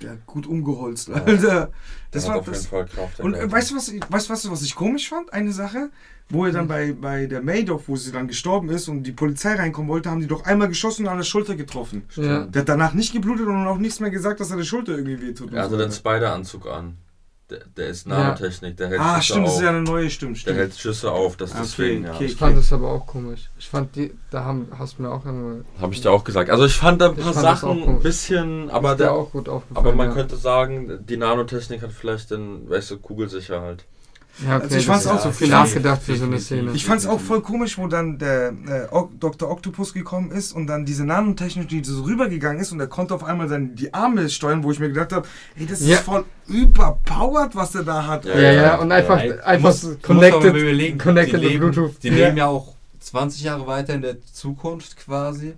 Ja, 0.00 0.10
gut 0.26 0.46
umgeholzt, 0.46 1.10
Alter. 1.10 1.70
Das 2.10 2.24
Der 2.24 2.32
war 2.34 2.42
das. 2.42 2.46
jeden 2.58 2.68
Fall 2.68 2.84
Kraft. 2.86 3.18
der 3.18 3.24
Und 3.24 3.34
äh, 3.34 3.38
Gleiter. 3.38 3.52
weißt 3.52 3.70
du, 3.70 3.76
was, 3.76 3.88
ich- 3.88 4.02
weißt, 4.08 4.28
du, 4.28 4.32
was, 4.32 4.50
was 4.50 4.62
ich 4.62 4.74
komisch 4.74 5.08
fand? 5.08 5.32
Eine 5.32 5.52
Sache, 5.52 5.90
wo 6.28 6.44
er 6.44 6.52
dann 6.52 6.68
bei, 6.68 6.92
bei 6.92 7.26
der 7.26 7.42
Madoff, 7.42 7.88
wo 7.88 7.96
sie 7.96 8.12
dann 8.12 8.28
gestorben 8.28 8.68
ist 8.68 8.88
und 8.88 9.04
die 9.04 9.12
Polizei 9.12 9.54
reinkommen 9.54 9.88
wollte, 9.90 10.10
haben 10.10 10.20
die 10.20 10.26
doch 10.26 10.44
einmal 10.44 10.68
geschossen 10.68 11.06
und 11.06 11.12
an 11.12 11.16
der 11.18 11.24
Schulter 11.24 11.56
getroffen. 11.56 12.02
ja. 12.16 12.44
Der 12.46 12.60
hat 12.60 12.68
danach 12.68 12.94
nicht 12.94 13.12
geblutet 13.12 13.46
und 13.46 13.66
auch 13.66 13.78
nichts 13.78 14.00
mehr 14.00 14.10
gesagt, 14.10 14.40
dass 14.40 14.50
er 14.50 14.56
der 14.58 14.64
Schulter 14.64 14.92
irgendwie 14.92 15.20
wehtut. 15.20 15.48
und 15.50 15.54
Er 15.56 15.62
hatte 15.62 15.72
so 15.72 15.78
den. 15.78 15.92
Spider-Anzug 15.92 16.66
an. 16.66 16.96
Der, 17.48 17.60
der 17.76 17.86
ist 17.88 18.06
Ja. 18.08 18.18
Nanotechnik, 18.18 18.76
der 18.76 18.88
hält 18.88 19.00
Ah, 19.00 19.20
Schüsse 19.22 19.24
stimmt, 19.34 19.46
das 19.46 19.52
auf. 19.52 19.58
ist 19.58 19.62
ja 19.64 19.68
eine 19.70 19.82
neue 19.82 20.10
Stimme. 20.10 20.32
der 20.32 20.38
Stimmt. 20.40 20.58
hält 20.58 20.76
Schüsse 20.76 21.12
auf, 21.12 21.36
das 21.36 21.52
Ah, 21.52 21.54
okay, 21.58 21.62
deswegen, 21.64 22.08
okay. 22.08 22.16
ja. 22.24 22.26
Ich 22.26 22.36
fand 22.36 22.56
das 22.58 22.72
aber 22.72 22.88
auch 22.90 23.06
komisch. 23.06 23.48
Ich 23.58 23.68
fand 23.68 23.94
die, 23.94 24.12
da 24.30 24.44
haben, 24.44 24.68
hast 24.76 24.98
du 24.98 25.02
mir 25.02 25.10
auch 25.12 25.24
immer. 25.24 25.60
Habe 25.80 25.92
ich 25.94 26.00
dir 26.00 26.10
auch 26.10 26.24
gesagt. 26.24 26.50
Also 26.50 26.64
ich 26.66 26.74
fand 26.74 27.00
da 27.00 27.10
ein 27.10 27.14
paar 27.16 27.32
das 27.32 27.40
Sachen 27.40 27.82
ein 27.88 28.00
bisschen, 28.00 28.68
aber, 28.70 28.92
ist 28.92 29.00
der, 29.00 29.12
auch 29.12 29.30
gut 29.30 29.48
aufgefallen. 29.48 29.86
aber 29.86 29.94
man 29.96 30.08
ja. 30.08 30.14
könnte 30.14 30.36
sagen, 30.36 30.98
die 31.06 31.16
Nanotechnik 31.16 31.82
hat 31.82 31.92
vielleicht 31.92 32.32
den, 32.32 32.68
weißt 32.68 32.90
du, 32.90 32.98
kugelsicher 32.98 33.60
halt. 33.62 33.84
Ja, 34.44 34.56
okay, 34.56 34.64
Also 34.64 34.76
ich 34.76 34.86
fand's 34.86 35.04
ist 35.06 35.10
auch 35.10 35.20
so 35.22 35.30
viel 35.30 35.48
nachgedacht 35.48 36.02
für 36.02 36.14
so 36.16 36.24
eine 36.26 36.38
Szene. 36.38 36.72
Ich 36.74 36.84
fand 36.84 37.00
es 37.00 37.06
auch 37.06 37.18
voll 37.20 37.40
komisch, 37.40 37.78
wo 37.78 37.86
dann 37.86 38.18
der 38.18 38.48
äh, 38.48 38.86
Dr. 39.18 39.50
Octopus 39.50 39.94
gekommen 39.94 40.30
ist 40.30 40.52
und 40.52 40.66
dann 40.66 40.84
diese 40.84 41.04
Nanotechnik, 41.06 41.68
die 41.68 41.82
so 41.82 42.02
rübergegangen 42.02 42.60
ist 42.60 42.70
und 42.72 42.80
er 42.80 42.86
konnte 42.86 43.14
auf 43.14 43.24
einmal 43.24 43.48
dann 43.48 43.74
die 43.74 43.94
Arme 43.94 44.28
steuern, 44.28 44.62
wo 44.62 44.70
ich 44.72 44.78
mir 44.78 44.88
gedacht 44.88 45.12
habe, 45.14 45.26
ey, 45.58 45.64
das 45.64 45.80
Ja. 45.86 45.94
ist 45.96 46.02
voll 46.04 46.24
überpowered, 46.48 47.54
was 47.56 47.72
der 47.72 47.82
da 47.84 48.06
hat. 48.06 48.24
Ja, 48.26 48.38
ja, 48.38 48.52
ja, 48.52 48.76
und 48.78 48.92
einfach, 48.92 49.22
Ja, 49.24 49.36
einfach 49.36 49.70
muss- 49.70 49.96
connected, 50.02 50.54
überlegen, 50.54 50.98
connected 50.98 51.40
die 51.40 51.44
mit 51.44 51.52
leben, 51.52 51.70
Bluetooth. 51.70 52.02
Die 52.02 52.08
Ja. 52.08 52.14
leben 52.26 52.36
ja 52.36 52.46
auch 52.46 52.74
20 53.00 53.42
Jahre 53.42 53.66
weiter 53.66 53.94
in 53.94 54.02
der 54.02 54.16
Zukunft 54.32 54.96
quasi. 54.98 55.54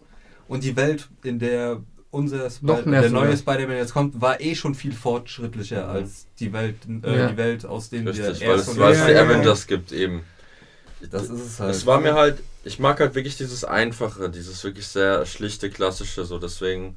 Und 0.46 0.64
die 0.64 0.76
Welt, 0.76 1.08
in 1.24 1.38
der 1.38 1.78
unser 2.10 2.46
Sp 2.48 2.64
Noch 2.66 2.84
mehr 2.84 3.02
der 3.02 3.10
neue 3.10 3.36
Spider-Man 3.36 3.76
jetzt 3.76 3.92
kommt, 3.92 4.20
war 4.20 4.40
eh 4.40 4.54
schon 4.54 4.74
viel 4.74 4.92
fortschrittlicher 4.92 5.88
als 5.88 6.26
die 6.40 6.52
Welt, 6.52 6.76
äh, 7.02 7.18
Ja. 7.18 7.28
die 7.28 7.36
Welt 7.36 7.66
aus 7.66 7.90
denen 7.90 8.08
Richtig, 8.08 8.40
wir 8.40 8.48
weil 8.48 8.56
erst 8.56 8.68
es, 8.68 8.78
weil 8.78 8.92
es 8.92 8.98
Ja, 8.98 9.06
die 9.06 9.12
ja, 9.12 9.18
ja. 9.18 9.24
Avengers 9.24 9.66
gibt 9.66 9.92
eben. 9.92 10.22
Das 11.10 11.24
ist 11.24 11.40
es 11.40 11.60
halt. 11.60 11.74
Es 11.74 11.86
war 11.86 12.00
mir 12.00 12.14
halt, 12.14 12.42
ich 12.64 12.78
mag 12.80 12.98
halt 12.98 13.14
wirklich 13.14 13.36
dieses 13.36 13.64
Einfache, 13.64 14.30
dieses 14.30 14.62
wirklich 14.64 14.86
sehr 14.88 15.26
schlichte, 15.26 15.70
klassische, 15.70 16.24
so 16.24 16.38
deswegen 16.38 16.96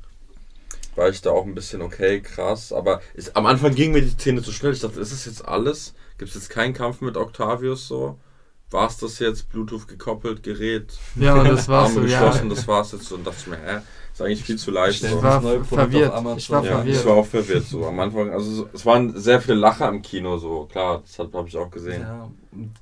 war 0.95 1.09
ich 1.09 1.21
da 1.21 1.29
auch 1.31 1.45
ein 1.45 1.55
bisschen 1.55 1.81
okay, 1.81 2.19
krass, 2.21 2.73
aber 2.73 3.01
es, 3.13 3.35
am 3.35 3.45
Anfang 3.45 3.75
ging 3.75 3.91
mir 3.91 4.01
die 4.01 4.09
Szene 4.09 4.41
zu 4.41 4.51
schnell. 4.51 4.73
Ich 4.73 4.81
dachte, 4.81 4.99
ist 4.99 5.11
es 5.11 5.25
jetzt 5.25 5.45
alles? 5.47 5.93
Gibt 6.17 6.29
es 6.29 6.35
jetzt 6.35 6.49
keinen 6.49 6.73
Kampf 6.73 7.01
mit 7.01 7.15
Octavius 7.17 7.87
so? 7.87 8.17
War 8.71 8.87
es 8.87 8.97
das 8.97 9.19
jetzt? 9.19 9.49
Bluetooth 9.49 9.87
gekoppelt, 9.87 10.41
Gerät, 10.43 10.97
Ja, 11.15 11.43
das 11.43 11.67
war's 11.67 11.91
Arme 11.91 12.07
so, 12.07 12.13
ja. 12.13 12.19
geschlossen, 12.25 12.49
das 12.49 12.67
war's 12.67 12.91
jetzt 12.93 13.05
so 13.05 13.15
und 13.15 13.27
dachte 13.27 13.37
ich 13.41 13.47
mir, 13.47 13.57
hä, 13.57 13.79
ist 14.13 14.21
eigentlich 14.21 14.43
viel 14.43 14.57
zu 14.57 14.71
leicht. 14.71 15.01
So. 15.01 15.07
Ich 15.07 15.13
dir 15.13 15.21
war 15.23 15.35
das 15.35 15.43
neue 15.43 15.59
Produkt 15.59 15.91
verwirrt. 15.91 16.37
Ich 16.37 16.49
war 16.49 16.63
Ja, 16.63 16.71
verwirrt. 16.77 16.95
ich 16.97 17.05
war 17.05 17.13
auch 17.15 17.25
verwirrt 17.25 17.65
so 17.65 17.85
am 17.85 17.99
Anfang. 17.99 18.29
Also 18.31 18.49
so- 18.51 18.69
es 18.73 18.85
waren 18.85 19.19
sehr 19.19 19.41
viele 19.41 19.57
Lacher 19.57 19.89
im 19.89 20.01
Kino 20.01 20.37
so, 20.37 20.65
klar, 20.71 21.01
das 21.01 21.19
habe 21.19 21.47
ich 21.47 21.57
auch 21.57 21.69
gesehen. 21.69 22.01
Ja, 22.01 22.29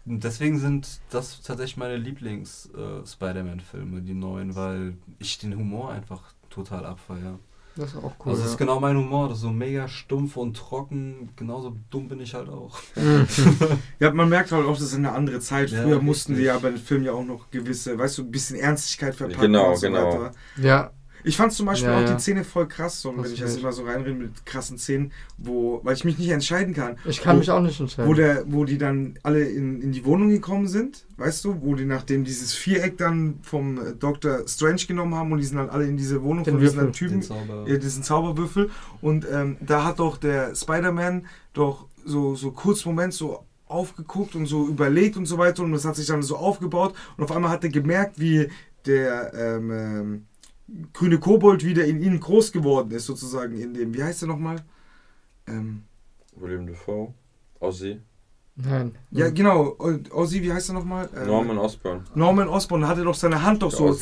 deswegen 0.05 0.59
sind 0.59 0.87
das 1.09 1.41
tatsächlich 1.41 1.77
meine 1.77 1.97
Lieblings-Spider-Man-Filme, 1.97 4.01
die 4.01 4.13
neuen, 4.13 4.55
weil 4.55 4.95
ich 5.19 5.37
den 5.39 5.55
Humor 5.57 5.91
einfach 5.91 6.21
total 6.49 6.85
abfeier. 6.85 7.39
Das 7.79 7.91
ist 7.93 7.97
auch 7.97 8.13
cool. 8.25 8.31
Also, 8.31 8.41
das 8.43 8.51
ist 8.51 8.59
ja. 8.59 8.65
genau 8.65 8.79
mein 8.81 8.97
Humor, 8.97 9.29
das 9.29 9.37
ist 9.37 9.43
so 9.43 9.51
mega 9.51 9.87
stumpf 9.87 10.35
und 10.35 10.57
trocken. 10.57 11.29
Genauso 11.37 11.77
dumm 11.89 12.09
bin 12.09 12.19
ich 12.19 12.33
halt 12.33 12.49
auch. 12.49 12.77
Ja, 13.99 14.11
man 14.11 14.29
merkt 14.29 14.51
halt 14.51 14.65
auch, 14.65 14.73
das 14.73 14.81
ist 14.81 14.95
eine 14.95 15.11
andere 15.13 15.39
Zeit. 15.39 15.69
Ja, 15.71 15.83
Früher 15.83 16.01
mussten 16.01 16.33
die 16.35 16.41
richtig. 16.41 16.53
ja 16.55 16.59
bei 16.59 16.69
den 16.69 16.77
Filmen 16.79 17.05
ja 17.05 17.13
auch 17.13 17.23
noch 17.23 17.49
gewisse, 17.51 17.97
weißt 17.97 18.17
du, 18.17 18.23
ein 18.23 18.31
bisschen 18.31 18.57
Ernstigkeit 18.57 19.15
verpacken 19.15 19.41
Genau, 19.41 19.69
und 19.71 19.77
so 19.77 19.87
genau. 19.87 20.05
weiter. 20.23 20.31
ja, 20.57 20.91
Ich 21.23 21.35
fand 21.37 21.51
zum 21.53 21.65
Beispiel 21.65 21.89
Ja, 21.89 21.97
auch 21.97 22.01
ja. 22.07 22.13
die 22.15 22.21
Szene 22.21 22.43
voll 22.43 22.67
krass, 22.67 23.01
so, 23.01 23.13
wenn 23.15 23.31
ich 23.31 23.39
jetzt 23.39 23.57
immer 23.59 23.71
so 23.71 23.83
reinrede 23.83 24.13
mit 24.15 24.45
krassen 24.45 24.77
Szenen, 24.77 25.11
wo, 25.37 25.81
weil 25.83 25.95
ich 25.95 26.05
mich 26.05 26.17
nicht 26.17 26.29
entscheiden 26.29 26.73
kann. 26.73 26.97
ich 27.05 27.21
kann 27.21 27.35
Wo- 27.35 27.39
mich 27.39 27.51
auch 27.51 27.61
nicht 27.61 27.79
entscheiden. 27.79 28.09
Wo, 28.09 28.13
der, 28.13 28.43
wo 28.47 28.65
die 28.65 28.77
dann 28.77 29.17
alle 29.23 29.41
in, 29.43 29.81
in 29.81 29.91
die 29.91 30.05
Wohnung 30.05 30.29
gekommen 30.29 30.67
sind, 30.67 31.05
weißt 31.17 31.43
du, 31.45 31.61
wo 31.61 31.75
die 31.75 31.85
nachdem 31.85 32.23
dieses 32.23 32.53
Viereck 32.53 32.97
dann 32.97 33.39
vom 33.41 33.77
äh, 33.77 33.93
Dr. 33.99 34.47
Strange 34.47 34.81
genommen 34.87 35.15
haben 35.15 35.31
und 35.31 35.39
die 35.39 35.45
sind 35.45 35.57
dann 35.57 35.69
alle 35.69 35.85
in 35.85 35.97
diese 35.97 36.21
Wohnung 36.23 36.43
Den 36.43 36.53
von 36.55 36.61
diesen 36.61 36.77
Würfel, 36.77 36.91
Typen, 36.93 37.19
Den 37.19 37.21
Zauber. 37.23 37.65
ja, 37.67 37.77
diesen 37.77 38.03
Zauberwürfel. 38.03 38.69
Und 39.01 39.27
ähm, 39.31 39.57
da 39.61 39.83
hat 39.85 39.99
doch 39.99 40.17
der 40.17 40.55
Spider-Man 40.55 41.25
doch 41.53 41.87
so, 42.05 42.35
so 42.35 42.51
kurz 42.51 42.85
Moment 42.85 43.13
so 43.13 43.43
aufgeguckt 43.67 44.35
und 44.35 44.47
so 44.47 44.67
überlegt 44.67 45.15
und 45.17 45.25
so 45.27 45.37
weiter 45.37 45.61
und 45.63 45.71
das 45.73 45.85
hat 45.85 45.95
sich 45.95 46.07
dann 46.07 46.23
so 46.23 46.37
aufgebaut 46.37 46.95
und 47.17 47.23
auf 47.23 47.31
einmal 47.31 47.51
hat 47.51 47.63
er 47.63 47.69
gemerkt, 47.69 48.19
wie 48.19 48.47
der 48.87 49.31
ähm, 49.35 49.71
ähm, 49.71 50.25
grüne 50.93 51.17
Kobold 51.19 51.63
wieder 51.65 51.85
in 51.85 52.01
ihnen 52.01 52.19
groß 52.19 52.51
geworden 52.51 52.91
ist, 52.91 53.05
sozusagen 53.05 53.57
in 53.59 53.73
dem, 53.73 53.93
wie 53.93 54.03
heißt 54.03 54.23
er 54.23 54.27
nochmal? 54.27 54.57
Ähm, 55.47 55.83
William 56.35 56.67
Dafoe, 56.67 57.13
Ozzy, 57.59 57.99
Nein. 58.55 58.93
ja, 59.11 59.29
genau, 59.29 59.75
Ozzy, 60.11 60.41
wie 60.43 60.51
heißt 60.53 60.69
er 60.69 60.73
nochmal? 60.73 61.09
Ähm, 61.15 61.27
Norman 61.27 61.57
Osborn. 61.57 62.03
Norman 62.15 62.47
Osborn 62.49 62.87
hat 62.87 62.97
er 62.97 63.03
doch 63.05 63.15
seine 63.15 63.41
Hand 63.41 63.61
doch 63.63 63.71
so 63.71 63.97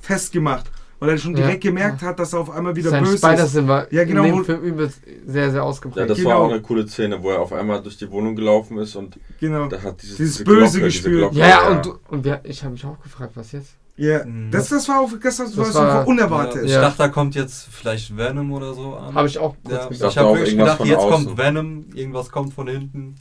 festgemacht, 0.00 0.70
weil 0.98 1.10
er 1.10 1.18
schon 1.18 1.34
Ja, 1.36 1.42
direkt 1.44 1.62
gemerkt 1.62 2.02
ja. 2.02 2.08
hat, 2.08 2.18
dass 2.18 2.32
er 2.32 2.40
auf 2.40 2.50
einmal 2.50 2.74
wieder 2.76 2.90
Sein 2.90 3.02
böse 3.04 3.14
ist. 3.14 3.24
Spider-Sinn 3.24 3.68
war 3.68 3.92
Ja, 3.92 4.04
genau, 4.04 4.24
in 4.24 4.34
dem 4.34 4.44
Film 4.44 4.62
übelst 4.62 5.00
sehr, 5.26 5.50
sehr 5.50 5.60
Ja, 5.60 5.62
ausgeprägt. 5.62 6.10
das 6.10 6.18
Genau. 6.18 6.30
war 6.30 6.36
auch 6.38 6.50
eine 6.50 6.60
coole 6.60 6.86
Szene, 6.88 7.22
wo 7.22 7.30
er 7.30 7.40
auf 7.40 7.52
einmal 7.52 7.82
durch 7.82 7.96
die 7.98 8.10
Wohnung 8.10 8.34
gelaufen 8.36 8.78
ist 8.78 8.94
und 8.96 9.18
Genau. 9.38 9.68
da 9.68 9.80
hat 9.82 10.02
dieses, 10.02 10.16
Dieses 10.16 10.32
diese 10.38 10.44
Böse 10.44 10.78
Glocke, 10.78 10.80
gespürt. 10.86 11.14
Diese 11.14 11.16
Glocke, 11.18 11.36
Ja, 11.38 11.48
ja, 11.48 11.68
und, 11.70 12.10
und 12.10 12.24
wir, 12.24 12.40
ich 12.44 12.62
habe 12.62 12.72
mich 12.72 12.84
auch 12.84 13.00
gefragt, 13.00 13.32
was 13.36 13.52
jetzt? 13.52 13.74
Ja, 14.02 14.24
Mhm. 14.24 14.50
das, 14.50 14.70
das 14.70 14.88
war 14.88 15.00
auch 15.00 15.10
das, 15.22 15.36
das, 15.36 15.56
war 15.56 15.74
war- 15.74 16.08
unerwartet. 16.08 16.64
Ich 16.64 16.70
Ja. 16.72 16.80
dachte, 16.80 16.96
da 16.98 17.08
kommt 17.08 17.34
jetzt 17.34 17.68
vielleicht 17.70 18.16
Venom 18.16 18.50
oder 18.52 18.72
so 18.72 18.96
an. 18.96 19.14
Habe 19.14 19.28
ich 19.28 19.36
auch 19.38 19.54
kurz 19.62 19.72
ja, 19.74 19.76
gedacht. 19.76 19.90
ich 19.92 19.98
dachte 19.98 20.20
habe 20.20 20.38
wirklich 20.38 20.56
gedacht, 20.56 20.84
jetzt 20.86 20.98
außen. 20.98 21.26
kommt 21.26 21.38
Venom, 21.38 21.84
irgendwas 21.94 22.30
kommt 22.30 22.54
von 22.54 22.66
hinten. 22.66 23.16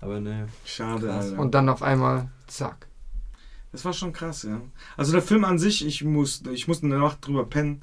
Aber 0.00 0.20
ne. 0.20 0.48
Schade. 0.64 1.12
Alter. 1.12 1.38
Und 1.38 1.54
dann 1.54 1.68
auf 1.68 1.82
einmal, 1.82 2.28
zack. 2.46 2.86
das 3.72 3.84
war 3.84 3.92
schon 3.92 4.12
krass, 4.14 4.44
ja. 4.44 4.60
Also 4.96 5.12
der 5.12 5.20
Film 5.22 5.44
an 5.44 5.58
sich, 5.58 5.84
ich 5.86 6.02
musste 6.04 6.50
ich 6.52 6.68
musste 6.68 6.86
eine 6.86 6.98
Nacht 6.98 7.26
drüber 7.26 7.44
pennen. 7.44 7.82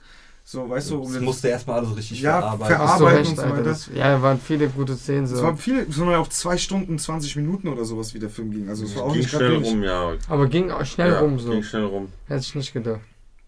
So, 0.51 0.69
weißt 0.69 0.89
du, 0.91 0.97
um 1.01 1.13
Das 1.13 1.21
musste 1.21 1.47
erstmal 1.47 1.79
alles 1.79 1.95
richtig 1.95 2.19
Ja, 2.19 2.41
verarbeiten. 2.41 2.75
verarbeiten. 2.75 3.17
Recht, 3.19 3.29
und 3.29 3.35
so 3.37 3.41
Alter. 3.43 3.63
Das, 3.63 3.89
ja, 3.95 4.03
da 4.17 4.21
waren 4.21 4.37
viele 4.37 4.67
gute 4.67 4.97
Szenen. 4.97 5.23
es 5.23 5.29
So. 5.29 5.37
es 5.47 5.97
waren 5.97 6.09
ja 6.11 6.17
auch 6.19 6.27
zwei 6.27 6.57
Stunden, 6.57 6.99
20 6.99 7.37
Minuten 7.37 7.69
oder 7.69 7.85
sowas, 7.85 8.13
wie 8.13 8.19
der 8.19 8.29
Film 8.29 8.51
ging. 8.51 8.67
Also 8.67 8.83
es 8.83 8.93
war 8.97 9.03
auch 9.03 9.13
ging 9.13 9.21
nicht 9.21 9.29
schnell 9.29 9.49
wenig. 9.53 9.69
rum, 9.71 9.81
ja. 9.81 10.11
Aber 10.27 10.47
ging 10.47 10.69
auch 10.69 10.83
schnell 10.83 11.11
ja, 11.13 11.19
rum 11.21 11.39
so. 11.39 11.51
Ging 11.51 11.63
schnell 11.63 11.85
rum. 11.85 12.09
Hätte 12.27 12.41
ich 12.41 12.53
nicht 12.53 12.73
gedacht. 12.73 12.99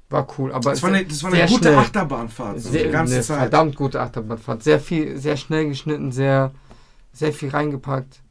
War 0.10 0.26
cool. 0.38 0.54
Aber 0.54 0.70
Das 0.70 0.82
war 0.82 0.91
eine, 0.93 1.04
das 1.06 1.22
war 1.24 1.34
eine 1.34 1.45
gute 1.45 1.64
schnell. 1.64 1.76
Achterbahnfahrt. 1.76 2.62
So, 2.62 2.70
Sehr, 2.70 2.86
die 2.86 2.91
ganze 2.91 3.16
eine 3.16 3.24
Zeit. 3.24 3.38
verdammt 3.39 3.76
gute 3.76 3.99
Achterbahnfahrt. 3.99 4.64
Sehr 4.64 4.80
viel, 4.80 5.18
sehr 5.18 5.36
schnell 5.36 5.68
geschnitten, 5.68 6.14
sehr, 6.14 6.54
sehr 7.12 7.34
viel 7.34 7.49
reingepackt. 7.49 8.22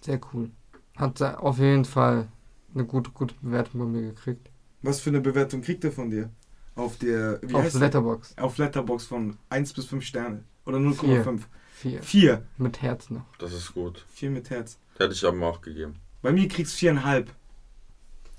Sehr 0.00 0.20
cool. 0.32 0.50
Hat 0.94 1.20
auf 1.20 1.58
jeden 1.58 1.84
Fall 1.86 2.28
eine 2.72 2.84
gute, 2.84 3.10
gute 3.10 3.34
Bewertung 3.42 3.80
bei 3.80 3.86
mir 3.86 4.02
gekriegt. 4.02 4.48
Was 4.82 5.00
für 5.00 5.10
eine 5.10 5.20
Bewertung 5.20 5.60
kriegt 5.60 5.82
er 5.82 5.90
von 5.90 6.08
dir? 6.08 6.30
Auf 6.76 6.96
der, 6.98 7.38
wie 7.42 7.54
Auf 7.54 7.62
heißt 7.62 7.76
Letterbox. 7.78 8.34
Auf 8.38 8.58
Letterbox 8.58 9.04
von 9.06 9.36
1 9.50 9.72
bis 9.74 9.84
5 9.86 10.04
Sterne. 10.04 10.42
Oder 10.66 10.78
0,5. 10.78 11.40
Vier. 11.74 12.02
4. 12.02 12.42
Mit 12.58 12.82
Herz 12.82 13.10
noch. 13.10 13.24
Das 13.38 13.52
ist 13.52 13.74
gut. 13.74 14.04
4 14.14 14.30
mit 14.30 14.50
Herz. 14.50 14.78
Hätte 14.98 15.12
ich 15.12 15.24
aber 15.24 15.46
auch 15.46 15.60
gegeben. 15.60 15.96
Bei 16.22 16.32
mir 16.32 16.48
kriegst 16.48 16.80
du 16.80 16.86
4,5. 16.86 17.26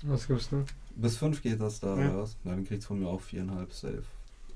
Was 0.02 0.26
gibst 0.26 0.52
du? 0.52 0.64
Bis 0.96 1.16
5 1.16 1.42
geht 1.42 1.60
das 1.60 1.80
da, 1.80 1.88
Ja. 1.98 2.10
oder 2.10 2.22
was? 2.22 2.36
Dann 2.44 2.64
kriegst 2.64 2.84
du 2.84 2.88
von 2.88 3.00
mir 3.00 3.08
auch 3.08 3.20
4,5 3.20 3.66
safe. 3.72 4.02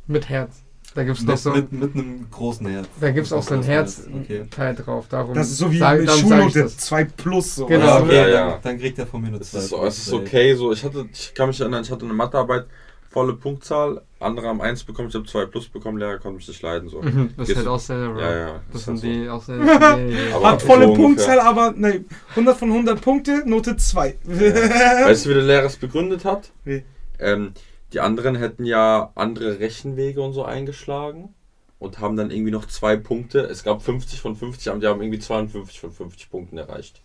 Mit 0.07 0.29
Herz. 0.29 0.63
Da 0.95 1.05
gibt's 1.05 1.23
noch 1.23 1.35
Mit, 1.35 1.39
so 1.39 1.51
mit, 1.53 1.73
mit 1.73 1.95
einem 1.95 2.29
großen 2.31 2.67
Herz. 2.67 2.89
da 3.01 3.11
gibt's 3.13 3.33
auch 3.33 3.43
so 3.45 3.55
ein 3.55 3.61
Großen 3.61 3.73
Herz 3.73 4.03
Okay. 4.13 4.47
Teil 4.51 4.75
drauf. 4.75 5.07
Darum 5.09 5.35
Das 5.35 5.49
ist 5.51 5.59
so 5.59 5.71
wie 5.71 5.79
sag, 5.79 6.01
ich 6.03 6.11
Schulnote 6.11 6.63
das. 6.65 6.79
2 6.79 7.05
plus. 7.05 7.55
So. 7.55 7.67
Genau. 7.67 7.85
Ja, 7.87 8.01
okay, 8.03 8.15
Ja, 8.17 8.23
dann, 8.25 8.49
ja. 8.51 8.59
dann 8.61 8.79
kriegt 8.79 8.99
er 8.99 9.07
von 9.07 9.21
mir 9.21 9.29
eine 9.29 9.37
Es 9.37 9.53
2. 9.53 9.59
ist, 9.59 9.69
so, 9.69 9.85
es 9.85 9.99
ist 9.99 10.13
okay 10.13 10.55
so. 10.55 10.73
Ich 10.73 10.83
hatte, 10.83 11.07
ich 11.13 11.33
kann 11.35 11.47
mich 11.49 11.61
erinnern, 11.61 11.85
ich 11.85 11.91
hatte 11.93 12.05
eine 12.05 12.15
Mathearbeit, 12.15 12.67
volle 13.11 13.35
Punktzahl, 13.35 14.03
andere 14.21 14.47
haben 14.47 14.61
1 14.63 14.85
bekommen, 14.85 15.09
ich 15.09 15.15
habe 15.17 15.27
2 15.27 15.47
plus 15.47 15.69
bekommen, 15.69 15.99
Lehrer 15.99 16.19
konnte 16.19 16.37
mich 16.37 16.47
nicht 16.49 16.63
leiden. 16.63 16.89
So. 16.89 17.03
Mhm, 17.03 17.35
Das 17.37 17.49
ist 17.49 17.57
halt 17.57 17.67
du- 17.67 17.71
Ausländer, 17.71 18.21
Ja, 18.21 18.37
ja. 18.39 18.61
Das 18.73 18.85
sind 18.85 19.03
halt 19.03 19.43
so. 19.43 19.53
die 19.53 19.59
die- 19.59 20.17
die- 20.29 20.33
Aber- 20.33 20.51
Hat 20.53 20.63
volle 20.63 20.87
so 20.87 20.95
Punktzahl, 20.95 21.39
ungefähr. 21.39 21.45
aber 21.51 21.73
ne, 21.73 22.05
100 22.37 22.57
von 22.57 22.69
100 22.73 23.01
Punkte, 23.01 23.43
Note 23.47 23.77
2. 23.77 24.17
Weißt 24.25 25.27
du, 25.27 25.31
wie 25.31 25.35
der 25.35 25.43
Lehrer 25.43 25.67
es 25.67 25.77
begründet 25.77 26.25
hat? 26.25 26.51
Wie? 26.65 26.85
Ähm, 27.19 27.53
die 27.93 28.01
anderen 28.01 28.37
hätten 28.37 28.65
ja 28.65 29.11
andere 29.17 29.59
Rechenwege 29.59 30.23
und 30.23 30.33
so 30.33 30.45
eingeschlagen 30.45 31.35
und 31.81 31.99
haben 31.99 32.17
dann 32.17 32.31
irgendwie 32.31 32.53
noch 32.53 32.67
zwei 32.67 32.97
Punkte. 32.97 33.41
Es 33.41 33.65
gab 33.65 33.83
50 33.83 34.21
von 34.21 34.37
50, 34.37 34.71
aber 34.71 34.79
die 34.79 34.87
haben 34.87 35.03
irgendwie 35.03 35.19
52 35.19 35.81
von 35.81 35.91
50 35.91 36.31
Punkten 36.31 36.57
erreicht. 36.59 37.03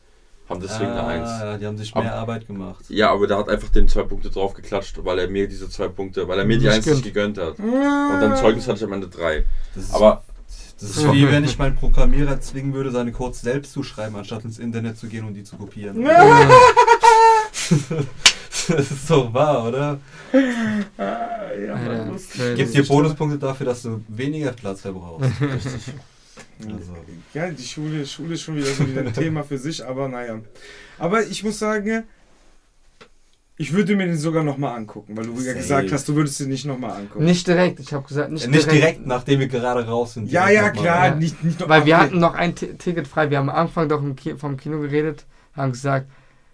Haben 0.50 0.62
deswegen 0.62 0.92
eine 0.92 1.04
1. 1.06 1.30
Ah, 1.30 1.58
die 1.58 1.66
haben 1.66 1.78
sich 1.78 1.94
Aber- 1.96 2.04
mehr 2.04 2.16
Arbeit 2.16 2.46
gemacht. 2.48 2.86
Ja, 2.90 3.12
aber 3.12 3.26
der 3.28 3.38
hat 3.38 3.50
einfach 3.50 3.70
den 3.70 3.88
zwei 3.88 4.04
Punkte 4.04 4.30
drauf 4.30 4.54
geklatscht, 4.54 4.98
weil 5.04 5.20
er 5.20 5.28
mir 5.30 5.48
diese 5.48 5.70
zwei 5.70 5.88
Punkte, 5.88 6.28
weil 6.28 6.38
er 6.40 6.46
mir 6.46 6.58
die 6.60 6.70
1 6.70 6.86
nicht 6.86 7.04
gönnt. 7.04 7.04
gegönnt 7.04 7.38
hat. 7.38 7.58
Und 7.60 7.72
dann 8.22 8.36
Zeugnis 8.38 8.68
hatte 8.68 8.78
ich 8.78 8.84
am 8.84 8.94
Ende 8.94 9.08
3. 9.08 9.44
Das 9.74 9.86
ist, 9.86 9.94
Aber 9.94 10.24
das 10.80 10.90
ist 10.98 11.12
wie 11.14 11.28
wenn 11.32 11.44
ich 11.46 11.58
meinen 11.58 11.76
Programmierer 11.76 12.40
zwingen 12.42 12.74
würde, 12.74 12.92
seine 12.92 13.12
Codes 13.12 13.42
selbst 13.42 13.72
zu 13.72 13.82
schreiben, 13.82 14.16
anstatt 14.18 14.44
ins 14.44 14.60
Internet 14.60 14.98
zu 14.98 15.08
gehen 15.08 15.26
und 15.26 15.34
die 15.34 15.44
zu 15.44 15.56
kopieren. 15.56 16.04
das 18.68 18.92
ist 18.92 19.08
so 19.08 19.34
wahr, 19.34 19.66
oder? 19.68 20.00
Alter, 20.98 22.10
crazy. 22.32 22.56
Gibt 22.56 22.74
dir 22.74 22.86
Bonuspunkte 22.86 23.38
dafür, 23.40 23.66
dass 23.68 23.82
du 23.84 24.02
weniger 24.08 24.52
Platz 24.52 24.82
verbrauchst. 24.82 25.30
richtig. 25.42 25.94
Also, 26.64 26.94
Ja, 27.34 27.50
die 27.50 27.64
Schule, 27.64 28.06
Schule 28.06 28.34
ist 28.36 28.42
schon 28.42 28.56
wieder 28.56 28.68
so 28.68 28.88
wieder 28.88 29.02
ein 29.02 29.14
Thema 29.14 29.44
für 29.44 29.58
sich, 29.58 29.86
aber 29.86 30.08
naja. 30.08 30.40
Aber 30.98 31.24
ich 31.24 31.44
muss 31.44 31.60
sagen, 31.60 32.04
ich 33.58 33.72
würde 33.74 33.96
mir 33.96 34.06
den 34.08 34.18
sogar 34.18 34.44
nochmal 34.44 34.76
angucken, 34.76 35.16
weil 35.16 35.26
du 35.26 35.34
ja 35.34 35.40
Safe. 35.44 35.56
gesagt 35.56 35.92
hast, 35.94 36.08
du 36.10 36.16
würdest 36.16 36.40
den 36.42 36.50
nicht 36.50 36.66
nochmal 36.66 36.92
angucken. 37.02 37.24
Nicht 37.26 37.48
direkt, 37.48 37.80
ich 37.80 37.94
habe 37.94 38.06
gesagt, 38.08 38.32
nicht, 38.32 38.50
nicht 38.50 38.70
direkt, 38.72 39.06
nachdem 39.06 39.40
wir 39.40 39.48
gerade 39.48 39.86
raus 39.88 40.14
sind. 40.16 40.30
ja, 40.32 40.48
direkt 40.48 40.76
ja, 40.78 40.82
klar, 40.82 41.00
rein. 41.12 41.20
nicht, 41.20 41.42
nicht 41.44 41.60
noch 41.62 41.70
Weil 41.70 41.86
wir 41.86 41.98
hatten 41.98 42.20
noch 42.20 42.34
ein 42.36 42.54
Ti- 42.56 42.74
Ticket 42.78 43.08
frei. 43.08 43.30
Wir 43.30 43.38
haben 43.38 43.50
am 43.50 43.56
Anfang 43.56 43.88
doch 43.88 44.02
Ki 44.16 44.36
vom 44.36 44.58
Kino 44.58 44.80
geredet, 44.80 45.26
haben 45.54 45.72
gesagt, 45.72 46.08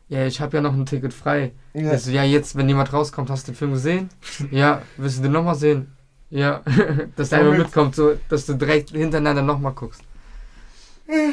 ja, 0.10 0.26
ich 0.28 0.42
habe 0.42 0.58
ja 0.58 0.62
noch 0.62 0.74
ein 0.74 0.86
Ticket 0.86 1.14
frei. 1.14 1.54
Ja. 1.74 1.94
Ich 1.94 2.02
so, 2.02 2.12
ja, 2.12 2.24
jetzt, 2.24 2.56
wenn 2.56 2.68
jemand 2.68 2.92
rauskommt, 2.94 3.30
hast 3.32 3.48
du 3.48 3.52
den 3.52 3.58
Film 3.58 3.74
gesehen? 3.74 4.10
ja, 4.52 4.82
willst 4.98 5.20
du 5.20 5.24
den 5.24 5.32
nochmal 5.32 5.56
sehen? 5.56 5.92
Ja, 6.32 6.62
dass 7.16 7.30
der 7.30 7.40
einfach 7.40 7.52
Damit- 7.52 7.58
mitkommt, 7.68 7.96
so, 7.96 8.18
dass 8.30 8.46
du 8.46 8.54
direkt 8.56 8.90
hintereinander 8.92 9.42
nochmal 9.44 9.74
guckst. 9.74 10.02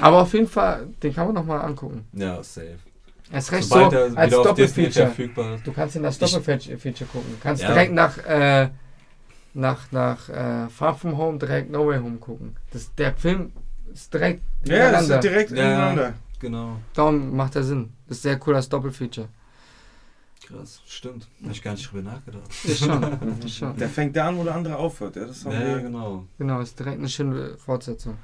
Aber 0.00 0.22
auf 0.22 0.32
jeden 0.34 0.48
Fall, 0.48 0.88
den 1.02 1.14
kann 1.14 1.26
man 1.26 1.34
nochmal 1.36 1.60
angucken. 1.62 2.04
Ja, 2.12 2.42
safe. 2.42 2.78
Er 3.30 3.38
ist 3.38 3.52
recht 3.52 3.68
Sobald 3.68 4.10
so 4.12 4.16
als 4.16 4.32
Doppelfeature. 4.34 5.12
Du 5.64 5.72
kannst 5.72 5.94
in 5.96 6.02
das 6.02 6.20
Ich- 6.20 6.32
Doppelfeature 6.32 7.08
gucken. 7.12 7.30
Du 7.30 7.42
kannst 7.42 7.62
Ja. 7.62 7.68
direkt 7.68 7.92
nach, 7.92 8.18
äh, 8.26 8.70
nach, 9.54 9.92
nach 9.92 10.28
äh, 10.28 10.68
Far 10.68 10.94
From 10.96 11.16
Home, 11.16 11.38
direkt 11.38 11.70
No 11.70 11.86
Way 11.86 11.98
Home 12.00 12.16
gucken. 12.16 12.56
Das, 12.72 12.92
der 12.96 13.14
Film 13.14 13.52
ist 13.92 14.12
direkt 14.12 14.42
Ja, 14.64 14.90
das 14.90 15.04
ineinander. 15.04 15.14
ist 15.16 15.24
direkt 15.24 15.50
Ja. 15.52 15.56
ineinander. 15.64 16.14
Genau. 16.40 16.76
Darum 16.94 17.36
macht 17.36 17.54
er 17.56 17.62
Sinn. 17.62 17.92
Das 18.08 18.16
ist 18.16 18.22
sehr 18.22 18.38
cool 18.46 18.56
als 18.56 18.68
Doppelfeature. 18.68 19.28
Krass, 20.48 20.80
stimmt. 20.86 21.28
Hab 21.44 21.50
ich 21.50 21.62
gar 21.62 21.72
nicht 21.72 21.90
drüber 21.92 22.02
nachgedacht. 22.10 22.44
Ist 22.64 22.78
schon. 22.84 23.38
ist 23.44 23.54
schon. 23.56 23.76
Der 23.76 23.88
fängt 23.90 24.16
da 24.16 24.28
an, 24.28 24.38
wo 24.38 24.44
der 24.44 24.54
andere 24.54 24.76
aufhört. 24.76 25.16
Ja, 25.16 25.26
das 25.26 25.44
haben 25.44 25.52
Ja, 25.52 25.60
wir. 25.76 25.80
genau. 25.82 26.24
Genau, 26.38 26.60
ist 26.60 26.78
direkt 26.78 26.98
eine 26.98 27.08
schöne 27.08 27.58
Fortsetzung. 27.58 28.16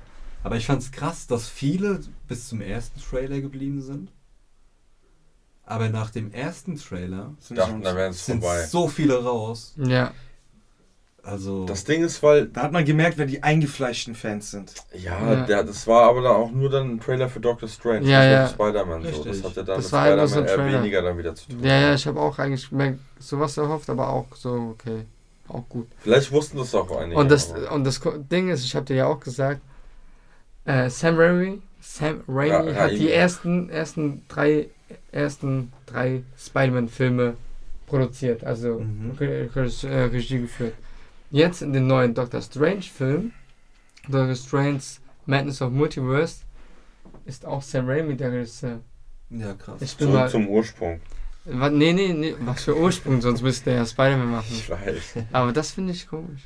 Aber 0.42 0.56
ich 0.56 0.66
fand's 0.66 0.90
krass, 0.90 1.26
dass 1.26 1.48
viele 1.48 2.00
bis 2.28 2.48
zum 2.48 2.60
ersten 2.60 2.98
Trailer 3.00 3.40
geblieben 3.40 3.82
sind. 3.82 4.10
Aber 5.66 5.88
nach 5.88 6.10
dem 6.10 6.30
ersten 6.32 6.76
Trailer 6.76 7.34
Sind 7.40 7.56
Dachten, 7.58 7.72
schon- 7.72 7.82
da 7.82 7.96
wäre 7.96 8.10
es 8.10 8.24
sind 8.26 8.42
so 8.68 8.88
viele 8.88 9.22
raus. 9.22 9.74
Ja. 9.78 10.12
Also, 11.26 11.64
Das 11.64 11.84
Ding 11.84 12.04
ist, 12.04 12.22
weil, 12.22 12.46
Da 12.46 12.62
hat 12.64 12.72
man 12.72 12.84
gemerkt, 12.84 13.16
wer 13.16 13.24
die 13.26 13.42
eingefleischten 13.42 14.14
Fans 14.14 14.50
sind. 14.50 14.74
ja, 14.92 15.18
Ja. 15.32 15.46
Der, 15.46 15.64
das 15.64 15.86
war 15.86 16.02
aber 16.10 16.20
dann 16.20 16.32
auch 16.36 16.50
nur 16.50 16.68
dann 16.70 16.92
ein 16.96 17.00
Trailer 17.00 17.28
für 17.30 17.40
Doctor 17.40 17.68
Strange, 17.68 18.06
Ja, 18.06 18.20
nicht 18.20 18.32
ja. 18.32 18.46
für 18.46 18.54
Spider-Man. 18.54 19.02
So. 19.12 19.24
Das 19.24 19.42
hat 19.42 19.56
ja 19.56 19.62
dann 19.62 19.76
Das 19.76 19.76
mit 19.76 19.86
Spider-Man 19.86 20.28
eher 20.46 20.46
Trailer. 20.56 20.78
weniger 20.82 21.02
dann 21.02 21.16
wieder 21.18 21.34
zu 21.34 21.48
tun. 21.48 21.62
Ja, 21.62 21.80
ja, 21.80 21.94
ich 21.94 22.06
habe 22.06 22.20
auch 22.20 22.38
eigentlich 22.38 22.70
mehr 22.70 22.98
sowas 23.18 23.56
erhofft, 23.56 23.88
aber 23.88 24.10
auch 24.10 24.26
so, 24.36 24.74
okay. 24.78 25.04
Auch 25.48 25.68
gut. 25.68 25.86
Vielleicht 25.98 26.30
wussten 26.32 26.58
das 26.58 26.74
auch 26.74 26.90
einige. 26.96 27.18
Und 27.18 27.30
das, 27.30 27.52
aber- 27.52 27.72
und 27.72 27.84
das 27.84 28.00
Ding 28.30 28.48
ist, 28.50 28.64
ich 28.64 28.74
habe 28.76 28.86
dir 28.86 28.96
ja 28.96 29.06
auch 29.06 29.20
gesagt, 29.20 29.60
äh, 30.66 30.88
Sam 30.90 31.16
Raimi, 31.18 31.60
Sam 31.80 32.22
Raimi 32.28 32.70
Ra- 32.70 32.74
hat 32.84 32.90
die 32.92 33.10
ersten, 33.10 33.68
ersten 33.70 34.22
drei, 34.28 34.68
ersten 35.12 35.72
drei 35.86 36.22
Spider-Man-Filme 36.38 37.34
produziert, 37.86 38.42
also 38.44 38.80
Mhm. 38.80 39.12
Re 39.20 39.48
Re 39.54 40.12
Regie 40.12 40.40
geführt. 40.40 40.72
Jetzt 41.34 41.62
in 41.62 41.72
den 41.72 41.88
neuen 41.88 42.14
Doctor 42.14 42.40
Strange-Film, 42.40 43.32
Doctor 44.08 44.36
Strange 44.36 44.80
Madness 45.26 45.60
of 45.62 45.72
Multiverse, 45.72 46.42
ist 47.24 47.44
auch 47.44 47.60
Sam 47.60 47.88
Raimi 47.88 48.16
der 48.16 48.30
Regisseur. 48.30 48.78
ja, 49.30 49.52
krass. 49.54 49.82
Ich 49.82 49.96
bin 49.96 50.06
Zurück 50.06 50.20
mal. 50.20 50.30
zum 50.30 50.46
Ursprung. 50.48 51.00
wa- 51.46 51.70
Nee, 51.70 51.92
nee, 51.92 52.12
nee, 52.12 52.36
was 52.38 52.62
für 52.62 52.76
Ursprung, 52.78 53.20
sonst 53.20 53.42
müsste 53.42 53.70
er 53.70 53.78
ja 53.78 53.84
Spider-Man 53.86 54.30
machen. 54.30 54.46
Ich 54.48 54.70
weiß. 54.70 55.14
Aber 55.32 55.50
das 55.52 55.72
finde 55.72 55.92
ich 55.92 56.06
komisch. 56.06 56.42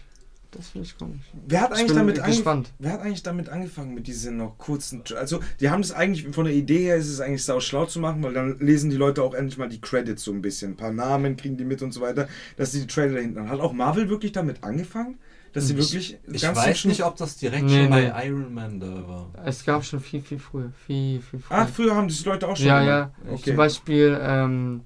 Das 0.51 0.69
finde 0.71 0.87
ich 0.87 0.97
komisch. 0.97 1.21
Wer 1.47 1.61
hat 1.61 1.73
Ich 1.73 1.77
eigentlich 1.79 1.87
bin 1.89 1.97
damit 1.97 2.19
angefangen? 2.21 2.37
gespannt. 2.63 2.73
Wer 2.79 2.93
hat 2.93 3.01
eigentlich 3.03 3.23
damit 3.23 3.49
angefangen 3.51 3.93
mit 3.95 4.07
diesen 4.07 4.39
noch 4.39 4.57
kurzen, 4.57 5.03
also 5.19 5.41
die 5.61 5.69
haben 5.69 5.83
das 5.83 5.93
eigentlich, 5.93 6.27
von 6.35 6.47
der 6.47 6.55
Idee 6.55 6.85
her 6.85 6.97
ist 6.97 7.09
es 7.09 7.21
eigentlich 7.21 7.45
sau 7.45 7.61
schlau 7.61 7.85
zu 7.85 8.01
machen, 8.01 8.23
weil 8.23 8.33
dann 8.33 8.59
lesen 8.59 8.89
die 8.89 8.97
Leute 8.97 9.23
auch 9.23 9.35
endlich 9.35 9.59
mal 9.59 9.69
die 9.69 9.81
Credits 9.81 10.25
so 10.25 10.33
ein 10.33 10.41
bisschen, 10.41 10.73
ein 10.73 10.77
paar 10.77 10.91
Namen 10.93 11.37
kriegen 11.37 11.59
die 11.59 11.65
mit 11.65 11.83
und 11.83 11.93
so 11.93 12.01
weiter, 12.01 12.29
dass 12.57 12.73
sie 12.73 12.81
die 12.81 12.87
Trailer 12.87 13.15
da 13.17 13.21
hinten 13.21 13.41
haben. 13.41 13.51
Hat 13.51 13.61
auch 13.61 13.75
Marvel 13.75 14.09
wirklich 14.09 14.33
damit 14.33 14.65
angefangen? 14.65 15.19
Dass 15.53 15.67
sie 15.67 15.75
Ich- 15.75 15.79
wirklich 15.93 16.19
Ich 16.33 16.43
ganz 16.43 16.59
zum 16.59 16.67
weiß 16.67 16.85
nicht, 16.87 17.05
ob 17.05 17.17
das 17.17 17.37
direkt 17.37 17.65
Nee, 17.65 17.83
schon 17.83 17.91
nee. 17.91 18.11
bei 18.11 18.27
Iron 18.27 18.53
Man 18.55 18.81
da 18.81 19.07
war. 19.09 19.31
Es 19.45 19.65
gab 19.65 19.85
schon 19.85 20.01
viel, 20.01 20.21
viel 20.23 20.39
früher. 20.39 20.73
Viel, 20.87 21.21
viel 21.21 21.41
früher. 21.41 21.59
Ach, 21.59 21.69
früher 21.69 21.95
haben 21.95 22.09
die 22.09 22.25
Leute 22.25 22.49
auch 22.49 22.57
schon 22.57 22.67
ja, 22.67 22.81
gemacht. 22.81 23.13
ja. 23.27 23.33
Okay. 23.33 23.43
Zum 23.45 23.57
Beispiel, 23.57 24.19
ähm, 24.23 24.81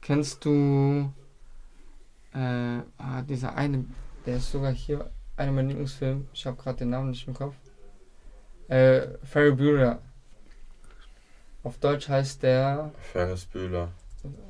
kennst 0.00 0.44
du 0.44 1.12
äh, 2.34 2.38
ah, 2.98 3.22
dieser 3.28 3.56
eine, 3.56 3.84
der 4.28 4.36
ist 4.36 4.52
sogar 4.52 4.72
hier, 4.72 5.10
einer 5.36 5.52
meiner 5.52 5.68
Lieblingsfilme. 5.68 6.26
Ich 6.34 6.44
habe 6.44 6.56
gerade 6.62 6.76
den 6.78 6.90
Namen 6.90 7.10
nicht 7.10 7.26
im 7.26 7.32
Kopf. 7.32 7.54
Äh, 8.68 9.06
Ferry 9.24 9.52
Bueller. 9.52 10.00
Auf 11.62 11.78
Deutsch 11.78 12.08
heißt 12.10 12.42
der. 12.42 12.90
Ferris 13.12 13.46
Bühler. 13.46 13.88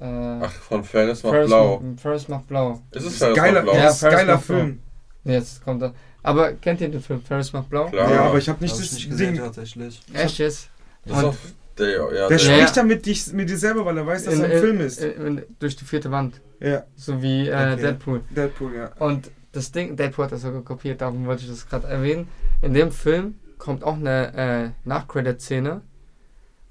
Äh, 0.01 0.05
Ach, 0.43 0.51
von 0.53 0.83
Ferris 0.83 1.23
macht 1.23 1.33
Ferris 1.35 1.49
blau. 1.49 1.79
Macht, 1.81 2.01
Ferris 2.01 2.29
macht 2.29 2.47
blau. 2.49 2.73
Ist 2.73 2.81
es 2.81 2.91
Das 2.91 3.05
ist 3.13 3.19
Ferris 3.19 3.37
geiler, 3.37 3.53
macht 3.63 3.65
blau? 3.65 3.75
Ja, 3.75 3.93
Ferris 3.93 4.01
geiler 4.17 4.35
macht 4.35 4.47
Blau. 4.47 4.57
Film. 4.57 4.83
Jetzt 5.25 5.65
kommt 5.65 5.83
er. 5.83 5.95
Aber 6.23 6.53
kennt 6.55 6.81
ihr 6.81 6.89
den 6.89 7.01
Film 7.01 7.23
Ferris 7.23 7.53
macht 7.53 7.71
blau? 7.71 7.87
Klar. 7.87 8.11
Ja, 8.11 8.21
aber 8.23 8.39
ich 8.39 8.49
habe 8.49 8.61
nicht 8.61 8.73
Hab 8.73 8.79
das 8.81 8.87
ich 8.89 8.95
nicht 8.95 9.11
gesehen, 9.11 9.35
Ding. 9.35 9.43
tatsächlich. 9.45 10.01
Echt 10.13 10.39
jetzt? 10.39 10.71
Das 11.05 11.23
ist 11.23 11.55
der, 11.79 11.91
ja, 11.91 12.09
Der 12.11 12.29
der, 12.29 12.39
spricht 12.39 12.59
Ja. 12.61 12.73
dann 12.75 12.87
mit, 12.89 13.07
dich, 13.07 13.33
mit 13.33 13.49
dir 13.49 13.57
selber, 13.57 13.85
weil 13.85 13.97
er 13.97 14.07
weiß, 14.07 14.25
dass 14.25 14.35
In- 14.35 14.41
er 14.41 14.47
ein 14.47 14.53
in- 14.53 14.59
Film 14.61 14.81
ist. 14.81 14.99
in- 15.01 15.27
in- 15.39 15.43
durch 15.61 15.77
die 15.77 15.85
vierte 15.85 16.11
Wand. 16.11 16.41
Ja, 16.59 16.83
So 16.97 17.23
wie 17.23 17.49
äh, 17.49 17.53
Okay. 17.75 17.83
Deadpool. 17.83 18.21
Deadpool, 18.31 18.75
ja. 18.75 18.91
Und 18.99 19.31
das 19.53 19.73
Ding, 19.73 19.97
Deadpool 19.97 20.25
hat 20.27 20.33
das 20.33 20.43
sogar 20.43 20.63
kopiert, 20.63 21.01
darum 21.01 21.27
wollte 21.27 21.43
ich 21.45 21.49
das 21.49 21.69
gerade 21.69 21.87
erwähnen. 21.89 22.29
In 22.63 22.75
dem 22.75 22.91
Film 22.93 23.37
kommt 23.59 23.83
auch 23.85 23.97
eine 23.97 24.35
äh, 24.37 24.71
Nach-Credit-Szene, 24.85 25.81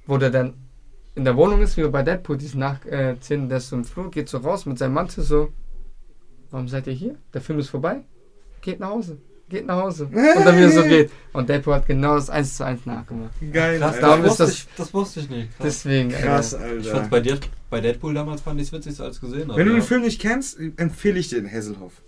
wo 0.05 0.17
der 0.17 0.29
dann 0.29 0.53
in 1.15 1.25
der 1.25 1.35
Wohnung 1.35 1.61
ist, 1.61 1.75
wie 1.77 1.87
bei 1.87 2.03
Deadpool, 2.03 2.37
diese 2.37 2.59
Nach-Szene, 2.59 3.47
der 3.47 3.57
ist 3.57 3.69
so 3.69 3.75
im 3.75 3.83
Flur, 3.85 4.11
geht 4.11 4.29
so 4.29 4.37
raus 4.37 4.65
mit 4.65 4.77
seinem 4.77 4.93
Mantel 4.93 5.23
so, 5.23 5.51
warum 6.51 6.67
seid 6.67 6.87
ihr 6.87 6.93
hier? 6.93 7.15
Der 7.33 7.41
Film 7.41 7.59
ist 7.59 7.69
vorbei? 7.69 8.01
Geht 8.61 8.79
nach 8.79 8.89
Hause. 8.89 9.17
Geht 9.49 9.65
nach 9.65 9.81
Hause. 9.81 10.05
Und 10.05 10.45
dann 10.45 10.57
wieder 10.57 10.69
so 10.69 10.83
geht. 10.87 11.09
Und 11.33 11.47
Deadpool 11.49 11.73
hat 11.75 11.87
genau 11.87 12.15
das 12.15 12.29
1 12.29 12.57
zu 12.57 12.65
1 12.65 12.85
nachgemacht. 12.85 13.31
Geil. 13.53 13.79
Krass, 13.79 13.95
Alter. 13.95 14.07
darum 14.07 14.23
das, 14.23 14.37
das- 14.37 14.51
ich, 14.51 14.67
das 14.77 14.93
wusste 14.93 15.21
ich 15.21 15.29
nicht. 15.29 15.51
Krass. 15.57 15.63
Deswegen, 15.65 16.11
äh, 16.11 16.21
Krass, 16.21 16.53
Alter. 16.53 16.77
ich 16.77 16.89
fand's 16.89 17.09
bei, 17.09 17.19
dir, 17.21 17.39
bei 17.69 17.79
Deadpool 17.81 18.13
damals 18.13 18.41
fand 18.41 18.59
ich 18.59 18.67
es 18.67 18.73
witzigste 18.73 19.03
als 19.03 19.19
gesehen 19.21 19.47
habe. 19.49 19.57
Wenn 19.57 19.67
du 19.67 19.73
den 19.73 19.81
Film 19.81 20.01
nicht 20.01 20.21
kennst, 20.21 20.59
empfehle 20.77 21.17
ich 21.17 21.29
dir 21.29 21.41
den 21.41 21.51
Hasselhoff. 21.51 22.03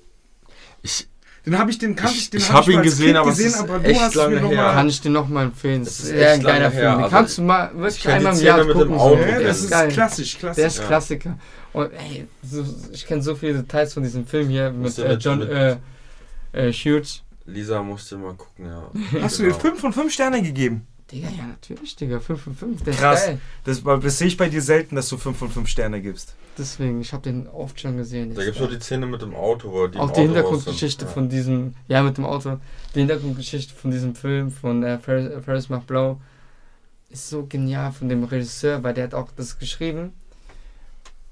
Ich, 0.82 1.08
Den 1.46 1.58
habe 1.58 1.72
ich, 1.72 1.78
den 1.78 1.96
kannte 1.96 2.14
Ich- 2.16 2.22
ich, 2.24 2.30
den 2.32 2.40
ich 2.42 2.50
hab 2.52 2.58
hab 2.64 2.68
ihn 2.68 2.82
gesehen, 2.82 3.06
Kind 3.08 3.18
aber 3.18 3.30
es 3.32 3.38
gesehen, 3.38 3.50
ist 3.54 3.60
aber 3.60 3.80
du 3.80 3.86
echt 3.90 4.02
hast 4.02 4.16
lange 4.16 4.36
mir 4.36 4.42
her. 4.42 4.50
nochmal. 4.50 4.74
Kann 4.74 4.90
ich 4.90 5.02
dir 5.02 5.10
nochmal 5.10 5.46
empfehlen. 5.46 5.84
Das 5.86 6.00
ist 6.00 6.06
ist 6.06 6.12
eher 6.12 6.32
ein 6.34 6.44
geiler 6.44 6.72
Film. 6.72 6.82
Den 6.84 7.04
also 7.04 7.10
kannst 7.16 7.38
du 7.38 7.42
mal 7.44 7.72
ich 7.74 7.80
wirklich 7.80 8.08
einmal 8.10 8.38
im 8.38 8.44
Jahr 8.44 8.58
mit 8.60 8.68
dem 8.70 8.74
gucken. 8.78 8.96
Auto. 8.98 9.16
so. 9.16 9.22
Ja, 9.22 9.38
Der 9.40 9.48
das 9.48 9.60
ist 9.62 9.70
geil. 9.72 9.88
klassisch, 9.90 10.38
klassisch. 10.38 10.56
Der 10.58 10.68
ist 10.68 10.78
Ja. 10.80 10.84
Klassiker. 10.86 11.40
Und 11.74 11.92
ey, 11.94 12.28
so, 12.44 12.66
ich 12.92 13.06
kenne 13.08 13.22
so 13.22 13.36
viele 13.36 13.54
Details 13.62 13.94
von 13.94 14.04
diesem 14.04 14.26
Film 14.28 14.50
hier 14.50 14.72
mit, 14.72 14.98
du 14.98 15.04
äh, 15.04 15.10
mit- 15.10 15.24
John 15.24 15.40
mit- 15.40 15.50
äh, 15.50 15.78
äh, 16.54 16.72
Hughes. 16.74 17.22
Lisa 17.46 17.82
musste 17.82 18.18
mal 18.18 18.34
gucken, 18.34 18.66
ja. 18.68 18.92
Hast 19.22 19.40
du 19.40 19.44
Genau. 19.44 19.56
dir 19.56 19.62
5 19.62 19.80
von 19.80 19.94
5 19.94 20.14
Sterne 20.14 20.42
gegeben? 20.44 20.86
Digga, 21.12 21.30
ja, 21.30 21.48
natürlich, 21.48 21.96
Digga. 21.96 22.20
5 22.20 22.42
von 22.42 22.56
5. 22.56 22.84
Der 22.84 22.94
Krass. 22.94 23.22
ist 23.22 23.26
geil. 23.28 23.40
Das, 23.64 23.84
das 23.84 24.18
sehe 24.18 24.28
ich 24.28 24.38
bei 24.38 24.50
dir 24.50 24.62
selten, 24.62 24.96
dass 24.96 25.10
du 25.10 25.18
5 25.18 25.38
von 25.38 25.50
5 25.50 25.68
Sterne 25.68 26.02
gibst. 26.02 26.36
Deswegen, 26.58 27.02
ich 27.02 27.14
habe 27.14 27.24
den 27.24 27.48
oft 27.48 27.80
schon 27.80 27.98
gesehen. 27.98 28.36
Da 28.36 28.44
gibt 28.44 28.56
es 28.56 28.60
nur 28.60 28.70
geil. 28.70 28.78
die 28.78 28.84
Szene 28.84 29.06
mit 29.08 29.22
dem 29.22 29.36
Auto, 29.36 29.72
wo 29.72 29.88
die 29.88 29.98
Auch 29.98 30.12
die 30.12 30.22
Hintergrundgeschichte 30.22 31.06
sind. 31.06 31.14
von 31.14 31.30
diesem, 31.30 31.74
ja, 31.88 32.04
mit 32.04 32.18
dem 32.18 32.26
Auto. 32.26 32.60
Die 32.94 33.00
Hintergrundgeschichte 33.00 33.74
von 33.74 33.92
diesem 33.92 34.14
Film 34.14 34.52
von 34.52 34.84
äh, 34.84 35.00
Ferris, 35.00 35.32
äh, 35.32 35.42
Ferris 35.42 35.70
macht 35.70 35.88
blau 35.88 36.20
ist 37.10 37.30
so 37.30 37.46
genial 37.46 37.92
von 37.92 38.08
dem 38.08 38.24
Regisseur, 38.24 38.84
weil 38.84 38.94
der 38.94 39.06
hat 39.06 39.14
auch 39.14 39.30
das 39.36 39.60
geschrieben. 39.60 40.14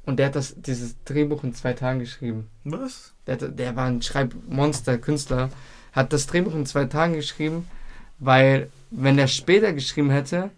Und 0.06 0.18
der 0.18 0.28
hat 0.28 0.36
das, 0.36 0.56
dieses 0.58 0.96
Drehbuch 1.04 1.44
in 1.44 1.54
zwei 1.54 1.74
Tagen 1.74 2.00
geschrieben. 2.00 2.50
Was? 2.64 3.14
Der, 3.28 3.36
der 3.36 3.76
war 3.76 3.86
ein 3.86 4.02
Schreibmonster, 4.02 4.98
Künstler, 4.98 5.50
hat 5.92 6.14
das 6.14 6.28
Drehbuch 6.28 6.54
in 6.56 6.66
zwei 6.66 6.86
Tagen 6.86 7.14
geschrieben, 7.14 7.68
weil 8.18 8.70
wenn 8.92 9.18
er 9.20 9.28
später 9.28 9.74
geschrieben 9.74 10.10
hätte, 10.10 10.50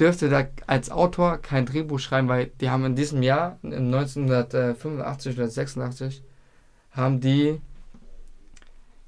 dürfte 0.00 0.26
er 0.28 0.50
als 0.66 0.90
Autor 0.90 1.38
kein 1.38 1.66
Drehbuch 1.66 1.98
schreiben, 2.00 2.28
weil 2.28 2.50
die 2.60 2.70
haben 2.70 2.84
in 2.84 2.96
diesem 2.96 3.22
Jahr, 3.22 3.58
in 3.62 3.72
1985 3.94 5.36
oder 5.38 5.48
86, 5.48 6.22
haben 6.92 7.20
die 7.20 7.60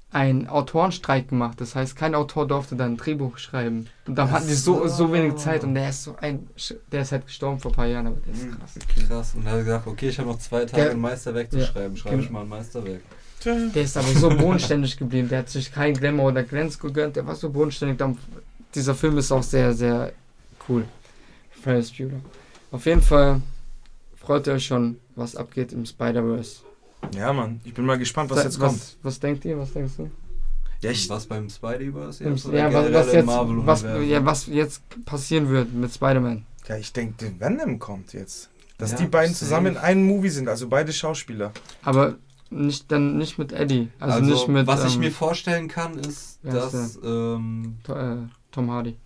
einen 0.09 0.47
Autorenstreik 0.47 1.27
gemacht. 1.29 1.59
Das 1.59 1.75
heißt, 1.75 1.95
kein 1.97 2.15
Autor 2.15 2.47
durfte 2.47 2.75
dann 2.77 2.93
ein 2.93 2.97
Drehbuch 2.97 3.37
schreiben. 3.37 3.87
Und 4.07 4.15
dann 4.17 4.31
hatten 4.31 4.47
die 4.47 4.53
so, 4.53 4.87
so 4.87 5.11
wenig 5.11 5.35
Zeit 5.35 5.63
und 5.65 5.75
der 5.75 5.89
ist 5.89 6.03
so 6.03 6.15
ein, 6.21 6.47
der 6.91 7.01
ist 7.01 7.11
halt 7.11 7.25
gestorben 7.25 7.59
vor 7.59 7.71
ein 7.71 7.75
paar 7.75 7.85
Jahren, 7.87 8.07
aber 8.07 8.15
der 8.25 8.33
ist 8.33 8.45
Mhm. 8.45 8.57
krass. 8.57 8.73
Krass. 9.07 9.35
Und 9.35 9.45
er 9.45 9.51
hat 9.51 9.59
gesagt, 9.59 9.87
okay, 9.87 10.07
ich 10.09 10.17
habe 10.17 10.29
noch 10.29 10.39
zwei 10.39 10.65
Tage 10.65 10.83
Der- 10.83 10.91
ein 10.91 10.99
Meisterwerk 11.01 11.51
zu 11.51 11.59
Ja. 11.59 11.65
schreiben. 11.65 11.97
Schreibe 11.97 12.21
ich 12.21 12.27
Genau. 12.27 12.39
mal 12.39 12.45
ein 12.45 12.49
Meisterwerk. 12.49 13.01
Der 13.47 13.83
ist 13.83 13.97
aber 13.97 14.07
so 14.07 14.29
bodenständig 14.29 14.97
geblieben. 14.97 15.29
Der 15.29 15.39
hat 15.39 15.49
sich 15.49 15.71
kein 15.71 15.93
Glamour 15.93 16.31
oder 16.31 16.43
Glänz 16.43 16.77
gegönnt. 16.77 17.15
Der 17.15 17.25
war 17.25 17.35
so 17.35 17.49
bodenständig. 17.49 17.99
Dieser 18.75 18.95
Film 18.95 19.17
ist 19.17 19.31
auch 19.31 19.43
sehr, 19.43 19.73
sehr 19.73 20.11
cool. 20.67 20.85
Ferris 21.61 21.91
Bueller. 21.91 22.19
Auf 22.71 22.85
jeden 22.85 23.01
Fall 23.01 23.41
freut 24.17 24.47
ihr 24.47 24.53
euch 24.53 24.65
schon, 24.65 24.97
was 25.15 25.35
abgeht 25.35 25.71
im 25.71 25.85
Spider-Verse. 25.85 26.57
Ja, 27.15 27.31
Mann. 27.31 27.61
Ich 27.63 27.73
bin 27.73 27.85
mal 27.85 27.97
gespannt, 27.97 28.29
was 28.29 28.43
jetzt 28.43 28.59
kommt. 28.59 28.73
was, 28.73 28.97
was 29.01 29.19
denkt 29.19 29.45
ihr? 29.45 29.57
Was 29.57 29.71
denkst 29.73 29.93
du? 29.97 30.11
Ja, 30.81 30.91
ich, 30.91 31.09
was 31.09 31.25
beim 31.25 31.49
Spideyverse 31.49 32.23
jetzt? 32.23 32.45
ja, 32.47 32.71
was, 32.71 32.93
was, 32.93 33.13
jetzt, 33.13 33.25
Marvel 33.25 33.65
was, 33.65 33.81
ja, 33.81 34.23
was 34.25 34.45
jetzt 34.47 34.81
passieren 35.05 35.49
wird 35.49 35.73
mit 35.73 35.91
Spider-Man. 35.91 36.45
ja, 36.67 36.77
ich 36.77 36.93
denke, 36.93 37.33
Venom 37.39 37.79
kommt 37.79 38.13
jetzt. 38.13 38.49
Dass 38.77 38.91
Ja, 38.91 38.97
die 38.97 39.05
beiden 39.07 39.33
zusammen 39.33 39.67
in 39.67 39.77
einem 39.77 40.03
Movie 40.03 40.29
sind, 40.29 40.47
also 40.47 40.67
beide 40.67 40.93
Schauspieler. 40.93 41.51
Aber 41.81 42.15
nicht, 42.51 42.91
dann 42.91 43.17
nicht 43.17 43.37
mit 43.37 43.51
Eddie. 43.51 43.89
Also, 43.99 44.17
Also, 44.19 44.31
nicht 44.31 44.47
mit 44.47 44.67
was 44.67 44.85
ich 44.85 44.95
ähm, 44.95 44.99
mir 45.01 45.11
vorstellen 45.11 45.67
kann, 45.67 45.97
ist, 45.99 46.39
dass, 46.43 46.97
ähm, 47.03 47.77
äh, 47.87 48.15
Tom 48.51 48.71
Hardy. 48.71 48.97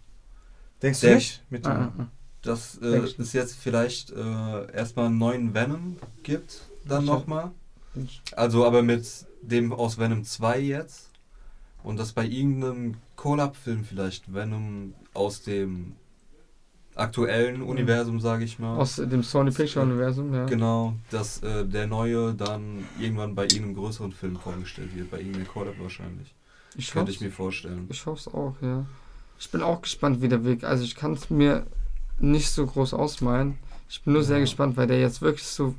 Denkst 0.81 1.01
Der- 1.01 1.09
du 1.11 1.15
nicht? 1.15 1.43
Mit 1.49 1.65
dem, 1.65 1.71
Ah, 1.71 1.93
ah, 1.97 2.01
ah. 2.03 2.07
dass 2.41 2.77
äh, 2.81 2.99
ich 3.05 3.19
es 3.19 3.33
jetzt 3.33 3.55
vielleicht 3.55 4.11
äh, 4.11 4.71
erstmal 4.73 5.07
einen 5.07 5.17
neuen 5.17 5.53
Venom 5.53 5.97
gibt, 6.23 6.61
dann 6.85 7.03
Ich- 7.03 7.09
nochmal. 7.09 7.51
Also 8.35 8.65
aber 8.65 8.81
mit 8.83 9.05
dem 9.41 9.73
aus 9.73 9.97
Venom 9.97 10.23
2 10.23 10.59
jetzt. 10.59 11.09
Und 11.83 11.97
dass 11.97 12.13
bei 12.13 12.25
irgendeinem 12.25 12.95
Collab-Film 13.15 13.83
vielleicht 13.83 14.33
Venom 14.33 14.93
aus 15.13 15.41
dem 15.41 15.95
aktuellen 16.95 17.61
Universum, 17.61 18.19
sage 18.19 18.43
ich 18.43 18.59
mal. 18.59 18.77
Aus 18.77 18.95
dem 18.97 19.23
Sony 19.23 19.51
Picture-Universum, 19.51 20.33
ja. 20.33 20.45
Genau, 20.45 20.93
dass 21.09 21.41
äh, 21.43 21.65
der 21.65 21.87
neue 21.87 22.33
dann 22.33 22.83
irgendwann 22.99 23.33
bei 23.35 23.43
irgendeinem 23.43 23.75
größeren 23.75 24.11
Film 24.11 24.35
vorgestellt 24.35 24.95
wird, 24.95 25.09
bei 25.09 25.19
irgendeinem 25.19 25.47
Collab 25.47 25.75
wahrscheinlich. 25.79 26.33
Ich 26.75 26.91
Könnte 26.91 27.11
ich 27.11 27.21
mir 27.21 27.31
vorstellen. 27.31 27.87
Ich 27.89 28.05
hoffe 28.05 28.19
es 28.29 28.33
auch, 28.33 28.55
ja. 28.61 28.85
Ich 29.39 29.49
bin 29.49 29.61
auch 29.61 29.81
gespannt, 29.81 30.21
wie 30.21 30.29
der 30.29 30.43
Weg. 30.45 30.63
Also 30.63 30.83
ich 30.83 30.95
kann 30.95 31.13
es 31.13 31.29
mir 31.29 31.65
nicht 32.19 32.49
so 32.49 32.65
groß 32.65 32.93
ausmalen. 32.93 33.57
Ich 33.89 34.01
bin 34.03 34.13
nur 34.13 34.23
sehr 34.23 34.37
Ja. 34.37 34.41
gespannt, 34.43 34.77
weil 34.77 34.87
der 34.87 34.99
jetzt 34.99 35.21
wirklich 35.21 35.45
so 35.47 35.69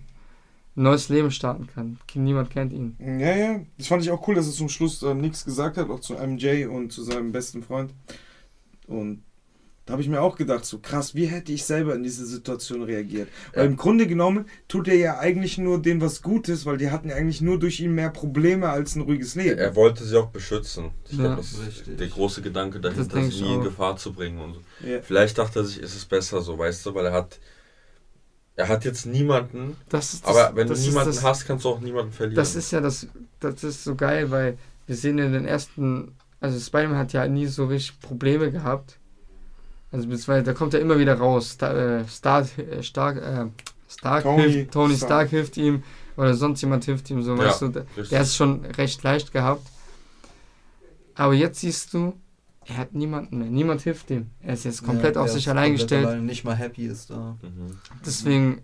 ein 0.76 0.82
neues 0.82 1.08
Leben 1.08 1.30
starten 1.30 1.66
kann. 1.66 1.98
Niemand 2.14 2.50
kennt 2.50 2.72
ihn. 2.72 2.96
Ja, 2.98 3.36
ja. 3.36 3.60
Das 3.78 3.86
fand 3.86 4.02
ich 4.02 4.10
auch 4.10 4.26
cool, 4.26 4.34
dass 4.34 4.46
er 4.46 4.52
zum 4.52 4.68
Schluss 4.68 5.02
äh, 5.02 5.14
nichts 5.14 5.44
gesagt 5.44 5.76
hat, 5.76 5.88
auch 5.90 6.00
zu 6.00 6.14
MJ 6.14 6.66
und 6.66 6.92
zu 6.92 7.02
seinem 7.04 7.30
besten 7.32 7.62
Freund. 7.62 7.92
Und 8.86 9.22
da 9.84 9.92
habe 9.92 10.02
ich 10.02 10.08
mir 10.08 10.20
auch 10.22 10.36
gedacht, 10.36 10.64
so 10.64 10.78
krass, 10.78 11.14
wie 11.16 11.26
hätte 11.26 11.52
ich 11.52 11.64
selber 11.64 11.94
in 11.96 12.04
diese 12.04 12.24
Situation 12.24 12.82
reagiert? 12.84 13.28
Weil 13.52 13.64
Ja. 13.64 13.70
im 13.70 13.76
Grunde 13.76 14.06
genommen 14.06 14.46
tut 14.68 14.86
er 14.86 14.94
ja 14.94 15.18
eigentlich 15.18 15.58
nur 15.58 15.82
denen 15.82 16.00
was 16.00 16.22
Gutes, 16.22 16.64
weil 16.66 16.76
die 16.78 16.90
hatten 16.90 17.08
ja 17.08 17.16
eigentlich 17.16 17.40
nur 17.40 17.58
durch 17.58 17.80
ihn 17.80 17.92
mehr 17.92 18.10
Probleme 18.10 18.68
als 18.68 18.94
ein 18.94 19.00
ruhiges 19.02 19.34
Leben. 19.34 19.58
Er 19.58 19.74
wollte 19.74 20.04
sie 20.04 20.16
auch 20.16 20.28
beschützen. 20.28 20.92
Ich 21.10 21.18
Ja. 21.18 21.24
glaube, 21.24 21.36
das 21.36 21.52
ist 21.52 21.66
Richtig. 21.66 21.96
der 21.98 22.06
große 22.08 22.42
Gedanke 22.42 22.78
dahinter, 22.78 23.22
sie 23.24 23.42
nie 23.42 23.54
in. 23.54 23.62
Gefahr 23.62 23.96
zu 23.96 24.12
bringen 24.12 24.38
und 24.38 24.54
so. 24.54 24.60
Ja. 24.86 25.00
Vielleicht 25.02 25.36
dachte 25.38 25.60
er 25.60 25.64
sich, 25.64 25.80
ist 25.80 25.96
es 25.96 26.04
besser 26.04 26.42
so, 26.42 26.56
weißt 26.56 26.86
du, 26.86 26.94
weil 26.94 27.06
er 27.06 27.12
hat 27.12 27.40
er 28.54 28.68
hat 28.68 28.84
jetzt 28.84 29.06
niemanden, 29.06 29.76
Das 29.88 30.12
ist 30.12 30.26
das, 30.26 30.36
aber 30.36 30.56
wenn 30.56 30.66
du 30.68 30.74
das 30.74 30.80
ist 30.80 30.86
niemanden 30.88 31.14
das, 31.14 31.22
hast, 31.24 31.46
kannst 31.46 31.64
du 31.64 31.70
auch 31.70 31.80
niemanden 31.80 32.12
verlieren. 32.12 32.36
Das 32.36 32.54
ist 32.54 32.70
ja 32.70 32.80
das, 32.80 33.06
das 33.40 33.64
ist 33.64 33.82
so 33.82 33.94
geil, 33.94 34.30
weil 34.30 34.58
wir 34.86 34.94
sehen 34.94 35.18
in 35.18 35.32
den 35.32 35.46
ersten, 35.46 36.12
also 36.38 36.60
Spider-Man 36.60 36.98
hat 36.98 37.12
ja 37.14 37.26
nie 37.26 37.46
so 37.46 37.64
richtig 37.66 37.98
Probleme 38.00 38.50
gehabt. 38.52 38.98
Also 39.92 40.08
beziehungsweise 40.08 40.44
da 40.44 40.52
kommt 40.54 40.74
er 40.74 40.80
immer 40.80 40.98
wieder 40.98 41.14
raus. 41.14 41.50
Star, 41.50 41.74
äh, 41.76 42.04
Star, 42.08 42.46
äh, 42.58 42.82
Stark, 42.82 43.16
äh, 43.18 43.46
Stark 43.88 44.22
Tony 44.22 44.42
hilft, 44.50 44.72
Tony 44.72 44.96
Stark. 44.96 45.08
Stark 45.08 45.28
hilft 45.30 45.56
ihm 45.58 45.82
oder 46.16 46.34
sonst 46.34 46.60
jemand 46.62 46.84
hilft 46.84 47.10
ihm, 47.10 47.22
so 47.22 47.32
Ja. 47.36 47.44
weißt 47.44 47.62
du. 47.62 47.68
Der, 47.68 47.86
der 48.10 48.18
hat 48.18 48.26
es 48.26 48.34
schon 48.36 48.64
recht 48.64 49.02
leicht 49.02 49.32
gehabt. 49.32 49.66
Aber 51.14 51.34
jetzt 51.34 51.60
siehst 51.60 51.92
du, 51.92 52.14
er 52.64 52.78
hat 52.78 52.94
niemanden 52.94 53.38
mehr. 53.38 53.48
Niemand 53.48 53.82
hilft 53.82 54.10
ihm. 54.10 54.30
Er 54.40 54.54
ist 54.54 54.64
jetzt 54.64 54.82
komplett 54.82 55.16
Ja, 55.16 55.22
auf 55.22 55.28
sich 55.28 55.44
ist 55.44 55.48
allein 55.50 55.72
gestellt. 55.72 56.06
Allein, 56.06 56.24
nicht 56.24 56.44
mal 56.44 56.56
happy 56.56 56.86
ist 56.86 57.10
da. 57.10 57.36
Mhm. 57.42 57.78
Deswegen, 58.06 58.62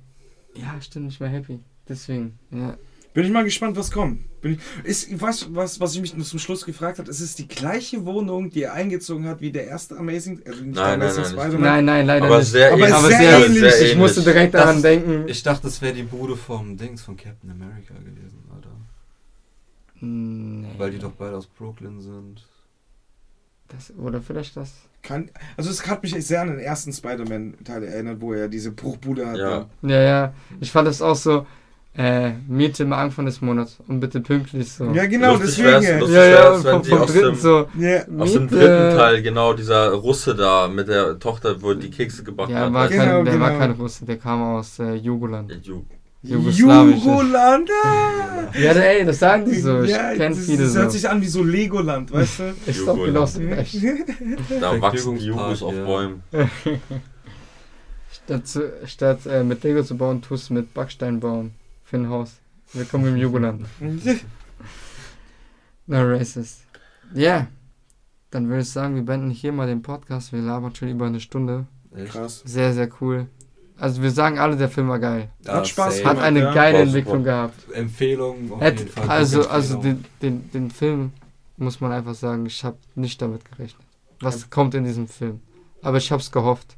ja, 0.54 0.74
ich 0.80 0.88
bin 0.90 1.06
nicht 1.06 1.20
mehr 1.20 1.28
happy. 1.28 1.60
Deswegen, 1.88 2.38
ja. 2.50 2.76
Bin 3.14 3.24
ich 3.24 3.32
mal 3.32 3.42
gespannt, 3.44 3.76
was 3.76 3.90
kommt. 3.90 4.20
Bin 4.40 4.52
ich, 4.84 5.10
ist, 5.10 5.20
was, 5.20 5.52
was, 5.54 5.80
was 5.80 5.94
ich 5.94 6.00
mich 6.00 6.14
nur 6.16 6.24
zum 6.24 6.38
Schluss 6.38 6.64
gefragt 6.64 6.98
habe, 6.98 7.10
ist 7.10 7.20
es 7.20 7.34
die 7.34 7.48
gleiche 7.48 8.04
Wohnung, 8.04 8.50
die 8.50 8.62
er 8.62 8.74
eingezogen 8.74 9.26
hat 9.26 9.40
wie 9.40 9.50
der 9.50 9.66
erste 9.66 9.96
Amazing, 9.96 10.40
also 10.46 10.62
nicht 10.62 10.76
Nein, 10.76 11.00
der 11.00 11.08
nein, 11.08 11.16
Amazing 11.16 11.22
nein, 11.22 11.32
nicht. 11.32 11.40
Spider-Man? 11.42 11.60
Nein, 11.62 11.84
nein, 11.84 12.06
leider 12.06 12.26
Aber 12.26 12.38
nicht. 12.38 12.48
sehr 12.50 12.68
Aber 12.72 12.78
ähnlich. 12.80 12.94
aber 12.94 13.08
sehr 13.08 13.18
sehr, 13.18 13.46
ähnlich. 13.46 13.74
Ich 13.82 13.96
musste 13.96 14.20
ähnlich. 14.20 14.34
direkt 14.34 14.54
Das- 14.54 14.62
daran 14.62 14.82
denken. 14.82 15.24
Ich 15.26 15.42
dachte, 15.42 15.66
es 15.66 15.82
wäre 15.82 15.94
die 15.94 16.02
Bude 16.04 16.36
vom 16.36 16.76
Dings 16.76 17.02
von 17.02 17.16
Captain 17.16 17.50
America 17.50 17.94
gewesen, 17.94 18.38
Alter. 18.54 18.68
Nee. 20.00 20.68
Weil 20.76 20.90
die 20.92 20.98
doch 20.98 21.12
beide 21.12 21.36
aus 21.36 21.46
Brooklyn 21.46 22.00
sind. 22.00 22.46
Das, 23.68 23.92
oder 23.98 24.22
vielleicht 24.22 24.56
das. 24.56 24.72
Kann, 25.02 25.30
also 25.56 25.70
es 25.70 25.86
hat 25.86 26.02
mich 26.02 26.12
sehr 26.26 26.40
an 26.42 26.48
den 26.48 26.58
ersten 26.58 26.92
Spider-Man-Teil 26.92 27.82
erinnert, 27.84 28.20
wo 28.20 28.32
er 28.32 28.48
diese 28.48 28.70
Bruchbude 28.72 29.26
hat. 29.26 29.36
Ja. 29.36 29.66
Ja, 29.82 30.00
ja. 30.02 30.34
Ich 30.60 30.70
fand 30.70 30.88
das 30.88 31.02
auch 31.02 31.16
so. 31.16 31.46
Äh, 32.00 32.30
Miete 32.46 32.84
am 32.84 32.92
Anfang 32.92 33.26
des 33.26 33.40
Monats 33.40 33.78
und 33.88 33.98
bitte 33.98 34.20
pünktlich 34.20 34.70
so. 34.72 34.84
Ja, 34.92 35.06
genau, 35.06 35.32
Lustig 35.32 35.48
deswegen. 35.56 35.68
wär's, 35.68 35.84
ja. 35.88 35.98
lustig 35.98 36.16
ja, 36.16 36.24
ja, 36.26 36.52
wär's, 36.52 36.62
vom, 36.62 36.82
die 36.82 36.88
vom 36.90 36.98
aus 37.00 37.12
dritten 37.12 37.26
dem- 37.26 37.34
so. 37.34 37.68
Ja. 37.76 37.98
Aus 38.18 38.32
dem 38.34 38.48
dritten 38.48 38.96
Teil, 38.96 39.22
genau, 39.22 39.52
dieser 39.52 39.90
Russe 39.94 40.36
da 40.36 40.68
mit 40.68 40.86
der 40.86 41.18
Tochter, 41.18 41.60
wo 41.60 41.74
die 41.74 41.90
Kekse 41.90 42.22
gebacken 42.22 42.52
Ja, 42.52 42.60
hat. 42.66 42.72
war 42.72 42.88
Genau, 42.88 43.24
der 43.24 43.40
war 43.40 43.48
genau. 43.50 43.58
kein 43.60 43.70
Russe, 43.72 44.04
der 44.04 44.16
kam 44.16 44.40
aus 44.42 44.78
äh, 44.78 44.94
Jugoland. 44.94 45.50
Ja, 45.50 45.56
Ju- 45.56 45.84
Jugoslawisch. 46.22 46.96
Jugoland! 47.04 47.68
Ja, 48.60 48.70
ey, 48.72 49.04
das 49.04 49.18
sagen 49.18 49.44
die 49.44 49.54
so. 49.56 49.82
Ich 49.82 49.90
ja, 49.90 50.14
kenn 50.14 50.32
das, 50.34 50.46
viele 50.46 50.62
das 50.64 50.72
so. 50.74 50.78
hört 50.80 50.92
sich 50.92 51.08
an 51.08 51.20
wie 51.20 51.26
so 51.26 51.42
Legoland, 51.42 52.12
weißt 52.12 52.38
du? 52.38 52.54
Ist 52.70 52.86
doch 52.86 53.04
genau 53.04 53.26
so 53.26 53.40
recht. 53.40 53.76
Da 54.60 54.80
wachsen 54.80 55.18
die 55.18 55.24
Jugos 55.26 55.62
auf 55.64 55.74
ja. 55.74 55.84
Bäumen. 55.84 56.22
Statt, 58.24 58.42
statt 58.86 59.26
äh, 59.26 59.42
mit 59.42 59.62
Lego 59.64 59.82
zu 59.82 59.96
bauen, 59.96 60.22
tust 60.22 60.50
du 60.50 60.54
mit 60.54 60.74
Backstein 60.74 61.18
bauen. 61.20 61.52
Für 61.88 61.96
ein 61.96 62.10
Haus. 62.10 62.36
Willkommen 62.74 63.06
im 63.06 63.16
Jugoland. 63.16 63.64
No 65.86 66.02
racist. 66.02 66.66
Ja. 67.14 67.46
Dann 68.30 68.46
würde 68.50 68.60
ich 68.60 68.68
sagen, 68.68 68.94
wir 68.94 69.02
beenden 69.02 69.30
hier 69.30 69.52
mal 69.52 69.66
den 69.66 69.80
Podcast. 69.80 70.34
Wir 70.34 70.42
labern 70.42 70.74
schon 70.74 70.90
über 70.90 71.06
eine 71.06 71.18
Stunde. 71.18 71.66
Echt? 71.96 72.12
Krass. 72.12 72.42
Sehr, 72.44 72.74
sehr 72.74 72.90
cool. 73.00 73.26
Also 73.78 74.02
wir 74.02 74.10
sagen 74.10 74.38
alle, 74.38 74.58
der 74.58 74.68
Film 74.68 74.90
war 74.90 74.98
geil. 74.98 75.30
Hat 75.46 75.66
Spaß 75.66 75.96
safe. 75.96 76.04
Hat 76.04 76.16
Gemacht, 76.16 76.26
eine 76.26 76.40
ja. 76.40 76.52
geile 76.52 76.78
Entwicklung 76.80 77.24
gehabt. 77.24 77.72
Empfehlung 77.72 78.52
auf 78.52 78.60
Hätt, 78.60 78.80
jeden 78.80 78.90
Fall. 78.90 79.08
also 79.08 79.48
also 79.48 79.80
den, 79.80 80.04
den, 80.20 80.50
den 80.50 80.70
Film 80.70 81.12
muss 81.56 81.80
man 81.80 81.92
einfach 81.92 82.14
sagen, 82.14 82.44
ich 82.44 82.62
habe 82.64 82.76
nicht 82.96 83.22
damit 83.22 83.50
gerechnet. 83.50 83.86
Was 84.20 84.50
kommt 84.50 84.74
in 84.74 84.84
diesem 84.84 85.08
Film? 85.08 85.40
Aber 85.80 85.96
ich 85.96 86.12
habe 86.12 86.20
es 86.20 86.30
gehofft. 86.30 86.76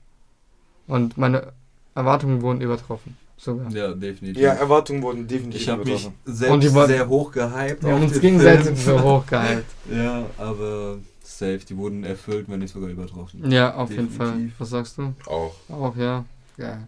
Und 0.86 1.18
meine 1.18 1.52
Erwartungen 1.96 2.42
wurden 2.42 2.60
übertroffen. 2.60 3.16
Sogar. 3.42 3.70
Ja, 3.70 3.92
definitiv. 3.94 4.42
Ja, 4.42 4.52
Erwartungen 4.52 5.00
wurden 5.02 5.26
definitiv 5.26 5.62
ich 5.62 5.68
habe 5.70 5.82
mich 5.82 5.92
übertroffen. 6.04 6.14
selbst 6.26 6.52
Und 6.52 6.62
die 6.62 6.74
wollten- 6.74 6.92
sehr 6.92 7.08
hoch 7.08 7.32
gehypt. 7.32 7.82
Wir 7.82 7.90
haben 7.90 7.96
auf 7.96 8.02
uns 8.02 8.12
den 8.12 8.20
gegenseitig 8.20 8.64
Film. 8.66 8.76
so 8.76 9.02
hochgehalten. 9.02 9.64
Ja, 9.90 10.26
aber 10.36 10.98
safe. 11.22 11.60
Die 11.66 11.74
wurden 11.78 12.04
erfüllt, 12.04 12.50
wenn 12.50 12.58
nicht 12.58 12.72
sogar 12.74 12.90
übertroffen. 12.90 13.50
Ja, 13.50 13.74
auf 13.76 13.90
jeden 13.90 14.10
Fall. 14.10 14.26
Definitiv. 14.26 14.54
Was 14.60 14.68
sagst 14.68 14.98
du? 14.98 15.14
Auch. 15.26 15.54
Auch, 15.70 15.96
ja. 15.96 16.26
ja. 16.58 16.86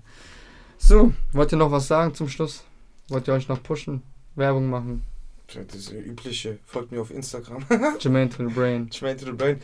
So, 0.76 1.12
wollt 1.32 1.52
ihr 1.52 1.56
noch 1.58 1.70
was 1.70 1.88
sagen 1.88 2.14
zum 2.14 2.28
Schluss? 2.28 2.64
Wollt 3.08 3.26
ihr 3.28 3.32
euch 3.34 3.48
noch 3.48 3.62
pushen? 3.62 4.02
Werbung 4.34 4.68
machen? 4.68 5.02
Das 5.54 5.74
ist 5.74 5.90
ja 5.90 5.98
übliche. 6.00 6.58
Folgt 6.66 6.92
mir 6.92 7.00
auf 7.00 7.10
Instagram. 7.10 7.64
Jermaine 7.98 8.28
to 8.28 8.46
the 8.46 8.52
Brain. 8.54 8.92
Schmeint 8.92 9.20
to 9.20 9.26
the 9.26 9.32
Brain. 9.32 9.58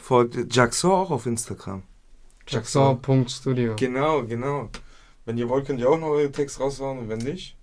Folgt 0.00 0.36
Jackson 0.54 0.90
auch 0.90 1.10
auf 1.10 1.24
Instagram. 1.24 1.82
Jackson.studio. 2.46 3.76
Genau, 3.76 4.22
genau. 4.24 4.68
Wenn 5.24 5.38
ihr 5.38 5.48
wollt, 5.48 5.66
könnt 5.66 5.80
ihr 5.80 5.88
auch 5.88 5.98
noch 5.98 6.08
eure 6.08 6.32
Text 6.32 6.60
raushauen 6.60 6.98
und 6.98 7.08
wenn 7.08 7.18
nicht, 7.18 7.56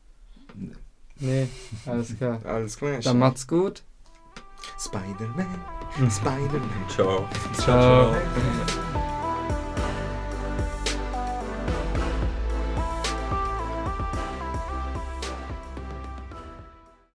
Nee, 1.20 1.48
alles 1.86 2.18
klar. 2.18 2.40
alles 2.46 2.78
klar. 2.78 3.00
Dann 3.00 3.20
macht's 3.20 3.46
gut. 3.48 3.84
Spider-Man, 4.80 5.48
Spider-Man. 6.10 6.90
Ciao. 6.90 7.28
Ciao. 7.54 8.14
Ciao. 8.14 8.99